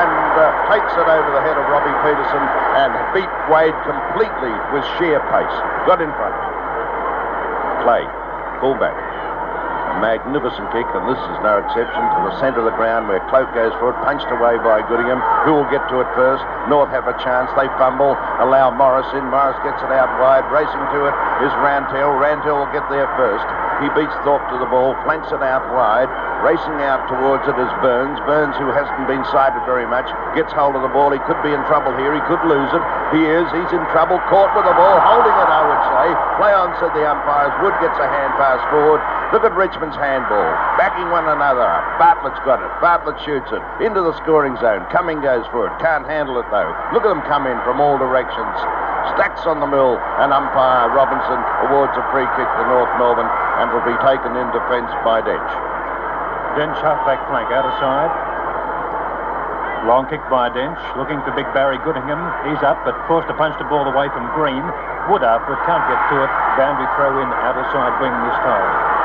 and 0.00 0.32
uh, 0.38 0.46
takes 0.70 0.92
it 0.94 1.08
over 1.10 1.30
the 1.34 1.42
head 1.42 1.58
of 1.58 1.66
Robbie 1.66 1.96
Peterson 2.06 2.44
and 2.78 2.94
beat 3.10 3.32
Wade 3.50 3.74
completely 3.82 4.54
with 4.70 4.86
sheer 4.96 5.18
pace. 5.34 5.56
Got 5.84 5.98
in 5.98 6.14
front. 6.14 6.36
Clay, 7.82 8.06
fullback. 8.62 8.94
Magnificent 10.00 10.72
kick, 10.72 10.88
and 10.96 11.04
this 11.04 11.20
is 11.20 11.38
no 11.44 11.60
exception 11.60 12.00
to 12.00 12.18
the 12.24 12.34
centre 12.40 12.64
of 12.64 12.68
the 12.72 12.72
ground 12.80 13.04
where 13.04 13.20
Cloke 13.28 13.52
goes 13.52 13.76
for 13.76 13.92
it, 13.92 14.00
punched 14.00 14.32
away 14.32 14.56
by 14.64 14.80
Goodingham. 14.88 15.20
Who 15.44 15.60
will 15.60 15.68
get 15.68 15.84
to 15.92 16.00
it 16.00 16.08
first? 16.16 16.40
North 16.72 16.88
have 16.88 17.04
a 17.04 17.12
chance. 17.20 17.52
They 17.52 17.68
fumble, 17.76 18.16
allow 18.40 18.72
Morris 18.72 19.06
in. 19.12 19.28
Morris 19.28 19.60
gets 19.60 19.76
it 19.84 19.92
out 19.92 20.08
wide. 20.16 20.48
Racing 20.48 20.84
to 20.96 21.00
it 21.04 21.14
is 21.44 21.52
Rantall. 21.60 22.16
Rantall 22.16 22.64
will 22.64 22.72
get 22.72 22.88
there 22.88 23.12
first. 23.20 23.44
He 23.84 23.92
beats 23.92 24.12
Thorpe 24.24 24.44
to 24.48 24.56
the 24.56 24.68
ball, 24.72 24.96
flanks 25.04 25.28
it 25.32 25.44
out 25.44 25.68
wide. 25.72 26.08
Racing 26.40 26.80
out 26.80 27.04
towards 27.04 27.44
it 27.44 27.56
is 27.60 27.72
Burns. 27.84 28.16
Burns, 28.24 28.56
who 28.56 28.72
hasn't 28.72 29.04
been 29.04 29.24
sighted 29.28 29.60
very 29.68 29.84
much, 29.84 30.08
gets 30.32 30.52
hold 30.56 30.76
of 30.76 30.80
the 30.80 30.92
ball. 30.92 31.12
He 31.12 31.20
could 31.28 31.40
be 31.44 31.52
in 31.52 31.60
trouble 31.68 31.92
here. 32.00 32.16
He 32.16 32.24
could 32.24 32.40
lose 32.48 32.72
it. 32.72 32.84
He 33.12 33.28
is. 33.28 33.44
He's 33.52 33.72
in 33.76 33.84
trouble. 33.92 34.16
Caught 34.32 34.56
with 34.56 34.64
the 34.64 34.72
ball, 34.72 34.96
holding 35.04 35.36
it, 35.36 35.48
I 35.52 35.60
would 35.68 35.82
say. 35.92 36.06
Play 36.40 36.52
on, 36.56 36.72
said 36.80 36.96
the 36.96 37.04
umpires. 37.04 37.52
Wood 37.60 37.76
gets 37.84 37.96
a 38.00 38.08
hand 38.08 38.32
pass 38.40 38.60
forward. 38.72 39.04
Look 39.30 39.46
at 39.46 39.54
Richmond's 39.54 39.94
handball. 39.94 40.50
Backing 40.74 41.06
one 41.14 41.22
another 41.30 41.62
up. 41.62 41.86
Bartlett's 42.02 42.42
got 42.42 42.58
it. 42.58 42.70
Bartlett 42.82 43.14
shoots 43.22 43.46
it. 43.54 43.62
Into 43.78 44.02
the 44.02 44.10
scoring 44.18 44.58
zone. 44.58 44.82
Cumming 44.90 45.22
goes 45.22 45.46
for 45.54 45.70
it. 45.70 45.72
Can't 45.78 46.02
handle 46.02 46.34
it, 46.42 46.50
though. 46.50 46.74
Look 46.90 47.06
at 47.06 47.14
them 47.14 47.22
come 47.30 47.46
in 47.46 47.54
from 47.62 47.78
all 47.78 47.94
directions. 47.94 48.58
Stacks 49.14 49.46
on 49.46 49.62
the 49.62 49.70
mill, 49.70 50.02
and 50.18 50.34
umpire 50.34 50.90
Robinson 50.90 51.38
awards 51.70 51.94
a 51.94 52.02
free 52.10 52.26
kick 52.34 52.50
to 52.58 52.62
North 52.74 52.90
Melbourne 52.98 53.30
and 53.62 53.70
will 53.70 53.86
be 53.86 53.94
taken 54.02 54.34
in 54.34 54.50
defence 54.50 54.90
by 55.06 55.22
Dench. 55.22 55.52
Dench 56.58 56.78
halfback 56.82 57.22
flank 57.30 57.54
out 57.54 57.64
of 57.64 57.74
side. 57.78 58.10
Long 59.86 60.10
kick 60.10 60.20
by 60.26 60.50
Dench, 60.50 60.76
looking 60.98 61.22
for 61.22 61.30
big 61.32 61.46
Barry 61.54 61.78
Goodingham. 61.86 62.20
He's 62.44 62.60
up, 62.66 62.82
but 62.82 62.98
forced 63.06 63.30
to 63.30 63.36
punch 63.38 63.56
the 63.62 63.68
ball 63.70 63.86
away 63.86 64.10
from 64.10 64.26
Green. 64.34 64.60
Wood 65.08 65.22
after 65.22 65.54
it, 65.54 65.62
can't 65.64 65.86
get 65.86 66.00
to 66.12 66.16
it. 66.20 66.30
Boundary 66.58 66.90
throw 66.98 67.22
in 67.22 67.30
out 67.30 67.56
of 67.56 67.64
side 67.72 67.94
wing 68.02 68.12
this 68.12 68.38
time. 68.44 68.99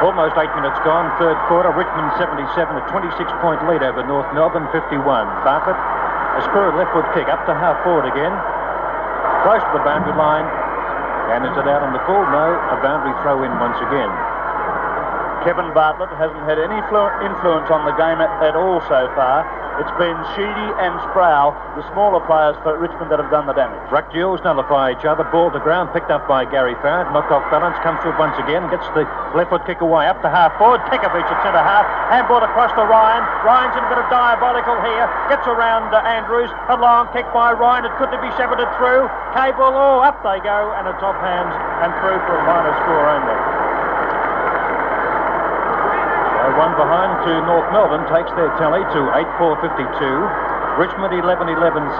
Almost 0.00 0.32
eight 0.40 0.48
minutes 0.56 0.80
gone, 0.80 1.12
third 1.20 1.36
quarter. 1.44 1.68
Richmond 1.76 2.08
77, 2.16 2.40
a 2.72 2.84
26 2.88 3.20
point 3.44 3.60
lead 3.68 3.84
over 3.84 4.00
North 4.08 4.24
Melbourne 4.32 4.64
51. 4.72 4.96
Bartlett, 5.44 5.76
a 5.76 6.40
screw 6.48 6.72
left 6.72 6.96
foot 6.96 7.04
kick 7.12 7.28
up 7.28 7.44
to 7.44 7.52
half 7.52 7.76
forward 7.84 8.08
again. 8.08 8.32
Close 9.44 9.60
to 9.60 9.72
the 9.76 9.84
boundary 9.84 10.16
line. 10.16 10.48
And 11.36 11.44
is 11.44 11.52
it 11.52 11.68
out 11.68 11.84
on 11.84 11.92
the 11.92 12.00
full? 12.08 12.24
No, 12.32 12.48
a 12.72 12.80
boundary 12.80 13.12
throw 13.20 13.44
in 13.44 13.52
once 13.60 13.76
again. 13.84 14.08
Kevin 15.44 15.68
Bartlett 15.76 16.12
hasn't 16.16 16.48
had 16.48 16.56
any 16.56 16.80
influence 16.80 17.68
on 17.68 17.84
the 17.84 17.92
game 18.00 18.24
at, 18.24 18.32
at 18.40 18.56
all 18.56 18.80
so 18.88 19.04
far. 19.12 19.44
It's 19.80 19.96
been 19.96 20.20
Sheedy 20.36 20.68
and 20.76 20.92
Sproule, 21.08 21.56
the 21.72 21.80
smaller 21.96 22.20
players 22.28 22.52
for 22.60 22.76
Richmond, 22.76 23.08
that 23.08 23.16
have 23.16 23.32
done 23.32 23.48
the 23.48 23.56
damage. 23.56 23.80
Ruck 23.88 24.12
duels 24.12 24.44
nullify 24.44 24.92
each 24.92 25.08
other. 25.08 25.24
Ball 25.32 25.48
to 25.48 25.58
ground, 25.58 25.88
picked 25.96 26.12
up 26.12 26.28
by 26.28 26.44
Gary 26.44 26.76
Farrant. 26.84 27.08
Knocked 27.16 27.32
off 27.32 27.48
balance, 27.48 27.80
comes 27.80 27.96
through 28.04 28.12
once 28.20 28.36
again. 28.36 28.68
Gets 28.68 28.84
the 28.92 29.08
left 29.32 29.48
foot 29.48 29.64
kick 29.64 29.80
away 29.80 30.04
up 30.04 30.20
to 30.20 30.28
half 30.28 30.52
forward. 30.60 30.84
Kekovich 30.92 31.24
at 31.24 31.40
centre 31.40 31.64
half. 31.64 31.88
Handball 32.12 32.44
across 32.44 32.76
to 32.76 32.84
Ryan. 32.84 33.24
Ryan's 33.40 33.72
in 33.72 33.80
a 33.80 33.88
bit 33.88 34.04
of 34.04 34.08
diabolical 34.12 34.76
here. 34.84 35.08
Gets 35.32 35.48
around 35.48 35.96
uh, 35.96 36.04
Andrews. 36.04 36.52
A 36.68 36.76
long 36.76 37.08
kick 37.16 37.24
by 37.32 37.56
Ryan. 37.56 37.88
It 37.88 37.96
couldn't 37.96 38.20
be 38.20 38.28
shepherded 38.36 38.68
through. 38.76 39.08
Cable, 39.32 39.72
oh, 39.72 40.04
up 40.04 40.20
they 40.20 40.44
go. 40.44 40.76
And 40.76 40.92
it's 40.92 41.00
off 41.00 41.16
hands 41.24 41.56
and 41.80 41.88
through 42.04 42.20
for 42.28 42.36
a 42.36 42.44
minor 42.44 42.76
score 42.84 43.08
only. 43.16 43.59
So 46.50 46.58
one 46.58 46.74
behind 46.74 47.14
to 47.30 47.46
North 47.46 47.70
Melbourne 47.70 48.02
takes 48.10 48.26
their 48.34 48.50
tally 48.58 48.82
to 48.82 49.00
8-4-52. 49.38 50.82
Richmond 50.82 51.14
11-11-77. 51.14 51.94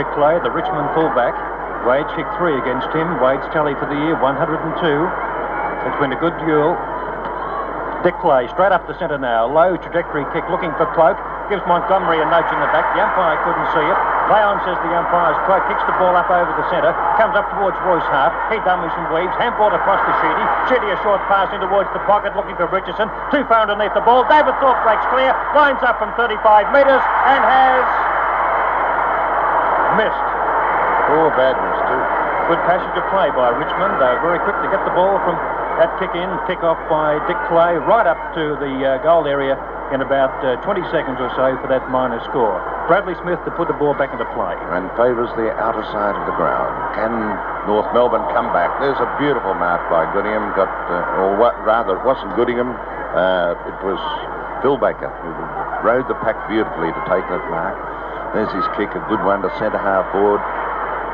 Dick 0.00 0.08
Clay, 0.16 0.40
the 0.40 0.48
Richmond 0.48 0.88
fullback. 0.96 1.36
Wade 1.84 2.08
kicked 2.16 2.32
three 2.40 2.56
against 2.56 2.88
him. 2.96 3.20
Wade's 3.20 3.44
tally 3.52 3.76
for 3.76 3.84
the 3.84 4.00
year 4.08 4.16
102. 4.16 4.80
It's 4.80 5.98
been 6.00 6.16
a 6.16 6.20
good 6.24 6.32
duel. 6.40 6.72
Dick 8.04 8.20
Clay 8.20 8.44
straight 8.52 8.68
up 8.68 8.84
the 8.84 8.92
centre 9.00 9.16
now. 9.16 9.48
Low 9.48 9.80
trajectory 9.80 10.28
kick 10.36 10.44
looking 10.52 10.68
for 10.76 10.84
Cloke. 10.92 11.16
Gives 11.48 11.64
Montgomery 11.64 12.20
a 12.20 12.28
nudge 12.28 12.44
in 12.52 12.60
the 12.60 12.68
back. 12.68 12.84
The 12.92 13.00
umpire 13.00 13.40
couldn't 13.40 13.64
see 13.72 13.80
it. 13.80 13.98
Clown 14.28 14.60
says 14.68 14.76
the 14.84 14.92
umpire's 14.92 15.40
Cloke 15.48 15.64
kicks 15.72 15.80
the 15.88 15.96
ball 15.96 16.12
up 16.12 16.28
over 16.28 16.52
the 16.52 16.68
centre. 16.68 16.92
Comes 17.16 17.32
up 17.32 17.48
towards 17.56 17.80
Royce 17.80 18.04
Hart. 18.12 18.36
He 18.52 18.60
dummies 18.60 18.92
and 18.92 19.08
weaves. 19.08 19.32
Handball 19.40 19.72
across 19.72 20.04
to 20.04 20.12
Sheedy. 20.20 20.44
Sheedy 20.68 20.92
a 20.92 21.00
short 21.00 21.24
pass 21.32 21.48
in 21.56 21.64
towards 21.64 21.88
the 21.96 22.04
pocket 22.04 22.36
looking 22.36 22.52
for 22.60 22.68
Richardson. 22.68 23.08
Too 23.32 23.40
far 23.48 23.64
underneath 23.64 23.96
the 23.96 24.04
ball. 24.04 24.28
David 24.28 24.52
Thorpe 24.60 24.84
breaks 24.84 25.04
clear. 25.08 25.32
Lines 25.56 25.80
up 25.80 25.96
from 25.96 26.12
35 26.20 26.44
metres 26.76 27.00
and 27.00 27.40
has 27.40 27.88
missed. 29.96 30.28
Poor 31.08 31.32
badness, 31.40 31.78
too. 31.88 32.02
Good 32.52 32.60
passage 32.68 32.92
of 33.00 33.04
play 33.08 33.32
by 33.32 33.48
Richmond. 33.56 33.96
Uh, 33.96 34.20
very 34.20 34.36
quick 34.44 34.60
to 34.60 34.68
get 34.68 34.84
the 34.84 34.92
ball 34.92 35.16
from 35.24 35.40
that 35.78 35.90
kick 35.98 36.14
in. 36.14 36.28
Kick 36.46 36.62
off 36.62 36.78
by 36.88 37.18
Dick 37.26 37.38
Clay 37.50 37.74
right 37.76 38.06
up 38.06 38.18
to 38.34 38.56
the 38.62 38.72
uh, 38.84 39.02
goal 39.02 39.26
area 39.26 39.58
in 39.92 40.00
about 40.00 40.32
uh, 40.40 40.56
20 40.64 40.80
seconds 40.90 41.20
or 41.20 41.28
so 41.36 41.54
for 41.60 41.68
that 41.68 41.86
minor 41.92 42.18
score. 42.26 42.58
Bradley 42.88 43.14
Smith 43.20 43.40
to 43.44 43.52
put 43.52 43.68
the 43.68 43.76
ball 43.76 43.92
back 43.94 44.12
into 44.12 44.24
play. 44.32 44.56
and 44.72 44.88
favours 44.96 45.28
the 45.36 45.52
outer 45.60 45.84
side 45.92 46.16
of 46.16 46.24
the 46.24 46.36
ground. 46.36 46.72
Can 46.96 47.12
North 47.68 47.88
Melbourne 47.92 48.24
come 48.32 48.52
back? 48.52 48.72
There's 48.80 48.98
a 49.00 49.08
beautiful 49.20 49.52
mark 49.56 49.84
by 49.88 50.04
Goodingham. 50.12 50.52
Got, 50.56 50.72
uh, 50.88 51.20
or 51.20 51.36
what, 51.36 51.56
rather, 51.64 51.96
it 52.00 52.04
wasn't 52.04 52.32
Goodingham. 52.36 52.72
Uh, 53.14 53.54
it 53.68 53.78
was 53.84 54.00
Phil 54.60 54.76
Baker 54.76 55.12
who 55.22 55.30
rode 55.84 56.08
the 56.08 56.18
pack 56.24 56.36
beautifully 56.48 56.88
to 56.92 57.02
take 57.08 57.24
that 57.28 57.44
mark. 57.52 57.76
There's 58.32 58.50
his 58.50 58.66
kick, 58.74 58.90
a 58.96 59.02
good 59.06 59.22
one 59.22 59.44
to 59.46 59.50
centre 59.60 59.78
half 59.78 60.10
forward. 60.10 60.42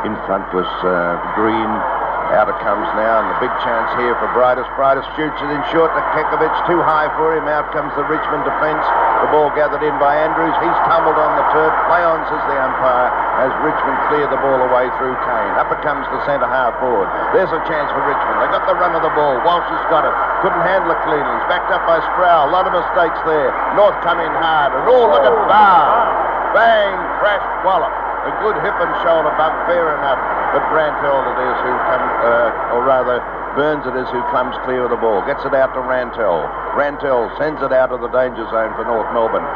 In 0.09 0.16
front 0.24 0.49
was 0.57 0.69
uh, 0.81 1.20
Green. 1.37 2.00
Out 2.31 2.47
it 2.47 2.62
comes 2.62 2.86
now, 2.94 3.27
and 3.27 3.28
the 3.35 3.39
big 3.43 3.51
chance 3.66 3.90
here 3.98 4.15
for 4.23 4.31
Briedis. 4.31 4.62
Briedis 4.78 5.02
shoots 5.19 5.35
it 5.43 5.51
in 5.51 5.59
short 5.74 5.90
to 5.98 6.02
Kekovich, 6.15 6.55
too 6.70 6.78
high 6.78 7.11
for 7.19 7.35
him. 7.35 7.51
Out 7.51 7.66
comes 7.74 7.90
the 7.98 8.07
Richmond 8.07 8.47
defence. 8.47 8.86
The 9.27 9.28
ball 9.35 9.51
gathered 9.59 9.82
in 9.82 9.98
by 9.98 10.15
Andrews. 10.15 10.55
He's 10.62 10.78
tumbled 10.86 11.19
on 11.19 11.35
the 11.35 11.43
turf. 11.51 11.74
Play 11.90 12.07
on, 12.07 12.23
says 12.31 12.39
the 12.47 12.55
umpire, 12.55 13.11
as 13.43 13.51
Richmond 13.66 13.98
clear 14.07 14.31
the 14.31 14.39
ball 14.39 14.62
away 14.62 14.86
through 14.97 15.19
Keane. 15.27 15.55
Up 15.59 15.74
it 15.74 15.82
comes 15.82 16.07
to 16.07 16.16
centre 16.23 16.47
half 16.47 16.78
forward. 16.78 17.11
There's 17.35 17.51
a 17.51 17.61
chance 17.66 17.90
for 17.90 18.02
Richmond. 18.07 18.36
They 18.40 18.48
got 18.55 18.62
the 18.70 18.78
run 18.78 18.94
of 18.94 19.02
the 19.02 19.12
ball. 19.19 19.35
Walsh 19.43 19.66
has 19.66 19.85
got 19.90 20.07
it. 20.07 20.15
Couldn't 20.47 20.62
handle 20.62 20.94
it 20.94 21.02
cleanly. 21.02 21.35
He's 21.35 21.48
backed 21.51 21.74
up 21.74 21.82
by 21.82 21.98
Sproule. 22.15 22.47
A 22.47 22.52
lot 22.55 22.65
of 22.65 22.73
mistakes 22.73 23.19
there. 23.27 23.51
North 23.74 23.98
come 24.07 24.23
in 24.23 24.31
hard. 24.39 24.70
And 24.70 24.86
oh, 24.86 25.11
look 25.11 25.27
at 25.27 25.35
Barr. 25.51 26.55
Bang, 26.55 26.94
crash, 27.19 27.44
wallop. 27.66 28.00
A 28.21 28.33
good 28.45 28.57
hip 28.61 28.77
and 28.77 28.93
shoulder 29.01 29.33
bump, 29.41 29.57
fair 29.65 29.97
enough. 29.97 30.21
But 30.53 30.65
Rantall 30.75 31.25
it 31.25 31.39
is 31.41 31.57
who 31.65 31.75
comes, 31.89 32.11
uh, 32.21 32.75
or 32.77 32.85
rather, 32.85 33.23
Burns 33.57 33.83
it 33.83 33.97
is 33.99 34.07
who 34.15 34.23
comes 34.31 34.55
clear 34.63 34.87
of 34.87 34.95
the 34.95 35.01
ball. 35.01 35.25
Gets 35.27 35.43
it 35.43 35.55
out 35.57 35.75
to 35.75 35.83
Rantall. 35.83 36.47
Rantall 36.79 37.33
sends 37.35 37.59
it 37.63 37.73
out 37.73 37.91
of 37.91 37.99
the 37.99 38.13
danger 38.13 38.47
zone 38.47 38.71
for 38.79 38.85
North 38.87 39.11
Melbourne. 39.11 39.47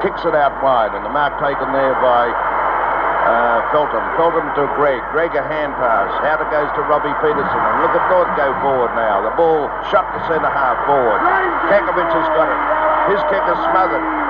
Kicks 0.00 0.24
it 0.24 0.32
out 0.32 0.56
wide, 0.64 0.94
and 0.96 1.04
the 1.04 1.12
mark 1.12 1.36
taken 1.36 1.68
there 1.74 1.92
by 2.00 2.30
uh, 2.30 3.60
Feltham. 3.74 4.02
Feltham 4.16 4.48
to 4.56 4.64
Greig. 4.74 5.02
Greig 5.12 5.36
a 5.36 5.44
hand 5.44 5.76
pass. 5.76 6.10
Out 6.24 6.40
it 6.40 6.48
goes 6.48 6.70
to 6.78 6.82
Robbie 6.88 7.14
Peterson. 7.20 7.60
And 7.60 7.76
look 7.84 7.92
at 7.92 8.04
North 8.08 8.30
go 8.38 8.50
forward 8.64 8.94
now. 8.96 9.20
The 9.20 9.34
ball 9.36 9.68
shot 9.92 10.08
to 10.16 10.20
centre 10.30 10.50
half 10.50 10.78
forward. 10.88 11.20
Kekovich 11.68 12.12
has 12.12 12.28
got 12.32 12.48
it. 12.48 12.60
His 13.14 13.20
kick 13.28 13.44
is 13.50 13.58
smothered. 13.68 14.21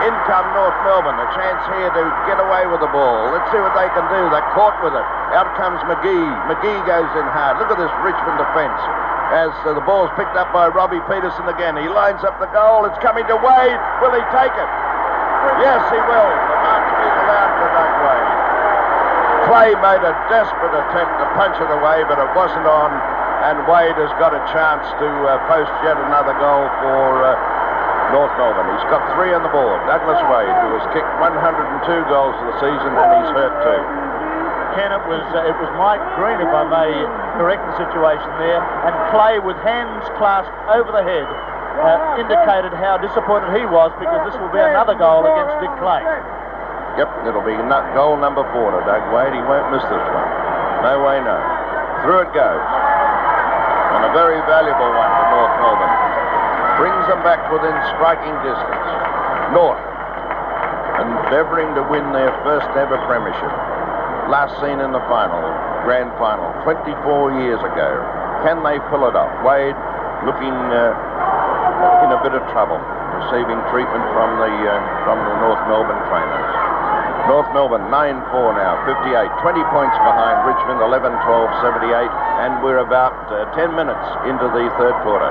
In 0.00 0.14
come 0.24 0.48
North 0.56 0.78
Melbourne. 0.88 1.20
A 1.20 1.28
chance 1.36 1.60
here 1.76 1.92
to 1.92 2.02
get 2.24 2.40
away 2.40 2.64
with 2.64 2.80
the 2.80 2.88
ball. 2.88 3.28
Let's 3.36 3.44
see 3.52 3.60
what 3.60 3.76
they 3.76 3.84
can 3.92 4.08
do. 4.08 4.32
They're 4.32 4.50
caught 4.56 4.80
with 4.80 4.96
it. 4.96 5.06
Out 5.36 5.52
comes 5.60 5.76
McGhie. 5.84 6.32
McGhie 6.48 6.80
goes 6.88 7.12
in 7.20 7.28
hard. 7.28 7.60
Look 7.60 7.68
at 7.68 7.76
this 7.76 7.92
Richmond 8.00 8.40
defence. 8.40 8.80
As 9.28 9.52
uh, 9.68 9.76
the 9.76 9.84
ball's 9.84 10.08
picked 10.16 10.40
up 10.40 10.56
by 10.56 10.72
Robbie 10.72 11.04
Peterson 11.04 11.44
again. 11.52 11.76
He 11.76 11.92
lines 11.92 12.24
up 12.24 12.40
the 12.40 12.48
goal. 12.48 12.88
It's 12.88 12.96
coming 13.04 13.28
to 13.28 13.36
Wade. 13.36 13.80
Will 14.00 14.16
he 14.16 14.24
take 14.32 14.56
it? 14.56 14.70
Yes, 15.60 15.84
he 15.92 16.00
will. 16.00 16.30
The 16.32 16.58
mark's 16.64 16.96
been 16.96 17.16
allowed 17.20 17.52
for 17.60 17.68
Doug 17.68 17.92
Wade. 18.00 18.30
Clay 19.52 19.70
made 19.84 20.00
a 20.00 20.16
desperate 20.32 20.74
attempt 20.80 21.12
to 21.20 21.26
punch 21.36 21.60
it 21.60 21.68
away, 21.68 22.08
but 22.08 22.16
it 22.16 22.30
wasn't 22.32 22.64
on. 22.64 22.88
And 23.44 23.68
Wade 23.68 24.00
has 24.00 24.12
got 24.16 24.32
a 24.32 24.40
chance 24.48 24.84
to 24.96 25.08
uh, 25.28 25.36
post 25.44 25.72
yet 25.84 26.00
another 26.00 26.32
goal 26.40 26.64
for 26.80 27.20
uh, 27.24 27.59
North 28.10 28.34
Melbourne. 28.38 28.68
He's 28.74 28.88
got 28.90 29.02
three 29.14 29.32
on 29.34 29.42
the 29.42 29.52
board. 29.54 29.78
Douglas 29.86 30.20
Wade, 30.30 30.56
who 30.66 30.70
has 30.78 30.84
kicked 30.94 31.12
102 31.22 32.10
goals 32.10 32.34
for 32.38 32.46
the 32.50 32.56
season, 32.58 32.90
and 32.94 33.08
he's 33.22 33.32
hurt 33.32 33.54
too. 33.62 33.82
Ken, 34.78 34.94
it 34.94 35.02
was 35.10 35.22
uh, 35.34 35.50
it 35.50 35.56
was 35.58 35.70
Mike 35.74 36.02
Green, 36.14 36.38
if 36.38 36.50
I 36.50 36.62
may 36.62 36.90
correct 37.38 37.66
the 37.74 37.76
situation 37.82 38.30
there, 38.38 38.62
and 38.86 38.94
Clay 39.10 39.42
with 39.42 39.58
hands 39.66 40.06
clasped 40.14 40.54
over 40.70 40.94
the 40.94 41.02
head 41.02 41.26
uh, 41.80 42.20
indicated 42.20 42.74
how 42.76 42.98
disappointed 43.00 43.56
he 43.56 43.64
was 43.64 43.90
because 43.98 44.20
this 44.28 44.36
will 44.36 44.52
be 44.52 44.60
another 44.60 44.94
goal 44.94 45.24
against 45.24 45.54
Dick 45.62 45.72
Clay. 45.80 46.04
Yep, 46.98 47.30
it'll 47.30 47.46
be 47.46 47.54
goal 47.94 48.18
number 48.18 48.42
four 48.52 48.74
to 48.74 48.80
Doug 48.84 49.02
Wade. 49.14 49.32
He 49.32 49.42
won't 49.46 49.70
miss 49.70 49.82
this 49.86 50.06
one. 50.10 50.28
No 50.82 51.00
way, 51.06 51.22
no. 51.22 51.38
Through 52.02 52.26
it 52.28 52.32
goes. 52.34 52.66
And 53.94 54.02
a 54.04 54.12
very 54.12 54.42
valuable 54.44 54.90
one 54.90 55.10
for 55.14 55.26
North 55.30 55.54
Melbourne. 55.62 56.09
Brings 56.80 57.04
them 57.12 57.20
back 57.20 57.44
within 57.52 57.76
striking 57.92 58.32
distance. 58.40 58.88
North, 59.52 59.76
endeavouring 60.96 61.76
to 61.76 61.84
win 61.92 62.08
their 62.16 62.32
first 62.40 62.72
ever 62.72 62.96
premiership. 63.04 63.52
Last 64.32 64.56
seen 64.64 64.80
in 64.80 64.88
the 64.88 65.04
final, 65.04 65.44
grand 65.84 66.08
final, 66.16 66.48
24 66.64 67.44
years 67.44 67.60
ago. 67.60 68.00
Can 68.48 68.64
they 68.64 68.80
pull 68.88 69.04
it 69.04 69.12
off? 69.12 69.28
Wade 69.44 69.76
looking 70.24 70.56
uh, 70.72 70.96
in 72.00 72.16
a 72.16 72.20
bit 72.24 72.32
of 72.32 72.40
trouble, 72.56 72.80
receiving 73.28 73.60
treatment 73.68 74.04
from 74.16 74.40
the 74.40 74.48
uh, 74.48 74.80
from 75.04 75.20
the 75.20 75.34
North 75.44 75.60
Melbourne 75.68 76.00
trainers. 76.08 76.48
North 77.28 77.52
Melbourne 77.52 77.86
9-4 77.92 78.56
now, 78.56 78.80
58, 78.88 79.28
20 79.44 79.62
points 79.70 79.94
behind 80.02 80.42
Richmond, 80.48 80.82
11-12, 80.82 81.20
78, 81.62 82.10
and 82.42 82.58
we're 82.64 82.82
about 82.82 83.14
uh, 83.30 83.46
10 83.54 83.76
minutes 83.76 84.02
into 84.26 84.50
the 84.50 84.66
third 84.80 84.96
quarter. 85.04 85.30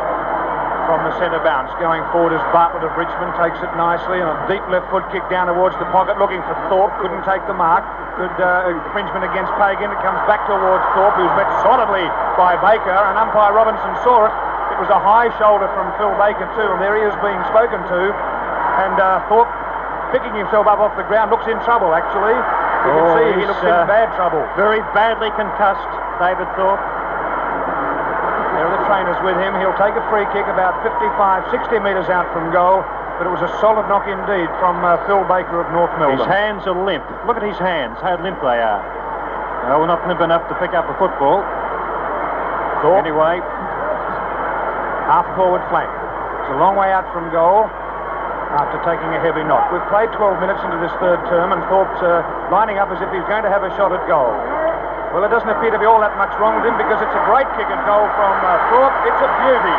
From 0.89 1.05
the 1.05 1.13
centre 1.21 1.37
bounce, 1.45 1.69
going 1.77 2.01
forward 2.09 2.33
as 2.33 2.41
Bartlett 2.49 2.81
of 2.81 2.89
Richmond 2.97 3.29
takes 3.37 3.61
it 3.61 3.69
nicely, 3.77 4.17
and 4.25 4.25
a 4.25 4.37
deep 4.49 4.65
left 4.73 4.89
foot 4.89 5.05
kick 5.13 5.21
down 5.29 5.45
towards 5.45 5.77
the 5.77 5.85
pocket, 5.93 6.17
looking 6.17 6.41
for 6.49 6.57
Thorpe, 6.65 6.89
couldn't 6.97 7.21
take 7.29 7.45
the 7.45 7.53
mark. 7.53 7.85
Good 8.17 8.33
uh, 8.41 8.73
infringement 8.73 9.21
against 9.21 9.53
Pagan. 9.61 9.93
It 9.93 10.01
comes 10.01 10.17
back 10.25 10.49
towards 10.49 10.81
Thorpe, 10.97 11.13
who's 11.13 11.29
met 11.37 11.45
solidly 11.61 12.09
by 12.41 12.57
Baker, 12.57 12.89
and 12.89 13.21
umpire 13.21 13.53
Robinson 13.53 13.93
saw 14.01 14.25
it. 14.25 14.33
It 14.73 14.81
was 14.81 14.89
a 14.89 14.97
high 14.97 15.29
shoulder 15.37 15.69
from 15.77 15.93
Phil 16.01 16.09
Baker 16.17 16.49
too, 16.57 16.65
and 16.73 16.81
there 16.81 16.97
he 16.97 17.05
is 17.05 17.13
being 17.21 17.37
spoken 17.53 17.85
to. 17.85 18.01
And 18.81 18.97
uh, 18.97 19.21
Thorpe, 19.29 19.53
picking 20.09 20.33
himself 20.33 20.65
up 20.65 20.81
off 20.81 20.97
the 20.97 21.05
ground, 21.05 21.29
looks 21.29 21.45
in 21.45 21.61
trouble 21.69 21.93
actually. 21.93 22.33
You 22.33 22.91
can 22.97 23.05
Oh, 23.05 23.13
see 23.13 23.29
he 23.37 23.45
looks 23.45 23.61
uh, 23.61 23.85
in 23.85 23.85
bad 23.85 24.09
trouble. 24.17 24.41
Very 24.57 24.81
badly 24.97 25.29
concussed, 25.37 25.85
David 26.17 26.49
Thorpe. 26.57 26.81
Trainers 28.89 29.21
with 29.21 29.37
him. 29.37 29.53
He'll 29.61 29.77
take 29.77 29.93
a 29.93 30.01
free 30.09 30.25
kick 30.33 30.49
about 30.49 30.81
55, 30.81 31.45
60 31.53 31.77
metres 31.85 32.09
out 32.09 32.25
from 32.33 32.49
goal. 32.49 32.81
But 33.21 33.29
it 33.29 33.33
was 33.35 33.43
a 33.45 33.51
solid 33.61 33.85
knock 33.85 34.09
indeed 34.09 34.49
from 34.57 34.81
uh, 34.81 34.97
Phil 35.05 35.21
Baker 35.29 35.61
of 35.61 35.69
North 35.75 35.93
Melbourne. 36.01 36.17
His 36.17 36.25
hands 36.25 36.65
are 36.65 36.73
limp. 36.73 37.05
Look 37.29 37.37
at 37.37 37.43
his 37.45 37.59
hands, 37.61 37.99
how 38.01 38.17
limp 38.17 38.41
they 38.41 38.57
are. 38.63 38.81
No, 39.69 39.77
we're 39.83 39.91
not 39.91 40.01
limp 40.07 40.23
enough 40.25 40.47
to 40.49 40.55
pick 40.57 40.73
up 40.73 40.87
a 40.89 40.95
football. 40.97 41.43
Thorpe, 42.81 43.03
Anyway, 43.05 43.43
half 45.05 45.27
forward 45.35 45.61
flank. 45.67 45.91
It's 46.47 46.55
a 46.55 46.59
long 46.63 46.79
way 46.79 46.89
out 46.95 47.05
from 47.11 47.27
goal 47.29 47.67
after 48.55 48.81
taking 48.87 49.11
a 49.13 49.19
heavy 49.21 49.43
knock. 49.45 49.69
We've 49.69 49.85
played 49.91 50.09
12 50.17 50.39
minutes 50.41 50.63
into 50.65 50.79
this 50.81 50.95
third 50.97 51.21
term, 51.29 51.51
and 51.53 51.61
Thorpe's 51.69 52.01
uh, 52.01 52.23
lining 52.49 52.79
up 52.81 52.89
as 52.89 52.97
if 53.03 53.11
he's 53.13 53.27
going 53.29 53.43
to 53.45 53.51
have 53.51 53.61
a 53.61 53.69
shot 53.77 53.91
at 53.93 54.01
goal. 54.09 54.31
Well, 55.09 55.25
it 55.25 55.33
doesn't 55.33 55.49
appear 55.49 55.73
to 55.73 55.81
be 55.81 55.89
all 55.89 55.97
that 56.05 56.13
much 56.21 56.29
wrong 56.37 56.61
with 56.61 56.69
him 56.69 56.77
because 56.77 57.01
it's 57.01 57.17
a 57.17 57.23
great 57.25 57.49
kick 57.57 57.65
at 57.65 57.81
goal 57.89 58.05
from 58.13 58.33
uh, 58.45 58.69
Thorpe. 58.69 58.93
It's 59.09 59.21
a 59.25 59.29
beauty. 59.41 59.75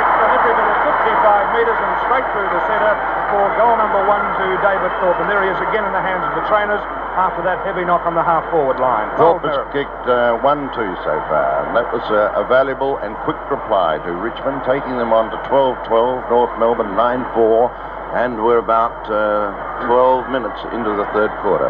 It's 0.00 0.14
delivered 0.24 0.56
the 0.56 0.76
55 1.04 1.52
metres 1.52 1.76
and 1.76 1.92
straight 2.08 2.24
through 2.32 2.48
the 2.48 2.62
centre 2.64 2.96
for 3.28 3.44
goal 3.60 3.76
number 3.76 4.00
one 4.08 4.24
to 4.40 4.46
David 4.64 4.88
Thorpe. 5.04 5.20
And 5.20 5.28
there 5.28 5.44
he 5.44 5.52
is 5.52 5.60
again 5.68 5.84
in 5.84 5.92
the 5.92 6.00
hands 6.00 6.24
of 6.24 6.32
the 6.32 6.48
trainers 6.48 6.80
after 7.12 7.44
that 7.44 7.60
heavy 7.60 7.84
knock 7.84 8.08
on 8.08 8.16
the 8.16 8.24
half 8.24 8.48
forward 8.48 8.80
line. 8.80 9.12
Thorpe 9.20 9.44
has 9.44 9.60
kicked 9.76 10.04
uh, 10.08 10.40
1 10.40 10.72
2 10.72 10.80
so 11.04 11.14
far, 11.28 11.68
and 11.68 11.76
that 11.76 11.92
was 11.92 12.04
uh, 12.08 12.32
a 12.40 12.48
valuable 12.48 12.96
and 13.04 13.12
quick 13.28 13.38
reply 13.52 14.00
to 14.00 14.10
Richmond, 14.16 14.64
taking 14.64 14.96
them 14.96 15.12
on 15.12 15.28
to 15.28 15.36
12 15.52 15.76
12, 15.92 16.32
North 16.32 16.56
Melbourne 16.56 16.96
9 16.96 17.20
4, 17.36 18.16
and 18.16 18.40
we're 18.40 18.64
about 18.64 18.96
uh, 19.12 19.52
12 19.84 20.32
minutes 20.32 20.56
into 20.72 20.88
the 20.96 21.04
third 21.12 21.28
quarter. 21.44 21.68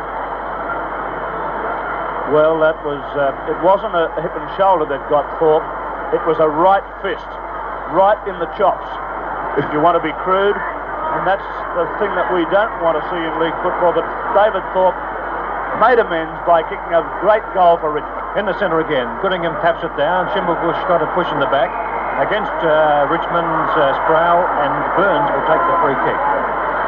Well, 2.30 2.62
that 2.62 2.78
was. 2.86 3.02
Uh, 3.18 3.34
it 3.50 3.58
wasn't 3.66 3.94
a 3.98 4.06
hip 4.22 4.30
and 4.38 4.46
shoulder 4.54 4.86
that 4.86 5.02
got 5.10 5.26
Thorpe. 5.42 5.66
It 6.14 6.22
was 6.26 6.38
a 6.38 6.46
right 6.46 6.82
fist, 7.02 7.26
right 7.90 8.18
in 8.30 8.38
the 8.38 8.46
chops. 8.54 8.86
If 9.58 9.66
you 9.74 9.82
want 9.82 9.98
to 9.98 10.04
be 10.04 10.14
crude, 10.22 10.54
and 10.54 11.26
that's 11.26 11.42
the 11.74 11.90
thing 11.98 12.14
that 12.14 12.30
we 12.30 12.46
don't 12.54 12.70
want 12.82 12.94
to 12.94 13.02
see 13.10 13.18
in 13.18 13.32
league 13.42 13.54
football. 13.66 13.90
But 13.90 14.06
David 14.38 14.62
Thorpe 14.70 14.94
made 15.82 15.98
amends 15.98 16.34
by 16.46 16.62
kicking 16.62 16.94
a 16.94 17.02
great 17.18 17.42
goal 17.50 17.82
for 17.82 17.90
Richmond. 17.90 18.38
in 18.38 18.46
the 18.46 18.54
centre 18.62 18.78
again. 18.78 19.10
Goodingham 19.18 19.58
taps 19.58 19.82
it 19.82 19.90
down. 19.98 20.30
Schimmelbusch 20.30 20.78
got 20.86 21.02
a 21.02 21.10
push 21.18 21.26
in 21.34 21.42
the 21.42 21.50
back. 21.50 21.70
Against 22.22 22.52
uh, 22.62 23.10
Richmond's 23.10 23.74
uh, 23.74 23.96
Sproule 24.06 24.44
and 24.62 24.72
Burns 24.94 25.26
will 25.34 25.46
take 25.50 25.62
the 25.66 25.76
free 25.82 25.98
kick. 26.06 26.20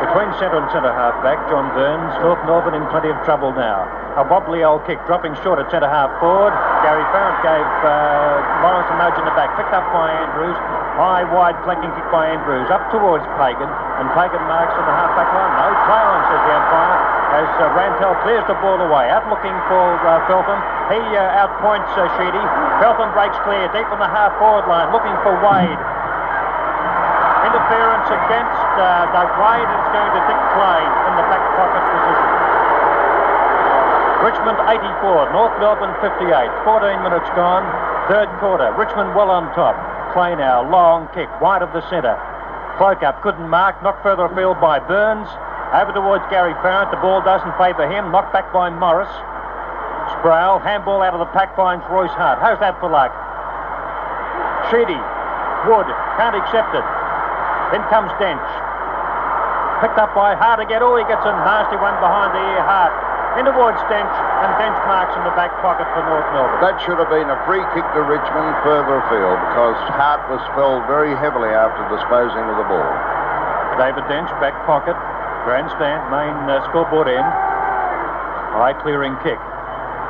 Between 0.03 0.35
centre 0.43 0.59
and 0.59 0.67
centre 0.75 0.91
half 0.91 1.15
back, 1.23 1.39
John 1.47 1.71
Burns, 1.79 2.11
North 2.27 2.43
Northern 2.43 2.75
in 2.75 2.83
plenty 2.91 3.15
of 3.15 3.17
trouble 3.23 3.55
now. 3.55 3.87
A 4.19 4.27
wobbly 4.27 4.67
old 4.67 4.83
kick 4.83 4.99
dropping 5.07 5.33
short 5.47 5.63
at 5.63 5.71
centre 5.71 5.87
half 5.87 6.11
forward. 6.19 6.51
Gary 6.83 7.07
Farrant 7.15 7.39
gave 7.41 7.69
uh, 7.87 8.67
Lawrence 8.67 8.91
a 8.91 8.97
nudge 8.99 9.15
in 9.15 9.25
the 9.25 9.33
back, 9.39 9.55
picked 9.55 9.71
up 9.71 9.87
by 9.95 10.11
Andrews. 10.11 10.59
High, 10.99 11.25
wide 11.31 11.57
flanking 11.63 11.95
kick 11.95 12.05
by 12.11 12.35
Andrews 12.35 12.67
up 12.69 12.83
towards 12.91 13.23
Pagan, 13.39 13.71
and 13.71 14.11
Pagan 14.13 14.43
marks 14.51 14.75
in 14.75 14.85
the 14.85 14.93
half 14.93 15.15
back 15.15 15.31
line. 15.33 15.53
No 15.57 15.71
play 15.87 16.03
on, 16.03 16.19
says 16.29 16.43
the 16.45 16.53
umpire, 16.61 16.99
as 17.33 17.49
uh, 17.63 17.65
Rantall 17.79 18.15
clears 18.27 18.45
the 18.51 18.59
ball 18.59 18.83
away. 18.83 19.07
Out 19.09 19.25
looking 19.31 19.55
for 19.71 19.87
uh, 20.03 20.19
Feltham. 20.27 20.59
He 20.93 21.01
uh, 21.15 21.41
outpoints 21.47 21.89
uh, 21.97 22.11
Sheedy. 22.19 22.45
Feltham 22.83 23.09
breaks 23.15 23.39
clear 23.47 23.71
deep 23.71 23.89
on 23.89 24.03
the 24.03 24.11
half 24.11 24.35
forward 24.37 24.67
line, 24.67 24.91
looking 24.91 25.15
for 25.25 25.33
Wade. 25.41 25.79
Interference 27.43 28.07
against 28.07 28.63
uh, 28.79 29.11
Doug 29.11 29.31
Wade. 29.35 29.67
It's 29.67 29.91
going 29.91 30.13
to 30.15 30.23
Dick 30.31 30.41
Clay 30.55 30.83
in 30.83 31.13
the 31.19 31.27
back 31.27 31.43
pocket 31.59 31.83
position. 31.83 32.29
Richmond 34.23 34.59
84, 34.71 35.35
North 35.35 35.55
Melbourne 35.59 35.95
58. 35.99 36.23
14 36.63 37.03
minutes 37.03 37.27
gone. 37.35 37.67
Third 38.07 38.31
quarter. 38.39 38.71
Richmond 38.79 39.19
well 39.19 39.35
on 39.35 39.51
top. 39.59 39.75
Clay 40.15 40.37
now, 40.39 40.63
long 40.71 41.09
kick, 41.11 41.27
wide 41.41 41.63
of 41.63 41.73
the 41.75 41.83
centre. 41.91 42.15
Cloke 42.79 43.03
up, 43.03 43.19
couldn't 43.23 43.49
mark, 43.49 43.83
knocked 43.83 44.03
further 44.07 44.31
afield 44.31 44.61
by 44.61 44.79
Burns. 44.79 45.27
Over 45.75 45.91
towards 45.91 46.23
Gary 46.31 46.55
Farrant, 46.63 46.93
the 46.93 47.01
ball 47.01 47.25
doesn't 47.25 47.57
favour 47.59 47.91
him, 47.91 48.13
knocked 48.13 48.33
back 48.33 48.53
by 48.53 48.71
Morris. 48.71 49.11
Sproule, 50.21 50.61
handball 50.63 51.03
out 51.03 51.15
of 51.15 51.21
the 51.21 51.33
pack 51.33 51.57
finds 51.57 51.83
Royce 51.89 52.13
Hart. 52.13 52.39
How's 52.39 52.61
that 52.61 52.79
for 52.79 52.93
luck? 52.93 53.11
Sheedy, 54.71 55.01
Wood, 55.67 55.89
can't 56.21 56.37
accept 56.37 56.75
it. 56.77 56.85
Then 57.73 57.81
comes 57.89 58.13
Dench. 58.21 58.49
Picked 59.81 59.99
up 59.99 60.15
by 60.15 60.37
Hart 60.37 60.61
again. 60.61 60.85
Oh, 60.85 60.95
he 60.95 61.03
gets 61.09 61.25
a 61.25 61.33
nasty 61.33 61.75
one 61.81 61.97
behind 61.99 62.37
the 62.37 62.43
ear. 62.45 62.63
Hart. 62.63 62.93
In 63.41 63.49
towards 63.49 63.81
Dench, 63.89 64.13
and 64.45 64.51
Dench 64.61 64.77
marks 64.85 65.17
in 65.17 65.25
the 65.25 65.33
back 65.33 65.49
pocket 65.65 65.89
for 65.97 66.05
North 66.05 66.29
Melbourne. 66.37 66.61
That 66.61 66.77
should 66.85 67.01
have 67.01 67.09
been 67.09 67.33
a 67.33 67.39
free 67.49 67.65
kick 67.73 67.83
to 67.97 68.05
Richmond 68.05 68.53
further 68.61 69.01
afield 69.01 69.41
because 69.49 69.73
Hart 69.97 70.21
was 70.29 70.45
felled 70.53 70.85
very 70.85 71.17
heavily 71.17 71.49
after 71.49 71.81
disposing 71.89 72.45
of 72.45 72.61
the 72.61 72.69
ball. 72.69 72.93
David 73.81 74.05
Dench, 74.05 74.29
back 74.37 74.53
pocket, 74.69 74.93
grandstand, 75.49 76.05
main 76.13 76.37
uh, 76.45 76.61
scoreboard 76.69 77.09
end. 77.09 77.25
High 78.53 78.77
clearing 78.85 79.17
kick. 79.25 79.41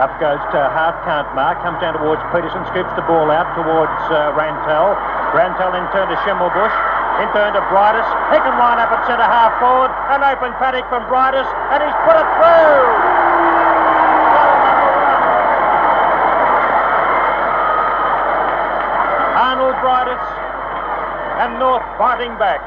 Up 0.02 0.10
goes 0.18 0.42
to 0.50 0.58
half 0.74 0.98
can't 1.06 1.30
mark, 1.38 1.62
comes 1.62 1.78
down 1.78 1.94
towards 1.94 2.18
Peterson, 2.34 2.66
scoops 2.74 2.90
the 2.98 3.06
ball 3.06 3.30
out 3.30 3.46
towards 3.54 3.94
uh, 4.10 4.34
Rantall. 4.34 4.98
Rantall 5.30 5.78
in 5.78 5.86
turn 5.94 6.10
to 6.10 6.18
Schimmelbusch. 6.26 6.91
In 7.22 7.30
turn 7.30 7.54
to 7.54 7.62
Briedis. 7.70 8.02
He 8.34 8.38
can 8.42 8.58
line 8.58 8.82
up 8.82 8.90
at 8.90 9.06
centre 9.06 9.22
half 9.22 9.54
forward. 9.62 9.94
An 10.10 10.26
open 10.26 10.50
paddock 10.58 10.82
from 10.90 11.06
Briedis, 11.06 11.46
and 11.70 11.78
he's 11.78 11.94
put 12.02 12.18
it 12.18 12.28
through. 12.34 12.82
Arnold 19.38 19.78
Briedis 19.78 20.24
and 21.46 21.62
North 21.62 21.86
fighting 21.94 22.34
back. 22.42 22.58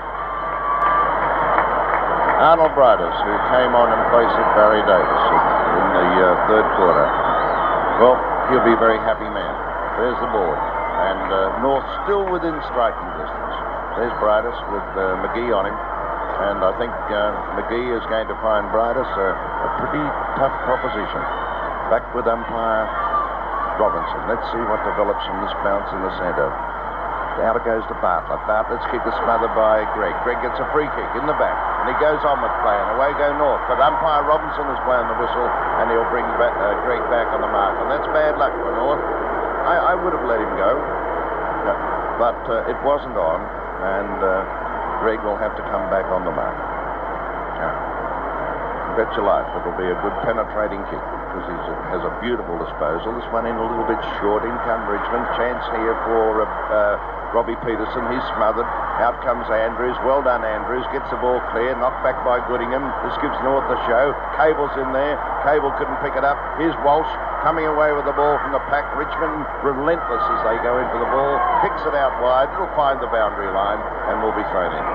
Arnold 2.39 2.71
Briedis, 2.79 3.17
who 3.27 3.35
came 3.51 3.75
on 3.75 3.91
in 3.91 3.99
place 4.07 4.31
of 4.39 4.47
Barry 4.55 4.79
Davis 4.87 5.23
in 5.35 5.85
the 5.99 6.09
uh, 6.15 6.47
third 6.47 6.67
quarter. 6.79 7.07
Well, 7.99 8.15
he'll 8.47 8.63
be 8.63 8.71
a 8.71 8.79
very 8.79 9.03
happy 9.03 9.27
man. 9.35 9.51
There's 9.99 10.15
the 10.23 10.31
ball. 10.31 10.55
And 10.95 11.27
uh, 11.27 11.59
North 11.59 11.83
still 12.07 12.23
within 12.31 12.55
striking 12.71 13.09
distance. 13.19 13.44
There's 13.95 14.15
Briedis 14.19 14.59
with 14.75 14.87
uh, 14.99 15.23
McGhie 15.23 15.55
on 15.55 15.65
him. 15.65 15.77
And 16.35 16.59
I 16.59 16.71
think 16.75 16.91
uh, 16.91 17.31
McGhie 17.55 17.95
is 17.95 18.03
going 18.11 18.27
to 18.27 18.37
find 18.43 18.67
Briedis 18.67 19.07
a, 19.07 19.29
a 19.31 19.69
pretty 19.79 20.03
tough 20.35 20.55
proposition. 20.67 21.23
Back 21.87 22.03
with 22.11 22.27
umpire 22.27 22.87
Robinson. 23.79 24.19
Let's 24.27 24.43
see 24.51 24.63
what 24.67 24.83
develops 24.83 25.23
from 25.23 25.43
this 25.47 25.55
bounce 25.63 25.87
in 25.95 25.99
the 26.03 26.11
centre. 26.19 26.51
Out 27.35 27.59
it 27.59 27.67
goes 27.67 27.83
to 27.91 27.95
Bartlett. 27.99 28.39
Bartlett's 28.47 28.87
kick 28.95 29.03
is 29.03 29.11
smothered 29.19 29.51
by 29.59 29.83
Greig. 29.91 30.15
Greig 30.23 30.39
gets 30.39 30.55
a 30.55 30.67
free 30.71 30.87
kick 30.95 31.11
in 31.19 31.27
the 31.27 31.35
back, 31.35 31.55
and 31.83 31.91
he 31.91 31.95
goes 31.99 32.23
on 32.23 32.39
with 32.39 32.55
play, 32.63 32.79
and 32.79 32.95
away 32.95 33.11
go 33.19 33.35
North. 33.35 33.59
But 33.67 33.75
umpire 33.83 34.23
Robinson 34.23 34.63
has 34.71 34.79
blown 34.87 35.03
the 35.11 35.19
whistle, 35.19 35.43
and 35.83 35.91
he'll 35.91 36.07
bring 36.07 36.23
back, 36.39 36.55
uh, 36.55 36.79
Greig 36.87 37.03
back 37.11 37.27
on 37.35 37.43
the 37.43 37.51
mark, 37.51 37.75
and 37.83 37.91
that's 37.91 38.07
bad 38.15 38.39
luck 38.39 38.55
for 38.55 38.71
North. 38.79 39.03
I, 39.67 39.91
I 39.91 39.93
would 39.99 40.15
have 40.15 40.23
let 40.23 40.39
him 40.39 40.53
go, 40.55 40.79
but 42.23 42.39
uh, 42.47 42.71
it 42.71 42.79
wasn't 42.87 43.19
on, 43.19 43.43
and 43.83 44.17
uh, 44.23 44.43
Greig 45.03 45.19
will 45.23 45.37
have 45.37 45.55
to 45.57 45.63
come 45.67 45.89
back 45.91 46.07
on 46.11 46.23
the 46.23 46.31
mark. 46.31 46.55
Yeah. 47.59 47.95
Bet 48.95 49.11
your 49.19 49.27
life 49.27 49.43
it'll 49.59 49.75
be 49.75 49.91
a 49.91 49.97
good 49.99 50.15
penetrating 50.23 50.79
kick 50.87 51.03
because 51.03 51.51
he 51.51 51.57
has 51.91 51.99
a 52.07 52.13
beautiful 52.23 52.55
disposal. 52.55 53.11
This 53.11 53.27
one 53.35 53.43
in 53.43 53.59
a 53.59 53.65
little 53.65 53.83
bit 53.83 53.99
short. 54.23 54.47
In 54.47 54.55
come 54.63 54.87
Richmond. 54.87 55.27
Chance 55.35 55.67
here 55.75 55.91
for 56.07 56.39
uh, 56.39 56.47
uh, 56.71 56.95
Robbie 57.35 57.59
Peterson. 57.59 58.07
He's 58.07 58.23
smothered. 58.39 58.63
Out 59.03 59.19
comes 59.27 59.43
Andrews. 59.51 59.99
Well 60.07 60.23
done, 60.23 60.47
Andrews. 60.47 60.87
Gets 60.95 61.11
the 61.11 61.19
ball 61.19 61.43
clear. 61.51 61.75
Knocked 61.75 62.07
back 62.07 62.23
by 62.23 62.39
Goodingham. 62.47 62.87
This 63.03 63.19
gives 63.19 63.35
North 63.43 63.67
the 63.67 63.75
show. 63.83 64.15
Cable's 64.39 64.71
in 64.79 64.95
there. 64.95 65.19
Cable 65.43 65.75
couldn't 65.75 65.99
pick 65.99 66.15
it 66.15 66.23
up. 66.23 66.39
Here's 66.55 66.75
Walsh 66.87 67.11
coming 67.45 67.69
away 67.69 67.93
with 67.93 68.09
the 68.09 68.17
ball 68.17 68.41
from 68.41 68.57
the 68.57 68.63
pack. 68.73 68.89
Richmond 68.97 69.45
relentless 69.61 70.25
as 70.33 70.41
they 70.49 70.57
go 70.65 70.81
into 70.81 70.97
the 70.97 71.05
ball. 71.13 71.37
Kicks 71.61 71.85
it 71.85 71.93
out 71.93 72.17
wide. 72.17 72.49
It'll 72.49 72.73
find 72.73 72.97
the 72.97 73.11
boundary 73.13 73.53
line 73.53 73.77
and 74.09 74.25
will 74.25 74.33
be 74.33 74.41
thrown 74.49 74.73
in. 74.73 74.85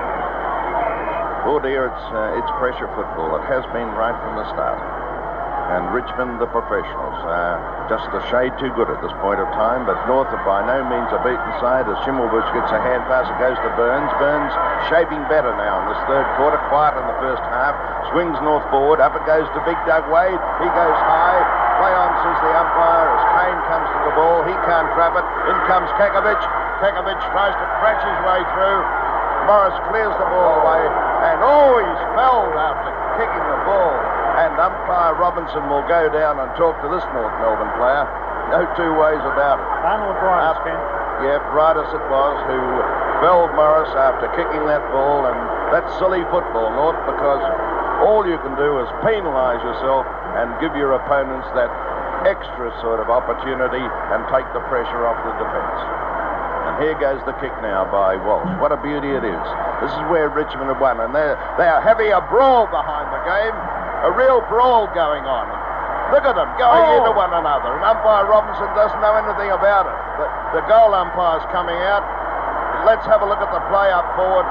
Oh 1.47 1.63
dear, 1.63 1.87
it's, 1.87 2.05
uh, 2.11 2.35
it's 2.35 2.51
pressure 2.59 2.91
football. 2.91 3.39
It 3.39 3.47
has 3.47 3.63
been 3.71 3.87
right 3.95 4.13
from 4.19 4.35
the 4.35 4.43
start. 4.51 4.83
And 5.71 5.95
Richmond, 5.95 6.43
the 6.43 6.51
professionals, 6.51 7.15
uh, 7.23 7.55
just 7.87 8.03
a 8.11 8.19
shade 8.27 8.51
too 8.59 8.67
good 8.75 8.91
at 8.91 8.99
this 8.99 9.15
point 9.23 9.39
of 9.39 9.47
time. 9.55 9.87
But 9.87 9.95
North 10.03 10.27
are 10.35 10.43
by 10.43 10.59
no 10.67 10.83
means 10.83 11.07
a 11.15 11.23
beaten 11.23 11.53
side 11.63 11.87
as 11.87 11.95
Schimmelbusch 12.03 12.51
gets 12.51 12.67
a 12.75 12.83
hand 12.83 13.07
pass. 13.07 13.31
It 13.31 13.39
goes 13.39 13.55
to 13.63 13.71
Burns. 13.79 14.11
Burns 14.19 14.51
shaping 14.91 15.23
better 15.31 15.55
now 15.55 15.87
in 15.87 15.95
this 15.95 16.01
third 16.03 16.27
quarter. 16.35 16.59
Quiet 16.67 16.99
in 16.99 17.07
the 17.07 17.19
first 17.23 17.43
half. 17.47 17.79
Swings 18.11 18.35
North 18.43 18.67
forward. 18.67 18.99
Up 18.99 19.15
it 19.15 19.23
goes 19.23 19.47
to 19.55 19.59
Big 19.63 19.79
Doug 19.87 20.03
Wade. 20.11 20.35
He 20.59 20.67
goes 20.67 20.99
high. 21.07 21.20
Play 22.21 22.37
the 22.37 22.53
umpire, 22.53 23.09
as 23.17 23.23
Keane 23.33 23.61
comes 23.65 23.87
to 23.89 23.99
the 24.05 24.13
ball. 24.13 24.45
He 24.45 24.53
can't 24.69 24.85
trap 24.93 25.17
it. 25.17 25.25
In 25.49 25.57
comes 25.65 25.89
Kekovich. 25.97 26.45
Kekovich 26.77 27.21
tries 27.33 27.57
to 27.57 27.65
crash 27.81 27.97
his 28.05 28.19
way 28.29 28.45
through. 28.53 28.81
Morris 29.49 29.73
clears 29.89 30.13
the 30.21 30.27
ball 30.29 30.61
away. 30.61 30.85
And 31.25 31.41
oh, 31.41 31.81
he's 31.81 32.01
felled 32.13 32.53
after 32.53 32.93
kicking 33.17 33.41
the 33.49 33.59
ball. 33.65 33.93
And 34.37 34.53
umpire 34.53 35.17
Robinson 35.17 35.65
will 35.65 35.81
go 35.89 36.13
down 36.13 36.37
and 36.37 36.49
talk 36.61 36.77
to 36.85 36.87
this 36.93 37.01
North 37.09 37.33
Melbourne 37.41 37.73
player. 37.81 38.05
No 38.53 38.69
two 38.77 38.93
ways 39.01 39.21
about 39.25 39.57
it. 39.57 39.65
Arnold 39.81 40.17
Briedis, 40.21 40.45
Up- 40.45 40.61
Ken. 40.61 40.77
Yeah, 41.25 41.41
Briedis 41.49 41.89
it 41.89 42.05
was 42.05 42.37
who 42.49 42.61
felled 43.25 43.53
Morris 43.57 43.89
after 43.97 44.29
kicking 44.37 44.65
that 44.69 44.81
ball, 44.93 45.25
and 45.25 45.37
that's 45.73 45.89
silly 45.97 46.21
football, 46.29 46.69
North, 46.73 46.97
because 47.05 47.41
all 48.01 48.25
you 48.25 48.37
can 48.41 48.57
do 48.57 48.81
is 48.81 48.89
penalise 49.05 49.61
yourself 49.61 50.09
and 50.41 50.49
give 50.57 50.73
your 50.73 50.97
opponents 50.97 51.45
that 51.53 51.69
extra 52.27 52.69
sort 52.81 52.99
of 53.01 53.09
opportunity 53.09 53.81
and 53.81 54.19
take 54.29 54.45
the 54.53 54.61
pressure 54.69 55.05
off 55.07 55.17
the 55.25 55.33
defence. 55.41 55.79
And 56.69 56.73
here 56.85 56.93
goes 57.01 57.17
the 57.25 57.33
kick 57.41 57.51
now 57.65 57.89
by 57.89 58.15
Walsh. 58.21 58.49
What 58.61 58.69
a 58.71 58.77
beauty 58.77 59.09
it 59.17 59.25
is. 59.25 59.45
This 59.81 59.89
is 59.91 60.03
where 60.13 60.29
Richmond 60.29 60.69
have 60.69 60.77
won, 60.79 61.01
and 61.01 61.09
they're, 61.13 61.33
they 61.57 61.65
are 61.65 61.81
having 61.81 62.13
a 62.13 62.21
brawl 62.29 62.69
behind 62.69 63.09
the 63.09 63.21
game, 63.25 63.55
a 64.05 64.11
real 64.13 64.45
brawl 64.45 64.85
going 64.93 65.25
on. 65.25 65.49
Look 66.13 66.21
at 66.27 66.35
them 66.37 66.51
going 66.59 66.85
Oh. 66.85 66.97
into 67.01 67.11
one 67.17 67.33
another, 67.33 67.71
and 67.73 67.81
umpire 67.87 68.27
Robinson 68.29 68.67
doesn't 68.77 68.99
know 69.01 69.15
anything 69.17 69.49
about 69.55 69.87
it. 69.89 69.97
The, 70.21 70.61
the 70.61 70.63
goal 70.69 70.93
umpire's 70.93 71.41
coming 71.49 71.77
out. 71.87 72.03
Let's 72.85 73.05
have 73.09 73.21
a 73.23 73.27
look 73.27 73.39
at 73.41 73.49
the 73.49 73.63
play 73.71 73.89
up 73.89 74.05
forward. 74.19 74.45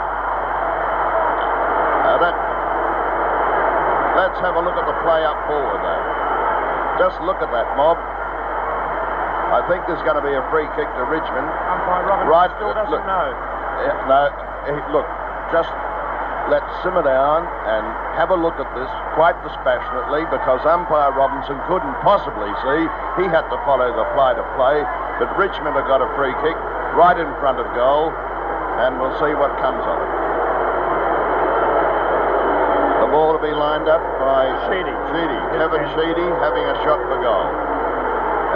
Uh, 2.11 2.17
that, 2.27 2.35
let's 4.19 4.39
have 4.43 4.57
a 4.57 4.63
look 4.65 4.75
at 4.75 4.87
the 4.89 4.97
play 5.07 5.23
up 5.23 5.39
forward 5.47 5.79
there. 5.85 6.05
Just 7.01 7.17
look 7.25 7.41
at 7.41 7.49
that 7.49 7.65
mob. 7.81 7.97
I 9.51 9.65
think 9.67 9.83
there's 9.89 10.05
going 10.05 10.21
to 10.21 10.23
be 10.23 10.37
a 10.37 10.45
free 10.53 10.69
kick 10.79 10.87
to 10.87 11.03
Richmond. 11.09 11.49
Umpire 11.49 12.05
Robinson 12.07 12.29
Right, 12.29 12.53
still 12.61 12.71
doesn't 12.77 12.93
look. 12.93 13.03
know. 13.09 13.29
No, 14.07 14.29
look, 14.93 15.09
just 15.51 15.73
let's 16.53 16.69
simmer 16.85 17.01
down 17.03 17.49
and 17.67 17.83
have 18.21 18.29
a 18.31 18.39
look 18.39 18.55
at 18.61 18.69
this 18.77 18.91
quite 19.17 19.35
dispassionately 19.43 20.23
because 20.29 20.61
umpire 20.69 21.11
Robinson 21.17 21.57
couldn't 21.67 21.97
possibly 22.05 22.53
see. 22.63 22.81
He 23.19 23.27
had 23.33 23.49
to 23.49 23.59
follow 23.65 23.89
the 23.91 24.07
fly 24.15 24.37
to 24.37 24.45
play, 24.55 24.85
but 25.19 25.33
Richmond 25.41 25.75
have 25.81 25.89
got 25.89 26.05
a 26.05 26.11
free 26.15 26.37
kick 26.45 26.55
right 26.95 27.17
in 27.19 27.27
front 27.43 27.59
of 27.59 27.67
goal, 27.75 28.13
and 28.85 29.01
we'll 29.03 29.17
see 29.19 29.33
what 29.35 29.51
comes 29.59 29.83
of 29.83 29.97
it. 29.99 30.11
The 33.03 33.10
ball 33.21 33.37
to 33.37 33.43
be 33.45 33.53
lined 33.53 33.85
up 33.85 34.01
by 34.17 34.49
Sheedy. 34.65 34.97
Sheedy, 35.13 35.41
Kevin 35.61 35.85
Sheedy 35.93 36.29
having 36.41 36.65
a 36.65 36.77
shot 36.81 36.97
for 37.05 37.21
goal. 37.21 37.53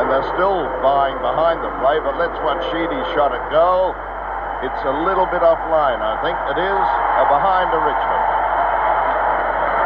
And 0.00 0.08
they're 0.08 0.24
still 0.32 0.64
vying 0.80 1.20
behind 1.20 1.60
the 1.60 1.68
play, 1.84 2.00
but 2.00 2.16
let's 2.16 2.32
watch 2.40 2.64
Sheedy's 2.72 3.04
shot 3.12 3.36
at 3.36 3.44
goal. 3.52 3.92
It's 4.64 4.82
a 4.88 4.94
little 5.04 5.28
bit 5.28 5.44
offline, 5.44 6.00
I 6.00 6.16
think. 6.24 6.32
It 6.56 6.56
is 6.64 6.84
a 7.20 7.24
behind 7.28 7.76
to 7.76 7.78
Richmond. 7.84 8.24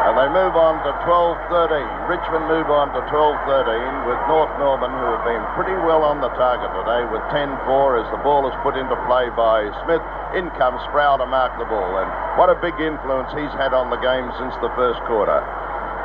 And 0.06 0.14
they 0.14 0.30
move 0.30 0.54
on 0.54 0.78
to 0.86 0.94
12-13. 1.02 2.06
Richmond 2.06 2.46
move 2.46 2.70
on 2.70 2.94
to 2.94 3.02
12-13 3.10 4.06
with 4.06 4.20
North 4.30 4.54
Melbourne, 4.62 4.94
who 4.94 5.10
have 5.10 5.26
been 5.26 5.42
pretty 5.58 5.74
well 5.82 6.06
on 6.06 6.22
the 6.22 6.30
target 6.38 6.70
today 6.70 7.02
with 7.10 7.20
10-4 7.34 7.98
as 7.98 8.06
the 8.14 8.22
ball 8.22 8.46
is 8.46 8.54
put 8.62 8.78
into 8.78 8.94
play 9.10 9.26
by 9.34 9.66
Smith. 9.82 10.00
In 10.38 10.54
comes 10.54 10.78
Sproule 10.86 11.18
to 11.18 11.26
mark 11.26 11.58
the 11.58 11.66
ball. 11.66 11.98
And 11.98 12.27
what 12.38 12.46
a 12.46 12.54
big 12.62 12.78
influence 12.78 13.26
he's 13.34 13.50
had 13.58 13.74
on 13.74 13.90
the 13.90 13.98
game 13.98 14.30
since 14.38 14.54
the 14.62 14.70
first 14.78 15.02
quarter. 15.10 15.42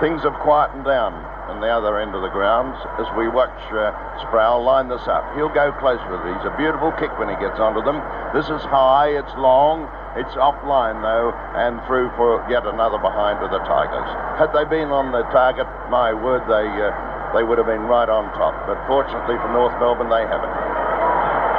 Things 0.02 0.26
have 0.26 0.34
quietened 0.42 0.82
down 0.82 1.14
on 1.46 1.62
the 1.62 1.70
other 1.70 2.02
end 2.02 2.18
of 2.18 2.26
the 2.26 2.34
grounds 2.34 2.74
as 2.98 3.06
we 3.14 3.30
watch 3.30 3.54
uh, 3.70 3.94
Sproule 4.26 4.66
line 4.66 4.90
this 4.90 5.06
up. 5.06 5.22
He'll 5.38 5.54
go 5.54 5.70
close 5.78 6.02
with 6.10 6.26
it. 6.26 6.34
He's 6.34 6.50
a 6.50 6.56
beautiful 6.58 6.90
kick 6.98 7.14
when 7.22 7.30
he 7.30 7.38
gets 7.38 7.62
onto 7.62 7.86
them. 7.86 8.02
This 8.34 8.50
is 8.50 8.66
high, 8.66 9.14
it's 9.14 9.30
long, 9.38 9.86
it's 10.18 10.34
offline 10.34 11.06
though, 11.06 11.38
and 11.54 11.78
through 11.86 12.10
for 12.18 12.42
yet 12.50 12.66
another 12.66 12.98
behind 12.98 13.38
to 13.46 13.48
the 13.54 13.62
Tigers. 13.70 14.10
Had 14.42 14.50
they 14.58 14.66
been 14.66 14.90
on 14.90 15.14
the 15.14 15.22
target, 15.30 15.70
my 15.94 16.18
word, 16.18 16.50
they 16.50 16.66
uh, 16.66 16.90
they 17.38 17.46
would 17.46 17.62
have 17.62 17.70
been 17.70 17.86
right 17.86 18.10
on 18.10 18.34
top. 18.34 18.58
But 18.66 18.82
fortunately 18.90 19.38
for 19.38 19.54
North 19.54 19.78
Melbourne, 19.78 20.10
they 20.10 20.26
haven't. 20.26 20.54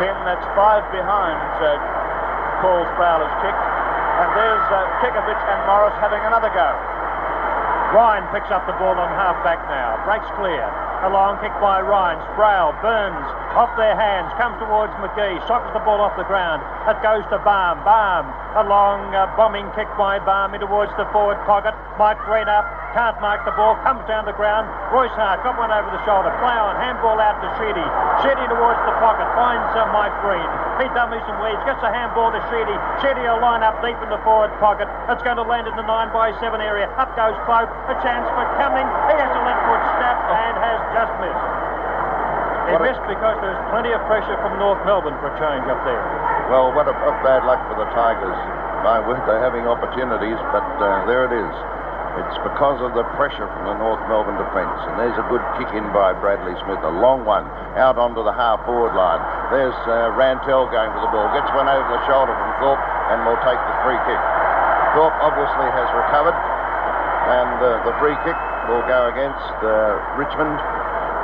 Ken, 0.02 0.18
that's 0.26 0.46
five 0.58 0.82
behind 0.90 1.38
uh, 1.62 1.78
Paul 2.58 2.82
Sproule's 2.98 3.30
kick. 3.38 3.73
And 4.24 4.32
there's 4.32 4.66
uh, 4.72 5.04
Kekovich 5.04 5.42
and 5.52 5.60
Morris 5.68 5.92
having 6.00 6.24
another 6.24 6.48
go. 6.48 6.68
Ryan 7.92 8.24
picks 8.32 8.48
up 8.48 8.64
the 8.64 8.72
ball 8.80 8.96
on 8.96 9.12
half 9.12 9.36
back 9.44 9.60
now. 9.68 10.00
Breaks 10.08 10.24
clear. 10.40 10.64
A 11.04 11.12
long 11.12 11.36
kick 11.44 11.52
by 11.60 11.84
Ryan. 11.84 12.16
Sproule, 12.32 12.72
Burns, 12.80 13.28
off 13.52 13.68
their 13.76 13.92
hands, 13.92 14.32
comes 14.40 14.56
towards 14.56 14.96
McGhie, 14.96 15.36
sockets 15.44 15.76
the 15.76 15.84
ball 15.84 16.00
off 16.00 16.16
the 16.16 16.24
ground. 16.24 16.64
It 16.88 16.96
goes 17.04 17.20
to 17.28 17.36
Balme. 17.44 17.84
Balme, 17.84 18.32
a 18.56 18.64
long 18.64 19.12
uh, 19.12 19.28
bombing 19.36 19.68
kick 19.76 19.92
by 20.00 20.16
Balme 20.24 20.56
in 20.56 20.64
towards 20.64 20.96
the 20.96 21.04
forward 21.12 21.36
pocket. 21.44 21.76
Mike 22.00 22.16
Green 22.24 22.48
up, 22.48 22.64
can't 22.96 23.20
mark 23.20 23.44
the 23.44 23.52
ball, 23.52 23.76
comes 23.84 24.00
down 24.08 24.24
the 24.24 24.32
ground. 24.40 24.64
Royce 24.88 25.12
Hart 25.20 25.44
got 25.44 25.60
one 25.60 25.68
over 25.68 25.92
the 25.92 26.00
shoulder. 26.08 26.32
Play 26.40 26.56
on, 26.56 26.80
handball 26.80 27.20
out 27.20 27.44
to 27.44 27.48
Sheedy. 27.60 27.88
Sheedy 28.24 28.48
towards 28.48 28.80
the 28.88 28.96
pocket, 29.04 29.28
finds 29.36 29.68
uh, 29.76 29.84
Mike 29.92 30.16
Green. 30.24 30.63
He 30.82 30.86
dummies 30.90 31.22
and 31.30 31.38
weeds, 31.38 31.62
gets 31.62 31.78
a 31.86 31.90
handball 31.94 32.34
to 32.34 32.40
Sheedy. 32.50 32.74
Sheedy 32.98 33.22
will 33.22 33.38
line 33.38 33.62
up 33.62 33.78
deep 33.78 33.94
in 34.02 34.10
the 34.10 34.18
forward 34.26 34.50
pocket. 34.58 34.90
It's 35.06 35.22
going 35.22 35.38
to 35.38 35.46
land 35.46 35.70
in 35.70 35.74
the 35.78 35.86
9 35.86 36.10
by 36.10 36.34
7 36.42 36.58
area. 36.58 36.90
Up 36.98 37.14
goes 37.14 37.38
Pope, 37.46 37.70
a 37.86 37.94
chance 38.02 38.26
for 38.34 38.42
Cumming. 38.58 38.86
He 39.10 39.14
has 39.14 39.30
to 39.30 39.40
let 39.46 39.56
foot 39.70 39.82
snap 39.98 40.18
and 40.34 40.54
has 40.58 40.78
just 40.98 41.12
missed. 41.22 41.46
He 42.66 42.72
What 42.74 42.80
a- 42.82 42.86
missed 42.90 43.04
because 43.06 43.36
there's 43.44 43.62
plenty 43.70 43.92
of 43.94 44.02
pressure 44.10 44.34
from 44.42 44.58
North 44.58 44.82
Melbourne 44.82 45.14
for 45.22 45.30
a 45.30 45.36
change 45.38 45.62
up 45.70 45.78
there. 45.86 46.02
Well, 46.50 46.74
what 46.74 46.90
a, 46.90 46.94
a 46.96 47.12
bad 47.22 47.46
luck 47.46 47.62
for 47.70 47.78
the 47.78 47.86
Tigers. 47.94 48.36
My 48.82 48.98
word, 49.00 49.22
they're 49.30 49.40
having 49.40 49.64
opportunities, 49.70 50.36
but 50.52 50.64
uh, 50.82 51.06
there 51.06 51.24
it 51.30 51.32
is. 51.32 51.54
It's 52.14 52.38
because 52.46 52.78
of 52.78 52.94
the 52.94 53.02
pressure 53.18 53.48
from 53.50 53.66
the 53.66 53.76
North 53.80 53.98
Melbourne 54.06 54.38
defence. 54.38 54.78
And 54.86 54.94
there's 55.02 55.18
a 55.18 55.26
good 55.26 55.42
kick 55.58 55.66
in 55.74 55.82
by 55.90 56.14
Bradley 56.14 56.54
Smith, 56.62 56.78
a 56.86 56.94
long 57.02 57.26
one, 57.26 57.42
out 57.74 57.98
onto 57.98 58.22
the 58.22 58.30
half 58.30 58.62
forward 58.62 58.94
line. 58.94 59.18
There's 59.52 59.76
uh, 59.84 60.14
Rantall 60.16 60.72
going 60.72 60.90
for 60.96 61.02
the 61.04 61.12
ball, 61.12 61.28
gets 61.36 61.50
one 61.52 61.68
over 61.68 61.84
the 61.84 62.02
shoulder 62.08 62.32
from 62.32 62.50
Thorpe, 62.62 62.84
and 63.12 63.24
will 63.28 63.40
take 63.44 63.60
the 63.60 63.76
free 63.84 64.00
kick. 64.08 64.22
Thorpe 64.96 65.16
obviously 65.20 65.68
has 65.68 65.88
recovered, 65.92 66.36
and 67.28 67.56
uh, 67.60 67.68
the 67.84 67.94
free 68.00 68.16
kick 68.24 68.38
will 68.72 68.84
go 68.88 69.12
against 69.12 69.56
uh, 69.60 70.00
Richmond 70.16 70.56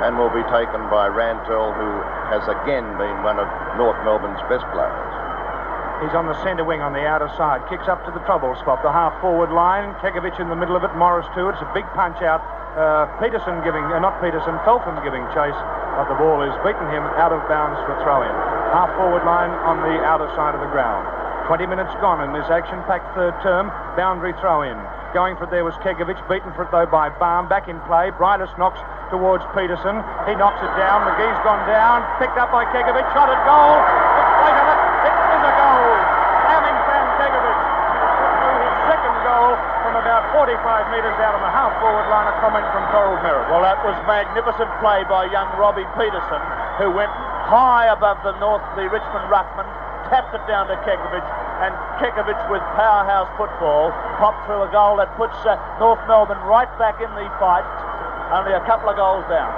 and 0.04 0.16
will 0.16 0.32
be 0.32 0.44
taken 0.48 0.88
by 0.88 1.08
Rantall, 1.08 1.72
who 1.76 1.90
has 2.32 2.44
again 2.48 2.88
been 2.96 3.20
one 3.24 3.40
of 3.40 3.48
North 3.76 3.96
Melbourne's 4.04 4.40
best 4.48 4.64
players. 4.72 5.12
He's 6.00 6.16
on 6.16 6.24
the 6.24 6.36
centre 6.40 6.64
wing 6.64 6.80
on 6.80 6.96
the 6.96 7.04
outer 7.04 7.28
side. 7.36 7.60
Kicks 7.68 7.84
up 7.84 8.00
to 8.08 8.10
the 8.10 8.24
trouble 8.24 8.56
spot. 8.56 8.80
The 8.80 8.88
half 8.88 9.12
forward 9.20 9.52
line. 9.52 9.92
Kekovich 10.00 10.40
in 10.40 10.48
the 10.48 10.56
middle 10.56 10.72
of 10.72 10.80
it. 10.80 10.96
Morris 10.96 11.28
too. 11.36 11.52
It's 11.52 11.60
a 11.60 11.68
big 11.76 11.84
punch 11.92 12.24
out. 12.24 12.40
Uh, 12.72 13.04
Peterson 13.20 13.60
giving, 13.60 13.84
uh, 13.92 14.00
not 14.00 14.16
Peterson, 14.24 14.56
Feltham 14.64 14.96
giving 15.04 15.20
chase. 15.36 15.56
The 16.08 16.16
ball 16.16 16.40
is 16.40 16.56
beaten 16.64 16.88
him 16.88 17.04
out 17.20 17.28
of 17.28 17.44
bounds 17.44 17.76
for 17.84 17.92
throw 18.00 18.24
in. 18.24 18.32
Half 18.72 18.88
forward 18.96 19.20
line 19.28 19.52
on 19.68 19.84
the 19.84 20.00
outer 20.00 20.30
side 20.32 20.56
of 20.56 20.62
the 20.64 20.72
ground. 20.72 21.04
20 21.44 21.66
minutes 21.66 21.90
gone 22.00 22.24
in 22.24 22.32
this 22.32 22.48
action 22.48 22.80
packed 22.88 23.10
third 23.12 23.36
term. 23.44 23.68
Boundary 24.00 24.32
throw 24.40 24.62
in. 24.64 24.78
Going 25.12 25.36
for 25.36 25.44
it 25.44 25.50
there 25.50 25.66
was 25.66 25.74
Kekovich. 25.84 26.16
Beaten 26.30 26.54
for 26.54 26.64
it 26.64 26.70
though 26.70 26.86
by 26.86 27.10
Balme. 27.10 27.50
Back 27.50 27.68
in 27.68 27.76
play. 27.84 28.14
Briedis 28.14 28.48
knocks 28.56 28.80
towards 29.10 29.44
Peterson. 29.52 30.00
He 30.24 30.38
knocks 30.38 30.62
it 30.62 30.72
down. 30.78 31.02
McGhie's 31.02 31.42
gone 31.42 31.66
down. 31.66 32.06
Picked 32.22 32.38
up 32.38 32.54
by 32.54 32.64
Kekovich. 32.70 33.06
Shot 33.10 33.26
at 33.28 33.42
goal. 33.42 33.76
Wait 34.46 34.54
a 34.56 34.62
minute. 34.62 34.80
It 35.04 35.14
is 35.14 35.42
a 35.42 35.52
goal. 35.58 35.90
Slamming 36.46 36.78
Sam 36.86 37.06
Kekovich. 37.18 37.62
Through 38.40 38.58
his 38.62 38.76
second 38.88 39.16
goal 39.26 39.50
from 39.84 39.94
about 39.98 40.22
45 40.40 40.56
metres 40.88 41.20
out 41.20 41.36
on 41.36 41.44
the 41.44 41.52
half 41.52 41.68
forward 41.84 42.08
line. 42.08 42.24
A 42.24 42.32
comment 42.40 42.64
from 42.72 42.80
Thorold 42.88 43.20
Merritt. 43.20 43.52
Well, 43.52 43.60
that 43.60 43.76
was 43.84 43.92
magnificent 44.08 44.72
play 44.80 45.04
by 45.04 45.28
young 45.28 45.52
Robbie 45.60 45.84
Peterson, 46.00 46.40
who 46.80 46.88
went 46.96 47.12
high 47.44 47.92
above 47.92 48.16
the 48.24 48.32
North, 48.40 48.64
the 48.72 48.88
Richmond 48.88 49.28
ruckman, 49.28 49.68
tapped 50.08 50.32
it 50.32 50.40
down 50.48 50.72
to 50.72 50.80
Kekovich, 50.80 51.28
and 51.60 51.76
Kekovich 52.00 52.40
with 52.48 52.64
powerhouse 52.72 53.28
football 53.36 53.92
popped 54.16 54.48
through 54.48 54.64
a 54.64 54.70
goal 54.72 54.96
that 54.96 55.12
puts 55.20 55.36
uh, 55.44 55.60
North 55.76 56.00
Melbourne 56.08 56.40
right 56.48 56.72
back 56.80 57.04
in 57.04 57.12
the 57.20 57.28
fight, 57.36 57.68
only 58.32 58.56
a 58.56 58.64
couple 58.64 58.88
of 58.88 58.96
goals 58.96 59.28
down. 59.28 59.52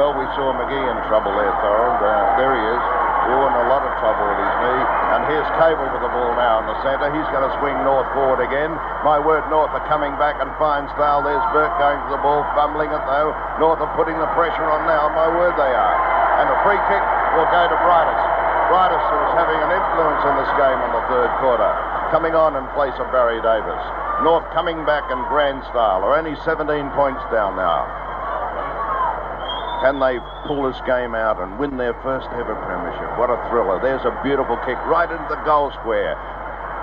Well, 0.00 0.16
we 0.16 0.24
saw 0.32 0.56
McGhie 0.56 0.80
in 0.80 0.98
trouble 1.12 1.36
there, 1.36 1.52
Thorold. 1.60 2.00
Uh, 2.00 2.40
there 2.40 2.56
he 2.56 2.64
is. 2.72 2.95
Oh, 3.26 3.42
in 3.50 3.54
a 3.58 3.66
lot 3.66 3.82
of 3.82 3.90
trouble 3.98 4.22
with 4.30 4.38
his 4.38 4.54
knee. 4.62 4.82
And 5.18 5.20
here's 5.26 5.50
Cable 5.58 5.90
with 5.90 5.98
the 5.98 6.12
ball 6.14 6.30
now 6.38 6.62
in 6.62 6.66
the 6.70 6.78
centre. 6.86 7.10
He's 7.10 7.26
going 7.34 7.42
to 7.42 7.52
swing 7.58 7.74
North 7.82 8.06
forward 8.14 8.38
again. 8.38 8.70
My 9.02 9.18
word, 9.18 9.42
North 9.50 9.74
are 9.74 9.82
coming 9.90 10.14
back 10.14 10.38
and 10.38 10.46
fine 10.62 10.86
style. 10.94 11.26
There's 11.26 11.42
Bourke 11.50 11.74
going 11.82 11.98
for 12.06 12.14
the 12.14 12.22
ball, 12.22 12.46
fumbling 12.54 12.94
it 12.94 13.02
though. 13.10 13.34
North 13.58 13.82
are 13.82 13.90
putting 13.98 14.14
the 14.22 14.30
pressure 14.38 14.66
on 14.70 14.86
now. 14.86 15.10
My 15.10 15.26
word, 15.26 15.58
they 15.58 15.74
are. 15.74 15.96
And 16.38 16.46
a 16.46 16.58
free 16.62 16.78
kick 16.86 17.02
will 17.34 17.50
go 17.50 17.66
to 17.66 17.76
Briedis. 17.82 18.22
Briedis 18.70 19.06
is 19.10 19.30
having 19.34 19.58
an 19.58 19.72
influence 19.74 20.22
in 20.22 20.34
this 20.38 20.52
game 20.54 20.78
in 20.86 20.90
the 20.94 21.04
third 21.10 21.30
quarter. 21.42 21.70
Coming 22.14 22.38
on 22.38 22.54
in 22.54 22.62
place 22.78 22.94
of 23.02 23.10
Barry 23.10 23.42
Davis. 23.42 23.82
North 24.22 24.46
coming 24.54 24.86
back 24.86 25.10
in 25.10 25.18
grand 25.26 25.66
style. 25.74 26.06
Are 26.06 26.14
only 26.14 26.38
17 26.46 26.62
points 26.94 27.22
down 27.34 27.58
now. 27.58 28.05
Can 29.84 30.00
they 30.00 30.16
pull 30.48 30.64
this 30.64 30.80
game 30.88 31.14
out 31.14 31.36
and 31.36 31.58
win 31.60 31.76
their 31.76 31.92
first 32.00 32.26
ever 32.32 32.56
premiership? 32.64 33.12
What 33.20 33.28
a 33.28 33.36
thriller. 33.52 33.76
There's 33.80 34.04
a 34.08 34.14
beautiful 34.24 34.56
kick 34.64 34.80
right 34.88 35.10
into 35.10 35.28
the 35.28 35.40
goal 35.44 35.70
square. 35.76 36.16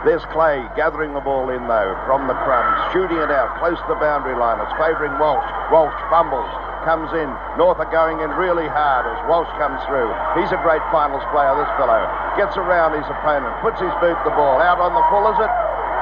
There's 0.05 0.21
Clay 0.35 0.61
gathering 0.75 1.15
the 1.15 1.23
ball 1.23 1.47
in 1.49 1.63
though 1.65 1.95
from 2.05 2.27
the 2.27 2.35
crumbs, 2.43 2.75
shooting 2.91 3.17
it 3.17 3.31
out 3.31 3.55
close 3.57 3.79
to 3.79 3.89
the 3.89 3.97
boundary 3.97 4.35
line. 4.35 4.59
It's 4.59 4.75
favouring 4.75 5.15
Walsh. 5.15 5.47
Walsh 5.71 5.95
fumbles, 6.11 6.51
comes 6.83 7.07
in. 7.15 7.31
North 7.55 7.79
are 7.79 7.87
going 7.87 8.19
in 8.19 8.29
really 8.35 8.67
hard 8.67 9.07
as 9.07 9.17
Walsh 9.31 9.49
comes 9.55 9.79
through. 9.87 10.11
He's 10.35 10.51
a 10.51 10.59
great 10.61 10.83
finals 10.91 11.23
player, 11.31 11.55
this 11.55 11.71
fellow. 11.79 12.03
Gets 12.35 12.59
around 12.59 12.93
his 12.99 13.07
opponent, 13.07 13.55
puts 13.63 13.79
his 13.79 13.95
boot 14.03 14.19
the 14.27 14.35
ball. 14.35 14.59
Out 14.59 14.77
on 14.77 14.91
the 14.91 15.05
full, 15.07 15.23
is 15.33 15.39
it? 15.39 15.51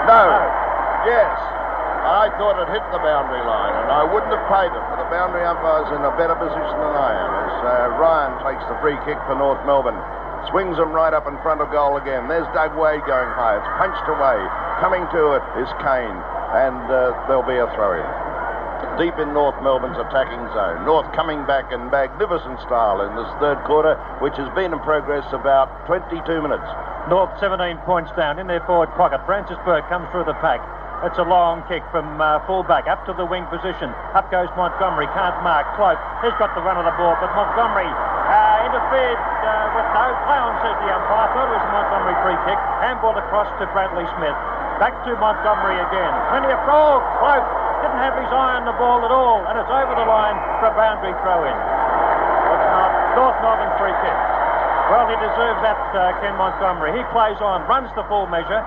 No. 0.09 0.27
Yes. 1.05 1.37
I 2.01 2.33
thought 2.41 2.57
it 2.57 2.73
hit 2.73 2.81
the 2.89 2.97
boundary 2.97 3.45
line, 3.45 3.77
and 3.85 3.93
I 3.93 4.01
wouldn't 4.01 4.33
have 4.33 4.45
paid 4.49 4.73
the 4.73 4.81
boundary 5.11 5.43
umpire's 5.43 5.91
in 5.91 5.99
a 6.07 6.13
better 6.15 6.39
position 6.39 6.77
than 6.79 6.95
I 6.95 7.11
am. 7.11 7.31
As 7.43 7.55
uh, 7.67 7.99
Ryan 7.99 8.31
takes 8.47 8.63
the 8.71 8.79
free 8.79 8.95
kick 9.03 9.19
for 9.27 9.35
North 9.35 9.59
Melbourne, 9.67 9.99
swings 10.47 10.79
them 10.79 10.95
right 10.95 11.11
up 11.11 11.27
in 11.27 11.35
front 11.43 11.59
of 11.59 11.67
goal 11.67 11.99
again. 11.99 12.31
There's 12.31 12.47
Doug 12.55 12.79
Wade 12.79 13.03
going 13.03 13.27
high. 13.35 13.59
It's 13.59 13.71
punched 13.75 14.07
away. 14.07 14.39
Coming 14.79 15.03
to 15.11 15.35
it 15.35 15.43
is 15.59 15.67
Keane, 15.83 16.19
and 16.55 16.79
uh, 16.87 17.11
there'll 17.27 17.43
be 17.43 17.59
a 17.59 17.67
throw 17.75 17.99
in. 17.99 18.07
Deep 18.95 19.19
in 19.19 19.35
North 19.35 19.59
Melbourne's 19.59 19.99
attacking 19.99 20.41
zone. 20.55 20.87
North 20.87 21.11
coming 21.11 21.43
back 21.43 21.75
in 21.75 21.91
magnificent 21.91 22.63
style 22.63 23.03
in 23.03 23.11
this 23.19 23.27
third 23.43 23.59
quarter, 23.67 23.99
which 24.23 24.39
has 24.39 24.47
been 24.55 24.71
in 24.71 24.79
progress 24.79 25.27
about 25.35 25.67
22 25.91 26.23
minutes. 26.39 26.65
North 27.11 27.35
17 27.43 27.83
points 27.83 28.15
down 28.15 28.39
in 28.39 28.47
their 28.47 28.63
forward 28.63 28.89
pocket. 28.95 29.19
Francis 29.27 29.59
Bourke 29.67 29.85
comes 29.91 30.07
through 30.15 30.25
the 30.25 30.39
pack. 30.39 30.63
It's 31.01 31.17
a 31.17 31.25
long 31.25 31.65
kick 31.65 31.81
from 31.89 32.21
uh, 32.21 32.45
fullback 32.45 32.85
up 32.85 33.09
to 33.09 33.13
the 33.17 33.25
wing 33.25 33.49
position. 33.49 33.89
Up 34.13 34.29
goes 34.29 34.53
Montgomery. 34.53 35.09
Can't 35.17 35.33
mark. 35.41 35.65
Cloke. 35.73 35.97
He's 36.21 36.37
got 36.37 36.53
the 36.53 36.61
run 36.61 36.77
of 36.77 36.85
the 36.85 36.93
ball, 36.93 37.17
but 37.17 37.33
Montgomery 37.33 37.89
uh, 37.89 38.69
interfered 38.69 39.17
uh, 39.17 39.73
with 39.73 39.87
no 39.97 40.05
play 40.29 40.37
on, 40.37 40.53
says 40.61 40.77
the 40.77 40.89
umpire. 40.93 41.25
Thought 41.33 41.49
it 41.49 41.57
was 41.57 41.65
a 41.65 41.73
Montgomery 41.73 42.17
free 42.21 42.39
kick. 42.45 42.59
Handball 42.85 43.17
across 43.17 43.49
to 43.57 43.65
Bradley 43.73 44.05
Smith. 44.21 44.37
Back 44.77 44.93
to 45.09 45.17
Montgomery 45.17 45.81
again. 45.81 46.13
Plenty 46.29 46.53
of 46.53 46.61
goal. 46.69 47.01
Cloke 47.17 47.49
didn't 47.81 47.97
have 47.97 48.13
his 48.21 48.29
eye 48.29 48.61
on 48.61 48.69
the 48.69 48.77
ball 48.77 49.01
at 49.01 49.09
all, 49.09 49.41
and 49.49 49.57
it's 49.57 49.73
over 49.73 49.97
the 49.97 50.05
line 50.05 50.37
for 50.61 50.69
a 50.69 50.75
boundary 50.77 51.17
throw 51.25 51.49
in. 51.49 51.57
It's 51.57 52.67
not 52.77 52.89
North 53.17 53.37
Melbourne 53.41 53.73
free 53.81 53.97
kick. 54.05 54.17
Well, 54.93 55.09
he 55.09 55.17
deserves 55.17 55.65
that, 55.65 55.81
uh, 55.97 56.13
Ken 56.21 56.37
Montgomery. 56.37 56.93
He 56.93 57.01
plays 57.09 57.41
on, 57.41 57.65
runs 57.65 57.89
the 57.97 58.05
full 58.05 58.29
measure. 58.29 58.61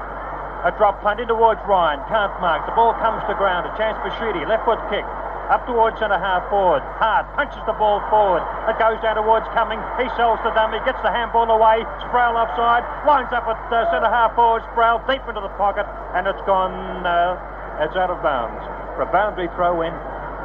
A 0.64 0.72
drop 0.80 1.04
punt 1.04 1.20
in 1.20 1.28
towards 1.28 1.60
Ryan. 1.68 2.00
Can't 2.08 2.32
mark. 2.40 2.64
The 2.64 2.72
ball 2.72 2.96
comes 2.96 3.20
to 3.28 3.36
ground. 3.36 3.68
A 3.68 3.72
chance 3.76 4.00
for 4.00 4.08
Sheedy. 4.16 4.48
Left 4.48 4.64
foot 4.64 4.80
kick. 4.88 5.04
Up 5.52 5.60
towards 5.68 6.00
centre 6.00 6.16
half 6.16 6.48
forward. 6.48 6.80
Hard. 6.96 7.28
Punches 7.36 7.60
the 7.68 7.76
ball 7.76 8.00
forward. 8.08 8.40
It 8.64 8.80
goes 8.80 8.96
down 9.04 9.20
towards 9.20 9.44
Cumming. 9.52 9.76
He 10.00 10.08
sells 10.16 10.40
the 10.40 10.56
dummy. 10.56 10.80
Gets 10.88 11.04
the 11.04 11.12
handball 11.12 11.52
away. 11.52 11.84
Sproule 12.08 12.40
offside. 12.40 12.80
Lines 13.04 13.28
up 13.36 13.44
at 13.44 13.60
uh, 13.68 13.92
centre 13.92 14.08
half 14.08 14.32
forward. 14.32 14.64
Sproule 14.72 15.04
deep 15.04 15.20
into 15.28 15.44
the 15.44 15.52
pocket. 15.60 15.84
And 16.16 16.24
it's 16.24 16.40
gone. 16.48 16.72
Uh, 17.04 17.36
it's 17.84 17.92
out 18.00 18.08
of 18.08 18.24
bounds. 18.24 18.64
For 18.96 19.04
a 19.04 19.10
boundary 19.12 19.52
throw 19.52 19.84
in 19.84 19.92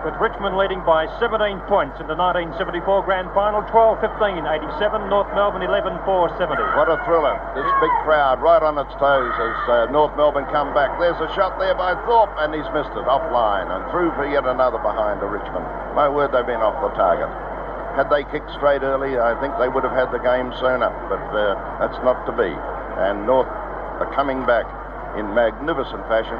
with 0.04 0.16
Richmond 0.16 0.56
leading 0.56 0.80
by 0.88 1.08
17 1.20 1.60
points 1.68 2.00
in 2.00 2.08
the 2.08 2.16
1974 2.16 3.04
Grand 3.04 3.28
Final, 3.36 3.60
12-15, 3.68 4.48
87, 4.48 5.12
North 5.12 5.28
Melbourne 5.36 5.64
11-4, 5.64 6.00
70. 6.40 6.64
What 6.80 6.88
a 6.88 6.98
thriller. 7.04 7.36
This 7.52 7.68
big 7.84 7.92
crowd 8.08 8.40
right 8.40 8.64
on 8.64 8.80
its 8.80 8.96
toes 8.96 9.36
as 9.36 9.58
uh, 9.68 9.92
North 9.92 10.16
Melbourne 10.16 10.48
come 10.56 10.72
back. 10.72 10.96
There's 11.00 11.20
a 11.20 11.28
shot 11.36 11.60
there 11.60 11.76
by 11.76 12.00
Thorpe, 12.08 12.32
and 12.40 12.56
he's 12.56 12.68
missed 12.72 12.96
it 12.96 13.04
offline 13.04 13.68
and 13.68 13.84
through 13.92 14.16
for 14.16 14.24
yet 14.24 14.48
another 14.48 14.80
behind 14.80 15.20
to 15.20 15.28
Richmond. 15.28 15.68
My 15.96 16.08
word, 16.08 16.32
they've 16.32 16.48
been 16.48 16.64
off 16.64 16.80
the 16.80 16.96
target. 16.96 17.28
Had 18.00 18.08
they 18.08 18.24
kicked 18.32 18.52
straight 18.56 18.84
early, 18.86 19.20
I 19.20 19.36
think 19.44 19.58
they 19.60 19.68
would 19.68 19.84
have 19.84 19.96
had 19.96 20.16
the 20.16 20.24
game 20.24 20.56
sooner, 20.64 20.88
but 21.12 21.24
uh, 21.36 21.60
that's 21.84 22.00
not 22.08 22.24
to 22.24 22.32
be. 22.32 22.48
And 23.04 23.28
North 23.28 23.50
are 24.00 24.12
coming 24.16 24.46
back 24.48 24.64
in 25.20 25.34
magnificent 25.36 26.08
fashion. 26.08 26.40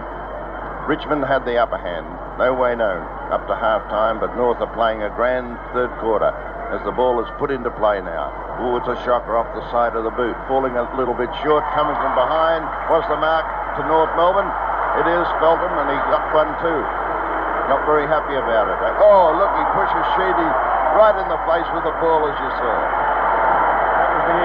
Richmond 0.88 1.26
had 1.26 1.46
the 1.46 1.58
upper 1.58 1.78
hand, 1.78 2.08
no 2.40 2.54
way 2.54 2.76
known, 2.76 3.04
up 3.34 3.46
to 3.48 3.56
half 3.56 3.84
time, 3.90 4.20
but 4.20 4.36
North 4.36 4.62
are 4.62 4.74
playing 4.74 5.04
a 5.04 5.12
grand 5.14 5.60
third 5.74 5.92
quarter 6.00 6.32
as 6.70 6.82
the 6.86 6.94
ball 6.94 7.18
is 7.18 7.30
put 7.42 7.50
into 7.50 7.74
play 7.82 7.98
now. 8.02 8.30
Oh, 8.62 8.78
it's 8.78 8.90
a 8.90 8.98
shocker 9.02 9.34
off 9.34 9.50
the 9.58 9.66
side 9.74 9.98
of 9.98 10.06
the 10.06 10.14
boot, 10.14 10.38
falling 10.46 10.78
a 10.78 10.86
little 10.94 11.18
bit 11.18 11.30
short, 11.42 11.66
coming 11.74 11.98
from 11.98 12.14
behind. 12.14 12.62
Was 12.94 13.06
the 13.10 13.18
mark 13.18 13.46
to 13.78 13.82
North 13.90 14.14
Melbourne? 14.14 14.50
It 15.02 15.08
is 15.10 15.26
Feltham, 15.42 15.74
and 15.82 15.90
he 15.90 15.98
got 16.10 16.30
one 16.34 16.50
too. 16.62 16.82
Not 17.70 17.86
very 17.86 18.06
happy 18.10 18.34
about 18.38 18.70
it. 18.70 18.78
Oh, 19.02 19.34
look, 19.38 19.54
he 19.54 19.66
pushes 19.78 20.06
Sheedy 20.18 20.50
right 20.98 21.14
in 21.18 21.26
the 21.30 21.42
face 21.46 21.70
with 21.74 21.86
the 21.86 21.94
ball, 22.02 22.26
as 22.26 22.38
you 22.38 22.50
saw. 22.58 22.76
That 23.98 24.10
was 24.14 24.24
the. 24.26 24.38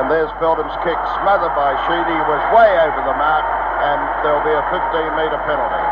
And 0.00 0.04
there's 0.10 0.32
Feltham's 0.40 0.76
kick, 0.84 0.98
smothered 1.22 1.54
by 1.56 1.72
Sheedy, 1.88 2.18
was 2.28 2.42
way 2.52 2.68
over 2.84 3.00
the 3.04 3.16
mark, 3.16 3.44
and 3.84 4.00
there'll 4.24 4.44
be 4.44 4.56
a 4.56 4.64
15-metre 4.72 5.40
penalty. 5.44 5.84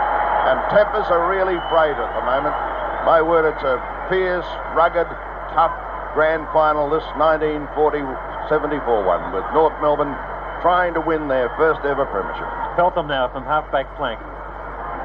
And 0.48 0.56
tempers 0.72 1.06
are 1.12 1.28
really 1.28 1.60
frayed 1.68 1.96
at 2.00 2.10
the 2.16 2.24
moment. 2.24 2.56
My 3.04 3.20
word, 3.20 3.44
it's 3.44 3.62
a 3.62 3.76
fierce, 4.08 4.48
rugged, 4.72 5.06
tough 5.52 5.76
grand 6.16 6.48
final, 6.52 6.88
this 6.88 7.04
1940-74 7.16 9.04
one, 9.04 9.32
with 9.32 9.44
North 9.52 9.76
Melbourne 9.80 10.16
trying 10.60 10.94
to 10.94 11.00
win 11.00 11.28
their 11.28 11.48
first 11.56 11.80
ever 11.84 12.06
premiership. 12.06 12.46
Feltham 12.76 13.08
now 13.08 13.28
from 13.28 13.44
half-back 13.44 13.90
flank. 13.96 14.20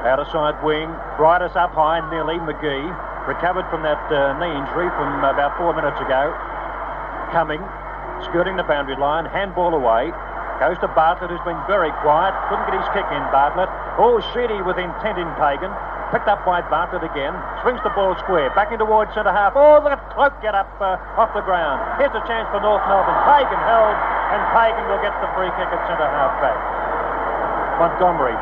Outer 0.06 0.30
side 0.32 0.62
wing. 0.64 0.88
Briedis 1.18 1.56
up 1.58 1.74
high, 1.74 2.00
nearly. 2.14 2.38
McGhie. 2.38 2.94
recovered 3.28 3.66
from 3.74 3.82
that 3.84 4.00
uh, 4.14 4.38
knee 4.40 4.54
injury 4.54 4.88
from 4.96 5.26
about 5.26 5.58
four 5.58 5.74
minutes 5.74 6.00
ago. 6.00 6.32
Coming, 7.34 7.60
skirting 8.30 8.56
the 8.56 8.64
boundary 8.64 8.96
line, 8.96 9.26
handball 9.26 9.74
away. 9.74 10.14
Goes 10.58 10.78
to 10.82 10.90
Bartlett, 10.90 11.30
who's 11.30 11.44
been 11.46 11.60
very 11.70 11.94
quiet. 12.02 12.34
Couldn't 12.50 12.66
get 12.66 12.82
his 12.82 12.90
kick 12.90 13.06
in, 13.14 13.22
Bartlett. 13.30 13.70
Oh, 14.02 14.18
Sheedy 14.34 14.58
with 14.66 14.82
intent 14.82 15.22
in 15.22 15.30
Pagan. 15.38 15.70
Picked 16.10 16.26
up 16.26 16.42
by 16.48 16.66
Bartlett 16.66 17.06
again. 17.06 17.36
Swings 17.62 17.78
the 17.86 17.94
ball 17.94 18.18
square. 18.26 18.50
Back 18.58 18.74
in 18.74 18.82
towards 18.82 19.14
centre 19.14 19.30
half. 19.30 19.54
Oh, 19.54 19.78
look 19.84 19.94
at 19.94 20.02
Cloke 20.18 20.34
get 20.42 20.58
up 20.58 20.72
uh, 20.82 20.98
off 21.20 21.30
the 21.38 21.46
ground. 21.46 21.78
Here's 22.02 22.16
a 22.16 22.24
chance 22.26 22.50
for 22.50 22.58
North 22.58 22.82
Melbourne. 22.90 23.22
Pagan 23.30 23.62
held, 23.70 23.98
and 24.34 24.42
Pagan 24.56 24.86
will 24.90 25.04
get 25.06 25.14
the 25.22 25.30
free 25.38 25.52
kick 25.60 25.70
at 25.70 25.82
centre 25.86 26.10
half 26.10 26.34
back. 26.42 26.58
Montgomery. 27.78 28.34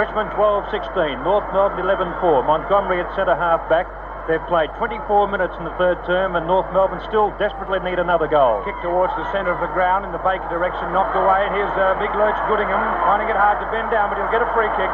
Richmond 0.00 0.30
12-16. 0.32 1.28
North 1.28 1.44
Melbourne 1.52 1.84
11-4. 1.84 2.46
Montgomery 2.46 3.04
at 3.04 3.10
centre 3.12 3.36
half 3.36 3.60
back. 3.68 3.90
They've 4.28 4.44
played 4.44 4.68
24 4.76 5.32
minutes 5.32 5.56
in 5.56 5.64
the 5.64 5.72
third 5.80 6.04
term, 6.04 6.36
and 6.36 6.44
North 6.44 6.68
Melbourne 6.76 7.00
still 7.08 7.32
desperately 7.40 7.80
need 7.80 7.96
another 7.96 8.28
goal. 8.28 8.60
Kick 8.60 8.76
towards 8.84 9.16
the 9.16 9.24
centre 9.32 9.48
of 9.48 9.56
the 9.64 9.72
ground 9.72 10.04
in 10.04 10.12
the 10.12 10.20
Baker 10.20 10.44
direction, 10.52 10.84
knocked 10.92 11.16
away. 11.16 11.48
Here's 11.56 11.72
uh, 11.80 11.96
Big 11.96 12.12
Lurch 12.12 12.36
Goodingham, 12.44 12.76
finding 13.08 13.32
it 13.32 13.40
hard 13.40 13.56
to 13.64 13.66
bend 13.72 13.88
down, 13.88 14.12
but 14.12 14.20
he'll 14.20 14.28
get 14.28 14.44
a 14.44 14.50
free 14.52 14.68
kick, 14.76 14.92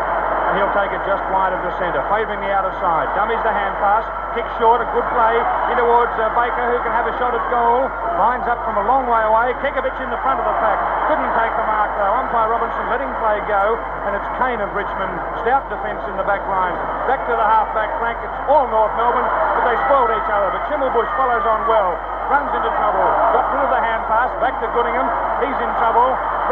he'll 0.59 0.72
take 0.74 0.90
it 0.90 1.02
just 1.06 1.22
wide 1.31 1.55
of 1.55 1.60
the 1.62 1.72
centre, 1.78 2.02
favouring 2.10 2.43
the 2.43 2.51
outer 2.51 2.72
side. 2.82 3.10
Dummies 3.18 3.40
the 3.43 3.52
hand 3.52 3.74
pass, 3.78 4.05
kick 4.35 4.47
short, 4.59 4.82
a 4.82 4.89
good 4.90 5.06
play 5.14 5.35
in 5.70 5.76
towards 5.78 6.14
uh, 6.18 6.31
Baker, 6.35 6.66
who 6.70 6.78
can 6.82 6.93
have 6.94 7.06
a 7.06 7.14
shot 7.18 7.35
at 7.35 7.44
goal. 7.51 7.86
Lines 8.18 8.47
up 8.47 8.62
from 8.62 8.78
a 8.78 8.85
long 8.86 9.06
way 9.10 9.22
away. 9.22 9.55
Kekovich 9.62 9.97
in 10.02 10.10
the 10.10 10.20
front 10.22 10.39
of 10.39 10.47
the 10.47 10.56
pack. 10.62 10.78
Couldn't 11.10 11.32
take 11.35 11.52
the 11.55 11.66
mark, 11.66 11.90
though. 11.98 12.14
Umpire 12.18 12.51
Robinson 12.51 12.86
letting 12.90 13.10
play 13.18 13.43
go, 13.51 13.78
and 14.06 14.14
it's 14.14 14.28
Keane 14.39 14.62
of 14.62 14.70
Richmond. 14.74 15.14
Stout 15.43 15.66
defence 15.70 16.02
in 16.10 16.14
the 16.18 16.26
back 16.26 16.43
line. 16.47 16.74
Back 17.10 17.26
to 17.26 17.35
the 17.35 17.47
half-back 17.47 17.90
flank. 17.98 18.18
It's 18.22 18.39
all 18.47 18.70
North 18.70 18.94
Melbourne, 18.94 19.26
but 19.26 19.62
they 19.66 19.76
spoiled 19.90 20.12
each 20.14 20.31
other. 20.31 20.55
But 20.55 20.62
Schimmelbusch 20.70 21.10
follows 21.18 21.44
on 21.44 21.66
well. 21.66 21.98
Runs 22.32 22.48
into 22.56 22.72
trouble. 22.81 23.05
Got 23.36 23.52
rid 23.52 23.68
of 23.68 23.72
the 23.74 23.82
hand 23.85 24.01
pass. 24.09 24.32
Back 24.40 24.56
to 24.64 24.68
Goodingham. 24.72 25.05
He's 25.44 25.59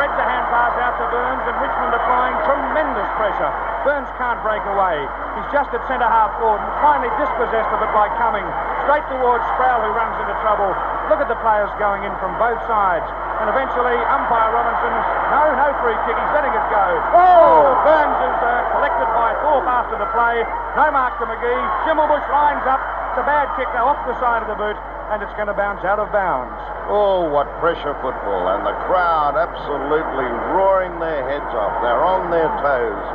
The 0.02 0.26
hand 0.26 0.50
pass 0.50 0.74
out 0.82 0.98
to 0.98 1.06
Burns, 1.14 1.46
and 1.46 1.54
Richmond 1.62 1.94
applying 1.94 2.34
tremendous 2.42 3.06
pressure. 3.14 3.54
Burns 3.86 4.10
can't 4.18 4.42
break 4.42 4.58
away. 4.66 4.98
He's 5.38 5.48
just 5.54 5.70
at 5.70 5.78
centre 5.86 6.10
half 6.10 6.34
forward 6.42 6.58
and 6.58 6.74
finally 6.82 7.06
dispossessed 7.22 7.70
of 7.70 7.78
it 7.78 7.92
by 7.94 8.10
Cumming. 8.18 8.42
Straight 8.82 9.06
towards 9.06 9.46
Sproule, 9.54 9.78
who 9.78 9.94
runs 9.94 10.18
into 10.18 10.34
trouble. 10.42 10.74
Look 11.06 11.22
at 11.22 11.30
the 11.30 11.38
players 11.38 11.70
going 11.78 12.02
in 12.02 12.10
from 12.18 12.34
both 12.34 12.58
sides. 12.66 13.06
And 13.38 13.46
eventually, 13.46 13.94
umpire 14.10 14.50
Robinson's 14.50 15.06
no, 15.30 15.54
no 15.54 15.70
free 15.86 15.98
kick. 16.02 16.18
He's 16.18 16.34
letting 16.34 16.50
it 16.50 16.66
go. 16.66 16.86
Oh! 17.14 17.78
Burns 17.86 18.18
is 18.26 18.38
uh, 18.42 18.50
collected 18.74 19.06
by 19.14 19.38
Thorpe 19.38 19.70
after 19.70 20.02
the 20.02 20.10
play. 20.10 20.42
No 20.74 20.90
mark 20.90 21.14
to 21.22 21.30
McGhie. 21.30 21.66
Schimmelbusch 21.86 22.26
lines 22.34 22.66
up. 22.66 22.82
It's 23.14 23.22
a 23.22 23.26
bad 23.26 23.54
kick, 23.54 23.70
though, 23.70 23.86
off 23.86 24.02
the 24.10 24.18
side 24.18 24.42
of 24.42 24.50
the 24.50 24.58
boot, 24.58 24.74
and 25.14 25.22
it's 25.22 25.34
going 25.38 25.46
to 25.46 25.54
bounce 25.54 25.86
out 25.86 26.02
of 26.02 26.10
bounds. 26.10 26.58
Oh, 26.90 27.30
what 27.30 27.46
pressure 27.62 27.94
football. 28.02 28.50
And 28.50 28.66
the 28.66 28.74
crowd 28.90 29.38
absolutely 29.38 30.26
roaring 30.54 30.98
their 30.98 31.22
heads 31.28 31.52
off. 31.54 31.78
They're 31.82 32.02
on 32.02 32.30
their 32.30 32.50
toes. 32.62 33.06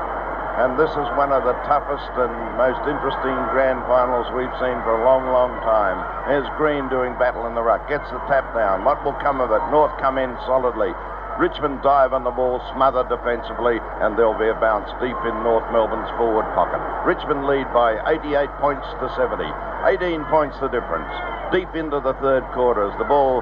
And 0.57 0.73
this 0.73 0.89
is 0.89 1.07
one 1.14 1.30
of 1.30 1.45
the 1.45 1.53
toughest 1.69 2.10
and 2.18 2.34
most 2.57 2.81
interesting 2.89 3.38
grand 3.53 3.77
finals 3.85 4.26
we've 4.34 4.57
seen 4.57 4.73
for 4.81 4.98
a 4.98 5.06
long, 5.06 5.30
long 5.30 5.53
time. 5.61 6.02
There's 6.26 6.49
Green 6.57 6.89
doing 6.89 7.14
battle 7.22 7.45
in 7.45 7.53
the 7.53 7.61
ruck. 7.61 7.85
Gets 7.85 8.10
the 8.10 8.18
tap 8.26 8.49
down. 8.57 8.81
What 8.81 9.06
will 9.06 9.14
come 9.22 9.38
of 9.38 9.53
it? 9.53 9.61
North 9.69 9.94
come 10.02 10.18
in 10.18 10.34
solidly. 10.49 10.98
Richmond 11.38 11.85
dive 11.85 12.18
on 12.18 12.26
the 12.26 12.34
ball, 12.34 12.57
smother 12.73 13.06
defensively, 13.06 13.77
and 14.02 14.18
there'll 14.18 14.34
be 14.34 14.49
a 14.49 14.57
bounce 14.57 14.89
deep 14.98 15.18
in 15.30 15.38
North 15.45 15.69
Melbourne's 15.69 16.10
forward 16.18 16.49
pocket. 16.57 16.81
Richmond 17.06 17.45
lead 17.45 17.69
by 17.69 18.02
88 18.10 18.49
points 18.57 18.89
to 18.98 19.06
70. 19.14 19.45
18 19.85 20.26
points 20.34 20.57
the 20.57 20.73
difference. 20.73 21.14
Deep 21.52 21.72
into 21.80 22.03
the 22.03 22.11
third 22.19 22.44
quarter 22.52 22.84
as 22.84 22.91
the 22.99 23.07
ball 23.07 23.40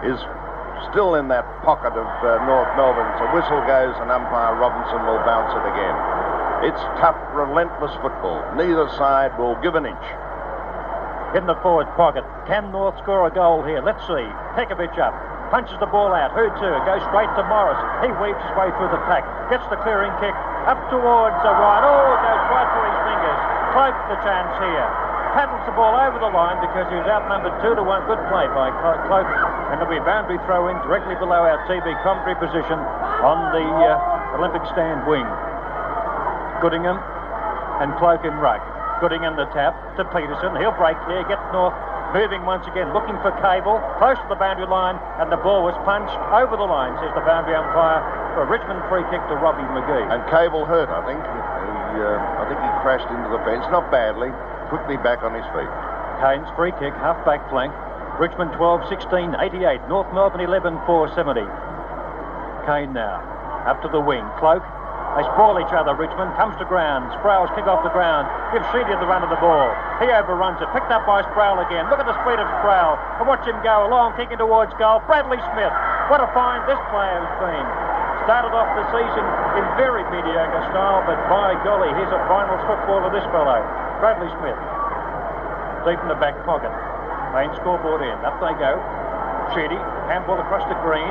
is 0.00 0.16
still 0.88 1.20
in 1.20 1.28
that 1.28 1.44
pocket 1.60 1.92
of 1.92 2.08
uh, 2.24 2.40
North 2.48 2.72
Melbourne. 2.72 3.12
So 3.20 3.28
whistle 3.36 3.60
goes 3.68 3.92
and 4.00 4.08
umpire 4.08 4.56
Robinson 4.56 5.04
will 5.04 5.20
bounce 5.28 5.52
it 5.52 5.64
again. 5.68 5.96
It's 6.72 6.80
tough, 7.04 7.20
relentless 7.36 7.92
football. 8.00 8.40
Neither 8.56 8.88
side 8.96 9.36
will 9.36 9.60
give 9.60 9.76
an 9.76 9.84
inch. 9.84 10.06
In 11.36 11.44
the 11.44 11.58
forward 11.60 11.90
pocket. 12.00 12.24
Can 12.48 12.72
North 12.72 12.96
score 13.04 13.28
a 13.28 13.32
goal 13.34 13.60
here? 13.60 13.84
Let's 13.84 14.00
see. 14.08 14.24
Kekovich 14.56 14.96
up. 14.96 15.12
Punches 15.52 15.76
the 15.84 15.90
ball 15.90 16.16
out. 16.16 16.32
Who 16.32 16.48
to? 16.48 16.68
Goes 16.88 17.04
straight 17.12 17.28
to 17.36 17.44
Morris. 17.44 17.76
He 18.00 18.10
weaves 18.24 18.40
his 18.40 18.54
way 18.56 18.72
through 18.80 18.88
the 18.88 19.04
pack. 19.04 19.26
Gets 19.52 19.68
the 19.68 19.76
clearing 19.84 20.14
kick. 20.16 20.32
Up 20.64 20.80
towards 20.88 21.36
the 21.44 21.52
right. 21.52 21.82
Oh, 21.84 22.08
it 22.08 22.20
goes 22.24 22.44
right 22.48 22.68
through 22.72 22.88
his 22.88 23.00
fingers. 23.04 23.40
Cloke 23.76 24.00
the 24.08 24.18
chance 24.24 24.54
here. 24.64 25.03
Paddles 25.34 25.66
the 25.66 25.74
ball 25.74 25.98
over 25.98 26.22
the 26.22 26.30
line 26.30 26.62
because 26.62 26.86
he 26.86 26.94
was 26.94 27.10
outnumbered 27.10 27.58
two 27.58 27.74
to 27.74 27.82
one. 27.82 28.06
Good 28.06 28.22
play 28.30 28.46
by 28.54 28.70
Cloke. 29.10 29.26
And 29.74 29.82
there'll 29.82 29.90
be 29.90 29.98
a 29.98 30.06
boundary 30.06 30.38
throw 30.46 30.70
in 30.70 30.78
directly 30.86 31.18
below 31.18 31.42
our 31.42 31.58
TV 31.66 31.90
commentary 32.06 32.38
position 32.38 32.78
on 32.78 33.50
the 33.50 33.66
uh, 33.66 34.38
Olympic 34.38 34.62
stand 34.70 35.02
wing. 35.10 35.26
Goodingham 36.62 37.02
and 37.82 37.90
Cloke 37.98 38.22
in 38.22 38.38
ruck. 38.38 38.62
Goodingham 39.02 39.34
the 39.34 39.50
tap 39.50 39.74
to 39.98 40.06
Peterson. 40.14 40.54
He'll 40.54 40.78
break 40.78 40.94
there, 41.10 41.26
get 41.26 41.42
North 41.50 41.74
moving 42.14 42.46
once 42.46 42.62
again, 42.70 42.94
looking 42.94 43.18
for 43.18 43.34
Cable, 43.42 43.82
close 43.98 44.14
to 44.22 44.28
the 44.30 44.38
boundary 44.38 44.70
line, 44.70 44.94
and 45.18 45.34
the 45.34 45.40
ball 45.42 45.66
was 45.66 45.74
punched 45.82 46.14
over 46.30 46.54
the 46.54 46.62
line, 46.62 46.94
says 47.02 47.10
the 47.18 47.26
boundary 47.26 47.58
umpire, 47.58 47.98
for 48.38 48.46
a 48.46 48.48
Richmond 48.48 48.78
free 48.86 49.02
kick 49.10 49.18
to 49.26 49.34
Robbie 49.34 49.66
McGhie. 49.74 50.06
And 50.14 50.22
Cable 50.30 50.62
hurt, 50.62 50.86
I 50.86 51.02
think. 51.02 51.18
He, 51.18 51.98
uh, 51.98 52.22
I 52.38 52.46
think 52.46 52.62
he 52.62 52.70
crashed 52.86 53.10
into 53.10 53.26
the 53.34 53.42
fence, 53.42 53.66
not 53.74 53.90
badly, 53.90 54.30
quickly 54.68 54.96
back 54.96 55.22
on 55.22 55.34
his 55.34 55.46
feet. 55.52 55.70
Keane's 56.20 56.48
free 56.56 56.72
kick, 56.80 56.94
half 57.00 57.18
back 57.24 57.42
flank. 57.50 57.72
Richmond 58.18 58.52
12 58.54 58.88
16 58.88 59.36
88. 59.40 59.88
North 59.88 60.12
Melbourne 60.14 60.40
11 60.40 60.78
4 60.86 61.14
70. 61.14 61.40
Keane 62.66 62.92
now. 62.92 63.18
Up 63.66 63.82
to 63.82 63.88
the 63.88 64.00
wing. 64.00 64.24
Cloke 64.38 64.62
they 65.14 65.22
sprawl 65.30 65.62
each 65.62 65.70
other. 65.70 65.94
Richmond 65.94 66.34
comes 66.34 66.58
to 66.58 66.66
ground. 66.66 67.06
Sproule's 67.22 67.46
kick 67.54 67.70
off 67.70 67.86
the 67.86 67.94
ground. 67.94 68.26
Gives 68.50 68.66
Sheedy 68.74 68.98
the 68.98 69.06
run 69.06 69.22
of 69.22 69.30
the 69.30 69.38
ball. 69.38 69.70
He 70.02 70.10
overruns 70.10 70.58
it. 70.58 70.66
Picked 70.74 70.90
up 70.90 71.06
by 71.06 71.22
Sproule 71.30 71.62
again. 71.62 71.86
Look 71.86 72.02
at 72.02 72.08
the 72.10 72.18
speed 72.26 72.42
of 72.42 72.50
Sproule. 72.58 72.98
And 73.22 73.30
watch 73.30 73.46
him 73.46 73.54
go 73.62 73.86
along, 73.86 74.18
kicking 74.18 74.42
towards 74.42 74.74
goal. 74.74 75.06
Bradley 75.06 75.38
Smith. 75.54 75.70
What 76.10 76.18
a 76.18 76.26
find 76.34 76.66
this 76.66 76.82
player 76.90 77.22
has 77.22 77.30
been. 77.38 77.66
Started 78.26 78.58
off 78.58 78.66
the 78.74 78.86
season 78.90 79.24
in 79.54 79.64
very 79.78 80.02
mediocre 80.10 80.66
style, 80.74 81.06
but 81.06 81.20
by 81.30 81.54
golly, 81.62 81.94
here's 81.94 82.10
a 82.10 82.18
finals 82.26 82.58
footballer, 82.66 83.14
this 83.14 83.24
fellow. 83.30 83.62
Bradley 84.04 84.28
Smith. 84.36 84.60
Deep 85.88 85.96
in 86.04 86.12
the 86.12 86.20
back 86.20 86.36
pocket. 86.44 86.68
Main 87.32 87.48
scoreboard 87.56 88.04
in. 88.04 88.12
Up 88.20 88.36
they 88.36 88.52
go. 88.60 88.76
Sheedy. 89.56 89.80
Handball 90.12 90.36
across 90.44 90.60
the 90.68 90.76
Green. 90.84 91.08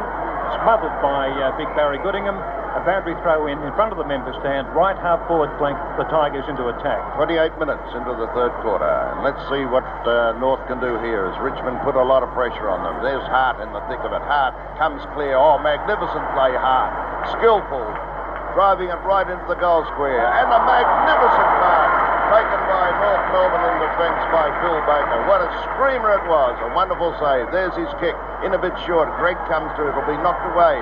Smothered 0.61 0.93
by 1.01 1.25
uh, 1.41 1.57
Big 1.57 1.65
Barry 1.73 1.97
Goodingham. 2.05 2.37
A 2.77 2.85
boundary 2.85 3.17
throw 3.25 3.49
in 3.49 3.57
in 3.65 3.73
front 3.73 3.89
of 3.89 3.97
the 3.97 4.05
member 4.05 4.29
stand, 4.45 4.69
right 4.77 4.93
half 4.93 5.25
forward 5.25 5.49
flank, 5.57 5.73
the 5.97 6.05
Tigers 6.13 6.45
into 6.45 6.69
attack. 6.69 7.01
28 7.17 7.57
minutes 7.57 7.81
into 7.97 8.13
the 8.13 8.29
third 8.37 8.53
quarter. 8.61 8.85
Let's 9.25 9.41
see 9.49 9.65
what 9.65 9.85
uh, 10.05 10.37
North 10.37 10.61
can 10.69 10.77
do 10.77 11.01
here 11.01 11.25
as 11.33 11.37
Richmond 11.41 11.81
put 11.81 11.97
a 11.97 12.05
lot 12.05 12.21
of 12.21 12.29
pressure 12.37 12.69
on 12.69 12.85
them. 12.85 13.01
There's 13.01 13.25
Hart 13.25 13.57
in 13.57 13.73
the 13.73 13.81
thick 13.89 14.05
of 14.05 14.13
it. 14.13 14.21
Hart 14.29 14.53
comes 14.77 15.01
clear. 15.17 15.33
Oh, 15.33 15.57
magnificent 15.57 16.25
play, 16.37 16.53
Hart. 16.53 16.93
Skillful. 17.41 17.89
Driving 18.53 18.93
it 18.93 19.01
right 19.01 19.25
into 19.25 19.45
the 19.49 19.57
goal 19.57 19.81
square. 19.97 20.29
And 20.29 20.45
a 20.45 20.61
magnificent 20.61 21.49
mark 21.57 22.02
taken 22.33 22.61
by 22.65 22.89
North 22.97 23.25
Melbourne 23.29 23.65
in 23.69 23.77
defence 23.85 24.21
by 24.33 24.49
Phil 24.65 24.81
Baker. 24.89 25.21
What 25.29 25.45
a 25.45 25.49
screamer 25.69 26.17
it 26.17 26.25
was. 26.25 26.57
A 26.65 26.73
wonderful 26.73 27.13
save. 27.21 27.53
There's 27.53 27.77
his 27.77 27.89
kick. 28.01 28.17
In 28.41 28.57
a 28.57 28.61
bit 28.61 28.73
short. 28.89 29.05
Greig 29.21 29.37
comes 29.45 29.69
to 29.77 29.85
it. 29.85 29.93
It'll 29.93 30.09
be 30.09 30.17
knocked 30.17 30.41
away. 30.49 30.81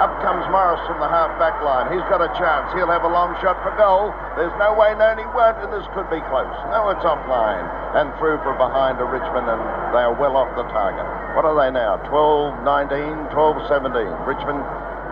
Up 0.00 0.12
comes 0.24 0.44
Morris 0.48 0.80
from 0.88 0.98
the 1.00 1.08
half 1.08 1.36
back 1.36 1.56
line. 1.60 1.92
He's 1.92 2.04
got 2.08 2.24
a 2.24 2.32
chance. 2.36 2.72
He'll 2.72 2.90
have 2.90 3.04
a 3.04 3.12
long 3.12 3.36
shot 3.44 3.60
for 3.60 3.72
goal. 3.76 4.12
There's 4.40 4.52
no 4.56 4.72
way 4.72 4.96
known 4.96 5.20
he 5.20 5.28
won't, 5.36 5.60
and 5.60 5.72
this 5.72 5.84
could 5.92 6.08
be 6.08 6.20
close. 6.32 6.52
No, 6.72 6.88
it's 6.92 7.04
offline. 7.04 7.64
And 7.96 8.12
through 8.16 8.40
from 8.44 8.56
behind 8.56 8.96
to 8.98 9.06
Richmond, 9.08 9.48
and 9.48 9.60
they 9.92 10.04
are 10.04 10.16
well 10.16 10.36
off 10.36 10.52
the 10.56 10.64
target. 10.72 11.04
What 11.36 11.44
are 11.44 11.56
they 11.56 11.72
now? 11.72 12.00
12 12.08 12.64
19, 12.64 13.32
12 13.32 13.68
17. 13.68 14.04
Richmond 14.24 14.64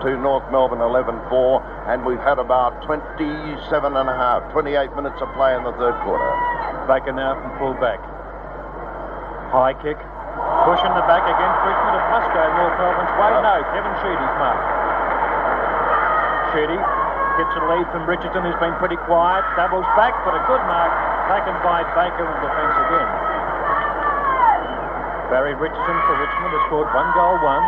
to 0.02 0.16
North 0.18 0.44
Melbourne 0.50 0.80
11 0.80 1.14
4, 1.30 1.92
and 1.92 2.04
we've 2.04 2.22
had 2.22 2.38
about 2.38 2.82
27 2.82 3.20
and 3.20 4.08
a 4.08 4.16
half, 4.16 4.42
28 4.52 4.74
minutes 4.96 5.20
of 5.22 5.28
play 5.38 5.54
in 5.54 5.62
the 5.62 5.72
third 5.78 5.94
quarter. 6.02 6.30
Baker 6.90 7.12
now 7.12 7.38
from 7.38 7.50
full 7.60 7.74
back. 7.78 8.02
High 9.54 9.78
kick. 9.78 9.96
Pushing 10.66 10.92
the 10.98 11.06
back 11.06 11.22
against 11.22 11.58
Richmond. 11.62 11.94
It 11.94 12.06
must 12.10 12.28
go 12.34 12.42
North 12.42 12.76
Melbourne's 12.80 13.14
way. 13.20 13.30
Uh, 13.30 13.46
no, 13.46 13.56
Kevin 13.70 13.94
Sheedy's 14.02 14.34
mark. 14.42 14.60
Sheedy 16.50 16.80
gets 17.38 17.54
a 17.54 17.62
lead 17.70 17.86
from 17.94 18.02
Richardson, 18.06 18.42
who's 18.42 18.58
been 18.58 18.74
pretty 18.82 18.98
quiet. 19.06 19.46
Doubles 19.54 19.86
back, 19.94 20.14
but 20.26 20.34
a 20.34 20.42
good 20.50 20.62
mark 20.66 20.90
taken 21.30 21.54
by 21.64 21.86
Baker 21.96 22.26
in 22.26 22.38
defence 22.42 22.76
again. 22.90 23.10
Barry 25.32 25.54
Richardson 25.56 25.96
for 26.04 26.14
Richmond 26.20 26.52
has 26.52 26.62
scored 26.68 26.88
one 26.92 27.10
goal, 27.16 27.40
one. 27.40 27.64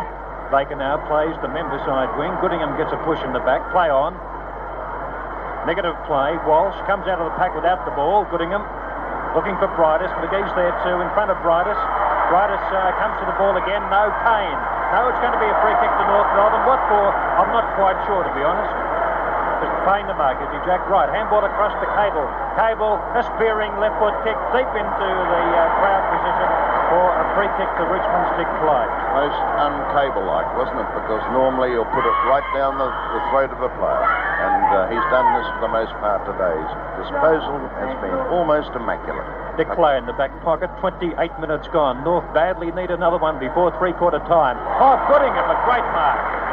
Baker 0.51 0.79
now 0.79 1.03
plays 1.11 1.35
the 1.43 1.51
member 1.51 1.79
side 1.83 2.11
wing. 2.15 2.31
Goodingham 2.39 2.79
gets 2.79 2.95
a 2.95 3.01
push 3.03 3.19
in 3.27 3.35
the 3.35 3.43
back. 3.43 3.67
Play 3.75 3.91
on. 3.91 4.15
Negative 5.67 5.99
play. 6.07 6.39
Walsh 6.47 6.79
comes 6.87 7.11
out 7.11 7.19
of 7.19 7.27
the 7.27 7.37
pack 7.37 7.51
without 7.55 7.83
the 7.83 7.95
ball. 7.99 8.23
Goodingham 8.31 8.63
looking 9.35 9.59
for 9.59 9.67
Briedis. 9.75 10.11
McGhie's 10.23 10.55
there 10.55 10.71
too, 10.87 11.03
in 11.03 11.11
front 11.19 11.35
of 11.35 11.37
Briedis. 11.43 11.79
Briedis 12.31 12.63
uh, 12.71 12.95
comes 13.03 13.19
to 13.19 13.27
the 13.27 13.35
ball 13.35 13.59
again. 13.59 13.83
No 13.91 14.07
Keane. 14.23 14.61
No, 14.95 15.11
it's 15.11 15.19
going 15.19 15.35
to 15.35 15.43
be 15.43 15.51
a 15.51 15.59
free 15.67 15.75
kick 15.83 15.91
to 15.91 16.05
North 16.07 16.31
Melbourne. 16.39 16.63
What 16.63 16.79
for? 16.87 17.11
I'm 17.11 17.51
not 17.51 17.67
quite 17.75 17.99
sure, 18.07 18.23
to 18.23 18.33
be 18.39 18.47
honest. 18.47 18.86
Just 19.63 19.73
playing 19.89 20.07
the 20.07 20.17
mark 20.19 20.37
is 20.43 20.49
he 20.53 20.59
Jack 20.69 20.85
Right. 20.93 21.09
Handball 21.09 21.45
across 21.45 21.73
the 21.81 21.89
cable. 21.97 22.27
Cable, 22.61 23.01
a 23.17 23.23
spearing 23.37 23.73
left 23.81 23.97
foot 23.99 24.15
kick 24.23 24.37
deep 24.53 24.69
into 24.77 25.09
the 25.09 25.43
uh, 25.57 25.63
crowd 25.81 26.05
position 26.13 26.49
for 26.93 27.07
a 27.11 27.25
free 27.35 27.51
kick 27.59 27.69
to 27.81 27.85
Richmond 27.91 28.25
stick 28.39 28.51
play. 28.63 28.85
Most 29.17 29.41
uncable-like, 29.59 30.49
wasn't 30.55 30.79
it? 30.79 30.91
Because 30.95 31.23
normally 31.35 31.75
you'll 31.75 31.89
put 31.91 32.05
it 32.07 32.17
right 32.31 32.47
down 32.55 32.79
the, 32.79 32.87
the 32.87 33.21
throat 33.33 33.51
of 33.51 33.61
a 33.65 33.73
player. 33.81 34.07
And 34.37 34.67
uh, 34.71 34.79
he's 34.93 35.07
done 35.11 35.27
this 35.35 35.47
for 35.59 35.61
the 35.67 35.73
most 35.73 35.93
part 35.99 36.23
today. 36.29 36.55
His 37.01 37.09
disposal 37.09 37.59
has 37.83 37.91
been 37.99 38.15
almost 38.31 38.71
immaculate. 38.77 39.27
Dick 39.59 39.73
Clay 39.75 39.97
in 39.99 40.07
the 40.07 40.15
back 40.15 40.31
pocket, 40.45 40.71
28 40.79 41.17
minutes 41.41 41.67
gone. 41.73 42.05
North 42.05 42.27
badly 42.37 42.71
need 42.71 42.93
another 42.93 43.19
one 43.19 43.41
before 43.41 43.73
three-quarter 43.81 44.21
time. 44.31 44.61
Oh, 44.79 44.95
Goodingham, 45.11 45.49
a 45.49 45.59
great 45.67 45.87
mark. 45.97 46.46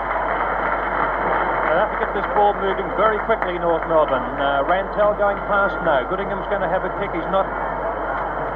They 1.73 1.81
have 1.81 1.89
to 1.89 2.05
get 2.05 2.13
this 2.13 2.29
ball 2.37 2.53
moving 2.61 2.85
very 3.01 3.17
quickly, 3.25 3.57
North 3.57 3.81
Melbourne. 3.89 4.21
Uh, 4.37 4.61
Rantall 4.69 5.17
going 5.17 5.41
past, 5.49 5.73
now. 5.81 6.05
Goodingham's 6.05 6.45
going 6.53 6.61
to 6.61 6.69
have 6.69 6.85
a 6.85 6.93
kick. 7.01 7.09
He's 7.09 7.25
not 7.33 7.49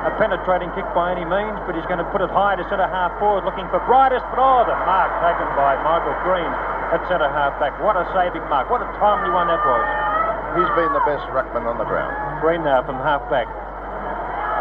a 0.05 0.13
penetrating 0.21 0.69
kick 0.77 0.85
by 0.93 1.17
any 1.17 1.25
means, 1.25 1.57
but 1.65 1.73
he's 1.73 1.89
going 1.89 1.97
to 1.97 2.05
put 2.13 2.21
it 2.21 2.29
high 2.29 2.53
to 2.53 2.61
centre 2.69 2.85
half 2.85 3.09
forward, 3.17 3.41
looking 3.41 3.65
for 3.73 3.81
Briedis. 3.89 4.21
But 4.29 4.37
oh, 4.37 4.61
the 4.69 4.77
mark 4.85 5.09
taken 5.25 5.49
by 5.57 5.81
Michael 5.81 6.13
Green 6.21 6.45
at 6.93 7.01
centre 7.09 7.25
half 7.33 7.57
back. 7.57 7.73
What 7.81 7.97
a 7.97 8.05
saving 8.13 8.45
mark. 8.53 8.69
What 8.69 8.85
a 8.85 8.89
timely 9.01 9.33
one 9.33 9.49
that 9.49 9.65
was. 9.65 9.85
He's 10.53 10.69
been 10.77 10.93
the 10.93 11.01
best 11.09 11.25
ruckman 11.33 11.65
on 11.65 11.81
the 11.81 11.89
ground. 11.89 12.13
Green 12.37 12.61
now 12.61 12.85
from 12.85 13.01
half 13.01 13.25
back. 13.33 13.49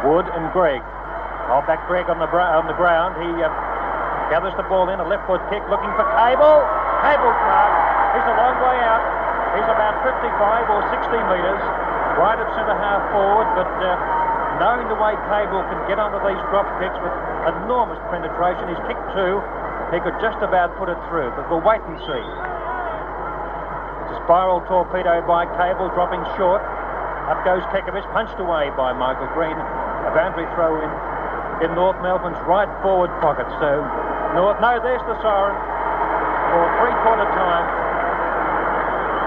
Wood 0.08 0.32
and 0.32 0.48
Greig. 0.56 0.80
Oh, 1.52 1.60
back 1.68 1.84
Greig 1.92 2.08
on 2.08 2.16
the, 2.24 2.28
on 2.32 2.64
the 2.64 2.78
ground. 2.80 3.20
He 3.20 3.28
uh, 3.36 3.52
gathers 4.32 4.56
the 4.56 4.64
ball 4.64 4.88
in, 4.88 4.96
a 4.96 5.04
left 5.04 5.28
foot 5.28 5.44
kick, 5.52 5.60
looking 5.68 5.92
for 5.92 6.08
Cable. 6.16 6.64
Cable's 7.04 7.36
mark. 7.44 7.85
He's 8.16 8.24
a 8.32 8.36
long 8.40 8.56
way 8.64 8.80
out. 8.80 9.04
He's 9.52 9.68
about 9.68 10.00
55 10.00 10.72
or 10.72 10.80
60 10.88 11.20
metres. 11.28 11.62
Right 12.16 12.40
at 12.40 12.48
centre 12.56 12.72
half 12.80 13.12
forward, 13.12 13.44
but 13.52 13.68
uh, 13.76 13.92
knowing 14.56 14.88
the 14.88 14.96
way 14.96 15.12
Cable 15.28 15.60
can 15.68 15.84
get 15.84 16.00
onto 16.00 16.16
these 16.24 16.40
drop 16.48 16.64
kicks 16.80 16.96
with 17.04 17.12
enormous 17.44 18.00
penetration, 18.08 18.72
he's 18.72 18.80
kicked 18.88 19.04
two. 19.12 19.36
He 19.92 20.00
could 20.00 20.16
just 20.24 20.40
about 20.40 20.72
put 20.80 20.88
it 20.88 20.96
through, 21.12 21.28
but 21.36 21.44
we'll 21.52 21.60
wait 21.60 21.84
and 21.84 22.00
see. 22.08 22.24
It's 24.08 24.16
a 24.16 24.18
spiral 24.24 24.64
torpedo 24.64 25.20
by 25.28 25.44
Cable, 25.60 25.92
dropping 25.92 26.24
short. 26.40 26.64
Up 27.28 27.44
goes 27.44 27.60
Kekovich, 27.68 28.08
punched 28.16 28.40
away 28.40 28.72
by 28.80 28.96
Michael 28.96 29.28
Green. 29.36 29.52
A 29.52 30.12
boundary 30.16 30.48
throw 30.56 30.80
in 30.80 30.88
in 31.64 31.72
North 31.76 32.00
Melbourne's 32.00 32.40
right 32.48 32.68
forward 32.80 33.12
pocket. 33.20 33.48
So, 33.60 33.84
North, 34.32 34.56
no, 34.64 34.80
there's 34.80 35.04
the 35.04 35.16
siren 35.20 35.56
for 36.52 36.64
three-quarter 36.80 37.28
time. 37.36 37.85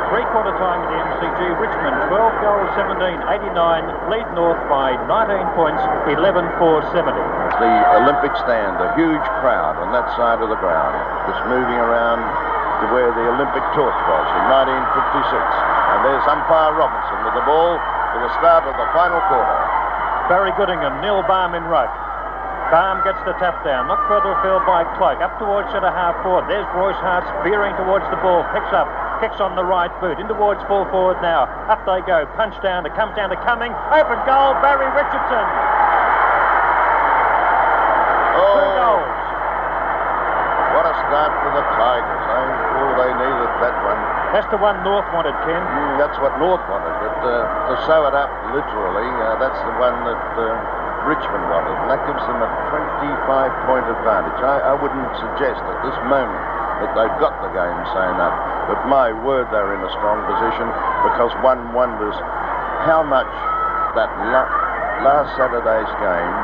Three-quarter 0.09 0.57
time 0.57 0.81
at 0.81 0.89
the 0.89 0.97
MCG. 1.05 1.39
Richmond, 1.61 1.93
12 2.09 2.41
goals, 2.41 2.69
17, 2.73 2.97
89. 3.29 4.09
Lead 4.09 4.25
North 4.33 4.57
by 4.65 4.97
19 5.05 5.53
points, 5.53 5.77
11 6.09 6.49
for 6.57 6.81
70. 6.89 7.13
It's 7.13 7.61
the 7.61 7.75
Olympic 8.01 8.33
stand, 8.41 8.81
a 8.81 8.89
huge 8.97 9.21
crowd 9.37 9.77
on 9.77 9.93
that 9.93 10.09
side 10.17 10.41
of 10.41 10.49
the 10.49 10.57
ground, 10.57 10.97
just 11.29 11.45
moving 11.45 11.77
around 11.77 12.25
to 12.81 12.85
where 12.89 13.13
the 13.13 13.21
Olympic 13.37 13.61
torch 13.77 13.99
was 14.09 14.27
in 14.33 14.43
1956. 14.49 15.37
And 15.37 15.99
there's 16.01 16.25
umpire 16.25 16.73
Robinson 16.73 17.17
with 17.29 17.37
the 17.37 17.45
ball 17.45 17.77
for 18.09 18.19
the 18.25 18.33
start 18.41 18.65
of 18.65 18.73
the 18.81 18.89
final 18.97 19.21
quarter. 19.29 19.57
Barry 20.25 20.49
Goodingham, 20.57 21.05
Neil 21.05 21.21
Balme 21.29 21.53
in 21.53 21.69
ruck. 21.69 21.93
Balme 22.73 23.01
gets 23.05 23.21
the 23.25 23.33
tap 23.41 23.61
down, 23.65 23.89
not 23.89 24.01
further 24.09 24.33
afield 24.37 24.65
by 24.65 24.85
Cloke, 24.97 25.21
up 25.21 25.37
towards 25.37 25.69
centre 25.73 25.89
half 25.89 26.17
forward. 26.21 26.45
There's 26.49 26.69
Royce 26.73 26.97
Hart 27.01 27.25
spearing 27.41 27.73
towards 27.77 28.05
the 28.13 28.17
ball, 28.21 28.45
picks 28.53 28.69
up, 28.73 28.85
kicks 29.19 29.39
on 29.39 29.55
the 29.55 29.63
right 29.63 29.91
boot, 29.99 30.19
in 30.19 30.27
towards 30.27 30.63
full 30.67 30.83
forward 30.89 31.19
now. 31.21 31.43
Up 31.67 31.83
they 31.85 31.99
go, 32.07 32.25
punch 32.39 32.55
down 32.63 32.83
to 32.83 32.91
come 32.95 33.13
down 33.15 33.29
to 33.29 33.39
Cumming. 33.43 33.71
open 33.91 34.19
goal, 34.25 34.55
Barry 34.63 34.87
Richardson. 34.95 35.45
Oh, 38.39 38.55
Two 38.55 38.71
goals. 38.79 39.19
what 40.79 40.85
a 40.87 40.93
start 41.07 41.31
for 41.43 41.51
the 41.53 41.63
Tigers. 41.75 42.23
eh? 42.29 42.47
Oh, 42.79 42.91
they 43.03 43.11
needed 43.19 43.51
that 43.59 43.75
one. 43.83 43.99
That's 44.31 44.47
the 44.53 44.61
one 44.61 44.77
North 44.85 45.07
wanted, 45.11 45.33
Ken. 45.43 45.59
Mm, 45.59 45.97
that's 45.99 46.15
what 46.21 46.37
North 46.39 46.61
wanted, 46.69 46.93
but 47.01 47.17
uh, 47.25 47.73
to 47.73 47.75
sew 47.89 48.05
it 48.07 48.13
up 48.15 48.29
literally, 48.53 49.09
uh, 49.25 49.35
that's 49.41 49.57
the 49.65 49.73
one 49.81 49.97
that 50.05 50.23
uh, 50.37 50.45
Richmond 51.09 51.43
wanted, 51.49 51.73
and 51.81 51.89
that 51.89 52.01
gives 52.05 52.21
them 52.29 52.37
a 52.39 52.49
25-point 52.69 53.85
advantage. 53.89 54.39
I, 54.45 54.71
I 54.71 54.73
wouldn't 54.77 55.09
suggest 55.17 55.59
at 55.59 55.77
this 55.81 55.97
moment 56.07 56.39
that 56.85 56.91
they've 56.93 57.17
got 57.19 57.33
the 57.41 57.49
game 57.51 57.79
sewn 57.91 58.21
up, 58.21 58.35
but 58.69 58.85
my 58.85 59.09
word, 59.25 59.49
they're 59.49 59.73
in 59.73 59.81
a 59.81 59.91
strong 59.97 60.21
position 60.29 60.69
because 61.09 61.33
one 61.41 61.73
wonders 61.73 62.13
how 62.85 63.01
much 63.01 63.27
that 63.97 64.13
la- 64.29 64.53
last 65.01 65.33
Saturday's 65.33 65.89
game, 65.97 66.35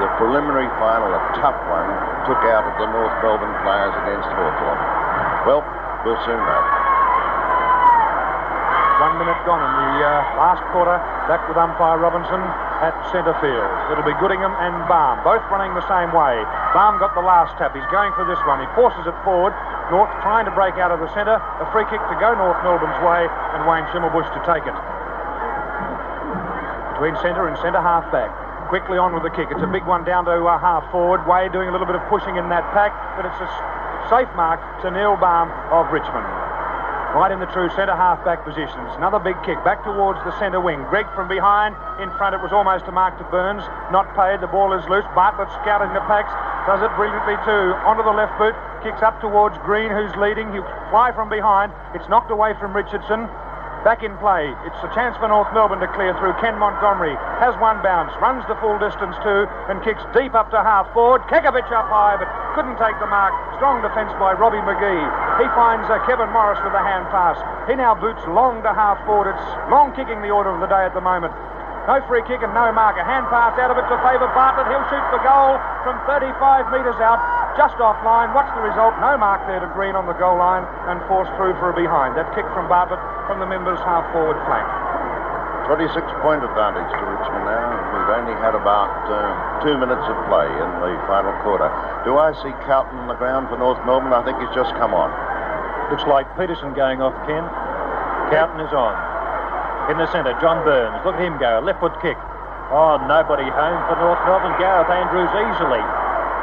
the 0.00 0.08
preliminary 0.16 0.72
final, 0.80 1.12
a 1.12 1.20
tough 1.36 1.60
one, 1.68 1.88
took 2.24 2.40
out 2.48 2.64
of 2.64 2.74
the 2.80 2.88
North 2.88 3.12
Melbourne 3.20 3.52
players 3.60 3.92
against 4.00 4.32
Hawthorn. 4.32 4.80
Well, 5.44 5.60
we'll 6.08 6.18
soon 6.24 6.40
know. 6.40 6.62
One 9.02 9.18
minute 9.18 9.36
gone 9.44 9.58
in 9.58 9.72
the 9.76 9.94
uh, 10.06 10.38
last 10.38 10.62
quarter. 10.70 10.94
Back 11.26 11.42
with 11.50 11.58
umpire 11.58 11.98
Robinson 11.98 12.38
at 12.80 12.94
centre 13.10 13.34
field. 13.42 13.70
It'll 13.90 14.06
be 14.06 14.14
Goodingham 14.22 14.54
and 14.62 14.78
Balme, 14.86 15.18
both 15.26 15.42
running 15.50 15.74
the 15.74 15.82
same 15.90 16.14
way. 16.14 16.38
Balme 16.70 17.02
got 17.02 17.10
the 17.18 17.22
last 17.22 17.58
tap. 17.58 17.74
He's 17.74 17.86
going 17.90 18.14
for 18.14 18.22
this 18.24 18.38
one. 18.46 18.62
He 18.62 18.68
forces 18.78 19.02
it 19.06 19.14
forward. 19.26 19.50
North 19.92 20.08
trying 20.24 20.48
to 20.48 20.54
break 20.56 20.80
out 20.80 20.88
of 20.88 21.04
the 21.04 21.12
centre. 21.12 21.36
A 21.36 21.68
free 21.68 21.84
kick 21.92 22.00
to 22.00 22.16
go 22.16 22.32
North 22.32 22.56
Melbourne's 22.64 22.96
way, 23.04 23.28
and 23.28 23.68
Wayne 23.68 23.84
Schimmelbusch 23.92 24.24
to 24.32 24.40
take 24.48 24.64
it. 24.64 24.72
Between 26.96 27.12
centre 27.20 27.44
and 27.44 27.60
centre 27.60 27.84
half 27.84 28.08
back. 28.08 28.32
Quickly 28.72 28.96
on 28.96 29.12
with 29.12 29.20
the 29.20 29.28
kick. 29.28 29.52
It's 29.52 29.60
a 29.60 29.68
big 29.68 29.84
one 29.84 30.08
down 30.08 30.24
to 30.24 30.32
uh, 30.32 30.56
half 30.56 30.88
forward. 30.88 31.28
Way 31.28 31.52
doing 31.52 31.68
a 31.68 31.72
little 31.76 31.84
bit 31.84 31.92
of 31.92 32.00
pushing 32.08 32.40
in 32.40 32.48
that 32.48 32.64
pack, 32.72 32.96
but 33.20 33.28
it's 33.28 33.36
a 33.36 33.48
safe 34.08 34.32
mark 34.32 34.64
to 34.80 34.88
Neil 34.88 35.20
Balme 35.20 35.52
of 35.68 35.92
Richmond. 35.92 36.24
Right 37.12 37.28
in 37.28 37.44
the 37.44 37.50
true 37.52 37.68
centre 37.76 37.92
half 37.92 38.24
back 38.24 38.48
positions. 38.48 38.88
Another 38.96 39.20
big 39.20 39.36
kick 39.44 39.60
back 39.60 39.84
towards 39.84 40.24
the 40.24 40.32
centre 40.40 40.64
wing. 40.64 40.80
Greig 40.88 41.04
from 41.12 41.28
behind. 41.28 41.76
In 42.00 42.08
front, 42.16 42.32
it 42.32 42.40
was 42.40 42.56
almost 42.56 42.88
a 42.88 42.94
mark 42.96 43.20
to 43.20 43.28
Burns. 43.28 43.60
Not 43.92 44.08
paid. 44.16 44.40
The 44.40 44.48
ball 44.48 44.72
is 44.72 44.80
loose. 44.88 45.04
Bartlett 45.12 45.52
scouting 45.60 45.92
the 45.92 46.00
packs. 46.08 46.32
Does 46.64 46.80
it 46.80 46.88
brilliantly 46.96 47.36
too. 47.44 47.76
Onto 47.84 48.00
the 48.00 48.16
left 48.16 48.32
boot. 48.40 48.56
Kicks 48.82 49.02
up 49.02 49.20
towards 49.22 49.54
Green, 49.62 49.94
who's 49.94 50.10
leading. 50.18 50.50
He'll 50.50 50.66
fly 50.90 51.14
from 51.14 51.30
behind. 51.30 51.70
It's 51.94 52.08
knocked 52.10 52.34
away 52.34 52.54
from 52.58 52.74
Richardson. 52.74 53.30
Back 53.86 54.02
in 54.02 54.14
play. 54.18 54.50
It's 54.66 54.82
a 54.82 54.90
chance 54.94 55.14
for 55.22 55.26
North 55.26 55.50
Melbourne 55.54 55.78
to 55.82 55.90
clear 55.94 56.14
through. 56.18 56.34
Ken 56.42 56.58
Montgomery 56.58 57.14
has 57.38 57.54
one 57.62 57.78
bounce, 57.82 58.10
runs 58.18 58.42
the 58.50 58.58
full 58.58 58.78
distance 58.82 59.14
too, 59.22 59.46
and 59.70 59.82
kicks 59.82 60.02
deep 60.14 60.34
up 60.34 60.50
to 60.50 60.58
half 60.58 60.86
forward. 60.94 61.22
Kekovich 61.30 61.70
up 61.70 61.90
high, 61.90 62.18
but 62.18 62.26
couldn't 62.58 62.78
take 62.78 62.94
the 62.98 63.10
mark. 63.10 63.34
Strong 63.58 63.82
defence 63.82 64.10
by 64.18 64.34
Robbie 64.34 64.62
McGhie. 64.62 65.06
He 65.38 65.46
finds 65.54 65.86
uh, 65.86 66.02
Kevin 66.06 66.30
Morris 66.30 66.58
with 66.62 66.74
a 66.74 66.82
hand 66.82 67.06
pass. 67.10 67.38
He 67.70 67.74
now 67.74 67.94
boots 67.94 68.22
long 68.30 68.62
to 68.66 68.70
half 68.74 68.98
forward. 69.06 69.30
It's 69.34 69.46
long 69.70 69.94
kicking 69.94 70.22
the 70.22 70.30
order 70.30 70.50
of 70.50 70.58
the 70.58 70.70
day 70.70 70.82
at 70.86 70.94
the 70.94 71.02
moment. 71.02 71.34
No 71.90 71.98
free 72.06 72.22
kick 72.30 72.46
and 72.46 72.54
no 72.54 72.70
mark. 72.70 72.94
A 72.94 73.02
hand 73.02 73.26
pass 73.26 73.58
out 73.58 73.74
of 73.74 73.78
it 73.78 73.86
to 73.90 73.98
favour 74.06 74.30
Bartlett. 74.38 74.70
He'll 74.70 74.86
shoot 74.86 75.02
for 75.10 75.18
goal 75.26 75.58
from 75.82 75.98
35 76.06 76.70
metres 76.70 76.94
out, 77.02 77.18
just 77.56 77.76
offline. 77.76 78.32
What's 78.32 78.52
the 78.56 78.64
result? 78.64 78.96
No 79.00 79.16
mark 79.20 79.44
there 79.46 79.60
to 79.60 79.68
Green 79.76 79.94
on 79.94 80.08
the 80.08 80.16
goal 80.16 80.38
line 80.38 80.64
and 80.88 81.00
forced 81.08 81.32
through 81.36 81.52
for 81.60 81.70
a 81.70 81.76
behind. 81.76 82.16
That 82.16 82.32
kick 82.32 82.46
from 82.56 82.68
Bartlett 82.68 83.00
from 83.28 83.40
the 83.40 83.48
members' 83.48 83.80
half 83.84 84.04
forward 84.12 84.38
flank. 84.48 84.64
26 85.70 85.94
point 86.26 86.42
advantage 86.42 86.90
to 86.90 87.02
Richmond 87.06 87.46
now. 87.46 87.70
We've 87.94 88.12
only 88.18 88.34
had 88.42 88.58
about 88.58 88.90
uh, 89.06 89.62
two 89.62 89.78
minutes 89.78 90.02
of 90.10 90.16
play 90.26 90.50
in 90.50 90.68
the 90.82 90.92
final 91.06 91.30
quarter. 91.46 91.70
Do 92.02 92.18
I 92.18 92.34
see 92.42 92.50
Carlton 92.66 92.98
on 92.98 93.06
the 93.06 93.16
ground 93.16 93.46
for 93.46 93.56
North 93.56 93.78
Melbourne? 93.86 94.10
I 94.12 94.26
think 94.26 94.42
he's 94.42 94.52
just 94.56 94.74
come 94.74 94.90
on. 94.90 95.08
Looks 95.88 96.04
like 96.10 96.26
Peterson 96.34 96.74
going 96.74 96.98
off, 96.98 97.14
Ken. 97.30 97.46
Carlton 98.34 98.58
is 98.58 98.74
on. 98.74 98.96
In 99.90 99.98
the 100.02 100.10
centre, 100.10 100.34
John 100.42 100.64
Burns. 100.66 100.98
Look 101.06 101.14
at 101.14 101.22
him 101.22 101.38
go. 101.38 101.62
Left 101.62 101.78
foot 101.78 101.94
kick. 102.02 102.18
Oh, 102.74 102.98
nobody 103.06 103.46
home 103.46 103.80
for 103.86 103.96
North 104.02 104.18
Melbourne. 104.26 104.56
Gareth 104.58 104.90
Andrews 104.90 105.30
easily. 105.36 105.82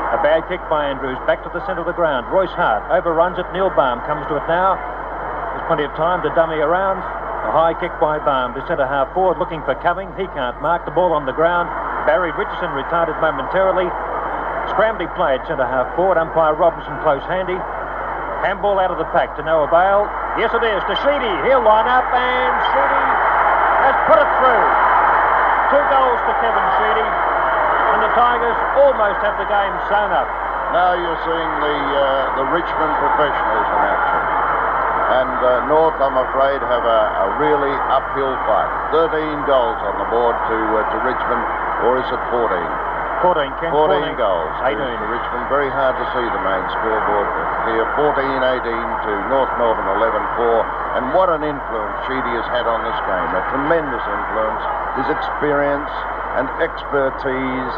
A 0.09 0.17
bad 0.25 0.41
kick 0.49 0.57
by 0.73 0.89
Andrews. 0.89 1.21
Back 1.29 1.45
to 1.45 1.51
the 1.53 1.61
centre 1.69 1.85
of 1.85 1.89
the 1.89 1.93
ground. 1.93 2.25
Royce 2.33 2.49
Hart 2.57 2.81
overruns 2.89 3.37
it. 3.37 3.45
Neil 3.53 3.69
Balme 3.69 4.01
comes 4.09 4.25
to 4.25 4.41
it 4.41 4.45
now. 4.49 4.73
There's 5.53 5.65
plenty 5.69 5.85
of 5.85 5.93
time 5.93 6.25
to 6.25 6.33
dummy 6.33 6.57
around. 6.57 6.97
A 7.45 7.53
high 7.53 7.77
kick 7.77 7.93
by 8.01 8.17
Balme 8.17 8.57
to 8.57 8.61
centre 8.65 8.89
half 8.89 9.13
forward, 9.13 9.37
looking 9.37 9.61
for 9.69 9.77
Cumming. 9.85 10.09
He 10.17 10.25
can't 10.33 10.57
mark 10.65 10.85
the 10.89 10.91
ball 10.91 11.13
on 11.13 11.29
the 11.29 11.33
ground. 11.37 11.69
Barry 12.09 12.33
Richardson 12.33 12.73
retarded 12.73 13.21
momentarily. 13.21 13.85
Scrambly 14.73 15.05
play 15.13 15.37
at 15.37 15.45
centre 15.45 15.69
half 15.69 15.93
forward. 15.93 16.17
Umpire 16.17 16.57
Robinson 16.57 16.97
close 17.05 17.21
handy. 17.29 17.57
Handball 18.41 18.81
out 18.81 18.89
of 18.89 18.97
the 18.97 19.09
pack 19.13 19.37
to 19.37 19.45
no 19.45 19.61
avail. 19.61 20.09
Yes, 20.41 20.49
it 20.57 20.65
is 20.65 20.81
to 20.89 20.95
Sheedy. 21.05 21.33
He'll 21.45 21.61
line 21.61 21.85
up 21.85 22.07
and 22.09 22.53
Sheedy 22.73 23.05
has 23.85 23.97
put 24.09 24.17
it 24.17 24.29
through. 24.41 24.65
Two 25.69 25.85
goals 25.93 26.17
to 26.25 26.33
Kevin 26.41 26.67
Sheedy, 26.81 27.09
Tigers 28.19 28.59
almost 28.83 29.23
have 29.23 29.39
the 29.39 29.47
game 29.47 29.71
sewn 29.87 30.11
up. 30.11 30.27
Now 30.75 30.91
you're 30.91 31.21
seeing 31.23 31.51
the 31.63 31.77
uh, 31.95 32.35
the 32.35 32.45
Richmond 32.51 32.93
professionals 32.99 33.67
in 33.71 33.79
action. 33.79 34.23
And 35.23 35.37
uh, 35.39 35.51
North, 35.71 35.95
I'm 36.03 36.19
afraid, 36.19 36.59
have 36.59 36.83
a, 36.83 37.01
a, 37.15 37.27
really 37.39 37.71
uphill 37.89 38.35
fight. 38.43 38.69
13 38.91 39.47
goals 39.47 39.79
on 39.87 39.95
the 40.03 40.07
board 40.11 40.35
to 40.35 40.57
uh, 40.59 40.83
to 40.83 40.97
Richmond, 41.07 41.43
or 41.87 42.03
is 42.03 42.07
it 42.11 42.19
14? 42.27 42.59
14, 43.23 43.55
Ken. 43.63 43.71
14, 43.71 44.11
14 44.11 44.19
goals 44.19 44.51
18. 44.67 44.75
to 44.75 45.07
Richmond. 45.07 45.43
Very 45.47 45.71
hard 45.71 45.95
to 45.95 46.05
see 46.11 46.27
the 46.27 46.43
main 46.43 46.63
scoreboard 46.75 47.27
here. 47.71 47.87
14-18 47.99 48.63
to 48.63 49.11
North 49.27 49.51
Melbourne 49.59 49.91
11-4. 49.95 50.99
And 50.99 51.11
what 51.11 51.27
an 51.27 51.43
influence 51.43 51.99
Sheedy 52.07 52.31
has 52.39 52.47
had 52.51 52.63
on 52.63 52.79
this 52.87 52.99
game. 53.03 53.29
A 53.35 53.43
tremendous 53.51 54.03
influence. 54.07 54.63
His 55.03 55.07
experience 55.11 55.91
and 56.39 56.47
expertise 56.63 57.75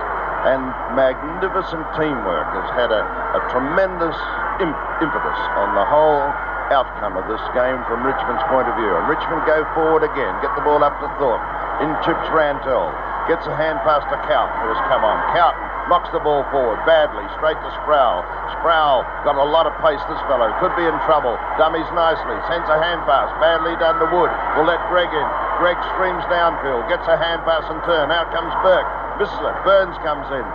and 0.47 0.61
magnificent 0.97 1.85
teamwork 1.97 2.49
has 2.57 2.67
had 2.73 2.89
a, 2.89 3.03
a 3.37 3.41
tremendous 3.53 4.17
imp- 4.57 4.85
impetus 5.01 5.39
on 5.61 5.73
the 5.77 5.85
whole 5.85 6.25
outcome 6.73 7.19
of 7.19 7.27
this 7.27 7.43
game 7.53 7.77
from 7.85 8.01
Richmond's 8.01 8.41
point 8.47 8.65
of 8.65 8.75
view. 8.79 8.89
And 8.89 9.05
Richmond 9.05 9.43
go 9.45 9.61
forward 9.75 10.07
again, 10.07 10.33
get 10.41 10.49
the 10.55 10.63
ball 10.63 10.81
up 10.81 10.95
to 11.03 11.07
Thorpe. 11.19 11.43
In 11.83 11.89
chips 12.05 12.25
Rantall. 12.33 12.89
Gets 13.29 13.45
a 13.45 13.53
hand 13.53 13.77
pass 13.85 14.01
to 14.09 14.17
Cowton, 14.25 14.53
who 14.65 14.73
has 14.73 14.81
come 14.89 15.05
on. 15.05 15.17
Cowton 15.37 15.61
knocks 15.89 16.09
the 16.09 16.21
ball 16.21 16.41
forward 16.49 16.81
badly, 16.89 17.21
straight 17.37 17.57
to 17.61 17.69
Sproule. 17.81 18.25
Sproule 18.57 19.05
got 19.21 19.37
a 19.37 19.45
lot 19.45 19.69
of 19.69 19.73
pace, 19.77 20.01
this 20.09 20.21
fellow. 20.25 20.49
Could 20.57 20.73
be 20.73 20.85
in 20.85 20.97
trouble. 21.05 21.37
Dummies 21.61 21.85
nicely. 21.93 22.37
Sends 22.49 22.65
a 22.69 22.81
hand 22.81 23.05
pass. 23.05 23.29
Badly 23.37 23.77
done 23.77 24.01
to 24.01 24.07
Wood. 24.09 24.33
Will 24.57 24.65
let 24.65 24.81
Greig 24.89 25.09
in. 25.13 25.27
Greig 25.61 25.77
streams 25.93 26.25
downfield. 26.33 26.85
Gets 26.89 27.05
a 27.05 27.17
hand 27.17 27.45
pass 27.45 27.61
and 27.69 27.81
turn. 27.85 28.09
Out 28.09 28.29
comes 28.33 28.53
Bourke. 28.65 28.89
It. 29.29 29.55
Burns 29.61 29.93
comes 30.01 30.25
in. 30.33 30.45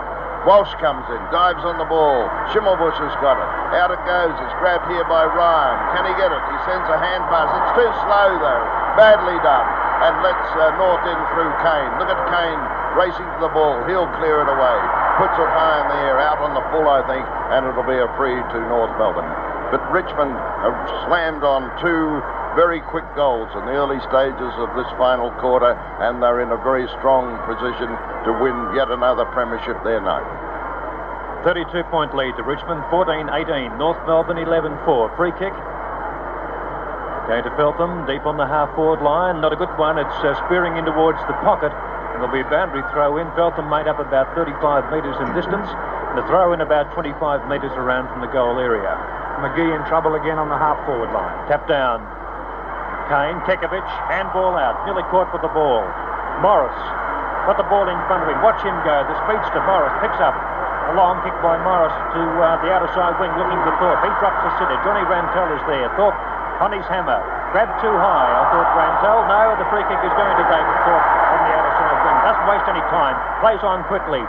Walsh 0.43 0.71
comes 0.83 1.07
in, 1.07 1.19
dives 1.31 1.63
on 1.63 1.79
the 1.79 1.87
ball. 1.87 2.27
Schimmelbusch 2.51 2.99
has 2.99 3.15
got 3.23 3.39
it. 3.39 3.49
Out 3.79 3.91
it 3.91 3.99
goes. 4.03 4.35
It's 4.43 4.57
grabbed 4.59 4.87
here 4.91 5.07
by 5.07 5.23
Ryan. 5.23 5.75
Can 5.95 6.03
he 6.07 6.13
get 6.19 6.31
it? 6.31 6.43
He 6.51 6.57
sends 6.67 6.87
a 6.91 6.99
hand 6.99 7.23
pass. 7.31 7.47
It's 7.47 7.73
too 7.79 7.91
slow, 8.03 8.27
though. 8.39 8.65
Badly 8.99 9.39
done. 9.39 9.67
And 10.03 10.19
lets 10.19 10.47
uh, 10.55 10.75
North 10.75 11.03
in 11.07 11.19
through 11.31 11.51
Keane. 11.63 11.91
Look 11.99 12.11
at 12.11 12.19
Keane 12.27 12.63
racing 12.95 13.27
to 13.27 13.39
the 13.43 13.51
ball. 13.55 13.79
He'll 13.87 14.11
clear 14.19 14.43
it 14.43 14.49
away. 14.51 14.77
Puts 15.15 15.35
it 15.39 15.47
high 15.47 15.83
in 15.83 15.87
the 15.87 15.99
air, 16.03 16.19
out 16.19 16.43
on 16.43 16.51
the 16.53 16.63
full, 16.69 16.91
I 16.91 17.01
think, 17.07 17.25
and 17.55 17.65
it'll 17.65 17.87
be 17.87 17.97
a 17.97 18.09
free 18.19 18.37
to 18.37 18.57
North 18.67 18.93
Melbourne. 18.99 19.31
But 19.71 19.83
Richmond 19.91 20.31
have 20.63 20.77
slammed 21.07 21.43
on 21.43 21.67
two 21.81 22.23
very 22.57 22.81
quick 22.89 23.05
goals 23.13 23.45
in 23.53 23.69
the 23.69 23.75
early 23.77 24.01
stages 24.09 24.53
of 24.57 24.73
this 24.73 24.89
final 24.97 25.29
quarter, 25.37 25.77
and 26.01 26.17
they're 26.17 26.41
in 26.41 26.49
a 26.49 26.57
very 26.65 26.89
strong 26.97 27.37
position 27.45 27.85
to 28.25 28.33
win 28.41 28.57
yet 28.73 28.89
another 28.89 29.29
premiership 29.29 29.77
there 29.85 30.01
night. 30.01 30.25
32 31.45 31.69
point 31.93 32.17
lead 32.17 32.33
to 32.33 32.41
Richmond, 32.41 32.81
14 32.89 33.29
18. 33.29 33.77
North 33.77 34.01
Melbourne 34.09 34.41
11 34.41 34.73
4. 34.89 35.13
Free 35.13 35.29
kick. 35.37 35.53
Going 37.29 37.45
to 37.45 37.53
Feltham, 37.53 38.09
deep 38.09 38.25
on 38.25 38.41
the 38.41 38.49
half 38.49 38.73
forward 38.73 39.05
line. 39.05 39.37
Not 39.37 39.53
a 39.53 39.59
good 39.61 39.69
one. 39.77 40.01
It's 40.01 40.19
uh, 40.25 40.33
spearing 40.49 40.81
in 40.81 40.85
towards 40.89 41.21
the 41.29 41.37
pocket. 41.45 41.69
And 41.69 42.25
there'll 42.25 42.33
be 42.33 42.41
a 42.41 42.49
boundary 42.49 42.81
throw 42.89 43.21
in. 43.21 43.29
Feltham 43.37 43.69
made 43.69 43.85
up 43.85 44.01
about 44.01 44.33
35 44.33 44.89
metres 44.89 45.13
in 45.21 45.29
distance. 45.37 45.69
And 46.09 46.17
the 46.17 46.25
throw 46.25 46.57
in 46.57 46.65
about 46.65 46.89
25 46.97 47.45
metres 47.45 47.69
around 47.77 48.09
from 48.09 48.25
the 48.25 48.33
goal 48.33 48.57
area. 48.57 48.97
McGhie 49.45 49.77
in 49.77 49.85
trouble 49.85 50.17
again 50.17 50.41
on 50.41 50.49
the 50.49 50.57
half 50.57 50.81
forward 50.89 51.13
line. 51.13 51.37
Tap 51.45 51.69
down. 51.69 52.16
Keane, 53.07 53.39
Kekovich, 53.47 53.87
handball 54.11 54.59
out. 54.59 54.83
Nearly 54.83 55.03
caught 55.07 55.31
with 55.31 55.41
the 55.41 55.51
ball. 55.55 55.83
Morris 56.43 56.75
got 57.47 57.55
the 57.55 57.67
ball 57.71 57.87
in 57.87 57.95
front 58.11 58.21
of 58.21 58.27
him. 58.27 58.43
Watch 58.43 58.59
him 58.61 58.75
go. 58.83 59.07
The 59.07 59.15
speedster 59.23 59.63
Morris 59.63 59.95
picks 60.03 60.19
up 60.19 60.35
a 60.35 60.93
long 60.95 61.23
kick 61.23 61.35
by 61.39 61.55
Morris 61.63 61.95
to 62.15 62.21
uh, 62.43 62.59
the 62.59 62.69
outer 62.71 62.91
side 62.91 63.15
wing 63.19 63.31
looking 63.39 63.59
for 63.63 63.71
Thorpe. 63.79 64.03
He 64.03 64.11
drops 64.19 64.39
the 64.43 64.51
sitter. 64.59 64.75
Johnny 64.83 65.03
Rantall 65.07 65.55
is 65.55 65.63
there. 65.71 65.87
Thorpe 65.95 66.15
on 66.59 66.75
his 66.75 66.83
hammer. 66.91 67.23
Grabbed 67.55 67.79
too 67.79 67.95
high. 67.95 68.27
I 68.27 68.43
thought 68.51 68.69
Rantall. 68.75 69.23
No, 69.31 69.55
the 69.55 69.67
free 69.71 69.87
kick 69.87 70.03
is 70.03 70.13
going 70.19 70.35
to 70.35 70.45
David 70.51 70.77
Thorpe 70.83 71.07
on 71.07 71.39
the 71.47 71.51
outer 71.55 71.73
side 71.79 71.99
wing. 72.03 72.17
Doesn't 72.27 72.47
waste 72.51 72.67
any 72.67 72.83
time. 72.91 73.15
Plays 73.39 73.63
on 73.63 73.87
quickly. 73.87 74.23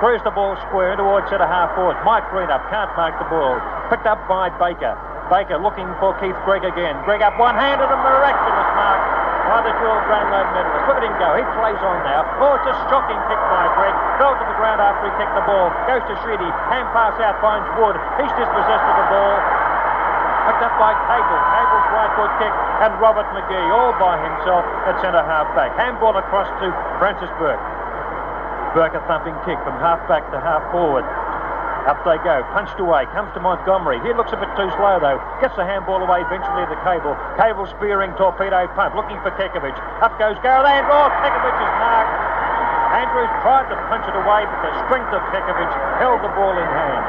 Screws 0.00 0.24
the 0.24 0.32
ball 0.32 0.56
square 0.72 0.96
towards 0.96 1.28
centre 1.28 1.44
half 1.44 1.76
forward. 1.76 2.00
Mike 2.08 2.24
Green 2.32 2.48
up. 2.48 2.64
Can't 2.72 2.88
mark 2.96 3.12
the 3.20 3.28
ball. 3.28 3.60
Picked 3.92 4.08
up 4.08 4.24
by 4.24 4.48
Baker. 4.56 4.96
Baker 5.32 5.56
looking 5.56 5.88
for 5.96 6.12
Keith 6.20 6.36
Greig 6.44 6.60
again. 6.60 6.92
Greig 7.08 7.24
up 7.24 7.40
one-handed, 7.40 7.88
a 7.88 7.98
miraculous 8.04 8.68
mark 8.76 9.00
by 9.48 9.64
the 9.64 9.72
dual 9.80 9.96
Brownlow 10.04 10.44
medalist. 10.52 10.84
Look 10.84 11.00
at 11.00 11.04
him 11.08 11.16
go. 11.16 11.32
He 11.40 11.44
plays 11.56 11.80
on 11.80 12.04
now. 12.04 12.28
Oh, 12.36 12.52
it's 12.60 12.68
a 12.68 12.76
shocking 12.92 13.16
kick 13.32 13.40
by 13.48 13.64
Greig. 13.72 13.96
Fell 14.20 14.36
to 14.36 14.44
the 14.44 14.56
ground 14.60 14.84
after 14.84 15.08
he 15.08 15.12
kicked 15.16 15.32
the 15.32 15.40
ball. 15.48 15.72
Goes 15.88 16.04
to 16.04 16.20
Sheedy. 16.20 16.52
Hand 16.68 16.84
pass 16.92 17.16
out, 17.24 17.40
finds 17.40 17.64
Wood. 17.80 17.96
He's 18.20 18.28
dispossessed 18.36 18.84
of 18.84 18.96
the 19.00 19.08
ball. 19.08 19.36
Picked 20.52 20.68
up 20.68 20.74
by 20.76 20.92
Cable. 21.08 21.40
Cable's 21.48 21.88
right 21.96 22.12
foot 22.12 22.32
kick. 22.36 22.54
And 22.84 22.92
Robert 23.00 23.28
McGhie 23.32 23.72
all 23.72 23.96
by 23.96 24.20
himself 24.20 24.68
at 24.84 25.00
centre 25.00 25.24
half 25.24 25.48
back. 25.56 25.72
Handball 25.80 26.12
across 26.12 26.52
to 26.60 26.68
Francis 27.00 27.32
Bourke. 27.40 27.56
Bourke 28.76 29.00
a 29.00 29.02
thumping 29.08 29.36
kick 29.48 29.56
from 29.64 29.80
half 29.80 30.04
back 30.12 30.28
to 30.28 30.36
half 30.44 30.60
forward. 30.68 31.08
Up 31.82 31.98
they 32.06 32.14
go, 32.22 32.46
punched 32.54 32.78
away, 32.78 33.10
comes 33.10 33.34
to 33.34 33.42
Montgomery. 33.42 33.98
He 34.06 34.14
looks 34.14 34.30
a 34.30 34.38
bit 34.38 34.46
too 34.54 34.70
slow 34.78 35.02
though. 35.02 35.18
Gets 35.42 35.58
the 35.58 35.66
handball 35.66 35.98
away 35.98 36.22
eventually 36.22 36.62
to 36.70 36.78
Cable. 36.86 37.18
Cable 37.34 37.66
spearing 37.74 38.14
torpedo 38.14 38.70
punt, 38.78 38.94
looking 38.94 39.18
for 39.26 39.34
Kekovich. 39.34 39.74
Up 39.98 40.14
goes 40.14 40.38
Gareth 40.46 40.62
Andrews. 40.62 41.10
Kekovich 41.26 41.58
is 41.58 41.72
marked. 41.82 42.14
Andrews 43.02 43.32
tried 43.42 43.66
to 43.74 43.76
punch 43.90 44.06
it 44.06 44.14
away, 44.14 44.46
but 44.46 44.60
the 44.62 44.72
strength 44.86 45.10
of 45.10 45.22
Kekovich 45.34 45.74
held 45.98 46.22
the 46.22 46.30
ball 46.38 46.54
in 46.54 46.70
hand. 46.70 47.02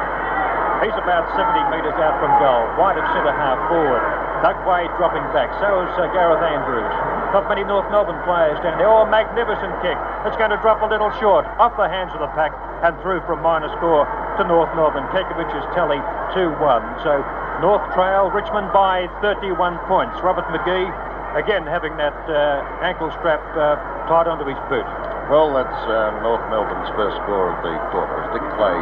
He's 0.82 0.98
about 0.98 1.30
70 1.38 1.70
metres 1.70 1.96
out 2.02 2.18
from 2.18 2.34
goal, 2.42 2.66
wide 2.82 2.98
of 2.98 3.06
centre 3.14 3.32
half 3.32 3.62
forward. 3.70 4.02
Doug 4.42 4.58
Wade 4.68 4.92
dropping 4.98 5.24
back, 5.32 5.54
so 5.62 5.86
is 5.86 5.94
uh, 6.02 6.10
Gareth 6.12 6.42
Andrews. 6.44 6.92
Not 7.32 7.48
many 7.48 7.64
North 7.64 7.88
Melbourne 7.94 8.20
players 8.26 8.60
down 8.66 8.82
there. 8.82 8.90
Oh, 8.90 9.06
magnificent 9.06 9.72
kick. 9.86 9.96
It's 10.28 10.36
going 10.36 10.52
to 10.52 10.60
drop 10.60 10.82
a 10.82 10.90
little 10.90 11.14
short, 11.22 11.46
off 11.62 11.78
the 11.78 11.88
hands 11.88 12.12
of 12.12 12.20
the 12.20 12.28
pack, 12.36 12.52
and 12.84 13.00
through 13.00 13.24
from 13.24 13.40
minor 13.40 13.72
score 13.80 14.04
to 14.38 14.44
North 14.44 14.74
Melbourne. 14.76 15.06
Kekovich's 15.14 15.66
tally 15.78 16.02
2-1. 16.34 16.82
So 17.06 17.22
North 17.62 17.86
trail, 17.94 18.34
Richmond 18.34 18.74
by 18.74 19.08
31 19.22 19.78
points. 19.86 20.18
Robert 20.26 20.46
McGhie, 20.50 20.90
again, 21.38 21.66
having 21.66 21.98
that 21.98 22.18
uh, 22.26 22.66
ankle 22.82 23.12
strap 23.20 23.42
uh, 23.54 23.78
tied 24.10 24.28
onto 24.28 24.46
his 24.46 24.58
boot. 24.68 24.86
Well, 25.32 25.54
that's 25.56 25.82
uh, 25.88 26.20
North 26.20 26.44
Melbourne's 26.52 26.92
first 26.98 27.16
score 27.24 27.54
of 27.54 27.58
the 27.64 27.74
quarter. 27.94 28.12
As 28.26 28.28
Dick 28.36 28.44
Clay 28.60 28.76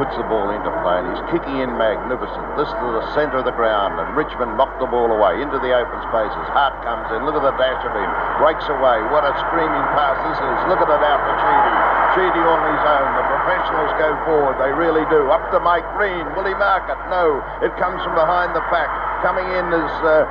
puts 0.00 0.14
the 0.18 0.26
ball 0.26 0.50
into 0.50 0.66
play 0.82 0.98
and 0.98 1.06
he's 1.14 1.24
kicking 1.30 1.62
in 1.62 1.70
magnificent. 1.78 2.44
This 2.58 2.66
to 2.66 2.86
the 2.98 3.06
centre 3.14 3.38
of 3.38 3.46
the 3.46 3.54
ground 3.54 3.94
and 4.02 4.10
Richmond 4.18 4.58
knocked 4.58 4.82
the 4.82 4.90
ball 4.90 5.06
away 5.14 5.38
into 5.38 5.58
the 5.62 5.70
open 5.70 5.98
spaces. 6.10 6.44
Hart 6.50 6.74
comes 6.82 7.06
in. 7.14 7.22
Look 7.22 7.38
at 7.38 7.46
the 7.46 7.54
dash 7.54 7.82
of 7.86 7.94
him. 7.94 8.10
Breaks 8.42 8.66
away. 8.66 8.98
What 9.14 9.22
a 9.22 9.32
screaming 9.46 9.86
pass 9.94 10.18
this 10.26 10.38
is. 10.42 10.58
Look 10.66 10.82
at 10.82 10.90
it 10.90 11.02
out. 11.06 11.93
Sheedy 12.14 12.42
on 12.46 12.60
his 12.62 12.82
own. 12.86 13.08
The 13.18 13.26
professionals 13.26 13.90
go 13.98 14.10
forward. 14.24 14.54
They 14.62 14.70
really 14.70 15.02
do. 15.10 15.28
Up 15.34 15.42
to 15.50 15.58
Mike 15.58 15.86
Green. 15.98 16.22
Will 16.38 16.46
he 16.46 16.54
mark 16.54 16.86
it? 16.86 16.98
No. 17.10 17.42
It 17.60 17.74
comes 17.76 17.98
from 18.06 18.14
behind 18.14 18.54
the 18.54 18.62
pack. 18.70 18.86
Coming 19.26 19.50
in 19.50 19.66
is 19.74 19.92
uh, 20.06 20.22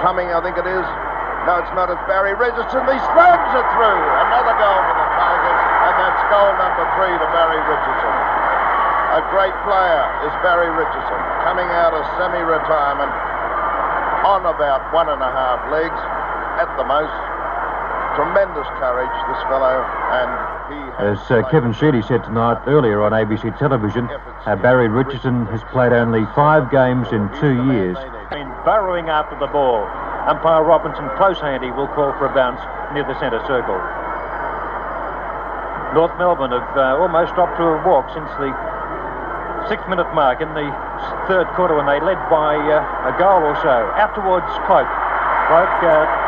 Cumming, 0.00 0.32
I 0.32 0.40
think 0.40 0.56
it 0.56 0.64
is. 0.64 0.86
No, 1.44 1.60
it's 1.60 1.72
not. 1.76 1.92
It's 1.92 2.00
Barry 2.08 2.32
Richardson. 2.32 2.80
He 2.88 2.98
slams 3.12 3.52
it 3.52 3.68
through. 3.76 4.00
Another 4.24 4.56
goal 4.56 4.80
for 4.80 4.96
the 4.96 5.08
Tigers, 5.12 5.60
and 5.88 5.94
that's 6.00 6.22
goal 6.32 6.50
number 6.56 6.84
three 6.96 7.12
to 7.12 7.26
Barry 7.36 7.60
Richardson. 7.60 8.14
A 9.20 9.22
great 9.28 9.56
player 9.68 10.04
is 10.24 10.32
Barry 10.40 10.72
Richardson, 10.72 11.20
coming 11.44 11.68
out 11.68 11.92
of 11.92 12.00
semi-retirement 12.16 13.12
on 14.24 14.48
about 14.48 14.88
one 14.92 15.08
and 15.12 15.20
a 15.20 15.32
half 15.32 15.60
legs 15.68 16.00
at 16.60 16.68
the 16.80 16.84
most. 16.84 17.29
Tremendous 18.16 18.66
courage, 18.82 19.14
this 19.30 19.42
fellow, 19.46 19.86
and 20.10 20.30
he 20.66 20.78
As 20.98 21.18
uh, 21.30 21.46
Kevin 21.50 21.72
Sheedy 21.72 22.02
said 22.02 22.24
tonight 22.24 22.58
earlier 22.66 23.02
on 23.02 23.12
ABC 23.12 23.56
television, 23.58 24.10
uh, 24.10 24.56
Barry 24.56 24.88
Richardson 24.88 25.46
has 25.46 25.62
played 25.70 25.92
only 25.92 26.26
five 26.34 26.70
games 26.70 27.06
in 27.12 27.30
two 27.40 27.70
years. 27.70 27.96
Been 28.30 28.50
burrowing 28.66 29.08
after 29.08 29.38
the 29.38 29.46
ball. 29.46 29.86
Umpire 30.26 30.62
Robinson, 30.62 31.08
close 31.16 31.38
handy, 31.40 31.70
will 31.70 31.88
call 31.88 32.12
for 32.18 32.26
a 32.26 32.34
bounce 32.34 32.60
near 32.92 33.06
the 33.06 33.18
centre 33.18 33.40
circle. 33.46 33.78
North 35.94 36.14
Melbourne 36.18 36.52
have 36.52 36.70
uh, 36.76 37.02
almost 37.02 37.34
dropped 37.34 37.56
to 37.58 37.64
a 37.66 37.78
walk 37.82 38.10
since 38.14 38.30
the 38.38 38.50
six 39.68 39.82
minute 39.88 40.10
mark 40.14 40.42
in 40.42 40.50
the 40.54 40.66
third 41.26 41.46
quarter 41.54 41.74
when 41.74 41.86
they 41.86 41.98
led 42.02 42.18
by 42.30 42.58
uh, 42.58 43.10
a 43.10 43.14
goal 43.18 43.42
or 43.42 43.54
so. 43.62 43.90
Out 43.98 44.14
towards 44.14 44.46
Cloke. 44.66 44.90
Cloke 45.50 45.82
uh, 45.82 46.06
in 46.06 46.19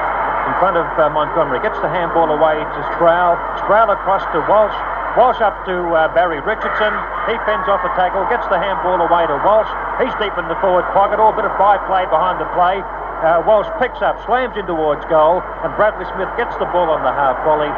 front 0.62 0.78
of 0.78 0.86
uh, 0.94 1.10
Montgomery. 1.10 1.58
Gets 1.58 1.82
the 1.82 1.90
handball 1.90 2.30
away 2.30 2.54
to 2.54 2.80
Sproule. 2.94 3.34
Sproule 3.66 3.90
across 3.90 4.22
to 4.30 4.38
Walsh. 4.46 4.70
Walsh 5.18 5.42
up 5.42 5.58
to 5.66 5.74
uh, 5.90 6.06
Barry 6.14 6.38
Richardson. 6.38 6.94
He 7.26 7.34
fends 7.42 7.66
off 7.66 7.82
a 7.82 7.90
tackle. 7.98 8.22
Gets 8.30 8.46
the 8.46 8.62
handball 8.62 9.02
away 9.02 9.26
to 9.26 9.42
Walsh. 9.42 9.66
He's 9.98 10.14
deep 10.22 10.30
in 10.38 10.46
the 10.46 10.54
forward 10.62 10.86
pocket. 10.94 11.18
All 11.18 11.34
bit 11.34 11.50
of 11.50 11.54
by-play 11.58 12.06
behind 12.06 12.38
the 12.38 12.46
play. 12.54 12.78
Uh, 13.26 13.42
Walsh 13.42 13.66
picks 13.82 13.98
up, 14.06 14.22
slams 14.22 14.54
in 14.54 14.62
towards 14.70 15.02
goal, 15.10 15.42
and 15.66 15.74
Bradley 15.74 16.06
Smith 16.14 16.30
gets 16.38 16.54
the 16.62 16.70
ball 16.70 16.94
on 16.94 17.02
the 17.02 17.10
half 17.10 17.42
volley. 17.42 17.70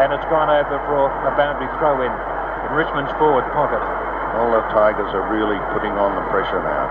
and 0.00 0.08
it's 0.16 0.24
gone 0.32 0.48
over 0.48 0.80
for 0.88 1.12
a 1.28 1.32
boundary 1.36 1.68
throw 1.76 2.00
in 2.00 2.08
in 2.08 2.70
Richmond's 2.72 3.12
forward 3.20 3.44
pocket. 3.52 3.84
All 4.40 4.48
the 4.48 4.64
Tigers 4.72 5.12
are 5.12 5.28
really 5.28 5.60
putting 5.76 5.92
on 6.00 6.16
the 6.16 6.24
pressure 6.32 6.64
now. 6.64 6.88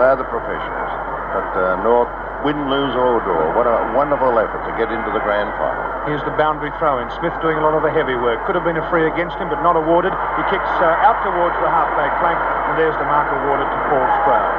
They're 0.00 0.16
the 0.16 0.28
professionals. 0.32 0.92
But 1.36 1.50
uh, 1.52 1.82
North, 1.84 2.13
win, 2.44 2.68
lose 2.68 2.92
or 2.92 3.24
draw, 3.24 3.56
what 3.56 3.64
a 3.64 3.96
wonderful 3.96 4.36
effort 4.36 4.60
to 4.68 4.72
get 4.76 4.92
into 4.92 5.08
the 5.16 5.24
grand 5.24 5.48
final. 5.56 5.80
Here's 6.04 6.20
the 6.28 6.36
boundary 6.36 6.68
throw 6.76 7.00
in. 7.00 7.08
Smith 7.16 7.32
doing 7.40 7.56
a 7.56 7.64
lot 7.64 7.72
of 7.72 7.80
the 7.80 7.88
heavy 7.88 8.14
work. 8.14 8.44
Could 8.44 8.52
have 8.54 8.68
been 8.68 8.76
a 8.76 8.84
free 8.92 9.08
against 9.08 9.40
him, 9.40 9.48
but 9.48 9.64
not 9.64 9.74
awarded. 9.80 10.12
He 10.12 10.44
kicks 10.52 10.68
uh, 10.84 11.08
out 11.08 11.16
towards 11.24 11.56
the 11.64 11.70
halfback 11.72 12.12
flank, 12.20 12.36
and 12.36 12.76
there's 12.76 12.94
the 13.00 13.08
mark 13.08 13.32
awarded 13.32 13.64
to 13.64 13.78
Paul 13.88 14.04
Sproule. 14.20 14.52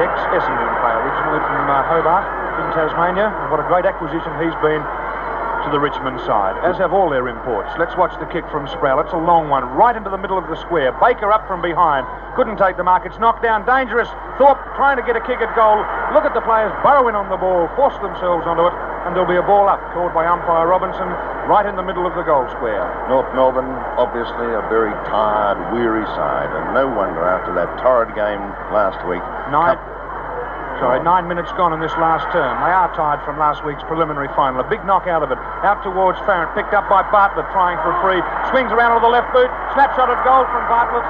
The 0.00 0.08
ex-Essendon 0.08 0.72
player, 0.80 0.98
originally 1.04 1.42
from 1.44 1.68
uh, 1.68 1.84
Hobart 1.84 2.24
in 2.64 2.66
Tasmania. 2.72 3.28
And 3.28 3.52
what 3.52 3.60
a 3.60 3.68
great 3.68 3.84
acquisition 3.84 4.32
he's 4.40 4.56
been 4.64 4.80
to 4.80 5.68
the 5.74 5.80
Richmond 5.80 6.20
side, 6.24 6.56
as 6.64 6.78
have 6.78 6.94
all 6.94 7.10
their 7.10 7.26
imports. 7.28 7.68
Let's 7.76 7.96
watch 7.98 8.14
the 8.16 8.30
kick 8.32 8.48
from 8.48 8.64
Sproule. 8.72 9.04
It's 9.04 9.12
a 9.12 9.20
long 9.20 9.52
one, 9.52 9.68
right 9.76 9.92
into 9.92 10.08
the 10.08 10.16
middle 10.16 10.38
of 10.38 10.48
the 10.48 10.56
square. 10.56 10.96
Baker 10.96 11.28
up 11.28 11.44
from 11.44 11.60
behind. 11.60 12.06
Couldn't 12.36 12.56
take 12.56 12.78
the 12.78 12.86
mark. 12.86 13.04
It's 13.04 13.18
knocked 13.18 13.42
down. 13.42 13.66
Dangerous. 13.66 14.08
Thorpe 14.38 14.62
trying 14.78 14.96
to 14.96 15.04
get 15.04 15.18
a 15.18 15.20
kick 15.20 15.42
at 15.42 15.52
goal. 15.52 15.82
Look 16.16 16.24
at 16.24 16.32
the 16.32 16.40
players 16.40 16.72
burrowing 16.80 17.12
on 17.12 17.28
the 17.28 17.36
ball, 17.36 17.68
force 17.76 17.96
themselves 18.00 18.48
onto 18.48 18.64
it, 18.64 18.74
and 19.04 19.12
there'll 19.12 19.28
be 19.28 19.36
a 19.36 19.44
ball 19.44 19.68
up, 19.68 19.80
called 19.92 20.16
by 20.16 20.24
umpire 20.24 20.64
Robinson, 20.64 21.04
right 21.44 21.68
in 21.68 21.76
the 21.76 21.84
middle 21.84 22.08
of 22.08 22.16
the 22.16 22.24
goal 22.24 22.48
square. 22.56 22.88
North 23.12 23.28
Melbourne, 23.36 23.68
obviously 24.00 24.48
a 24.56 24.64
very 24.72 24.92
tired, 25.08 25.60
weary 25.72 26.04
side, 26.16 26.48
and 26.48 26.72
no 26.72 26.88
wonder 26.88 27.20
after 27.24 27.52
that 27.56 27.68
torrid 27.84 28.16
game 28.16 28.40
last 28.72 29.00
week. 29.04 29.20
Nine. 29.52 29.76
Sorry, 30.80 31.00
oh. 31.00 31.08
nine 31.08 31.26
minutes 31.26 31.50
gone 31.58 31.72
in 31.74 31.80
this 31.80 31.94
last 31.98 32.24
term. 32.30 32.54
They 32.62 32.70
are 32.70 32.88
tired 32.94 33.18
from 33.26 33.36
last 33.36 33.66
week's 33.66 33.82
preliminary 33.84 34.30
final. 34.36 34.62
A 34.62 34.68
big 34.68 34.84
knock 34.86 35.10
out 35.10 35.26
of 35.26 35.32
it. 35.34 35.38
Out 35.66 35.82
towards 35.82 36.20
Farrant. 36.22 36.54
Picked 36.54 36.70
up 36.70 36.86
by 36.86 37.02
Bartlett, 37.10 37.50
trying 37.50 37.76
for 37.82 37.90
a 37.90 37.98
free. 37.98 38.22
Swings 38.52 38.70
around 38.70 38.94
with 38.94 39.02
the 39.02 39.10
left 39.10 39.32
boot. 39.34 39.50
Snapshot 39.74 40.06
at 40.06 40.20
goal 40.22 40.46
from 40.46 40.62
Bartlett. 40.70 41.02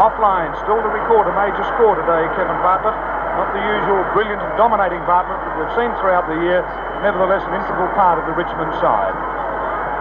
Offline. 0.00 0.54
Still 0.64 0.80
to 0.80 0.90
record 0.90 1.28
a 1.28 1.34
major 1.36 1.60
score 1.76 1.92
today, 1.92 2.24
Kevin 2.38 2.56
Bartlett. 2.64 2.96
Not 3.38 3.54
the 3.54 3.62
usual 3.62 4.02
brilliant 4.14 4.42
and 4.42 4.54
dominating 4.58 5.02
Bartlett 5.06 5.38
that 5.38 5.54
we've 5.54 5.74
seen 5.78 5.90
throughout 6.02 6.26
the 6.26 6.38
year. 6.42 6.66
Nevertheless, 7.04 7.46
an 7.46 7.54
integral 7.54 7.90
part 7.94 8.18
of 8.18 8.26
the 8.26 8.34
Richmond 8.34 8.74
side. 8.82 9.14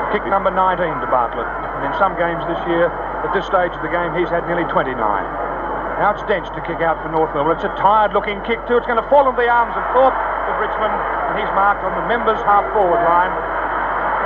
Kick 0.10 0.26
number 0.26 0.50
19 0.50 0.82
to 1.02 1.08
Bartlett. 1.08 1.46
And 1.46 1.82
in 1.86 1.94
some 2.02 2.18
games 2.18 2.42
this 2.50 2.60
year, 2.66 2.90
at 2.90 3.32
this 3.32 3.46
stage 3.46 3.72
of 3.72 3.82
the 3.86 3.94
game, 3.94 4.12
he's 4.18 4.30
had 4.34 4.50
nearly 4.50 4.66
29. 4.74 4.98
Now 4.98 6.16
it's 6.16 6.24
Dench 6.32 6.48
to 6.56 6.62
kick 6.64 6.80
out 6.80 6.98
for 7.04 7.12
North 7.12 7.30
Melbourne. 7.36 7.60
It's 7.60 7.68
a 7.68 7.76
tired-looking 7.76 8.42
kick 8.48 8.64
too. 8.66 8.80
It's 8.80 8.88
going 8.88 9.00
to 9.00 9.10
fall 9.12 9.28
into 9.28 9.36
the 9.36 9.52
arms 9.52 9.76
of 9.76 9.84
Thorpe 9.92 10.16
of 10.16 10.56
Richmond, 10.58 10.96
and 11.30 11.36
he's 11.36 11.52
marked 11.54 11.84
on 11.84 11.92
the 12.00 12.08
members' 12.08 12.40
half-forward 12.48 13.04
line. 13.04 13.34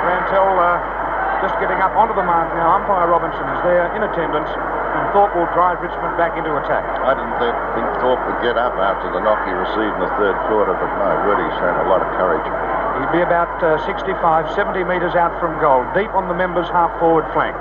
Rantall 0.06 0.54
uh, 0.54 0.78
just 1.42 1.58
getting 1.60 1.82
up 1.82 1.92
onto 1.98 2.14
the 2.14 2.22
mark 2.22 2.48
now. 2.54 2.78
Umpire 2.78 3.10
Robinson 3.10 3.42
is 3.42 3.60
there 3.66 3.90
in 3.92 4.06
attendance, 4.06 4.48
Thorpe 5.14 5.30
will 5.38 5.46
drive 5.54 5.78
Richmond 5.78 6.18
back 6.18 6.34
into 6.34 6.50
attack. 6.58 6.82
I 6.82 7.14
didn't 7.14 7.38
think, 7.38 7.54
think 7.78 7.86
Thorpe 8.02 8.18
would 8.26 8.42
get 8.42 8.58
up 8.58 8.74
after 8.74 9.14
the 9.14 9.22
knock 9.22 9.46
he 9.46 9.54
received 9.54 9.94
in 9.94 10.02
the 10.02 10.10
third 10.18 10.34
quarter, 10.50 10.74
but 10.74 10.90
my 10.98 11.14
word, 11.22 11.38
he's 11.38 11.54
shown 11.62 11.78
a 11.78 11.86
lot 11.86 12.02
of 12.02 12.10
courage. 12.18 12.42
He'd 12.98 13.14
be 13.14 13.22
about 13.22 13.62
uh, 13.62 13.78
65, 13.86 14.10
70 14.58 14.82
metres 14.82 15.14
out 15.14 15.30
from 15.38 15.54
goal, 15.62 15.86
deep 15.94 16.10
on 16.18 16.26
the 16.26 16.34
members' 16.34 16.66
half-forward 16.74 17.30
flank. 17.30 17.54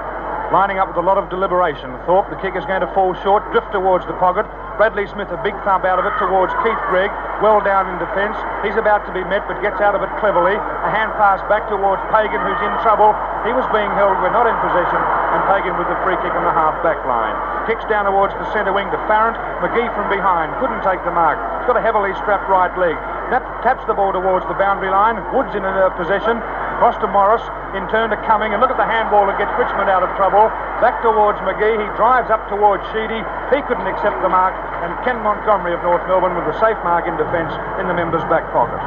Lining 0.50 0.82
up 0.82 0.90
with 0.90 0.98
a 0.98 1.06
lot 1.06 1.22
of 1.22 1.30
deliberation. 1.30 1.94
Thorpe, 2.10 2.34
the 2.34 2.42
kick 2.42 2.58
is 2.58 2.66
going 2.66 2.82
to 2.82 2.90
fall 2.98 3.14
short, 3.22 3.46
drift 3.54 3.70
towards 3.70 4.06
the 4.10 4.18
pocket. 4.18 4.50
Bradley 4.82 5.06
Smith, 5.14 5.30
a 5.30 5.38
big 5.46 5.54
thump 5.62 5.86
out 5.86 6.02
of 6.02 6.10
it 6.10 6.14
towards 6.18 6.54
Keith 6.66 6.82
Greig, 6.90 7.14
well 7.46 7.62
down 7.62 7.86
in 7.86 8.02
defence. 8.02 8.34
He's 8.66 8.78
about 8.82 9.06
to 9.06 9.14
be 9.14 9.22
met, 9.30 9.46
but 9.46 9.62
gets 9.62 9.78
out 9.78 9.94
of 9.94 10.02
it 10.02 10.10
cleverly. 10.18 10.58
A 10.58 10.90
hand 10.90 11.14
pass 11.22 11.38
back 11.46 11.70
towards 11.70 12.02
Pagan, 12.10 12.42
who's 12.42 12.62
in 12.66 12.74
trouble. 12.82 13.14
He 13.46 13.54
was 13.54 13.66
being 13.70 13.90
held, 13.94 14.18
we're 14.26 14.34
not 14.34 14.50
in 14.50 14.58
possession, 14.62 15.02
and 15.34 15.42
Pagan 15.50 15.74
with 15.82 15.90
the 15.90 15.98
free 16.06 16.16
kick 16.22 16.32
on 16.38 16.46
the 16.46 16.54
half 16.54 16.78
back 16.86 17.02
line. 17.10 17.34
Kicks 17.66 17.84
down 17.90 18.06
towards 18.06 18.38
the 18.38 18.46
centre 18.54 18.72
wing 18.72 18.88
to 18.94 19.00
Farrant. 19.10 19.34
McGhie 19.66 19.90
from 19.98 20.06
behind, 20.14 20.54
couldn't 20.62 20.86
take 20.86 21.02
the 21.02 21.16
mark. 21.16 21.42
He's 21.60 21.68
got 21.74 21.80
a 21.80 21.84
heavily 21.84 22.14
strapped 22.22 22.46
right 22.46 22.72
leg. 22.78 22.94
That 23.34 23.42
taps 23.66 23.82
the 23.90 23.98
ball 23.98 24.14
towards 24.14 24.46
the 24.46 24.54
boundary 24.54 24.94
line. 24.94 25.18
Woods 25.34 25.56
in 25.58 25.66
uh, 25.66 25.90
possession. 25.98 26.38
Cross 26.78 27.00
to 27.02 27.10
Morris, 27.10 27.42
in 27.74 27.88
turn 27.90 28.12
to 28.12 28.20
Cumming, 28.28 28.52
and 28.52 28.60
look 28.60 28.70
at 28.70 28.78
the 28.78 28.86
handball 28.86 29.26
that 29.26 29.40
gets 29.40 29.54
Richmond 29.56 29.88
out 29.90 30.04
of 30.04 30.12
trouble. 30.20 30.52
Back 30.84 31.00
towards 31.02 31.40
McGhie, 31.42 31.80
he 31.80 31.90
drives 31.96 32.28
up 32.30 32.44
towards 32.52 32.84
Sheedy. 32.92 33.24
He 33.50 33.64
couldn't 33.66 33.88
accept 33.88 34.20
the 34.22 34.30
mark, 34.30 34.54
and 34.84 34.92
Ken 35.08 35.18
Montgomery 35.24 35.74
of 35.74 35.82
North 35.82 36.04
Melbourne 36.06 36.36
with 36.36 36.46
a 36.52 36.58
safe 36.60 36.78
mark 36.84 37.08
in 37.08 37.16
defence 37.16 37.56
in 37.80 37.88
the 37.88 37.96
members' 37.96 38.26
back 38.28 38.44
pocket. 38.52 38.84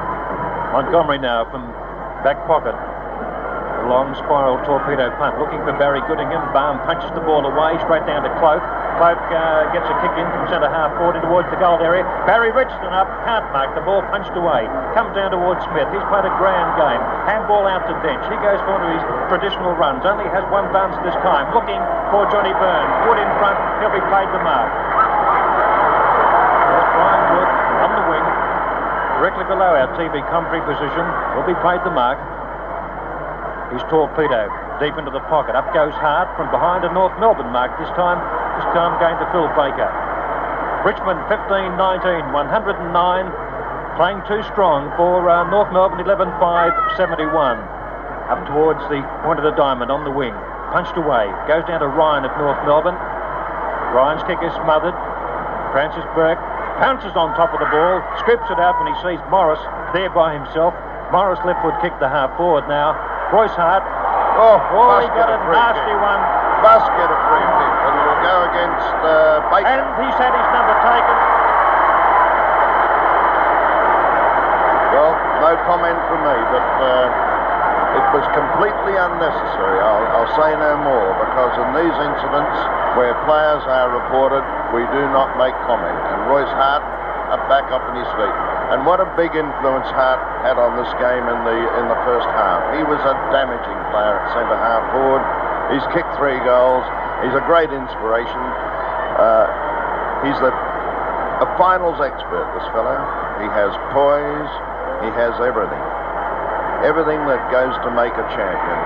Montgomery 0.77 1.18
now 1.18 1.48
from 1.48 1.64
back 2.23 2.36
pocket. 2.44 2.77
Long 3.87 4.19
spiral 4.19 4.59
torpedo 4.67 5.15
punt, 5.15 5.39
looking 5.39 5.63
for 5.63 5.71
Barry 5.79 6.03
Goodingham. 6.11 6.43
Balme 6.51 6.83
punches 6.83 7.07
the 7.15 7.23
ball 7.23 7.47
away, 7.47 7.79
straight 7.87 8.03
down 8.03 8.27
to 8.27 8.33
Cloke. 8.43 8.67
Cloke 8.99 9.23
uh, 9.31 9.71
gets 9.71 9.87
a 9.87 9.95
kick 10.03 10.11
in 10.19 10.27
from 10.35 10.43
centre 10.51 10.67
half 10.67 10.91
forward 10.99 11.23
towards 11.23 11.47
the 11.55 11.59
goal 11.63 11.79
area. 11.79 12.03
Barry 12.27 12.51
Richardson 12.51 12.91
up, 12.91 13.07
can't 13.23 13.47
mark 13.55 13.79
the 13.79 13.85
ball, 13.87 14.03
punched 14.11 14.35
away. 14.35 14.67
Comes 14.99 15.15
down 15.15 15.31
towards 15.31 15.63
Smith. 15.71 15.87
He's 15.95 16.03
played 16.11 16.27
a 16.27 16.35
grand 16.35 16.75
game. 16.75 16.99
Handball 17.31 17.71
out 17.71 17.87
to 17.87 17.95
Dench. 18.03 18.27
He 18.27 18.35
goes 18.43 18.59
for 18.67 18.75
one 18.75 18.83
of 18.83 18.91
his 18.91 19.05
traditional 19.31 19.79
runs. 19.79 20.03
Only 20.03 20.27
has 20.35 20.43
one 20.51 20.67
bounce 20.75 20.99
this 21.07 21.15
time. 21.23 21.47
Looking 21.55 21.79
for 22.11 22.27
Johnny 22.35 22.53
Burns. 22.59 22.93
Wood 23.07 23.23
in 23.23 23.31
front. 23.39 23.55
He'll 23.79 23.95
be 23.95 24.03
played 24.11 24.27
the 24.35 24.43
mark. 24.43 24.67
Directly 29.17 29.49
below 29.49 29.73
our 29.73 29.89
TV 29.97 30.21
commentary 30.29 30.61
position 30.69 31.03
will 31.35 31.49
be 31.49 31.57
played 31.65 31.81
the 31.89 31.91
mark. 31.91 32.21
He's 33.72 33.82
torpedo 33.90 34.47
deep 34.78 34.94
into 34.94 35.10
the 35.10 35.24
pocket. 35.26 35.56
Up 35.56 35.66
goes 35.72 35.94
Hart 35.97 36.30
from 36.36 36.52
behind 36.52 36.84
a 36.84 36.93
North 36.93 37.16
Melbourne 37.18 37.51
mark 37.51 37.74
this 37.80 37.90
time. 37.97 38.20
This 38.60 38.68
time 38.76 38.94
going 39.01 39.16
to 39.18 39.26
Phil 39.32 39.48
Baker. 39.56 39.88
Richmond 40.84 41.18
15-19, 41.26 41.74
109. 42.30 42.86
Playing 43.97 44.20
too 44.28 44.44
strong 44.52 44.93
for 44.94 45.24
uh, 45.24 45.48
North 45.48 45.72
Melbourne 45.72 46.05
11-5, 46.05 46.38
71. 46.94 47.32
Up 48.28 48.44
towards 48.47 48.84
the 48.93 49.01
point 49.24 49.40
of 49.40 49.47
the 49.48 49.56
diamond 49.56 49.90
on 49.90 50.05
the 50.05 50.12
wing. 50.12 50.36
Punched 50.70 50.94
away. 50.94 51.26
Goes 51.48 51.64
down 51.64 51.80
to 51.80 51.88
Ryan 51.88 52.28
of 52.28 52.32
North 52.36 52.60
Melbourne. 52.68 52.98
Ryan's 53.97 54.22
kick 54.28 54.38
is 54.44 54.52
smothered. 54.62 54.94
Francis 55.72 56.05
Bourke 56.14 56.38
pounces 56.78 57.16
on 57.16 57.32
top 57.34 57.56
of 57.56 57.60
the 57.60 57.70
ball, 57.72 58.05
scripts 58.20 58.52
it 58.52 58.60
out 58.60 58.76
when 58.76 58.93
he 58.93 58.97
sees 59.01 59.20
Morris 59.32 59.60
there 59.97 60.12
by 60.12 60.36
himself. 60.36 60.76
Morris 61.09 61.40
left 61.48 61.64
foot 61.64 61.80
kicked 61.80 62.01
the 62.05 62.09
half 62.09 62.36
forward 62.36 62.68
now. 62.68 62.93
Royce 63.32 63.55
Hart. 63.59 63.82
Oh, 64.39 64.61
Oh, 64.61 65.01
he 65.03 65.09
got 65.16 65.32
a 65.32 65.39
nasty 65.51 65.81
kick. 65.82 65.98
one. 65.98 66.23
Must 66.62 66.89
get 66.97 67.09
a 67.11 67.19
free 67.28 67.47
kick, 67.59 67.74
and 67.89 67.93
it'll 68.01 68.23
go 68.24 68.36
against 68.53 68.89
uh, 69.05 69.12
Baker. 69.53 69.69
And 69.69 69.82
he's 70.03 70.16
had 70.20 70.32
his 70.32 70.48
number 70.55 70.74
taken. 70.89 71.16
Well, 74.94 75.12
no 75.44 75.53
comment 75.69 75.98
from 76.09 76.20
me, 76.24 76.36
but 76.48 76.66
uh, 76.81 77.98
it 78.01 78.07
was 78.16 78.24
completely 78.32 78.97
unnecessary. 78.97 79.78
I'll, 79.85 80.07
I'll 80.16 80.32
say 80.39 80.57
no 80.57 80.73
more 80.81 81.11
because 81.20 81.53
in 81.61 81.69
these 81.77 81.97
incidents 82.01 82.57
where 82.97 83.12
players 83.28 83.61
are 83.69 83.93
reported, 83.93 84.40
we 84.73 84.89
do 84.97 85.03
not 85.12 85.36
make 85.36 85.53
comment. 85.69 85.97
And 86.12 86.19
Royce 86.32 86.48
Hart 86.57 86.86
back 87.57 87.73
up 87.73 87.89
in 87.89 87.97
his 87.97 88.11
feet. 88.20 88.37
And 88.69 88.85
what 88.85 89.01
a 89.01 89.09
big 89.16 89.33
influence 89.33 89.89
Hart 89.97 90.20
had 90.45 90.61
on 90.61 90.77
this 90.77 90.93
game 91.01 91.24
in 91.24 91.39
the 91.49 91.59
in 91.81 91.89
the 91.89 91.97
first 92.05 92.28
half. 92.37 92.61
He 92.77 92.85
was 92.85 93.01
a 93.01 93.16
damaging 93.33 93.81
player 93.89 94.20
at 94.20 94.28
centre 94.37 94.61
half 94.61 94.85
forward. 94.93 95.24
He's 95.73 95.87
kicked 95.97 96.12
three 96.20 96.37
goals. 96.45 96.85
He's 97.24 97.33
a 97.33 97.41
great 97.49 97.73
inspiration. 97.73 98.45
Uh, 99.16 99.49
he's 100.20 100.37
the 100.45 100.53
a 100.53 101.49
finals 101.57 101.97
expert, 102.01 102.45
this 102.57 102.69
fellow. 102.77 102.97
He 103.41 103.49
has 103.49 103.73
poise. 103.93 104.53
He 105.05 105.11
has 105.16 105.37
everything. 105.41 105.85
Everything 106.85 107.24
that 107.28 107.41
goes 107.49 107.73
to 107.85 107.91
make 107.93 108.12
a 108.16 108.27
champion. 108.37 108.81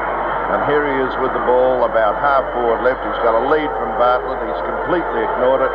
And 0.50 0.66
here 0.66 0.82
he 0.82 0.98
is 0.98 1.14
with 1.22 1.30
the 1.30 1.42
ball 1.46 1.86
about 1.86 2.18
half 2.18 2.42
forward 2.54 2.82
left. 2.82 3.02
He's 3.06 3.22
got 3.22 3.38
a 3.38 3.44
lead 3.46 3.70
from 3.78 3.94
Bartlett. 4.02 4.42
He's 4.42 4.62
completely 4.66 5.22
ignored 5.22 5.62
it. 5.62 5.74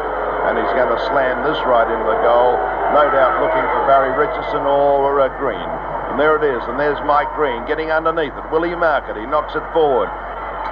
And 0.52 0.60
he's 0.60 0.74
going 0.76 0.92
to 0.92 1.00
slam 1.08 1.48
this 1.48 1.56
right 1.64 1.88
into 1.88 2.04
the 2.04 2.20
goal. 2.28 2.60
No 2.96 3.12
doubt 3.12 3.44
looking 3.44 3.68
for 3.76 3.84
Barry 3.92 4.16
Richardson 4.16 4.64
or 4.64 5.20
uh, 5.20 5.28
Green. 5.36 5.60
And 5.60 6.16
there 6.16 6.40
it 6.40 6.48
is. 6.48 6.64
And 6.72 6.80
there's 6.80 6.96
Mike 7.04 7.28
Green 7.36 7.68
getting 7.68 7.92
underneath 7.92 8.32
it. 8.32 8.48
Will 8.56 8.64
he 8.64 8.72
mark 8.72 9.12
it? 9.12 9.20
He 9.20 9.28
knocks 9.28 9.52
it 9.52 9.68
forward. 9.76 10.08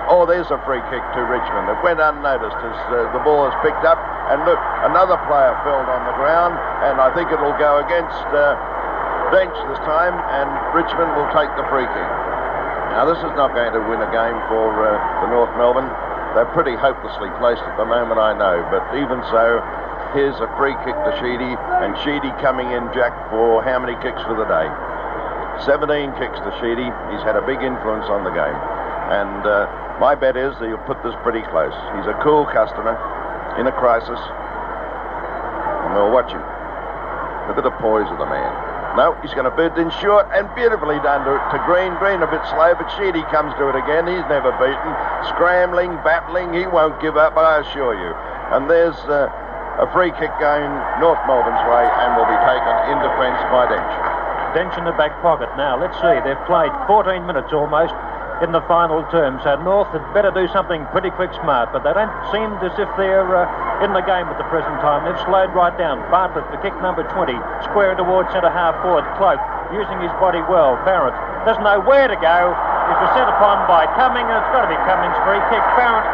Oh, 0.07 0.23
there's 0.23 0.47
a 0.47 0.55
free 0.63 0.79
kick 0.87 1.03
to 1.03 1.21
Richmond. 1.27 1.67
It 1.67 1.83
went 1.83 1.99
unnoticed 1.99 2.63
as 2.63 2.79
uh, 2.95 3.11
the 3.11 3.19
ball 3.27 3.51
is 3.51 3.55
picked 3.59 3.83
up. 3.83 3.99
And 4.31 4.39
look, 4.47 4.55
another 4.87 5.19
player 5.27 5.51
fell 5.67 5.83
on 5.83 6.01
the 6.07 6.15
ground. 6.15 6.55
And 6.87 7.03
I 7.03 7.11
think 7.11 7.27
it'll 7.27 7.59
go 7.59 7.83
against 7.83 8.23
uh, 8.31 8.55
Dench 9.35 9.51
this 9.67 9.83
time. 9.83 10.15
And 10.15 10.47
Richmond 10.71 11.11
will 11.19 11.27
take 11.35 11.51
the 11.59 11.67
free 11.67 11.91
kick. 11.91 12.11
Now, 12.95 13.03
this 13.03 13.19
is 13.19 13.35
not 13.35 13.51
going 13.51 13.75
to 13.75 13.83
win 13.83 13.99
a 13.99 14.07
game 14.15 14.39
for, 14.47 14.71
uh, 14.79 14.95
for 15.19 15.27
North 15.27 15.51
Melbourne. 15.59 15.91
They're 16.39 16.47
pretty 16.55 16.79
hopelessly 16.79 17.27
placed 17.35 17.67
at 17.67 17.75
the 17.75 17.83
moment, 17.83 18.15
I 18.15 18.31
know. 18.31 18.63
But 18.71 18.95
even 18.95 19.19
so, 19.27 19.59
here's 20.13 20.37
a 20.37 20.49
free 20.55 20.77
kick 20.85 20.93
to 20.93 21.11
Sheedy. 21.17 21.53
And 21.81 21.97
Sheedy 22.05 22.29
coming 22.39 22.69
in, 22.71 22.85
Jack, 22.93 23.13
for 23.33 23.65
how 23.65 23.81
many 23.81 23.97
kicks 24.05 24.21
for 24.23 24.37
the 24.37 24.45
day? 24.45 24.69
17 25.65 26.13
kicks 26.21 26.37
to 26.41 26.51
Sheedy. 26.61 26.87
He's 27.11 27.23
had 27.25 27.35
a 27.35 27.43
big 27.45 27.61
influence 27.61 28.05
on 28.09 28.23
the 28.23 28.33
game. 28.33 28.57
And 29.13 29.41
uh, 29.45 29.65
my 29.99 30.15
bet 30.15 30.37
is 30.37 30.53
that 30.57 30.65
he'll 30.69 30.85
put 30.85 31.01
this 31.03 31.13
pretty 31.25 31.41
close. 31.49 31.73
He's 31.97 32.09
a 32.09 32.17
cool 32.21 32.45
customer 32.45 32.95
in 33.57 33.65
a 33.67 33.73
crisis. 33.73 34.17
And 34.17 35.97
we'll 35.97 36.13
watch 36.13 36.31
him. 36.31 36.41
Look 37.49 37.59
at 37.59 37.65
the 37.65 37.75
poise 37.81 38.07
of 38.07 38.17
the 38.17 38.29
man. 38.29 38.53
No, 38.95 39.17
he's 39.25 39.33
going 39.33 39.49
to 39.49 39.55
bird 39.57 39.73
in 39.81 39.89
short 39.97 40.29
and 40.37 40.45
beautifully 40.53 41.01
done 41.01 41.25
to, 41.25 41.33
to 41.33 41.57
Green. 41.65 41.97
Green 41.97 42.21
a 42.21 42.29
bit 42.29 42.45
slow, 42.53 42.77
but 42.77 42.85
Sheedy 42.93 43.25
comes 43.33 43.49
to 43.57 43.73
it 43.73 43.75
again. 43.75 44.05
He's 44.05 44.25
never 44.29 44.53
beaten. 44.61 44.91
Scrambling, 45.33 45.97
battling, 46.05 46.53
he 46.53 46.69
won't 46.69 47.01
give 47.01 47.17
up, 47.17 47.35
I 47.35 47.65
assure 47.65 47.97
you. 47.97 48.13
And 48.53 48.69
there's 48.69 48.95
uh, 49.09 49.33
a 49.81 49.89
free 49.89 50.13
kick 50.21 50.29
going 50.37 50.69
North 51.01 51.17
Melbourne's 51.25 51.63
way 51.65 51.85
and 51.85 52.13
will 52.13 52.29
be 52.29 52.39
taken 52.45 52.73
in 52.93 52.97
defence 53.01 53.41
by 53.49 53.65
Dench. 53.65 53.93
Dench 54.53 54.77
in 54.77 54.85
the 54.85 54.93
back 54.93 55.17
pocket. 55.25 55.49
Now, 55.57 55.73
let's 55.73 55.97
see. 55.97 56.13
They've 56.21 56.45
played 56.45 56.69
14 56.85 57.25
minutes 57.25 57.49
almost 57.49 57.93
in 58.45 58.53
the 58.53 58.61
final 58.69 59.01
term, 59.09 59.41
so 59.41 59.57
North 59.61 59.89
had 59.93 60.03
better 60.13 60.29
do 60.29 60.45
something 60.53 60.85
pretty 60.93 61.09
quick 61.15 61.33
smart, 61.41 61.73
but 61.73 61.81
they 61.81 61.93
don't 61.93 62.11
seem 62.29 62.53
as 62.61 62.75
if 62.77 62.89
they're 62.97 63.25
uh, 63.33 63.85
in 63.85 63.93
the 63.97 64.05
game 64.05 64.29
at 64.29 64.37
the 64.37 64.45
present 64.53 64.77
time. 64.83 65.05
They've 65.05 65.23
slowed 65.25 65.53
right 65.57 65.73
down. 65.77 66.01
Bartlett 66.13 66.45
for 66.53 66.59
kick 66.61 66.75
number 66.81 67.01
20, 67.09 67.33
square 67.65 67.97
towards 67.97 68.29
centre 68.29 68.53
half 68.53 68.77
forward. 68.85 69.05
Cloke 69.17 69.41
using 69.73 69.97
his 70.01 70.13
body 70.21 70.41
well. 70.45 70.77
Barrett 70.85 71.17
doesn't 71.49 71.65
know 71.65 71.81
where 71.81 72.05
to 72.05 72.17
go. 72.19 72.53
He's 72.53 72.99
was 72.99 73.11
set 73.17 73.25
upon 73.25 73.63
by 73.65 73.89
Cumming, 73.97 74.27
and 74.27 74.37
it's 74.37 74.51
got 74.53 74.67
to 74.67 74.71
be 74.71 74.77
Cummings' 74.85 75.17
free 75.25 75.41
kick. 75.49 75.63
Barrett 75.79 76.05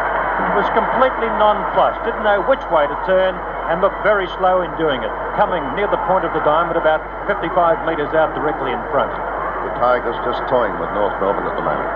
was 0.56 0.68
completely 0.72 1.28
nonplussed, 1.36 2.00
didn't 2.04 2.24
know 2.24 2.40
which 2.46 2.62
way 2.72 2.86
to 2.86 2.96
turn, 3.04 3.36
and 3.70 3.78
looked 3.78 4.02
very 4.02 4.26
slow 4.34 4.66
in 4.66 4.70
doing 4.74 4.98
it, 4.98 5.12
coming 5.38 5.62
near 5.78 5.86
the 5.86 6.02
point 6.10 6.26
of 6.26 6.34
the 6.34 6.42
diamond 6.42 6.74
about 6.74 6.98
55 7.30 7.86
metres 7.86 8.10
out 8.18 8.34
directly 8.34 8.74
in 8.74 8.82
front. 8.90 9.14
The 9.62 9.70
Tigers 9.78 10.18
just 10.26 10.42
toying 10.50 10.74
with 10.82 10.90
North 10.90 11.14
Melbourne 11.22 11.46
at 11.46 11.54
the 11.54 11.62
moment. 11.62 11.86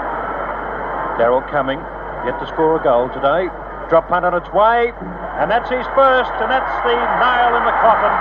Daryl 1.18 1.42
Cumming, 1.50 1.82
yet 2.22 2.38
to 2.38 2.46
score 2.46 2.78
a 2.78 2.82
goal 2.82 3.10
today. 3.10 3.50
Drop 3.90 4.06
punt 4.06 4.22
on 4.22 4.38
its 4.38 4.46
way, 4.54 4.94
and 5.42 5.50
that's 5.50 5.66
his 5.66 5.82
first, 5.98 6.30
and 6.38 6.46
that's 6.46 6.74
the 6.86 6.94
nail 6.94 7.50
in 7.58 7.64
the 7.66 7.76
coffin. 7.82 8.14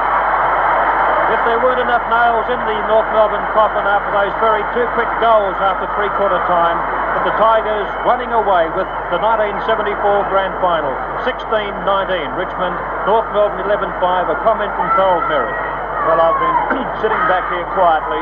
If 1.30 1.40
there 1.46 1.62
weren't 1.62 1.80
enough 1.80 2.04
nails 2.10 2.50
in 2.50 2.58
the 2.58 2.78
North 2.90 3.08
Melbourne 3.14 3.46
coffin 3.54 3.86
after 3.86 4.10
those 4.18 4.34
very 4.42 4.66
two 4.74 4.90
quick 4.98 5.10
goals 5.22 5.54
after 5.62 5.86
three-quarter 5.94 6.42
time, 6.50 6.78
the 7.24 7.32
Tigers 7.40 7.88
running 8.04 8.36
away 8.36 8.68
with 8.76 8.88
the 9.08 9.16
1974 9.16 9.96
Grand 10.28 10.52
Final, 10.60 10.92
16-19, 11.24 12.36
Richmond, 12.36 12.76
North 13.08 13.24
Melbourne 13.32 13.64
11-5. 13.64 13.96
A 14.28 14.36
comment 14.44 14.68
from 14.76 14.92
Thorold 15.00 15.24
Merritt. 15.32 15.56
Well, 16.04 16.20
I've 16.20 16.36
been 16.36 16.84
sitting 17.04 17.24
back 17.32 17.48
here 17.48 17.64
quietly, 17.72 18.20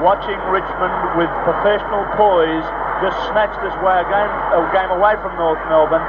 watching 0.00 0.40
Richmond 0.48 1.20
with 1.20 1.28
professional 1.44 2.08
poise 2.16 2.64
just 3.04 3.16
snatch 3.28 3.52
this 3.60 3.76
way 3.84 4.00
a 4.00 4.08
game, 4.08 4.32
a 4.56 4.64
game 4.72 4.88
away 4.88 5.20
from 5.20 5.36
North 5.36 5.60
Melbourne. 5.68 6.04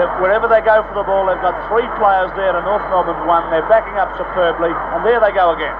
That 0.00 0.08
wherever 0.24 0.48
they 0.48 0.64
go 0.64 0.80
for 0.88 0.96
the 0.96 1.04
ball, 1.04 1.28
they've 1.28 1.44
got 1.44 1.54
three 1.68 1.86
players 2.00 2.32
there 2.32 2.56
to 2.56 2.64
North 2.64 2.84
Melbourne's 2.88 3.28
one. 3.28 3.44
They're 3.52 3.68
backing 3.68 4.00
up 4.00 4.08
superbly, 4.16 4.72
and 4.72 5.04
there 5.04 5.20
they 5.20 5.36
go 5.36 5.52
again. 5.52 5.76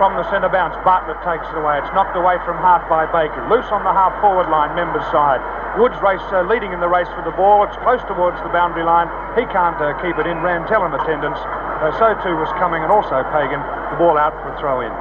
From 0.00 0.16
the 0.16 0.24
centre 0.32 0.48
bounce, 0.48 0.72
Bartlett 0.80 1.20
takes 1.28 1.44
it 1.52 1.60
away. 1.60 1.76
It's 1.76 1.92
knocked 1.92 2.16
away 2.16 2.40
from 2.48 2.56
half 2.64 2.88
by 2.88 3.04
Baker. 3.12 3.44
Loose 3.52 3.68
on 3.68 3.84
the 3.84 3.92
half 3.92 4.16
forward 4.24 4.48
line, 4.48 4.72
members 4.72 5.04
side. 5.12 5.44
Woods 5.76 6.00
race 6.00 6.24
uh, 6.32 6.40
leading 6.48 6.72
in 6.72 6.80
the 6.80 6.88
race 6.88 7.12
for 7.12 7.20
the 7.20 7.36
ball. 7.36 7.68
It's 7.68 7.76
close 7.84 8.00
towards 8.08 8.40
the 8.40 8.48
boundary 8.48 8.80
line. 8.80 9.12
He 9.36 9.44
can't 9.52 9.76
uh, 9.76 9.92
keep 10.00 10.16
it 10.16 10.24
in. 10.24 10.40
Rantall 10.40 10.88
in 10.88 10.96
attendance. 10.96 11.36
Uh, 11.36 11.92
so 12.00 12.16
too 12.24 12.32
was 12.32 12.48
Cumming 12.56 12.80
and 12.80 12.88
also 12.88 13.20
Pagan. 13.28 13.60
The 13.92 14.00
ball 14.00 14.16
out 14.16 14.32
for 14.40 14.48
a 14.48 14.56
throw 14.56 14.80
in 14.80 14.92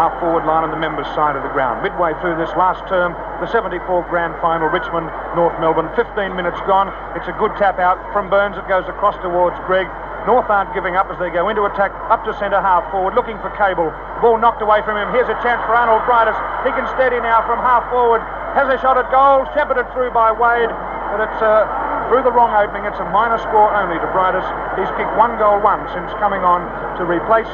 half 0.00 0.16
forward 0.24 0.48
line 0.48 0.64
on 0.64 0.72
the 0.72 0.80
members' 0.80 1.10
side 1.12 1.36
of 1.36 1.44
the 1.44 1.52
ground. 1.52 1.84
Midway 1.84 2.16
through 2.24 2.40
this 2.40 2.48
last 2.56 2.80
term, 2.88 3.12
the 3.44 3.48
74 3.52 4.08
Grand 4.08 4.32
Final, 4.40 4.72
Richmond, 4.72 5.12
North 5.36 5.52
Melbourne. 5.60 5.92
15 5.92 6.32
minutes 6.32 6.56
gone. 6.64 6.88
It's 7.12 7.28
a 7.28 7.36
good 7.36 7.52
tap 7.60 7.76
out 7.76 8.00
from 8.16 8.32
Burns. 8.32 8.56
It 8.56 8.64
goes 8.64 8.88
across 8.88 9.20
towards 9.20 9.60
Greig. 9.68 9.90
North 10.26 10.48
aren't 10.52 10.72
giving 10.74 10.96
up 10.96 11.08
as 11.08 11.18
they 11.18 11.30
go 11.30 11.48
into 11.48 11.64
attack, 11.64 11.92
up 12.12 12.24
to 12.28 12.36
centre 12.36 12.60
half 12.60 12.84
forward, 12.92 13.14
looking 13.14 13.40
for 13.40 13.48
Cable. 13.56 13.88
Ball 14.20 14.36
knocked 14.36 14.60
away 14.60 14.84
from 14.84 15.00
him. 15.00 15.08
Here's 15.16 15.28
a 15.28 15.38
chance 15.40 15.64
for 15.64 15.72
Arnold 15.72 16.04
Briedis. 16.04 16.36
He 16.64 16.70
can 16.76 16.84
steady 16.92 17.20
now 17.20 17.40
from 17.48 17.56
half 17.64 17.88
forward. 17.88 18.20
Has 18.52 18.68
a 18.68 18.76
shot 18.84 19.00
at 19.00 19.08
goal, 19.08 19.48
shepherded 19.56 19.88
through 19.96 20.12
by 20.12 20.28
Wade, 20.28 20.68
but 21.14 21.24
it's 21.24 21.40
uh, 21.40 21.64
through 22.10 22.26
the 22.26 22.32
wrong 22.34 22.52
opening. 22.52 22.84
It's 22.84 22.98
a 22.98 23.08
minor 23.08 23.38
score 23.38 23.72
only 23.72 23.96
to 23.96 24.08
Briedis. 24.12 24.44
He's 24.76 24.90
kicked 24.98 25.14
one 25.16 25.38
goal 25.38 25.62
one 25.62 25.86
since 25.94 26.12
coming 26.20 26.44
on 26.44 26.66
to 26.98 27.06
replace 27.08 27.48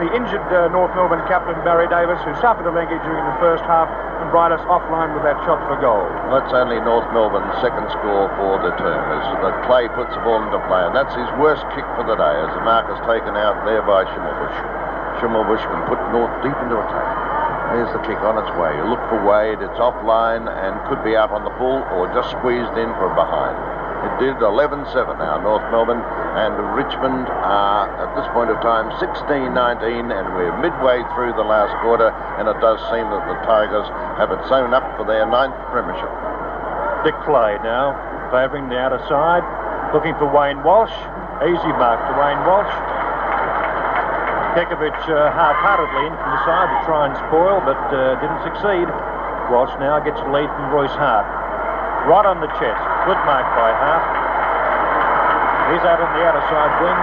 the 0.00 0.08
injured 0.16 0.40
uh, 0.48 0.72
North 0.72 0.96
Melbourne 0.96 1.20
captain 1.28 1.60
Barry 1.60 1.84
Davis, 1.92 2.16
who 2.24 2.32
suffered 2.40 2.64
a 2.64 2.72
legging 2.72 2.96
during 3.04 3.20
the 3.20 3.36
first 3.36 3.60
half, 3.68 3.84
and 4.24 4.32
Briedis 4.32 4.64
offline 4.64 5.12
with 5.12 5.28
that 5.28 5.36
shot 5.44 5.60
for 5.68 5.76
goal. 5.76 6.08
That's 6.32 6.48
only 6.56 6.80
North 6.80 7.04
Melbourne's 7.12 7.52
second 7.60 7.84
score 7.92 8.32
for 8.40 8.56
the 8.64 8.72
term, 8.80 9.04
as 9.12 9.24
Clay 9.68 9.92
puts 9.92 10.16
the 10.16 10.24
ball 10.24 10.40
into 10.40 10.56
play, 10.72 10.88
and 10.88 10.96
that's 10.96 11.12
his 11.12 11.28
worst 11.36 11.68
kick 11.76 11.84
for 12.00 12.08
the 12.08 12.16
day, 12.16 12.34
as 12.40 12.50
the 12.56 12.64
mark 12.64 12.88
is 12.88 13.00
taken 13.04 13.36
out 13.36 13.60
there 13.68 13.84
by 13.84 14.08
Schimmelbusch. 14.08 14.58
Schimmelbusch 15.20 15.64
can 15.68 15.84
put 15.84 16.00
North 16.16 16.32
deep 16.40 16.56
into 16.64 16.80
attack. 16.80 17.08
There's 17.76 17.92
the 17.92 18.02
kick 18.02 18.18
on 18.24 18.40
its 18.40 18.50
way. 18.56 18.72
You 18.80 18.88
look 18.88 19.04
for 19.12 19.20
Wade, 19.20 19.60
it's 19.60 19.78
offline 19.78 20.48
and 20.48 20.80
could 20.88 21.04
be 21.04 21.14
out 21.14 21.30
on 21.30 21.44
the 21.44 21.54
full 21.60 21.84
or 21.94 22.08
just 22.16 22.32
squeezed 22.32 22.74
in 22.80 22.90
from 22.96 23.14
behind. 23.14 23.79
It 24.00 24.12
did 24.16 24.40
11-7 24.40 24.88
now, 25.20 25.36
North 25.44 25.64
Melbourne, 25.68 26.00
and 26.00 26.56
Richmond 26.72 27.28
are, 27.28 27.84
at 28.00 28.08
this 28.16 28.24
point 28.32 28.48
of 28.48 28.56
time, 28.64 28.88
16-19, 28.96 30.08
and 30.08 30.24
we're 30.32 30.56
midway 30.56 31.04
through 31.12 31.36
the 31.36 31.44
last 31.44 31.76
quarter, 31.84 32.08
and 32.40 32.48
it 32.48 32.56
does 32.64 32.80
seem 32.88 33.04
that 33.12 33.24
the 33.28 33.36
Tigers 33.44 33.84
have 34.16 34.32
it 34.32 34.40
sewn 34.48 34.72
up 34.72 34.84
for 34.96 35.04
their 35.04 35.28
ninth 35.28 35.52
premiership. 35.68 36.08
Dick 37.04 37.16
Clay 37.28 37.60
now, 37.60 37.92
favouring 38.32 38.72
the 38.72 38.80
outer 38.80 39.00
side, 39.04 39.44
looking 39.92 40.16
for 40.16 40.28
Wayne 40.28 40.64
Walsh. 40.64 40.92
Easy 41.44 41.72
mark 41.76 42.00
to 42.08 42.12
Wayne 42.16 42.40
Walsh. 42.48 42.72
Kekovich 44.56 45.02
uh, 45.08 45.32
half-heartedly 45.32 46.08
in 46.08 46.14
from 46.16 46.30
the 46.36 46.42
side 46.48 46.68
to 46.72 46.78
try 46.84 47.08
and 47.08 47.14
spoil, 47.28 47.60
but 47.68 47.80
uh, 47.92 48.16
didn't 48.20 48.42
succeed. 48.48 48.88
Walsh 49.48 49.72
now 49.80 50.00
gets 50.00 50.20
the 50.20 50.28
lead 50.28 50.48
from 50.52 50.72
Royce 50.72 50.92
Hart. 50.96 51.39
Right 52.08 52.24
on 52.24 52.40
the 52.40 52.48
chest. 52.56 52.80
Good 53.04 53.20
mark 53.28 53.44
by 53.60 53.70
Hart. 53.76 54.04
He's 55.68 55.84
out 55.84 56.00
on 56.00 56.10
the 56.16 56.22
outer 56.24 56.42
side 56.48 56.72
wing. 56.80 56.98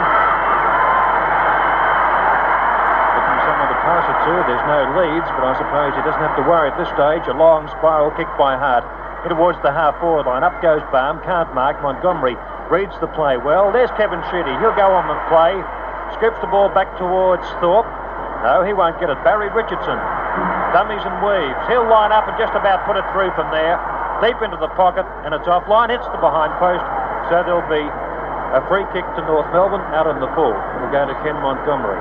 Looking 3.13 3.39
someone 3.45 3.69
to 3.71 3.79
pass 3.85 4.05
it 4.09 4.19
to. 4.25 4.33
There's 4.49 4.65
no 4.65 4.79
leads, 4.97 5.29
but 5.37 5.45
I 5.45 5.53
suppose 5.55 5.93
he 5.93 6.01
doesn't 6.01 6.19
have 6.19 6.35
to 6.41 6.45
worry 6.49 6.73
at 6.73 6.77
this 6.81 6.89
stage. 6.97 7.23
A 7.29 7.37
long 7.37 7.69
spiral 7.77 8.09
kick 8.17 8.27
by 8.41 8.57
Hart. 8.57 8.83
In 9.23 9.31
towards 9.31 9.61
the 9.61 9.71
half 9.71 9.95
forward 10.01 10.25
line. 10.25 10.43
Up 10.43 10.57
goes 10.65 10.81
Balme. 10.91 11.21
Can't 11.23 11.53
mark. 11.53 11.77
Montgomery 11.79 12.35
reads 12.67 12.97
the 12.99 13.07
play 13.13 13.37
well. 13.37 13.71
There's 13.71 13.93
Kevin 13.95 14.19
Sheedy. 14.33 14.51
He'll 14.59 14.75
go 14.75 14.91
on 14.91 15.05
the 15.07 15.19
play. 15.29 15.61
Scoops 16.17 16.41
the 16.41 16.49
ball 16.49 16.73
back 16.73 16.89
towards 16.97 17.45
Thorpe. 17.61 17.87
No, 18.43 18.65
he 18.65 18.73
won't 18.73 18.99
get 18.99 19.13
it. 19.13 19.17
Barry 19.23 19.47
Richardson. 19.53 19.97
Dummies 20.73 21.05
and 21.05 21.15
weaves. 21.23 21.61
He'll 21.69 21.87
line 21.87 22.11
up 22.11 22.27
and 22.27 22.35
just 22.35 22.53
about 22.57 22.83
put 22.83 22.97
it 22.97 23.05
through 23.13 23.31
from 23.37 23.49
there 23.55 23.79
deep 24.21 24.37
into 24.41 24.57
the 24.57 24.71
pocket, 24.73 25.05
and 25.25 25.33
it's 25.33 25.45
offline. 25.45 25.89
Hits 25.89 26.05
the 26.09 26.21
behind 26.21 26.53
post, 26.57 26.83
so 27.29 27.43
there'll 27.45 27.65
be 27.69 27.85
a 28.55 28.61
free 28.71 28.87
kick 28.95 29.03
to 29.19 29.21
North 29.27 29.47
Melbourne 29.51 29.83
out 29.91 30.07
in 30.07 30.19
the 30.23 30.31
full. 30.33 30.55
We'll 30.79 30.93
go 30.93 31.03
to 31.03 31.15
Ken 31.21 31.35
Montgomery. 31.43 31.99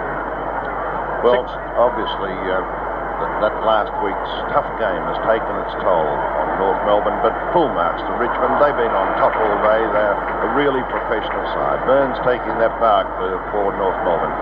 Well, 1.26 1.42
Six. 1.42 1.58
obviously, 1.74 2.34
uh, 2.46 2.62
that, 2.62 3.32
that, 3.42 3.54
last 3.66 3.90
week's 4.04 4.32
tough 4.54 4.68
game 4.78 5.02
has 5.10 5.18
taken 5.26 5.52
its 5.66 5.74
toll 5.82 6.06
on 6.06 6.45
North 6.56 6.80
Melbourne, 6.88 7.20
but 7.20 7.32
full 7.52 7.68
marks 7.72 8.00
to 8.04 8.12
Richmond. 8.16 8.56
They've 8.60 8.76
been 8.76 8.92
on 8.92 9.06
top 9.20 9.32
all 9.36 9.56
day. 9.64 9.80
They're 9.92 10.16
a 10.16 10.50
really 10.56 10.80
professional 10.88 11.44
side. 11.52 11.84
Burns 11.84 12.16
taking 12.24 12.56
that 12.58 12.72
mark 12.80 13.06
for, 13.20 13.72
North 13.76 14.00
Melbourne. 14.04 14.32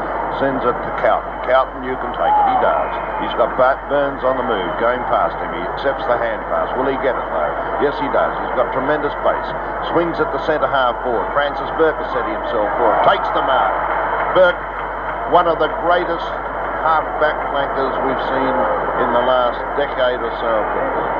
Sends 0.42 0.62
it 0.66 0.74
to 0.74 0.90
Carlton. 0.98 1.30
Carlton, 1.46 1.86
you 1.86 1.94
can 1.98 2.10
take 2.18 2.34
it. 2.34 2.46
He 2.50 2.56
does. 2.58 2.90
He's 3.22 3.34
got 3.38 3.54
Bart 3.54 3.78
Burns 3.86 4.26
on 4.26 4.34
the 4.34 4.46
move, 4.46 4.66
going 4.82 4.98
past 5.06 5.38
him. 5.38 5.50
He 5.54 5.62
accepts 5.62 6.02
the 6.10 6.18
hand 6.18 6.42
pass. 6.50 6.70
Will 6.74 6.90
he 6.90 6.98
get 7.06 7.14
it, 7.14 7.28
though? 7.30 7.54
Yes, 7.78 7.94
he 8.02 8.08
does. 8.10 8.34
He's 8.42 8.54
got 8.58 8.74
tremendous 8.74 9.14
pace. 9.22 9.48
Swings 9.94 10.18
at 10.18 10.26
the 10.34 10.42
centre 10.42 10.66
half 10.66 10.98
forward. 11.06 11.30
Francis 11.30 11.70
Bourke 11.78 11.94
has 12.02 12.10
set 12.10 12.26
himself 12.26 12.66
for 12.78 12.88
it. 12.90 12.98
Takes 13.06 13.30
the 13.30 13.46
mark. 13.46 13.74
Bourke, 14.34 14.58
one 15.30 15.46
of 15.46 15.62
the 15.62 15.70
greatest 15.86 16.26
half-back 16.82 17.38
flankers 17.54 17.94
we've 18.02 18.24
seen 18.28 18.54
in 19.00 19.08
the 19.14 19.24
last 19.24 19.56
decade 19.78 20.18
or 20.18 20.34
so 20.42 20.50
of 20.50 20.66
football. 20.74 21.13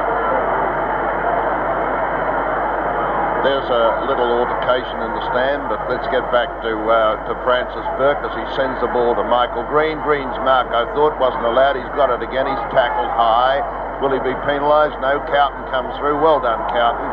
There's 3.45 3.69
a 3.69 4.09
little 4.09 4.41
altercation 4.41 5.05
in 5.05 5.13
the 5.13 5.25
stand, 5.29 5.69
but 5.69 5.77
let's 5.93 6.09
get 6.09 6.25
back 6.33 6.49
to 6.65 6.73
uh, 6.89 7.29
to 7.29 7.37
Francis 7.45 7.85
Bourke 8.01 8.25
as 8.25 8.33
he 8.33 8.45
sends 8.57 8.81
the 8.81 8.89
ball 8.89 9.13
to 9.13 9.21
Michael 9.21 9.69
Green. 9.69 10.01
Green's 10.01 10.33
mark, 10.41 10.73
I 10.73 10.89
thought, 10.97 11.21
wasn't 11.21 11.45
allowed. 11.45 11.77
He's 11.77 11.93
got 11.93 12.09
it 12.09 12.25
again. 12.25 12.49
He's 12.49 12.65
tackled 12.73 13.13
high. 13.13 13.61
Will 14.01 14.17
he 14.17 14.21
be 14.25 14.33
penalised? 14.49 14.97
No. 15.05 15.21
Carlton 15.29 15.61
comes 15.69 15.93
through. 16.01 16.25
Well 16.25 16.41
done, 16.41 16.57
Carlton. 16.73 17.05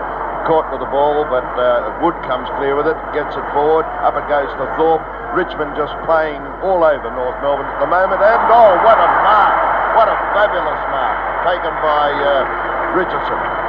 Caught 0.48 0.72
with 0.72 0.80
the 0.80 0.88
ball, 0.88 1.28
but 1.28 1.44
uh, 1.60 2.00
Wood 2.00 2.16
comes 2.24 2.48
clear 2.56 2.80
with 2.80 2.88
it, 2.88 2.96
gets 3.12 3.36
it 3.36 3.44
forward. 3.52 3.84
Up 4.00 4.16
it 4.16 4.24
goes 4.32 4.48
to 4.56 4.66
Thorpe. 4.80 5.04
Richmond 5.36 5.76
just 5.76 5.92
playing 6.08 6.40
all 6.64 6.80
over 6.88 7.12
North 7.12 7.36
Melbourne 7.44 7.68
at 7.68 7.80
the 7.84 7.92
moment. 7.92 8.24
And 8.24 8.40
oh, 8.48 8.80
what 8.88 8.96
a 8.96 9.10
mark! 9.28 9.56
What 10.00 10.08
a 10.08 10.16
fabulous 10.32 10.80
mark 10.96 11.16
taken 11.44 11.76
by 11.84 12.08
uh, 12.16 12.96
Richardson. 12.96 13.61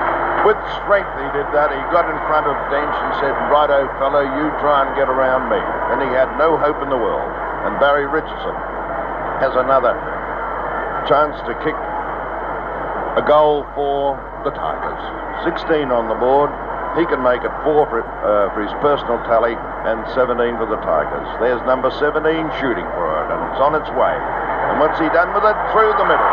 With 0.43 0.59
strength 0.82 1.14
he 1.23 1.28
did 1.31 1.47
that. 1.55 1.70
He 1.70 1.78
got 1.94 2.10
in 2.10 2.19
front 2.27 2.51
of 2.51 2.59
Dench 2.66 2.90
and 2.90 3.12
said, 3.23 3.31
righto 3.47 3.86
fellow, 4.02 4.27
you 4.27 4.51
try 4.59 4.82
and 4.82 4.90
get 4.98 5.06
around 5.06 5.47
me. 5.47 5.62
And 5.94 6.02
he 6.02 6.10
had 6.10 6.35
no 6.35 6.59
hope 6.59 6.82
in 6.82 6.90
the 6.90 6.98
world. 6.98 7.31
And 7.62 7.78
Barry 7.78 8.10
Richardson 8.10 8.56
has 9.39 9.55
another 9.55 9.94
chance 11.06 11.39
to 11.47 11.55
kick 11.62 11.78
a 13.14 13.23
goal 13.23 13.62
for 13.78 14.19
the 14.43 14.51
Tigers. 14.51 15.02
16 15.47 15.94
on 15.94 16.10
the 16.10 16.19
board. 16.19 16.51
He 16.98 17.06
can 17.06 17.23
make 17.23 17.40
it 17.47 17.55
four 17.62 17.86
for, 17.89 18.02
uh, 18.02 18.52
for 18.52 18.66
his 18.66 18.74
personal 18.85 19.23
tally 19.24 19.55
and 19.86 20.02
17 20.12 20.59
for 20.59 20.66
the 20.66 20.77
Tigers. 20.82 21.24
There's 21.39 21.62
number 21.70 21.89
17 22.02 22.19
shooting 22.59 22.85
for 22.98 23.06
it, 23.23 23.27
and 23.31 23.40
it's 23.48 23.62
on 23.62 23.78
its 23.78 23.89
way. 23.94 24.12
And 24.12 24.82
what's 24.82 24.98
he 24.98 25.09
done 25.14 25.32
with 25.32 25.47
it? 25.47 25.56
Through 25.70 25.94
the 25.97 26.05
middle. 26.05 26.32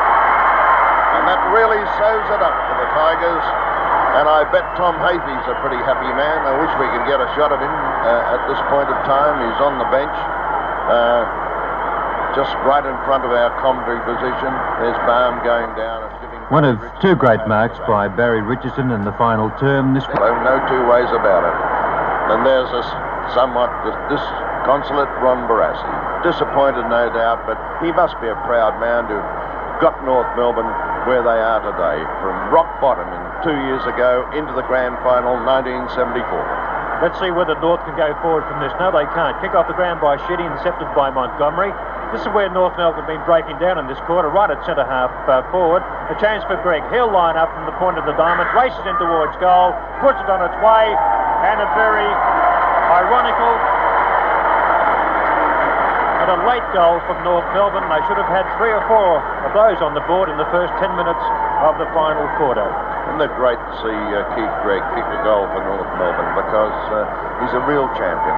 And 1.15 1.23
that 1.29 1.39
really 1.53 1.79
sews 1.95 2.27
it 2.33 2.41
up 2.41 2.57
for 2.57 2.75
the 2.81 2.89
Tigers. 2.91 3.68
And 4.17 4.25
I 4.25 4.41
bet 4.49 4.65
Tom 4.73 4.97
Hafey's 4.97 5.45
a 5.45 5.55
pretty 5.61 5.77
happy 5.85 6.09
man. 6.17 6.39
I 6.47 6.53
wish 6.57 6.71
we 6.81 6.87
could 6.89 7.05
get 7.05 7.21
a 7.21 7.29
shot 7.37 7.53
of 7.53 7.61
him 7.61 7.69
uh, 7.69 8.35
at 8.35 8.41
this 8.49 8.59
point 8.73 8.89
of 8.89 8.97
time. 9.05 9.37
He's 9.45 9.59
on 9.61 9.77
the 9.77 9.89
bench. 9.93 10.17
Uh, 10.89 11.23
just 12.37 12.53
right 12.65 12.85
in 12.85 12.93
front 13.05 13.25
of 13.25 13.31
our 13.33 13.49
commentary 13.61 14.01
position. 14.05 14.51
There's 14.81 14.97
Balme 15.09 15.41
going 15.41 15.73
down 15.77 16.05
and 16.05 16.13
giving... 16.21 16.39
One 16.53 16.65
of 16.65 16.77
two 17.01 17.15
great 17.17 17.41
marks 17.49 17.77
by 17.89 18.07
Barry 18.07 18.41
Richardson 18.41 18.91
in 18.91 19.05
the 19.05 19.13
final 19.17 19.49
term. 19.57 19.93
This 19.93 20.05
no, 20.13 20.33
no 20.45 20.57
two 20.69 20.83
ways 20.89 21.09
about 21.13 21.45
it. 21.45 21.57
And 22.33 22.45
there's 22.45 22.69
a 22.69 22.83
somewhat 23.33 23.69
disconsolate 24.09 25.09
Ron 25.21 25.49
Barassi. 25.49 25.89
Disappointed, 26.21 26.85
no 26.89 27.09
doubt, 27.13 27.45
but 27.45 27.57
he 27.81 27.91
must 27.93 28.17
be 28.21 28.27
a 28.29 28.37
proud 28.45 28.77
man 28.81 29.09
to 29.09 29.17
got 29.79 30.03
North 30.03 30.27
Melbourne 30.35 30.67
where 31.07 31.23
they 31.23 31.39
are 31.39 31.63
today. 31.63 32.03
From 32.19 32.35
rock 32.51 32.67
bottom 32.83 33.07
in 33.07 33.21
two 33.41 33.57
years 33.65 33.83
ago 33.87 34.27
into 34.35 34.51
the 34.51 34.63
grand 34.67 34.99
final 35.01 35.39
1974. 35.41 36.99
Let's 36.99 37.15
see 37.15 37.31
whether 37.31 37.55
North 37.63 37.79
can 37.87 37.95
go 37.95 38.11
forward 38.19 38.43
from 38.51 38.59
this. 38.59 38.75
No, 38.75 38.91
they 38.91 39.07
can't. 39.15 39.39
Kick 39.39 39.55
off 39.55 39.71
the 39.71 39.77
ground 39.79 40.03
by 40.03 40.19
Sheedy, 40.27 40.43
intercepted 40.43 40.91
by 40.91 41.07
Montgomery. 41.07 41.71
This 42.11 42.27
is 42.27 42.31
where 42.35 42.51
North 42.51 42.75
Melbourne 42.75 43.07
have 43.07 43.07
been 43.07 43.23
breaking 43.23 43.55
down 43.63 43.79
in 43.79 43.87
this 43.87 44.01
quarter, 44.03 44.27
right 44.27 44.51
at 44.51 44.59
centre 44.67 44.83
half 44.83 45.13
uh, 45.31 45.47
forward. 45.47 45.79
A 46.11 46.17
chance 46.19 46.43
for 46.43 46.59
Greig. 46.59 46.83
He'll 46.91 47.07
line 47.07 47.39
up 47.39 47.47
from 47.55 47.63
the 47.63 47.75
point 47.79 47.95
of 47.95 48.03
the 48.03 48.17
diamond, 48.19 48.51
races 48.51 48.83
in 48.83 48.99
towards 48.99 49.31
goal, 49.39 49.71
puts 50.03 50.19
it 50.19 50.27
on 50.27 50.43
its 50.43 50.57
way, 50.59 50.91
and 51.47 51.63
a 51.63 51.69
very 51.79 52.09
ironical 52.91 53.78
and 56.29 56.45
a 56.45 56.45
late 56.45 56.65
goal 56.77 57.01
from 57.09 57.17
North 57.25 57.45
Melbourne. 57.57 57.89
They 57.89 58.03
should 58.05 58.21
have 58.21 58.29
had 58.29 58.45
three 58.61 58.69
or 58.69 58.85
four 58.85 59.17
of 59.49 59.51
those 59.57 59.81
on 59.81 59.97
the 59.97 60.05
board 60.05 60.29
in 60.29 60.37
the 60.37 60.45
first 60.53 60.69
10 60.77 60.93
minutes 60.93 61.25
of 61.65 61.81
the 61.81 61.89
final 61.89 62.21
quarter. 62.37 62.69
Isn't 63.09 63.25
it 63.25 63.33
great 63.33 63.57
to 63.57 63.73
see 63.81 63.97
uh, 64.13 64.21
Keith 64.37 64.55
Greig 64.61 64.85
kick 64.93 65.07
a 65.09 65.19
goal 65.25 65.49
for 65.49 65.61
North 65.65 65.89
Melbourne 65.97 66.33
because 66.37 66.77
uh, 66.93 67.09
he's 67.41 67.53
a 67.57 67.63
real 67.65 67.89
champion. 67.97 68.37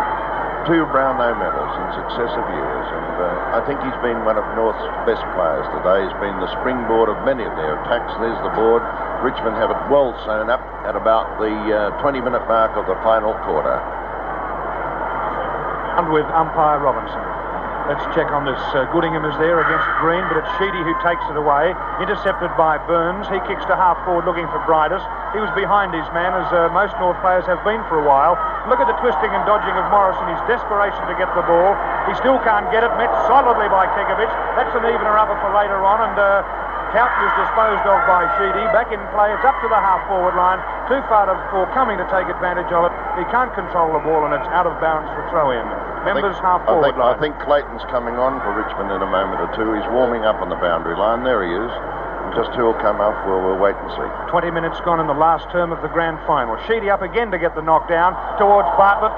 Two 0.70 0.88
Brownlow 0.94 1.36
medals 1.36 1.74
in 1.84 1.88
successive 2.06 2.48
years, 2.54 2.86
and 2.96 3.14
uh, 3.18 3.60
I 3.60 3.66
think 3.68 3.82
he's 3.82 3.98
been 4.06 4.24
one 4.24 4.38
of 4.38 4.46
North's 4.56 4.86
best 5.10 5.26
players 5.36 5.66
today. 5.76 6.06
He's 6.06 6.18
been 6.22 6.38
the 6.40 6.48
springboard 6.62 7.10
of 7.12 7.18
many 7.28 7.44
of 7.44 7.52
their 7.60 7.82
attacks. 7.82 8.14
There's 8.22 8.38
the 8.46 8.54
board. 8.56 8.86
Richmond 9.26 9.58
have 9.58 9.74
it 9.74 9.82
well 9.90 10.14
sewn 10.24 10.54
up 10.54 10.62
at 10.86 10.94
about 10.94 11.42
the 11.42 11.50
20-minute 12.00 12.46
mark 12.46 12.78
of 12.78 12.86
the 12.86 12.96
final 13.02 13.34
quarter. 13.42 13.74
And 15.98 16.14
with 16.14 16.30
umpire 16.30 16.80
Robinson. 16.80 17.31
Let's 17.90 18.06
check 18.14 18.30
on 18.30 18.46
this. 18.46 18.62
Uh, 18.72 18.86
Goodingham 18.94 19.26
is 19.26 19.36
there 19.42 19.58
against 19.58 19.88
Green, 20.00 20.22
but 20.30 20.38
it's 20.38 20.52
Sheedy 20.62 20.80
who 20.86 20.94
takes 21.02 21.26
it 21.28 21.36
away. 21.36 21.74
Intercepted 21.98 22.54
by 22.54 22.78
Burns. 22.86 23.26
He 23.28 23.42
kicks 23.50 23.66
to 23.68 23.76
half 23.76 23.98
forward 24.06 24.30
looking 24.30 24.46
for 24.54 24.62
Briedis. 24.70 25.02
He 25.34 25.42
was 25.42 25.50
behind 25.58 25.92
his 25.92 26.06
man, 26.14 26.32
as 26.38 26.48
uh, 26.54 26.70
most 26.72 26.94
North 27.02 27.18
players 27.26 27.44
have 27.50 27.60
been 27.66 27.82
for 27.90 28.00
a 28.00 28.06
while. 28.06 28.38
Look 28.70 28.78
at 28.78 28.88
the 28.88 28.96
twisting 29.02 29.34
and 29.34 29.44
dodging 29.50 29.74
of 29.74 29.90
Morrison, 29.90 30.24
his 30.30 30.40
desperation 30.46 31.02
to 31.10 31.16
get 31.18 31.28
the 31.34 31.42
ball. 31.44 31.74
He 32.06 32.14
still 32.22 32.38
can't 32.46 32.70
get 32.70 32.86
it. 32.86 32.92
Met 33.00 33.10
solidly 33.26 33.68
by 33.74 33.90
Kekovich. 33.98 34.34
That's 34.60 34.72
an 34.78 34.86
evener 34.86 35.18
upper 35.18 35.36
for 35.42 35.50
later 35.56 35.82
on, 35.82 36.06
and 36.06 36.16
uh, 36.20 36.46
is 36.92 37.34
disposed 37.40 37.86
of 37.88 38.00
by 38.06 38.28
Sheedy. 38.36 38.66
Back 38.76 38.92
in 38.92 39.00
play. 39.16 39.32
It's 39.32 39.48
up 39.48 39.56
to 39.64 39.68
the 39.72 39.80
half 39.80 40.04
forward 40.12 40.36
line. 40.36 40.60
Too 40.92 41.00
far 41.08 41.32
to, 41.32 41.36
for 41.48 41.64
Cumming 41.72 41.98
to 41.98 42.08
take 42.12 42.28
advantage 42.28 42.68
of 42.76 42.92
it. 42.92 42.94
He 43.16 43.24
can't 43.32 43.52
control 43.56 43.96
the 43.96 44.04
ball, 44.04 44.28
and 44.28 44.36
it's 44.36 44.50
out 44.52 44.68
of 44.68 44.76
bounds 44.84 45.08
for 45.16 45.24
throw 45.32 45.56
in. 45.56 45.71
Members 46.06 46.36
think, 46.36 46.46
half 46.46 46.66
forward 46.66 46.84
I 46.84 46.88
think, 46.90 46.98
line. 46.98 47.14
I 47.14 47.20
think 47.20 47.34
Clayton's 47.46 47.86
coming 47.94 48.18
on 48.18 48.42
for 48.42 48.52
Richmond 48.58 48.90
in 48.90 49.02
a 49.02 49.10
moment 49.10 49.42
or 49.42 49.50
two. 49.54 49.74
He's 49.78 49.86
warming 49.94 50.26
up 50.26 50.42
on 50.42 50.50
the 50.50 50.58
boundary 50.58 50.98
line. 50.98 51.24
There 51.24 51.46
he 51.46 51.54
is. 51.54 51.72
And 52.26 52.34
just 52.34 52.54
who'll 52.58 52.78
come 52.78 53.02
off, 53.02 53.18
we'll, 53.26 53.42
we'll 53.42 53.62
wait 53.62 53.78
and 53.78 53.90
see. 53.94 54.10
20 54.30 54.50
minutes 54.52 54.78
gone 54.82 55.00
in 55.00 55.08
the 55.08 55.18
last 55.18 55.50
term 55.52 55.72
of 55.72 55.82
the 55.82 55.90
grand 55.90 56.18
final. 56.26 56.58
Sheedy 56.66 56.90
up 56.90 57.02
again 57.02 57.30
to 57.32 57.38
get 57.38 57.54
the 57.54 57.62
knockdown 57.62 58.14
towards 58.38 58.70
Bartlett. 58.78 59.14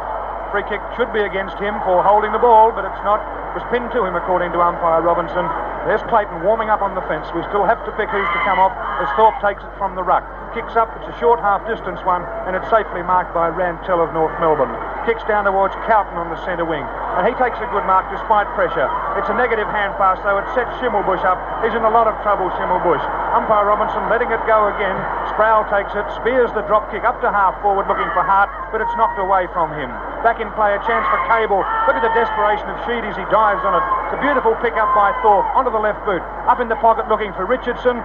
Free 0.51 0.63
kick 0.69 0.81
should 0.95 1.11
be 1.11 1.21
against 1.25 1.57
him 1.57 1.73
for 1.87 2.03
holding 2.03 2.31
the 2.31 2.39
ball, 2.41 2.71
but 2.71 2.85
it's 2.85 3.03
not. 3.03 3.19
Was 3.53 3.61
pinned 3.69 3.93
to 3.93 4.01
him, 4.01 4.17
according 4.17 4.49
to 4.57 4.59
umpire 4.65 5.05
Robinson. 5.05 5.45
There's 5.85 6.01
Clayton 6.09 6.41
warming 6.41 6.73
up 6.73 6.81
on 6.81 6.97
the 6.97 7.05
fence. 7.05 7.29
We 7.37 7.45
still 7.53 7.69
have 7.69 7.77
to 7.85 7.91
pick 7.93 8.09
who's 8.09 8.25
to 8.25 8.41
come 8.47 8.57
off 8.57 8.73
as 8.97 9.05
Thorpe 9.13 9.37
takes 9.45 9.61
it 9.61 9.69
from 9.77 9.93
the 9.93 10.01
ruck. 10.01 10.25
Kicks 10.57 10.73
up, 10.73 10.89
it's 10.97 11.09
a 11.09 11.17
short 11.21 11.37
half 11.37 11.65
distance 11.69 12.01
one, 12.01 12.25
and 12.49 12.57
it's 12.57 12.65
safely 12.69 13.05
marked 13.05 13.33
by 13.33 13.49
Rantall 13.53 14.01
of 14.01 14.09
North 14.13 14.33
Melbourne. 14.41 14.73
Kicks 15.05 15.21
down 15.29 15.45
towards 15.45 15.73
Coughton 15.85 16.17
on 16.17 16.33
the 16.33 16.39
centre 16.45 16.65
wing, 16.65 16.85
and 17.17 17.29
he 17.29 17.33
takes 17.37 17.57
a 17.61 17.69
good 17.69 17.85
mark 17.85 18.09
despite 18.09 18.49
pressure. 18.57 18.89
It's 19.21 19.29
a 19.29 19.37
negative 19.37 19.69
hand 19.69 19.93
pass, 20.01 20.17
though. 20.25 20.41
It 20.41 20.47
sets 20.57 20.73
Schimmelbusch 20.81 21.21
up. 21.21 21.37
He's 21.61 21.77
in 21.77 21.85
a 21.85 21.93
lot 21.93 22.09
of 22.09 22.17
trouble, 22.25 22.49
Schimmelbusch. 22.57 23.05
Umpire 23.37 23.69
Robinson 23.69 24.07
letting 24.09 24.29
it 24.33 24.41
go 24.49 24.69
again. 24.73 24.97
Sproule 25.33 25.65
takes 25.73 25.93
it, 25.93 26.05
spears 26.21 26.49
the 26.57 26.65
drop 26.69 26.89
kick 26.93 27.03
up 27.03 27.21
to 27.21 27.29
half 27.33 27.57
forward 27.65 27.89
looking 27.89 28.09
for 28.17 28.25
Hart, 28.25 28.49
but 28.71 28.81
it's 28.81 28.93
knocked 28.97 29.17
away 29.17 29.49
from 29.53 29.73
him. 29.73 29.89
Back 30.23 30.39
in 30.39 30.47
play, 30.55 30.71
a 30.71 30.79
chance 30.87 31.03
for 31.11 31.19
Cable. 31.27 31.59
Look 31.89 31.99
at 31.99 32.05
the 32.05 32.13
desperation 32.15 32.63
of 32.71 32.79
Sheedy 32.87 33.11
as 33.11 33.17
he 33.19 33.27
dives 33.27 33.42
on 33.43 33.75
it. 33.75 33.83
It's 34.07 34.15
a 34.15 34.21
beautiful 34.23 34.55
pick 34.63 34.79
up 34.79 34.95
by 34.95 35.11
Thorpe 35.19 35.43
onto 35.51 35.67
the 35.67 35.83
left 35.83 35.99
boot. 36.07 36.23
Up 36.47 36.63
in 36.63 36.71
the 36.71 36.79
pocket 36.79 37.11
looking 37.11 37.35
for 37.35 37.43
Richardson. 37.43 37.99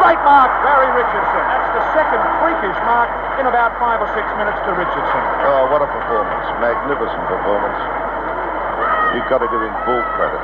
Great 0.00 0.16
mark, 0.24 0.48
Barry 0.64 0.88
Richardson. 0.96 1.44
That's 1.44 1.70
the 1.76 1.84
second 1.92 2.24
freakish 2.40 2.80
mark 2.88 3.12
in 3.36 3.44
about 3.44 3.76
five 3.76 4.00
or 4.00 4.08
six 4.16 4.24
minutes 4.40 4.56
to 4.64 4.72
Richardson. 4.72 5.22
Oh, 5.44 5.68
what 5.68 5.84
a 5.84 5.88
performance. 5.92 6.46
Magnificent 6.56 7.20
performance. 7.28 7.80
You've 9.12 9.28
got 9.28 9.44
to 9.44 9.48
give 9.52 9.60
him 9.60 9.76
full 9.84 10.00
credit. 10.16 10.40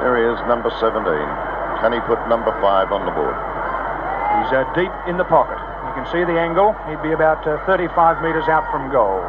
There 0.00 0.16
he 0.16 0.24
is, 0.24 0.40
number 0.48 0.72
17. 0.80 1.04
Can 1.84 1.92
he 1.92 2.00
put 2.08 2.16
number 2.24 2.56
5 2.56 2.88
on 2.88 3.04
the 3.04 3.12
board? 3.12 3.36
He's 4.40 4.50
uh, 4.56 4.64
deep 4.72 4.92
in 5.04 5.20
the 5.20 5.28
pocket. 5.28 5.60
You 5.60 5.92
can 5.92 6.08
see 6.08 6.24
the 6.24 6.40
angle. 6.40 6.72
He'd 6.88 7.04
be 7.04 7.12
about 7.12 7.44
uh, 7.44 7.60
35 7.68 8.24
metres 8.24 8.48
out 8.48 8.64
from 8.72 8.88
goal. 8.88 9.20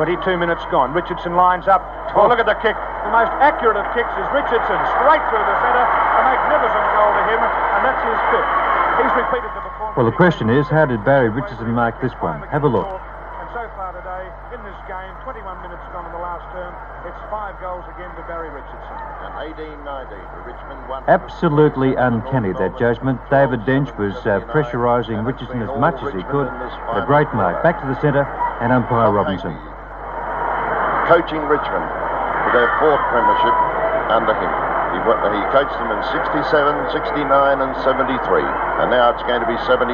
22 0.00 0.40
minutes 0.40 0.64
gone. 0.72 0.96
Richardson 0.96 1.36
lines 1.36 1.68
up. 1.68 1.84
Oh, 2.16 2.24
look 2.24 2.40
at 2.40 2.48
the 2.48 2.56
kick. 2.64 2.72
The 2.72 3.12
most 3.12 3.36
accurate 3.36 3.76
of 3.76 3.84
kicks 3.92 4.08
is 4.16 4.24
Richardson. 4.32 4.80
Straight 4.96 5.20
through 5.28 5.44
the 5.44 5.56
centre. 5.60 5.84
A 5.84 6.22
magnificent 6.24 6.86
goal 6.96 7.12
to 7.20 7.22
him, 7.28 7.40
and 7.44 7.80
that's 7.84 8.00
his 8.08 8.20
fifth. 8.32 8.52
He's 8.96 9.12
repeated 9.12 9.52
the 9.52 9.60
performance. 9.60 10.00
Well, 10.00 10.08
the 10.08 10.16
question 10.16 10.48
is, 10.48 10.64
how 10.72 10.88
did 10.88 11.04
Barry 11.04 11.28
Richardson 11.28 11.76
mark 11.76 12.00
this 12.00 12.16
one? 12.24 12.40
Have 12.48 12.64
a 12.64 12.72
look. 12.72 12.88
And 12.88 13.48
so 13.52 13.68
far 13.76 13.92
today, 13.92 14.24
in 14.56 14.64
this 14.64 14.80
game, 14.88 15.12
21 15.20 15.44
minutes 15.68 15.84
gone 15.92 16.08
in 16.08 16.16
the 16.16 16.24
last 16.24 16.48
term, 16.56 16.72
it's 17.04 17.20
five 17.28 17.60
goals 17.60 17.84
again 17.92 18.08
to 18.16 18.24
Barry 18.24 18.48
Richardson. 18.48 18.96
And 19.20 19.52
18-19 19.52 20.16
Richmond. 20.48 20.80
One 20.88 21.04
Absolutely 21.12 21.92
uncanny, 22.00 22.56
that 22.56 22.80
judgment. 22.80 23.20
David 23.28 23.68
Dench 23.68 23.92
was 24.00 24.16
uh, 24.24 24.40
pressurising 24.48 25.28
Richardson 25.28 25.60
as 25.60 25.76
much 25.76 26.00
as 26.00 26.16
he 26.16 26.24
could. 26.32 26.48
A 26.48 27.04
great 27.04 27.28
mark. 27.36 27.60
Back 27.60 27.84
to 27.84 27.86
the 27.86 28.00
centre, 28.00 28.24
and 28.64 28.72
umpire 28.72 29.12
Robinson. 29.12 29.52
Coaching 31.10 31.42
Richmond 31.50 31.90
for 32.46 32.50
their 32.54 32.70
fourth 32.78 33.02
premiership 33.10 33.56
under 34.14 34.30
him. 34.30 34.52
He, 34.94 34.98
he, 35.02 35.42
coached 35.50 35.74
them 35.82 35.90
in 35.90 35.98
67, 36.14 36.46
69 36.94 37.26
and 37.62 37.74
73. 37.82 38.46
And 38.78 38.94
now 38.94 39.10
it's 39.10 39.22
going 39.26 39.42
to 39.42 39.50
be 39.50 39.58
74. 39.66 39.90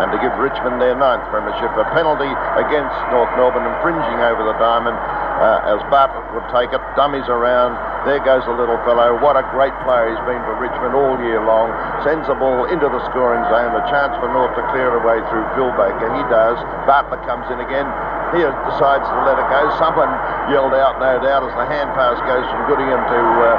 And 0.00 0.08
to 0.08 0.16
give 0.24 0.32
Richmond 0.40 0.80
their 0.80 0.96
ninth 0.96 1.24
premiership, 1.28 1.68
a 1.76 1.84
penalty 1.92 2.32
against 2.56 2.96
North 3.12 3.28
Melbourne 3.36 3.68
infringing 3.68 4.24
over 4.24 4.40
the 4.40 4.56
diamond 4.56 4.96
uh, 5.38 5.74
as 5.74 5.78
Bartlett 5.86 6.26
would 6.34 6.46
take 6.50 6.74
it. 6.74 6.82
Dummies 6.98 7.26
around. 7.30 7.78
There 8.06 8.18
goes 8.22 8.42
the 8.46 8.54
little 8.54 8.78
fellow. 8.82 9.14
What 9.22 9.38
a 9.38 9.46
great 9.54 9.74
player 9.86 10.10
he's 10.10 10.24
been 10.26 10.42
for 10.42 10.58
Richmond 10.58 10.98
all 10.98 11.14
year 11.22 11.38
long. 11.42 11.70
Sends 12.02 12.26
the 12.26 12.34
ball 12.34 12.66
into 12.66 12.90
the 12.90 13.02
scoring 13.10 13.42
zone. 13.46 13.70
A 13.74 13.82
chance 13.86 14.14
for 14.18 14.26
North 14.34 14.54
to 14.58 14.64
clear 14.74 14.90
it 14.90 14.98
away 14.98 15.22
through 15.30 15.46
Phil 15.54 15.70
Baker. 15.78 16.10
He 16.10 16.24
does. 16.26 16.58
Bartlett 16.90 17.22
comes 17.22 17.46
in 17.54 17.62
again. 17.62 17.86
He 18.34 18.42
decides 18.42 19.06
to 19.06 19.18
let 19.24 19.38
it 19.38 19.48
go. 19.48 19.62
Someone 19.80 20.10
yelled 20.50 20.74
out, 20.74 21.00
no 21.00 21.16
doubt, 21.22 21.46
as 21.46 21.54
the 21.54 21.66
hand 21.70 21.94
pass 21.94 22.18
goes 22.26 22.44
from 22.50 22.66
Goodingham 22.68 23.00
to 23.00 23.20
uh, 23.22 23.56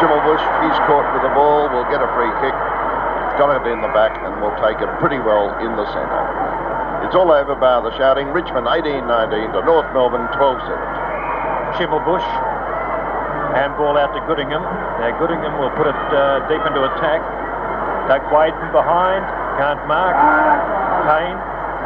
Schimmelbusch. 0.00 0.44
He's 0.64 0.78
caught 0.86 1.04
with 1.12 1.26
the 1.26 1.34
ball. 1.34 1.68
We'll 1.68 1.88
get 1.92 2.00
a 2.00 2.08
free 2.14 2.30
kick. 2.40 2.54
Got 3.36 3.58
it 3.58 3.70
in 3.70 3.82
the 3.82 3.92
back, 3.94 4.18
and 4.22 4.38
we'll 4.40 4.56
take 4.62 4.80
it 4.80 4.90
pretty 4.98 5.18
well 5.18 5.50
in 5.62 5.76
the 5.76 5.86
centre. 5.92 6.26
It's 7.06 7.14
all 7.14 7.30
over 7.30 7.54
bar 7.54 7.80
the 7.82 7.96
shouting. 7.96 8.28
Richmond 8.34 8.66
18-19 8.66 9.52
to 9.54 9.64
North 9.64 9.86
Melbourne 9.94 10.26
12-7. 10.34 11.07
Schimmelbusch. 11.76 12.24
Handball 13.52 13.96
out 13.96 14.12
to 14.14 14.20
Goodingham. 14.24 14.62
Now 14.62 15.10
Goodingham 15.18 15.58
will 15.58 15.72
put 15.74 15.88
it 15.88 16.00
uh, 16.14 16.44
deep 16.48 16.62
into 16.64 16.84
attack. 16.84 17.20
Doug 18.08 18.24
Wade 18.32 18.56
from 18.56 18.72
behind. 18.72 19.24
Can't 19.60 19.82
mark. 19.84 20.16
Payne. 21.04 21.36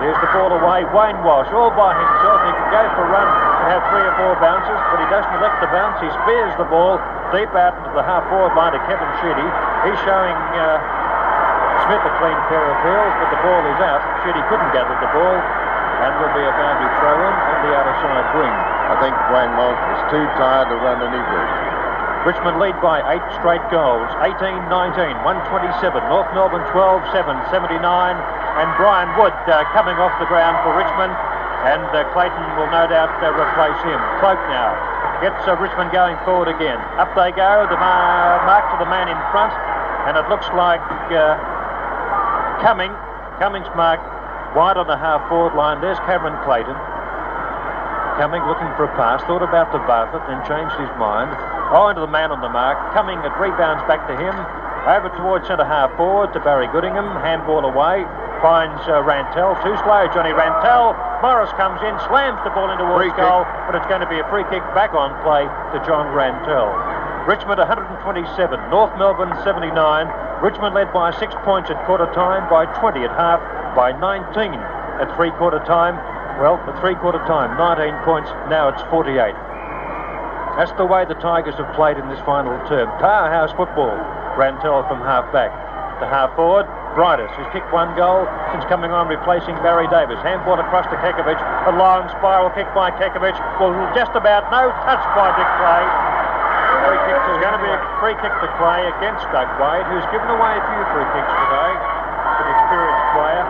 There's 0.02 0.18
the 0.18 0.30
ball 0.34 0.50
away. 0.50 0.82
Wayne 0.90 1.18
Walsh 1.22 1.50
all 1.54 1.70
by 1.74 1.94
himself. 1.94 2.38
He 2.42 2.50
can 2.50 2.68
go 2.74 2.82
for 2.98 3.06
a 3.06 3.10
run 3.10 3.28
and 3.62 3.66
have 3.70 3.82
three 3.94 4.02
or 4.02 4.14
four 4.18 4.34
bounces, 4.42 4.78
but 4.90 4.98
he 4.98 5.06
doesn't 5.06 5.30
elect 5.38 5.62
the 5.62 5.70
bounce. 5.70 5.98
He 6.02 6.10
spears 6.26 6.50
the 6.58 6.66
ball 6.66 6.98
deep 7.30 7.50
out 7.54 7.78
into 7.78 7.94
the 7.94 8.02
half 8.02 8.26
forward 8.26 8.54
line 8.58 8.74
to 8.74 8.82
Kevin 8.90 9.06
Sheedy. 9.22 9.46
He's 9.86 10.00
showing 10.02 10.34
uh, 10.58 10.82
Smith 11.86 12.02
a 12.02 12.12
clean 12.18 12.38
pair 12.50 12.66
of 12.66 12.78
heels, 12.82 13.14
but 13.22 13.28
the 13.30 13.40
ball 13.46 13.62
is 13.62 13.80
out. 13.82 14.02
Sheedy 14.26 14.42
couldn't 14.50 14.70
gather 14.74 14.94
the 14.98 15.10
ball, 15.14 15.38
and 15.38 16.10
will 16.18 16.34
be 16.34 16.42
a 16.42 16.54
boundary 16.54 16.90
throw 16.98 17.16
in 17.22 17.34
on 17.34 17.58
the 17.62 17.72
outer 17.78 17.94
side 18.02 18.26
wing. 18.34 18.81
I 18.92 19.00
think 19.00 19.16
Wayne 19.32 19.56
Walsh 19.56 19.80
was 19.88 20.02
too 20.12 20.26
tired 20.36 20.68
to 20.68 20.76
run 20.76 21.00
any 21.00 21.16
route. 21.16 21.72
Richmond 22.28 22.60
lead 22.60 22.76
by 22.84 23.00
eight 23.08 23.24
straight 23.40 23.64
goals 23.72 24.06
18 24.20 24.36
19, 24.68 25.16
127. 25.24 26.12
North 26.12 26.28
Melbourne 26.36 26.62
12 26.70 27.00
7, 27.08 27.34
79. 27.48 27.80
And 27.80 28.68
Brian 28.76 29.08
Wood 29.16 29.32
uh, 29.48 29.64
coming 29.72 29.96
off 29.96 30.12
the 30.20 30.28
ground 30.28 30.60
for 30.60 30.76
Richmond. 30.76 31.16
And 31.64 31.82
uh, 31.96 32.04
Clayton 32.12 32.44
will 32.60 32.68
no 32.68 32.84
doubt 32.84 33.10
uh, 33.24 33.32
replace 33.32 33.80
him. 33.80 33.96
Cloke 34.20 34.44
now 34.52 34.76
gets 35.24 35.40
uh, 35.48 35.56
Richmond 35.56 35.88
going 35.88 36.20
forward 36.28 36.52
again. 36.52 36.76
Up 37.00 37.08
they 37.16 37.32
go. 37.32 37.64
The 37.72 37.80
mar- 37.80 38.44
mark 38.44 38.68
to 38.70 38.78
the 38.78 38.90
man 38.92 39.08
in 39.08 39.18
front. 39.32 39.56
And 40.04 40.20
it 40.20 40.28
looks 40.28 40.46
like 40.52 40.84
uh, 41.10 41.40
Cumming. 42.60 42.92
Cummings 43.40 43.72
mark 43.72 44.04
wide 44.52 44.76
on 44.76 44.86
the 44.86 45.00
half 45.00 45.24
forward 45.32 45.56
line. 45.56 45.80
There's 45.80 45.98
Cameron 46.04 46.36
Clayton. 46.44 46.76
Cumming 48.20 48.44
looking 48.44 48.68
for 48.76 48.84
a 48.84 48.92
pass, 48.94 49.24
thought 49.24 49.42
about 49.42 49.72
the 49.72 49.80
Bartlett, 49.88 50.22
then 50.28 50.40
changed 50.44 50.76
his 50.76 50.90
mind. 51.00 51.32
Oh, 51.72 51.88
into 51.88 52.04
the 52.04 52.12
man 52.12 52.28
on 52.30 52.44
the 52.44 52.52
mark. 52.52 52.76
Cumming, 52.92 53.18
it 53.24 53.32
rebounds 53.40 53.80
back 53.88 54.04
to 54.06 54.14
him. 54.14 54.36
Over 54.84 55.08
towards 55.16 55.46
centre 55.46 55.64
half 55.64 55.94
forward 55.96 56.34
to 56.34 56.40
Barry 56.40 56.66
Goodingham. 56.68 57.06
Handball 57.22 57.64
away. 57.64 58.04
Finds 58.44 58.82
uh, 58.90 58.98
Rantall. 59.06 59.54
Too 59.62 59.72
slow, 59.86 60.10
Johnny 60.10 60.34
Rantall. 60.34 60.92
Morris 61.22 61.54
comes 61.54 61.78
in, 61.86 61.94
slams 62.10 62.42
the 62.42 62.50
ball 62.50 62.66
into 62.68 62.82
Free 62.98 63.14
kick. 63.14 63.22
goal, 63.22 63.46
but 63.70 63.78
it's 63.78 63.86
going 63.86 64.02
to 64.02 64.10
be 64.10 64.18
a 64.18 64.26
free 64.26 64.42
kick 64.50 64.60
back 64.74 64.90
on 64.92 65.14
play 65.22 65.46
to 65.70 65.78
John 65.86 66.10
Rantall. 66.10 66.74
Richmond 67.30 67.62
127, 67.62 68.26
North 68.68 68.90
Melbourne 68.98 69.30
79. 69.46 69.70
Richmond 70.42 70.74
led 70.74 70.90
by 70.92 71.14
six 71.14 71.30
points 71.46 71.70
at 71.70 71.78
quarter 71.86 72.10
time, 72.10 72.50
by 72.50 72.66
20 72.82 73.06
at 73.06 73.14
half, 73.14 73.38
by 73.78 73.94
19 73.94 74.58
at 74.98 75.06
three 75.14 75.30
quarter 75.38 75.62
time. 75.62 75.94
Well, 76.40 76.56
at 76.64 76.78
three 76.80 76.94
quarter 76.96 77.20
time, 77.28 77.56
19 77.56 78.04
points. 78.04 78.30
Now 78.48 78.68
it's 78.68 78.82
48. 78.88 79.34
That's 80.56 80.72
the 80.76 80.84
way 80.84 81.04
the 81.08 81.16
Tigers 81.16 81.56
have 81.56 81.72
played 81.72 81.96
in 81.96 82.08
this 82.12 82.20
final 82.28 82.52
term. 82.68 82.92
Powerhouse 83.00 83.52
football. 83.56 83.96
Rantall 84.36 84.84
from 84.88 85.00
half 85.00 85.28
back 85.32 85.52
to 86.00 86.08
half 86.08 86.34
forward. 86.36 86.68
Briedis, 86.92 87.32
who's 87.40 87.48
kicked 87.56 87.72
one 87.72 87.96
goal 87.96 88.28
since 88.52 88.64
coming 88.68 88.92
on, 88.92 89.08
replacing 89.08 89.56
Barry 89.64 89.88
Davis. 89.88 90.20
Handball 90.20 90.60
across 90.60 90.84
to 90.92 90.96
Kekovich. 91.00 91.40
A 91.68 91.72
long 91.72 92.04
spiral 92.20 92.52
kick 92.52 92.68
by 92.76 92.92
Kekovich. 92.92 93.36
Well, 93.56 93.72
just 93.96 94.12
about 94.12 94.52
no 94.52 94.68
touch 94.84 95.04
by 95.16 95.32
Dick 95.32 95.48
Clay. 95.56 95.84
Free 96.84 97.00
kick 97.08 97.22
is 97.32 97.38
going 97.40 97.56
to 97.56 97.62
be 97.64 97.72
a 97.72 97.80
free 97.96 98.16
kick 98.20 98.34
to 98.44 98.48
Clay 98.60 98.84
against 98.92 99.24
Doug 99.32 99.48
Wade, 99.56 99.88
who's 99.88 100.04
given 100.12 100.28
away 100.28 100.52
a 100.52 100.62
few 100.68 100.82
free 100.92 101.08
kicks 101.16 101.32
today. 101.32 101.72
An 101.72 102.46
experienced 102.60 103.08
player. 103.16 103.44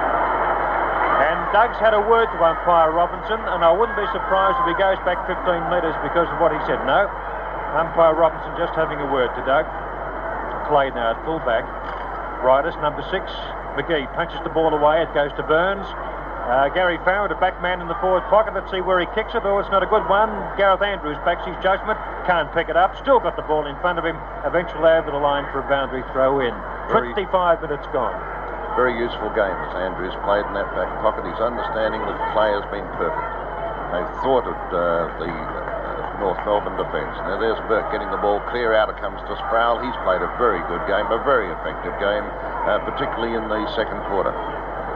And 1.27 1.42
Doug's 1.53 1.77
had 1.77 1.93
a 1.93 2.01
word 2.01 2.33
to 2.33 2.39
umpire 2.41 2.91
Robinson, 2.97 3.37
and 3.37 3.61
I 3.61 3.69
wouldn't 3.69 3.97
be 3.97 4.09
surprised 4.09 4.57
if 4.65 4.73
he 4.73 4.77
goes 4.81 4.97
back 5.05 5.21
15 5.29 5.69
metres 5.69 5.93
because 6.01 6.25
of 6.33 6.41
what 6.41 6.49
he 6.49 6.61
said. 6.65 6.81
No, 6.89 7.05
umpire 7.77 8.17
Robinson 8.17 8.57
just 8.57 8.73
having 8.73 8.97
a 8.97 9.09
word 9.13 9.29
to 9.37 9.43
Doug. 9.45 9.69
Clay 10.73 10.89
now 10.97 11.13
at 11.13 11.21
fullback. 11.29 11.69
Briedis, 12.41 12.73
number 12.81 13.05
six. 13.13 13.29
McGhie 13.77 14.09
punches 14.17 14.41
the 14.45 14.51
ball 14.51 14.73
away. 14.73 15.05
It 15.05 15.13
goes 15.13 15.31
to 15.37 15.45
Burns. 15.45 15.85
Uh, 16.49 16.69
Gary 16.75 16.99
Farrant, 17.05 17.31
a 17.31 17.37
back 17.37 17.61
man 17.63 17.81
in 17.81 17.87
the 17.87 17.95
forward 18.01 18.25
pocket. 18.33 18.57
Let's 18.57 18.71
see 18.73 18.81
where 18.81 18.99
he 18.99 19.07
kicks 19.15 19.37
it. 19.37 19.45
Oh, 19.45 19.61
it's 19.61 19.71
not 19.71 19.85
a 19.85 19.87
good 19.87 20.09
one. 20.09 20.33
Gareth 20.57 20.83
Andrews 20.83 21.17
backs 21.25 21.47
his 21.47 21.55
judgment. 21.63 22.01
Can't 22.27 22.49
pick 22.53 22.69
it 22.69 22.77
up. 22.77 22.97
Still 22.99 23.21
got 23.21 23.37
the 23.37 23.47
ball 23.47 23.69
in 23.69 23.77
front 23.85 24.01
of 24.01 24.05
him. 24.05 24.17
Eventually 24.45 24.91
over 24.91 25.13
the 25.13 25.23
line 25.23 25.45
for 25.53 25.61
a 25.61 25.69
boundary 25.69 26.03
throw 26.13 26.41
in. 26.41 26.57
Very- 26.89 27.13
25 27.13 27.63
minutes 27.63 27.87
gone. 27.93 28.32
Very 28.73 28.97
useful 28.97 29.29
game 29.37 29.53
as 29.69 29.73
Andrews 29.77 30.17
played 30.25 30.49
in 30.49 30.55
that 30.57 30.69
back 30.73 30.89
pocket. 31.05 31.29
His 31.29 31.37
understanding 31.45 32.01
of 32.01 32.09
the 32.09 32.29
play 32.33 32.57
has 32.57 32.65
been 32.73 32.89
perfect. 32.97 33.29
They've 33.93 34.13
thwarted 34.25 34.57
uh, 34.73 35.13
the 35.21 35.29
uh, 35.29 36.17
North 36.17 36.41
Melbourne 36.49 36.81
defence. 36.81 37.13
Now 37.29 37.37
there's 37.37 37.61
Bourke 37.69 37.93
getting 37.93 38.09
the 38.09 38.17
ball 38.25 38.41
clear 38.49 38.73
out. 38.73 38.89
It 38.89 38.97
comes 38.97 39.21
to 39.29 39.37
Sproule. 39.45 39.85
He's 39.85 39.93
played 40.09 40.25
a 40.25 40.33
very 40.41 40.65
good 40.73 40.81
game, 40.89 41.05
a 41.13 41.21
very 41.21 41.53
effective 41.53 41.93
game, 42.01 42.25
uh, 42.65 42.81
particularly 42.89 43.37
in 43.37 43.45
the 43.53 43.61
second 43.77 44.01
quarter. 44.09 44.33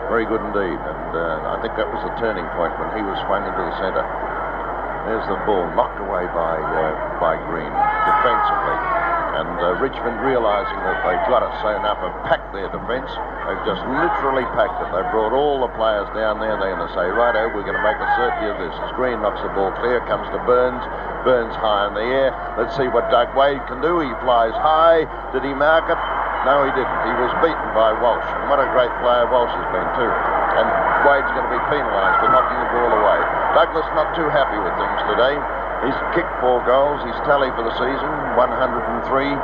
Very 0.09 0.25
good 0.25 0.41
indeed. 0.41 0.81
And 0.81 1.13
uh, 1.13 1.53
I 1.53 1.61
think 1.61 1.77
that 1.77 1.93
was 1.93 2.01
the 2.09 2.17
turning 2.17 2.49
point 2.57 2.73
when 2.81 2.89
he 2.97 3.05
was 3.05 3.21
swung 3.29 3.45
into 3.45 3.61
the 3.61 3.77
centre. 3.77 4.07
There's 5.05 5.29
the 5.29 5.37
ball 5.45 5.69
knocked 5.77 6.01
away 6.01 6.25
by 6.33 6.57
uh, 6.59 7.21
by 7.21 7.37
Green 7.45 7.71
defensively. 7.71 8.79
And 9.37 9.57
uh, 9.61 9.77
Richmond 9.85 10.25
realising 10.25 10.81
that 10.81 11.05
they've 11.05 11.27
got 11.29 11.45
it 11.45 11.53
sewn 11.61 11.85
up 11.85 12.01
and 12.01 12.15
packed 12.25 12.57
their 12.57 12.73
defence. 12.73 13.13
They've 13.47 13.63
just 13.63 13.83
literally 13.87 14.43
packed 14.59 14.83
it. 14.83 14.91
They've 14.91 15.07
brought 15.15 15.31
all 15.31 15.63
the 15.63 15.71
players 15.79 16.11
down 16.19 16.43
there. 16.43 16.59
They're 16.59 16.75
going 16.75 16.83
to 16.83 16.95
say, 16.99 17.07
righto, 17.07 17.47
we're 17.55 17.63
going 17.63 17.79
to 17.79 17.87
make 17.87 17.95
a 17.95 18.11
certainty 18.19 18.51
of 18.51 18.59
this. 18.59 18.75
Green 18.99 19.23
knocks 19.23 19.39
the 19.39 19.55
ball 19.55 19.71
clear, 19.79 20.03
comes 20.11 20.27
to 20.35 20.39
Burns. 20.43 20.83
Burns 21.23 21.55
high 21.55 21.87
in 21.87 21.95
the 21.95 22.03
air. 22.03 22.35
Let's 22.59 22.75
see 22.75 22.91
what 22.91 23.07
Doug 23.07 23.31
Wade 23.39 23.63
can 23.71 23.79
do. 23.79 24.03
He 24.03 24.11
flies 24.27 24.55
high. 24.59 25.07
Did 25.31 25.47
he 25.47 25.55
mark 25.55 25.87
it? 25.87 25.99
No, 26.43 26.67
he 26.67 26.75
didn't. 26.75 27.01
He 27.07 27.15
was 27.23 27.31
beaten 27.39 27.71
by 27.71 27.95
Walsh. 28.03 28.27
And 28.43 28.51
what 28.51 28.59
a 28.59 28.67
great 28.75 28.91
player 28.99 29.31
Walsh 29.31 29.55
has 29.55 29.69
been 29.71 29.91
too. 29.95 30.11
And 30.59 30.67
Wade's 31.07 31.31
going 31.31 31.47
to 31.47 31.55
be 31.55 31.63
penalised 31.71 32.19
for 32.19 32.31
knocking 32.35 32.59
the 32.59 32.71
ball 32.75 32.99
away. 32.99 33.19
Douglas 33.55 33.87
not 33.95 34.11
too 34.19 34.27
happy 34.27 34.59
with 34.59 34.75
things 34.75 35.01
today. 35.07 35.39
He's 35.87 35.99
kicked 36.19 36.35
four 36.43 36.67
goals. 36.67 36.99
He's 37.07 37.19
tally 37.23 37.51
for 37.55 37.63
the 37.63 37.75
season, 37.79 38.11
103. 38.35 39.39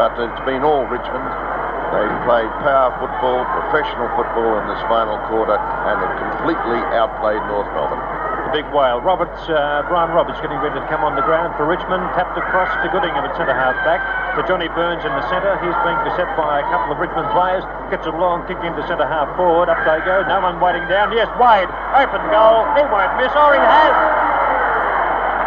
But 0.00 0.16
it's 0.16 0.44
been 0.48 0.64
all 0.64 0.88
Richmond. 0.88 1.53
They've 1.94 2.20
played 2.26 2.50
power 2.66 2.90
football, 2.98 3.46
professional 3.62 4.10
football 4.18 4.58
in 4.58 4.66
this 4.66 4.82
final 4.90 5.14
quarter, 5.30 5.54
and 5.54 5.96
have 6.02 6.14
completely 6.18 6.82
outplayed 6.90 7.38
North 7.46 7.70
Melbourne. 7.70 8.02
The 8.50 8.52
big 8.62 8.66
whale. 8.74 8.98
Roberts, 8.98 9.38
uh, 9.46 9.86
Brian 9.86 10.10
Roberts 10.10 10.42
getting 10.42 10.58
ready 10.58 10.74
to 10.74 10.86
come 10.90 11.06
on 11.06 11.14
the 11.14 11.22
ground 11.22 11.54
for 11.54 11.62
Richmond. 11.70 12.02
Tapped 12.18 12.34
across 12.34 12.66
to 12.82 12.90
Goodingham 12.90 13.22
at 13.22 13.38
centre 13.38 13.54
half 13.54 13.78
back. 13.86 14.02
To 14.34 14.42
Johnny 14.42 14.66
Burns 14.74 15.06
in 15.06 15.14
the 15.14 15.22
centre. 15.30 15.54
He's 15.62 15.78
being 15.86 15.94
beset 16.02 16.26
by 16.34 16.60
a 16.60 16.66
couple 16.66 16.90
of 16.90 16.98
Richmond 16.98 17.30
players. 17.30 17.62
Gets 17.94 18.10
a 18.10 18.14
long 18.18 18.42
kick 18.50 18.58
into 18.66 18.82
centre 18.90 19.06
half 19.06 19.30
forward. 19.38 19.70
Up 19.70 19.78
they 19.86 20.02
go. 20.02 20.26
No 20.26 20.42
one 20.42 20.58
waiting 20.58 20.82
down. 20.90 21.14
Yes, 21.14 21.30
Wade. 21.38 21.70
Open 21.94 22.18
goal. 22.34 22.66
He 22.74 22.82
won't 22.90 23.14
miss. 23.22 23.30
Or 23.38 23.54
he 23.54 23.62
has. 23.62 23.94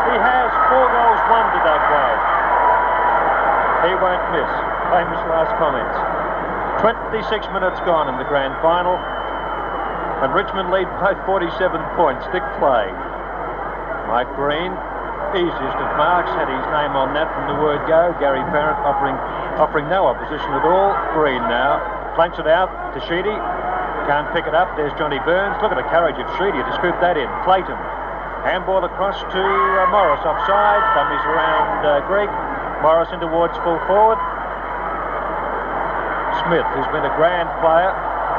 He 0.07 0.15
has 0.15 0.47
four 0.71 0.87
goals, 0.87 1.19
one 1.27 1.47
to 1.51 1.59
Doug 1.59 1.83
Wade. 1.91 2.23
He 3.83 3.93
won't 3.99 4.25
miss. 4.31 4.51
Famous 4.95 5.19
last 5.27 5.51
comments. 5.59 6.16
26 6.81 7.25
minutes 7.57 7.81
gone 7.89 8.05
in 8.05 8.15
the 8.21 8.27
grand 8.29 8.53
final. 8.61 8.93
And 10.21 10.33
Richmond 10.33 10.69
lead 10.69 10.89
by 11.01 11.13
47 11.25 11.49
points. 11.97 12.25
Dick 12.33 12.45
Clay. 12.57 12.89
Mike 14.09 14.29
Green, 14.37 14.73
easiest 15.35 15.77
of 15.77 15.89
marks, 15.99 16.31
had 16.33 16.49
his 16.49 16.65
name 16.73 16.95
on 16.97 17.13
that 17.13 17.27
from 17.33 17.49
the 17.49 17.57
word 17.61 17.81
go. 17.85 18.15
Gary 18.21 18.41
Parrott 18.49 18.79
offering 18.81 19.17
offering 19.59 19.89
no 19.89 20.05
opposition 20.05 20.47
at 20.53 20.63
all. 20.63 20.93
Green 21.17 21.41
now 21.49 21.81
flanks 22.15 22.39
it 22.39 22.47
out 22.47 22.69
to 22.93 22.99
Sheedy. 23.05 23.35
Can't 24.09 24.29
pick 24.31 24.47
it 24.47 24.55
up. 24.55 24.71
There's 24.77 24.93
Johnny 24.97 25.19
Burns. 25.21 25.59
Look 25.61 25.73
at 25.73 25.77
the 25.77 25.89
courage 25.91 26.15
of 26.15 26.25
Sheedy 26.39 26.61
to 26.61 26.71
scoop 26.79 26.95
that 27.01 27.17
in. 27.17 27.27
Clayton. 27.43 27.77
Handball 28.45 28.85
across 28.85 29.19
to 29.19 29.43
uh, 29.43 29.91
Morris 29.91 30.23
offside. 30.23 30.81
Dummies 30.95 31.25
around 31.25 31.83
uh, 31.83 32.01
Greig. 32.07 32.31
Morris 32.81 33.09
in 33.11 33.19
towards 33.19 33.53
full 33.65 33.81
forward. 33.89 34.21
Smith, 36.45 36.67
who's 36.75 36.89
been 36.93 37.05
a 37.07 37.13
grand 37.17 37.49
player, 37.63 37.89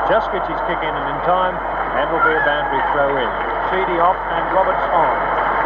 just 0.06 0.30
gets 0.30 0.46
his 0.46 0.60
kick 0.70 0.78
in 0.80 0.92
and 0.94 1.06
in 1.10 1.18
time, 1.26 1.56
and 1.98 2.06
will 2.12 2.22
be 2.22 2.32
a 2.32 2.42
boundary 2.46 2.82
throw 2.94 3.10
in. 3.18 3.30
Sheedy 3.72 3.98
off 4.00 4.16
and 4.16 4.44
Roberts 4.54 4.86
on. 4.94 5.14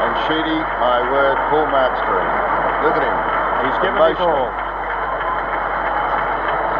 And 0.02 0.12
Sheedy, 0.26 0.58
my 0.82 0.98
word, 1.12 1.36
full 1.52 1.66
marks 1.70 2.00
for 2.02 2.16
him. 2.18 2.30
Look 2.82 2.96
at 2.98 3.04
him. 3.06 3.18
He's 3.62 3.78
given 3.86 3.96
Emotional. 4.02 4.34
all. 4.34 4.50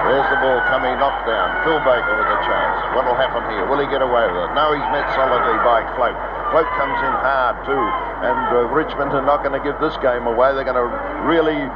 There's 0.02 0.26
the 0.34 0.38
ball 0.42 0.58
coming, 0.66 0.98
knocked 0.98 1.30
down. 1.30 1.62
Phil 1.62 1.78
Baker 1.86 2.10
with 2.18 2.26
a 2.26 2.40
chance. 2.42 2.76
What'll 2.98 3.14
happen 3.14 3.46
here? 3.54 3.62
Will 3.70 3.78
he 3.78 3.86
get 3.86 4.02
away 4.02 4.26
with 4.26 4.50
it? 4.50 4.50
No, 4.50 4.74
he's 4.74 4.82
met 4.90 5.06
solidly 5.14 5.54
by 5.62 5.86
Cloke. 5.94 6.18
Cloke 6.50 6.68
comes 6.74 6.98
in 7.06 7.14
hard 7.22 7.54
too, 7.62 7.84
and 8.26 8.42
uh, 8.50 8.66
Richmond 8.74 9.14
are 9.14 9.22
not 9.22 9.46
going 9.46 9.54
to 9.54 9.62
give 9.62 9.78
this 9.78 9.94
game 10.02 10.26
away. 10.26 10.50
They're 10.58 10.66
going 10.66 10.76
to 10.76 10.90
really 11.22 11.70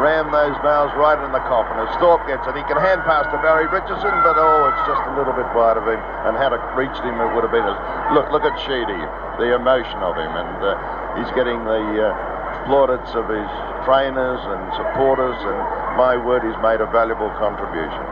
ram 0.00 0.32
those 0.32 0.56
boughs 0.64 0.90
right 0.96 1.20
in 1.20 1.30
the 1.30 1.44
coffin. 1.44 1.76
As 1.76 1.92
Thorpe 2.00 2.24
gets 2.24 2.42
it, 2.48 2.56
he 2.56 2.64
can 2.64 2.80
hand 2.80 3.04
pass 3.04 3.28
to 3.28 3.38
Barry 3.44 3.68
Richardson, 3.68 4.10
but 4.24 4.34
oh, 4.40 4.72
it's 4.72 4.84
just 4.88 5.04
a 5.04 5.12
little 5.14 5.36
bit 5.36 5.46
wide 5.52 5.76
of 5.76 5.84
him. 5.84 6.00
And 6.24 6.34
had 6.40 6.56
it 6.56 6.64
reached 6.72 7.04
him, 7.04 7.20
it 7.20 7.30
would 7.36 7.44
have 7.44 7.52
been 7.52 7.68
a 7.68 7.76
look. 8.16 8.32
Look 8.32 8.48
at 8.48 8.56
Sheedy, 8.64 8.98
the 9.36 9.52
emotion 9.52 10.00
of 10.00 10.16
him, 10.16 10.32
and 10.32 10.56
uh, 10.64 10.72
he's 11.20 11.28
getting 11.36 11.60
the 11.68 11.84
uh, 12.00 12.10
plaudits 12.64 13.12
of 13.12 13.28
his 13.28 13.48
trainers 13.84 14.40
and 14.40 14.62
supporters. 14.80 15.36
And 15.36 15.58
my 16.00 16.16
word, 16.16 16.42
he's 16.42 16.58
made 16.64 16.80
a 16.80 16.88
valuable 16.88 17.30
contribution. 17.36 18.04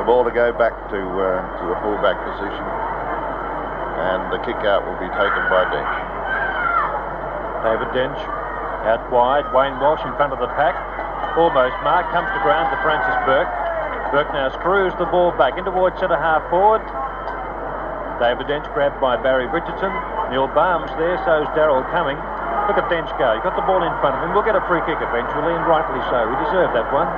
The 0.00 0.08
ball 0.08 0.24
to 0.24 0.32
go 0.34 0.56
back 0.56 0.74
to 0.90 1.00
uh, 1.00 1.38
to 1.60 1.64
the 1.68 1.76
fullback 1.84 2.16
position. 2.24 2.64
and 4.08 4.32
the 4.32 4.40
kick 4.42 4.58
out 4.66 4.82
will 4.88 4.98
be 4.98 5.08
taken 5.12 5.42
by 5.52 5.68
Dench. 5.70 5.96
David 7.62 7.88
Dench 7.92 8.20
out 8.84 9.00
wide. 9.10 9.48
Wayne 9.54 9.80
Walsh 9.80 10.04
in 10.04 10.12
front 10.16 10.32
of 10.32 10.38
the 10.38 10.48
pack. 10.58 10.93
Almost 11.34 11.74
mark 11.82 12.06
comes 12.14 12.30
to 12.30 12.38
ground 12.46 12.70
to 12.70 12.78
Francis 12.78 13.18
Bourke. 13.26 13.50
Bourke 14.14 14.30
now 14.30 14.54
screws 14.54 14.94
the 15.02 15.08
ball 15.10 15.34
back 15.34 15.58
in 15.58 15.66
towards 15.66 15.98
centre 15.98 16.14
half 16.14 16.46
forward. 16.46 16.78
David 18.22 18.46
Dench 18.46 18.70
grabbed 18.70 19.02
by 19.02 19.18
Barry 19.18 19.50
Richardson. 19.50 19.90
Neil 20.30 20.46
Balme 20.46 20.86
there, 20.94 21.18
so's 21.26 21.50
Daryl 21.58 21.82
Cumming. 21.90 22.14
Look 22.70 22.78
at 22.78 22.86
Dench 22.86 23.10
go. 23.18 23.34
He 23.34 23.42
got 23.42 23.58
the 23.58 23.66
ball 23.66 23.82
in 23.82 23.90
front 23.98 24.14
of 24.14 24.22
him. 24.22 24.30
We'll 24.30 24.46
get 24.46 24.54
a 24.54 24.62
free 24.70 24.78
kick 24.86 25.02
eventually, 25.02 25.50
and 25.50 25.66
rightly 25.66 25.98
so. 26.06 26.22
We 26.22 26.38
deserve 26.46 26.70
that 26.78 26.86
one. 26.94 27.10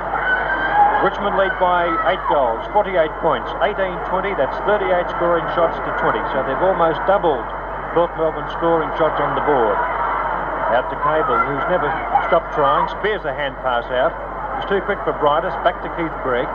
Richmond 1.05 1.37
lead 1.37 1.53
by 1.61 1.85
eight 2.09 2.23
goals, 2.33 2.65
48 2.73 2.97
points, 3.21 3.45
18-20. 3.61 4.33
That's 4.33 4.57
38 4.65 5.13
scoring 5.13 5.45
shots 5.53 5.77
to 5.77 5.91
20. 6.01 6.17
So 6.33 6.41
they've 6.41 6.65
almost 6.65 6.97
doubled 7.05 7.45
North 7.93 8.11
Melbourne 8.17 8.49
scoring 8.57 8.89
shots 8.97 9.21
on 9.21 9.37
the 9.37 9.45
board. 9.45 9.77
Out 10.73 10.89
to 10.89 10.97
Cable, 11.05 11.37
who's 11.37 11.65
never 11.69 11.87
stopped 12.27 12.53
trying. 12.53 12.87
Spears 12.99 13.23
a 13.23 13.33
hand 13.33 13.55
pass 13.63 13.87
out. 13.91 14.11
He's 14.59 14.67
too 14.69 14.83
quick 14.83 14.99
for 15.07 15.15
Briedis. 15.17 15.55
Back 15.63 15.79
to 15.83 15.89
Keith 15.95 16.13
Greig. 16.21 16.47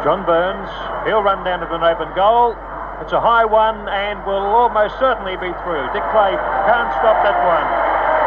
John 0.00 0.24
Burns, 0.24 0.68
he'll 1.04 1.20
run 1.20 1.44
down 1.44 1.60
to 1.60 1.68
an 1.68 1.84
open 1.84 2.08
goal. 2.16 2.56
It's 3.04 3.12
a 3.12 3.20
high 3.20 3.44
one 3.44 3.88
and 3.88 4.20
will 4.24 4.44
almost 4.44 4.96
certainly 4.96 5.36
be 5.36 5.52
through. 5.64 5.84
Dick 5.92 6.04
Clay 6.12 6.36
can't 6.68 6.90
stop 7.00 7.20
that 7.24 7.36
one. 7.44 7.66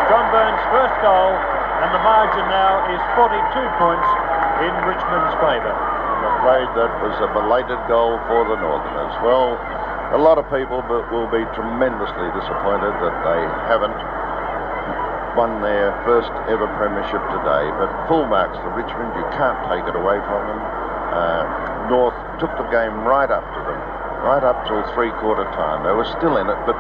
John 0.10 0.26
Burns' 0.30 0.61
first 0.69 0.94
goal, 1.02 1.34
and 1.81 1.90
the 1.94 2.03
margin 2.06 2.45
now 2.49 2.85
is 2.94 3.02
42 3.18 3.34
points 3.81 4.10
in 4.61 4.73
Richmond's 4.85 5.34
favour. 5.41 5.73
I'm 5.73 6.26
afraid 6.38 6.68
that 6.77 6.91
was 7.02 7.15
a 7.26 7.30
belated 7.34 7.81
goal 7.90 8.22
for 8.30 8.45
the 8.45 8.57
Northerners. 8.61 9.14
Well, 9.26 9.57
a 10.14 10.19
lot 10.22 10.38
of 10.38 10.45
people 10.53 10.85
will 11.10 11.30
be 11.34 11.41
tremendously 11.57 12.30
disappointed 12.38 12.94
that 13.02 13.15
they 13.26 13.41
haven't 13.65 13.98
won 15.35 15.61
their 15.61 15.91
first 16.05 16.31
ever 16.49 16.68
premiership 16.77 17.22
today. 17.34 17.65
But 17.77 17.89
full 18.07 18.26
marks 18.26 18.57
for 18.61 18.72
Richmond. 18.73 19.14
You 19.18 19.26
can't 19.38 19.60
take 19.69 19.85
it 19.85 19.95
away 19.97 20.18
from 20.30 20.41
them. 20.47 20.61
Uh, 21.14 21.89
North 21.89 22.18
took 22.39 22.49
the 22.57 22.65
game 22.73 23.05
right 23.05 23.30
up 23.30 23.45
to 23.45 23.61
them, 23.69 23.80
right 24.26 24.41
up 24.41 24.65
till 24.65 24.81
three-quarter 24.97 25.45
time. 25.53 25.85
They 25.85 25.93
were 25.93 26.10
still 26.18 26.38
in 26.41 26.49
it, 26.49 26.57
but 26.65 26.73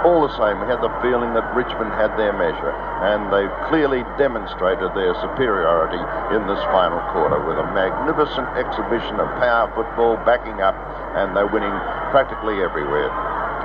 all 0.00 0.24
the 0.24 0.32
same, 0.40 0.56
we 0.58 0.66
had 0.66 0.80
the 0.80 0.88
feeling 1.04 1.36
that 1.36 1.44
Richmond 1.52 1.92
had 1.92 2.16
their 2.16 2.32
measure, 2.32 2.72
and 3.04 3.28
they've 3.28 3.52
clearly 3.68 4.00
demonstrated 4.16 4.88
their 4.96 5.12
superiority 5.20 6.00
in 6.32 6.48
this 6.48 6.62
final 6.72 6.98
quarter 7.12 7.36
with 7.44 7.60
a 7.60 7.68
magnificent 7.76 8.48
exhibition 8.56 9.20
of 9.20 9.28
power 9.36 9.68
football 9.76 10.16
backing 10.24 10.64
up, 10.64 10.72
and 11.20 11.36
they're 11.36 11.52
winning 11.52 11.76
practically 12.10 12.64
everywhere. 12.64 13.12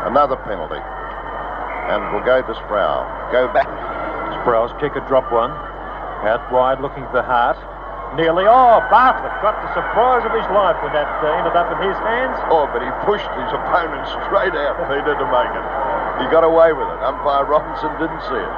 Another 0.04 0.36
penalty, 0.44 0.84
and 1.88 2.04
we'll 2.12 2.28
go 2.28 2.44
to 2.44 2.54
Sproule. 2.68 3.08
Go 3.32 3.48
back. 3.56 3.72
Sproule's 4.46 4.78
kick 4.78 4.94
had 4.94 5.10
dropped 5.10 5.34
one. 5.34 5.50
Out 6.22 6.46
wide 6.54 6.78
looking 6.78 7.02
for 7.10 7.26
Hart. 7.26 7.58
Nearly. 8.14 8.46
Oh, 8.46 8.78
Bartlett 8.94 9.34
got 9.42 9.58
the 9.66 9.74
surprise 9.74 10.22
of 10.22 10.38
his 10.38 10.46
life 10.54 10.78
when 10.86 10.94
that 10.94 11.10
uh, 11.26 11.34
ended 11.34 11.58
up 11.58 11.74
in 11.74 11.82
his 11.82 11.98
hands. 12.06 12.38
Oh, 12.54 12.70
but 12.70 12.86
he 12.86 12.94
pushed 13.10 13.26
his 13.26 13.50
opponent 13.50 14.06
straight 14.22 14.54
out, 14.54 14.78
Peter, 14.86 15.18
to 15.18 15.28
make 15.34 15.50
it. 15.50 15.66
He 16.22 16.30
got 16.30 16.46
away 16.46 16.78
with 16.78 16.86
it. 16.86 17.00
Umpire 17.02 17.42
Robinson 17.50 17.90
didn't 17.98 18.22
see 18.30 18.38
it. 18.38 18.54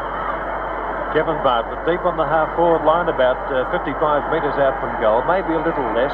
Kevin 1.15 1.39
Bartlett 1.39 1.79
deep 1.87 2.03
on 2.03 2.19
the 2.19 2.27
half 2.27 2.51
forward 2.59 2.83
line, 2.83 3.07
about 3.07 3.39
uh, 3.47 3.63
55 3.71 3.95
metres 4.27 4.59
out 4.59 4.75
from 4.83 4.91
goal, 4.99 5.23
maybe 5.23 5.55
a 5.55 5.63
little 5.63 5.87
less. 5.95 6.11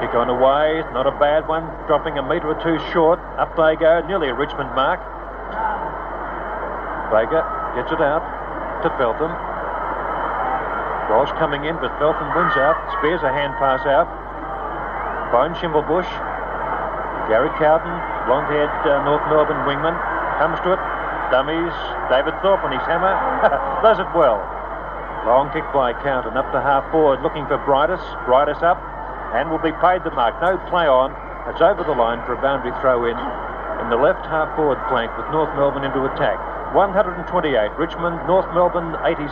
Kick 0.00 0.16
on 0.16 0.32
away, 0.32 0.80
not 0.96 1.04
a 1.04 1.12
bad 1.20 1.44
one, 1.46 1.68
dropping 1.84 2.16
a 2.16 2.24
metre 2.24 2.48
or 2.48 2.58
two 2.64 2.80
short. 2.96 3.20
Up 3.42 3.50
they 3.58 3.74
go, 3.74 3.98
nearly 4.06 4.30
a 4.30 4.34
Richmond 4.38 4.70
mark. 4.78 5.02
Baker 7.10 7.42
gets 7.74 7.90
it 7.90 7.98
out 7.98 8.22
to 8.86 8.88
Feltham. 8.94 9.34
Walsh 11.10 11.34
coming 11.42 11.66
in, 11.66 11.74
but 11.82 11.90
Feltham 11.98 12.30
wins 12.38 12.54
out. 12.54 12.78
Spears 13.02 13.18
a 13.26 13.34
hand 13.34 13.58
pass 13.58 13.82
out. 13.82 14.06
Bone 15.34 15.58
Schimmelbusch 15.58 16.06
Gary 17.26 17.50
Cowton, 17.58 17.90
blonde-haired 18.30 18.70
uh, 18.86 19.02
North 19.02 19.26
Melbourne 19.26 19.66
wingman, 19.66 19.98
comes 20.38 20.62
to 20.62 20.78
it. 20.78 20.82
Dummies. 21.34 21.74
David 22.14 22.38
Thorpe 22.46 22.62
on 22.62 22.70
his 22.70 22.86
hammer. 22.86 23.10
Does 23.82 23.98
it 23.98 24.06
well. 24.14 24.38
Long 25.26 25.50
kick 25.50 25.66
by 25.74 25.98
Cowton 25.98 26.38
up 26.38 26.46
to 26.54 26.62
half 26.62 26.86
forward, 26.94 27.22
looking 27.26 27.46
for 27.50 27.58
Briedis, 27.66 28.02
Briedis 28.22 28.62
up, 28.62 28.78
and 29.34 29.50
will 29.50 29.58
be 29.58 29.74
paid 29.82 30.06
the 30.06 30.14
mark. 30.14 30.38
No 30.38 30.58
play 30.70 30.86
on. 30.86 31.10
It's 31.50 31.60
over 31.60 31.82
the 31.82 31.98
line 31.98 32.22
for 32.22 32.34
a 32.34 32.40
boundary 32.40 32.70
throw 32.78 33.02
in 33.10 33.18
in 33.82 33.90
the 33.90 33.98
left 33.98 34.22
half 34.30 34.54
forward 34.54 34.78
flank 34.86 35.10
with 35.18 35.26
North 35.34 35.50
Melbourne 35.58 35.82
into 35.82 36.06
attack. 36.06 36.38
128. 36.70 37.18
Richmond, 37.76 38.16
North 38.30 38.46
Melbourne 38.54 38.94
86. 39.02 39.26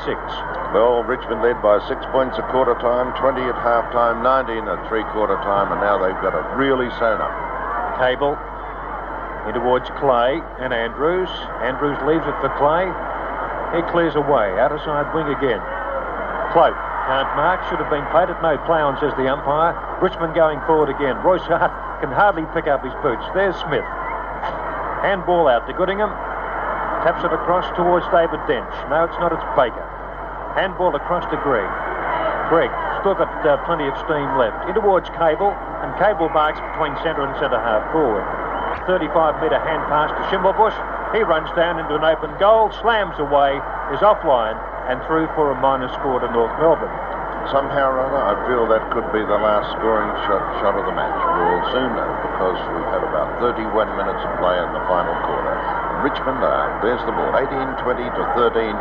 Well, 0.75 1.07
Richmond 1.07 1.41
led 1.41 1.63
by 1.63 1.79
six 1.87 2.03
points 2.11 2.35
at 2.37 2.45
quarter 2.51 2.75
time, 2.83 3.15
20 3.15 3.47
at 3.47 3.55
half 3.63 3.89
time, 3.95 4.27
19 4.27 4.67
at 4.67 4.83
three 4.91 5.07
quarter 5.15 5.39
time, 5.47 5.71
and 5.71 5.81
now 5.81 6.03
they've 6.03 6.19
got 6.19 6.35
it 6.35 6.45
really 6.59 6.91
sewn 6.99 7.23
up. 7.23 7.33
Cable 8.03 8.35
in 9.47 9.55
towards 9.55 9.89
Clay 10.03 10.43
and 10.59 10.75
Andrews. 10.75 11.31
Andrews 11.63 11.97
leaves 12.05 12.27
it 12.27 12.37
for 12.43 12.51
Clay. 12.59 12.91
He 13.73 13.81
clears 13.95 14.19
away. 14.19 14.59
Outer 14.59 14.83
side 14.83 15.09
wing 15.15 15.31
again. 15.31 15.63
Cloke 16.53 16.77
can't 17.07 17.31
mark. 17.39 17.63
Should 17.71 17.79
have 17.79 17.89
been 17.89 18.05
played 18.11 18.29
at 18.29 18.43
no 18.43 18.59
play 18.67 18.83
on, 18.83 18.99
says 18.99 19.15
the 19.15 19.31
umpire. 19.31 19.79
Richmond 20.03 20.35
going 20.35 20.61
forward 20.67 20.91
again. 20.91 21.17
Royce 21.23 21.47
Hart 21.47 21.90
can 22.01 22.11
hardly 22.11 22.49
pick 22.57 22.67
up 22.67 22.83
his 22.83 22.95
boots. 23.05 23.23
There's 23.33 23.57
Smith. 23.63 23.87
Handball 25.05 25.49
out 25.49 25.69
to 25.69 25.73
Goodingham. 25.73 26.11
Taps 27.05 27.25
it 27.25 27.33
across 27.33 27.65
towards 27.77 28.05
David 28.13 28.41
Dench. 28.45 28.73
No, 28.89 29.05
it's 29.05 29.17
not. 29.21 29.33
It's 29.33 29.45
Baker. 29.57 29.85
Handball 30.57 30.97
across 30.97 31.25
to 31.31 31.37
Greig. 31.41 31.69
Greig 32.49 32.73
still 33.01 33.17
got 33.17 33.33
uh, 33.45 33.57
plenty 33.65 33.89
of 33.89 33.97
steam 34.05 34.29
left. 34.37 34.69
In 34.69 34.77
towards 34.77 35.09
Cable, 35.17 35.57
and 35.81 35.89
Cable 35.97 36.29
barks 36.29 36.61
between 36.61 36.93
centre 37.01 37.25
and 37.25 37.33
centre 37.41 37.59
half 37.59 37.81
forward. 37.93 38.25
35 38.87 39.41
metre 39.41 39.59
hand 39.61 39.83
pass 39.89 40.13
to 40.13 40.23
Schimmelbusch. 40.29 40.77
He 41.17 41.25
runs 41.25 41.51
down 41.57 41.81
into 41.81 41.97
an 41.97 42.05
open 42.05 42.31
goal, 42.39 42.71
slams 42.81 43.19
away, 43.19 43.57
is 43.91 44.05
offline, 44.05 44.55
and 44.87 45.03
through 45.09 45.27
for 45.35 45.51
a 45.51 45.57
minor 45.59 45.89
score 45.97 46.21
to 46.21 46.31
North 46.31 46.53
Melbourne. 46.61 46.93
Somehow 47.49 47.97
or 47.97 48.05
other, 48.05 48.21
I 48.21 48.37
feel 48.45 48.69
that 48.69 48.85
could 48.93 49.09
be 49.17 49.25
the 49.25 49.41
last 49.41 49.73
scoring 49.81 50.13
shot, 50.29 50.45
shot 50.61 50.77
of 50.77 50.85
the 50.85 50.93
match. 50.93 51.17
We'll 51.17 51.65
soon 51.73 51.97
know 51.97 52.11
because 52.29 52.61
we've 52.77 52.91
had 52.93 53.01
about 53.01 53.41
31 53.41 53.65
minutes 53.97 54.21
of 54.21 54.31
play 54.37 54.61
in 54.61 54.71
the 54.77 54.85
final 54.85 55.17
quarter. 55.25 55.57
Richmond, 56.05 56.41
uh, 56.45 56.81
there's 56.85 57.01
the 57.09 57.13
ball, 57.17 57.33
18-20 57.33 58.13
to 58.13 58.23
13 58.37 58.77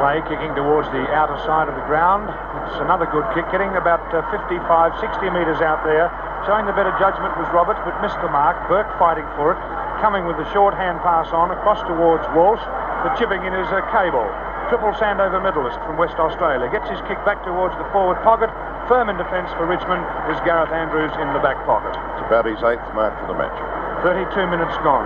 Clay 0.00 0.18
kicking 0.26 0.50
towards 0.58 0.90
the 0.90 1.04
outer 1.14 1.36
side 1.46 1.68
of 1.68 1.76
the 1.76 1.86
ground. 1.86 2.26
It's 2.66 2.80
another 2.82 3.06
good 3.06 3.22
kick, 3.36 3.46
getting 3.52 3.70
about 3.76 4.02
uh, 4.10 4.24
55, 4.32 4.58
60 4.98 5.30
metres 5.30 5.60
out 5.62 5.84
there. 5.84 6.10
Showing 6.48 6.66
the 6.66 6.74
better 6.74 6.90
judgment 6.98 7.36
was 7.38 7.46
Roberts, 7.54 7.78
but 7.86 7.94
missed 8.02 8.18
the 8.18 8.32
mark. 8.32 8.58
Bourke 8.66 8.90
fighting 8.98 9.28
for 9.38 9.54
it. 9.54 9.60
Coming 10.02 10.26
with 10.26 10.42
the 10.42 10.48
short 10.50 10.74
hand 10.74 10.98
pass 11.06 11.30
on 11.30 11.54
across 11.54 11.78
towards 11.86 12.26
Walsh. 12.34 12.64
The 13.06 13.14
chipping 13.14 13.46
in 13.46 13.54
is 13.54 13.70
a 13.70 13.84
cable. 13.94 14.26
Triple 14.72 14.96
Sandover 14.96 15.36
medalist 15.36 15.76
from 15.84 16.00
West 16.00 16.16
Australia. 16.16 16.64
Gets 16.72 16.88
his 16.88 16.96
kick 17.04 17.20
back 17.28 17.44
towards 17.44 17.76
the 17.76 17.84
forward 17.92 18.16
pocket. 18.24 18.48
Firm 18.88 19.12
in 19.12 19.20
defence 19.20 19.52
for 19.60 19.68
Richmond 19.68 20.00
is 20.32 20.40
Gareth 20.48 20.72
Andrews 20.72 21.12
in 21.20 21.28
the 21.36 21.44
back 21.44 21.60
pocket. 21.68 21.92
It's 21.92 22.24
about 22.24 22.48
his 22.48 22.56
eighth 22.64 22.80
mark 22.96 23.12
for 23.20 23.28
the 23.28 23.36
match. 23.36 23.52
32 24.00 24.32
minutes 24.48 24.72
gone. 24.80 25.04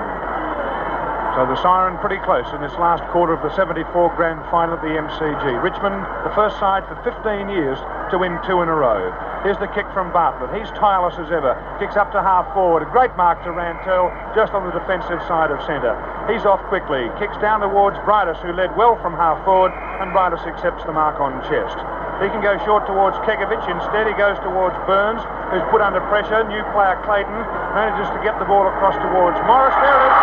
So 1.35 1.51
the 1.51 1.59
siren 1.67 1.99
pretty 1.99 2.23
close 2.23 2.47
in 2.55 2.63
this 2.63 2.79
last 2.79 3.03
quarter 3.11 3.35
of 3.35 3.43
the 3.43 3.51
74 3.59 4.15
grand 4.15 4.39
final 4.55 4.79
at 4.79 4.87
the 4.87 4.95
MCG. 5.03 5.59
Richmond, 5.59 5.99
the 6.23 6.31
first 6.39 6.63
side 6.63 6.87
for 6.87 6.95
15 7.03 7.51
years 7.51 7.75
to 8.15 8.23
win 8.23 8.39
two 8.47 8.63
in 8.63 8.71
a 8.71 8.77
row. 8.79 9.11
Here's 9.43 9.59
the 9.59 9.67
kick 9.75 9.91
from 9.91 10.15
Bartlett. 10.15 10.55
He's 10.55 10.71
tireless 10.79 11.19
as 11.19 11.35
ever. 11.35 11.59
Kicks 11.83 11.99
up 11.99 12.15
to 12.15 12.23
half 12.23 12.47
forward. 12.55 12.87
A 12.87 12.91
great 12.95 13.19
mark 13.19 13.43
to 13.43 13.51
Rantall 13.51 14.15
just 14.39 14.55
on 14.55 14.63
the 14.63 14.79
defensive 14.79 15.19
side 15.27 15.51
of 15.51 15.59
centre. 15.67 15.99
He's 16.27 16.43
off 16.43 16.59
quickly. 16.67 17.07
Kicks 17.23 17.39
down 17.39 17.63
towards 17.63 17.95
Briedis, 18.03 18.35
who 18.43 18.51
led 18.51 18.75
well 18.75 18.99
from 18.99 19.15
half 19.15 19.39
forward, 19.47 19.71
and 20.03 20.11
Briedis 20.11 20.43
accepts 20.43 20.83
the 20.83 20.91
mark 20.91 21.23
on 21.23 21.39
chest. 21.47 21.79
He 22.19 22.27
can 22.35 22.43
go 22.43 22.59
short 22.67 22.83
towards 22.83 23.15
Kekovich. 23.23 23.63
Instead, 23.71 24.11
he 24.11 24.15
goes 24.19 24.35
towards 24.43 24.75
Burns, 24.91 25.23
who's 25.55 25.63
put 25.71 25.79
under 25.79 26.03
pressure. 26.11 26.43
New 26.51 26.65
player 26.75 26.99
Clayton 27.07 27.39
manages 27.79 28.11
to 28.11 28.19
get 28.27 28.35
the 28.43 28.49
ball 28.49 28.67
across 28.67 28.99
towards 28.99 29.39
Morris. 29.47 29.77
There 29.79 30.01
it 30.03 30.11
is. 30.11 30.17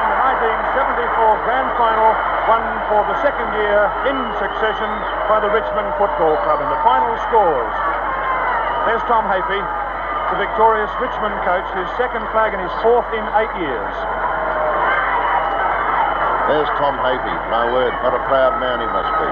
and 0.00 0.06
the 0.08 0.18
1974 0.24 1.44
Grand 1.44 1.68
Final, 1.76 2.10
won 2.48 2.62
for 2.88 3.02
the 3.10 3.18
second 3.20 3.50
year 3.60 3.90
in 4.08 4.16
succession 4.40 4.88
by 5.28 5.42
the 5.42 5.50
Richmond 5.52 5.90
Football 6.00 6.38
Club. 6.46 6.64
And 6.64 6.70
the 6.72 6.80
final 6.80 7.12
scores. 7.28 7.74
There's 8.88 9.02
Tom 9.10 9.26
Hafey, 9.26 9.60
the 10.32 10.38
victorious 10.38 10.90
Richmond 11.02 11.34
coach, 11.42 11.66
his 11.74 11.90
second 11.98 12.22
flag 12.30 12.54
and 12.54 12.62
his 12.62 12.72
fourth 12.86 13.06
in 13.12 13.24
eight 13.34 13.52
years. 13.58 14.15
There's 16.46 16.70
Tom 16.78 16.94
Hafey. 17.02 17.36
My 17.50 17.66
word, 17.74 17.90
what 18.06 18.14
a 18.14 18.22
proud 18.30 18.62
man 18.62 18.78
he 18.78 18.86
must 18.86 19.12
be. 19.18 19.30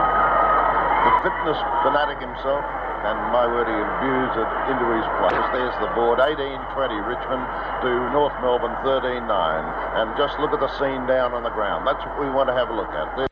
the 1.06 1.12
fitness 1.22 1.58
fanatic 1.86 2.18
himself, 2.18 2.64
and 3.06 3.14
my 3.30 3.46
word, 3.46 3.68
he 3.70 3.76
imbues 3.76 4.34
it 4.34 4.50
into 4.66 4.86
his 4.98 5.06
players. 5.22 5.46
There's 5.54 5.76
the 5.78 5.94
board, 5.94 6.18
18-20 6.18 7.06
Richmond 7.06 7.44
to 7.84 7.90
North 8.10 8.34
Melbourne 8.40 8.74
13-9. 8.82 9.30
And 9.30 10.16
just 10.16 10.40
look 10.40 10.50
at 10.50 10.60
the 10.60 10.72
scene 10.78 11.06
down 11.06 11.32
on 11.34 11.44
the 11.44 11.50
ground. 11.50 11.86
That's 11.86 12.02
what 12.02 12.18
we 12.18 12.26
want 12.30 12.48
to 12.48 12.54
have 12.54 12.70
a 12.70 12.74
look 12.74 12.88
at. 12.88 13.16
There's 13.16 13.28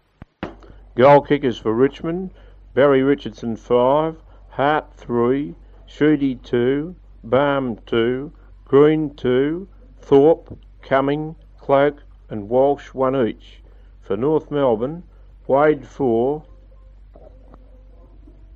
Goal 0.95 1.23
kickers 1.23 1.57
for 1.57 1.73
Richmond, 1.73 2.31
Barry 2.75 3.03
Richardson 3.03 3.57
5, 3.57 4.17
Hart 4.51 4.95
3, 4.95 5.55
Sheedy 5.87 6.35
2, 6.37 6.95
Balme 7.25 7.79
2, 7.87 8.31
Green 8.67 9.15
2, 9.15 9.67
Thorpe, 10.01 10.59
Cumming, 10.83 11.35
Cloke 11.59 12.03
and 12.29 12.49
Walsh 12.51 12.93
1 12.93 13.29
each. 13.29 13.62
For 14.03 14.17
North 14.17 14.51
Melbourne, 14.51 15.05
Wade 15.47 15.87
4, 15.87 16.43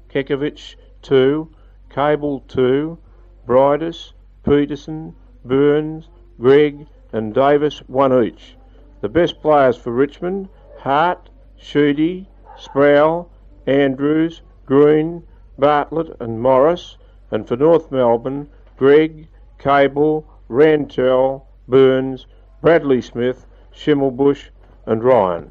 Kekovich 0.08 0.74
2, 1.02 1.48
Cable 1.88 2.40
2, 2.48 2.98
Briedis, 3.46 4.12
Peterson, 4.44 5.14
Burns, 5.44 6.08
Greig 6.40 6.88
and 7.12 7.32
Davis 7.32 7.78
1 7.86 8.24
each. 8.24 8.56
The 9.00 9.08
best 9.08 9.40
players 9.40 9.76
for 9.76 9.92
Richmond, 9.92 10.48
Hart, 10.80 11.30
Sheedy, 11.56 12.28
Sproule, 12.58 13.28
Andrews, 13.66 14.42
Green, 14.64 15.22
Bartlett 15.58 16.20
and 16.20 16.42
Morris, 16.42 16.96
and 17.30 17.46
for 17.46 17.56
North 17.56 17.92
Melbourne, 17.92 18.48
Greig, 18.76 19.28
Cable, 19.58 20.26
Rantall, 20.50 21.44
Burns, 21.68 22.26
Bradley 22.60 23.00
Smith, 23.00 23.46
Schimmelbusch 23.72 24.50
and 24.86 25.02
Ryan. 25.02 25.50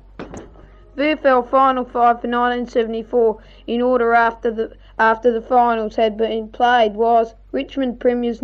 VFL 0.97 1.49
Final 1.49 1.83
Five 1.83 2.21
for 2.21 2.27
1974, 2.27 3.37
in 3.67 3.81
order 3.81 4.13
after 4.13 4.49
the 4.49 4.71
after 4.97 5.31
the 5.31 5.41
finals 5.41 5.97
had 5.97 6.15
been 6.15 6.47
played, 6.47 6.95
was 6.95 7.35
Richmond 7.51 7.99
Premiers, 7.99 8.41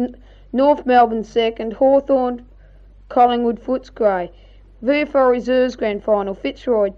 North 0.52 0.86
Melbourne 0.86 1.24
second, 1.24 1.74
Hawthorn, 1.74 2.46
Collingwood 3.08 3.62
Footscray. 3.62 4.30
VFL 4.84 5.32
Reserves 5.32 5.78
Grand 5.78 6.04
Final, 6.04 6.34
Fitzroy 6.34 6.92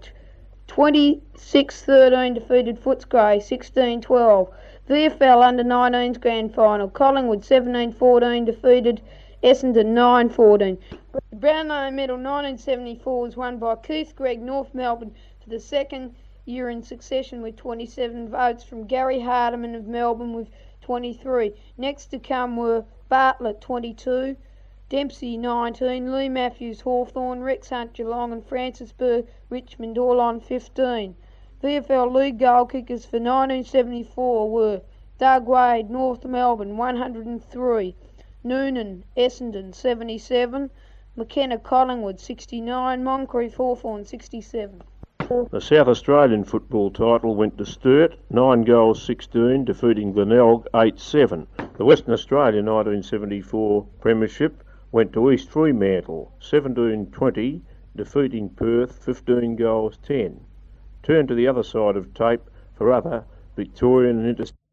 26-13 0.66 2.34
defeated 2.34 2.82
Footscray 2.82 3.36
16-12. 3.38 4.50
VFL 4.88 5.42
Under 5.42 5.62
19s 5.62 6.20
Grand 6.20 6.54
Final, 6.54 6.88
Collingwood 6.88 7.42
17-14 7.42 8.44
defeated 8.44 9.00
Essendon 9.44 9.92
9-14. 9.92 10.78
The 11.30 11.36
Brownlow 11.36 11.90
Medal 11.90 12.16
1974 12.16 13.20
was 13.20 13.36
won 13.36 13.58
by 13.58 13.76
Keith 13.76 14.14
Greig, 14.16 14.40
North 14.40 14.74
Melbourne, 14.74 15.14
for 15.42 15.50
the 15.50 15.60
second 15.60 16.14
year 16.46 16.70
in 16.70 16.82
succession 16.82 17.42
with 17.42 17.54
27 17.54 18.30
votes 18.30 18.64
from 18.64 18.86
Gary 18.86 19.20
Hardiman 19.20 19.74
of 19.74 19.86
Melbourne 19.86 20.32
with 20.32 20.48
23. 20.80 21.52
Next 21.76 22.06
to 22.06 22.18
come 22.18 22.56
were 22.56 22.86
Bartlett 23.10 23.60
22, 23.60 24.34
Dempsey 24.88 25.36
19, 25.36 26.10
Leigh 26.10 26.30
Matthews 26.30 26.80
Hawthorn, 26.80 27.42
Rex 27.42 27.68
Hunt 27.68 27.92
Geelong 27.92 28.32
and 28.32 28.46
Francis 28.46 28.92
Bourke 28.92 29.26
Richmond 29.50 29.98
all 29.98 30.20
on 30.20 30.40
15. 30.40 31.14
VFL 31.62 32.10
League 32.10 32.38
goal 32.38 32.64
kickers 32.64 33.04
for 33.04 33.18
1974 33.18 34.50
were 34.50 34.80
Doug 35.18 35.46
Wade 35.46 35.90
North 35.90 36.24
Melbourne 36.24 36.78
103, 36.78 37.94
Noonan 38.46 39.04
Essendon 39.16 39.74
77, 39.74 40.70
McKenna 41.16 41.58
Collingwood 41.58 42.20
69, 42.20 43.02
Moncrieff 43.02 43.54
Hawthorn 43.54 44.04
67. 44.04 44.82
The 45.50 45.60
South 45.62 45.88
Australian 45.88 46.44
football 46.44 46.90
title 46.90 47.34
went 47.34 47.56
to 47.56 47.64
Sturt, 47.64 48.18
9 48.28 48.64
goals 48.64 49.02
16, 49.02 49.64
defeating 49.64 50.12
Glenelg 50.12 50.66
8 50.74 51.00
7. 51.00 51.46
The 51.78 51.86
Western 51.86 52.12
Australia 52.12 52.62
1974 52.62 53.86
Premiership 54.02 54.62
went 54.92 55.14
to 55.14 55.30
East 55.30 55.48
Fremantle, 55.48 56.30
17 56.40 57.12
20, 57.12 57.62
defeating 57.96 58.50
Perth 58.50 59.02
15 59.02 59.56
goals 59.56 59.96
10. 60.02 60.38
Turn 61.02 61.26
to 61.26 61.34
the 61.34 61.48
other 61.48 61.62
side 61.62 61.96
of 61.96 62.12
tape 62.12 62.42
for 62.74 62.92
other 62.92 63.24
Victorian 63.56 64.18
and 64.18 64.28
interstate. 64.28 64.63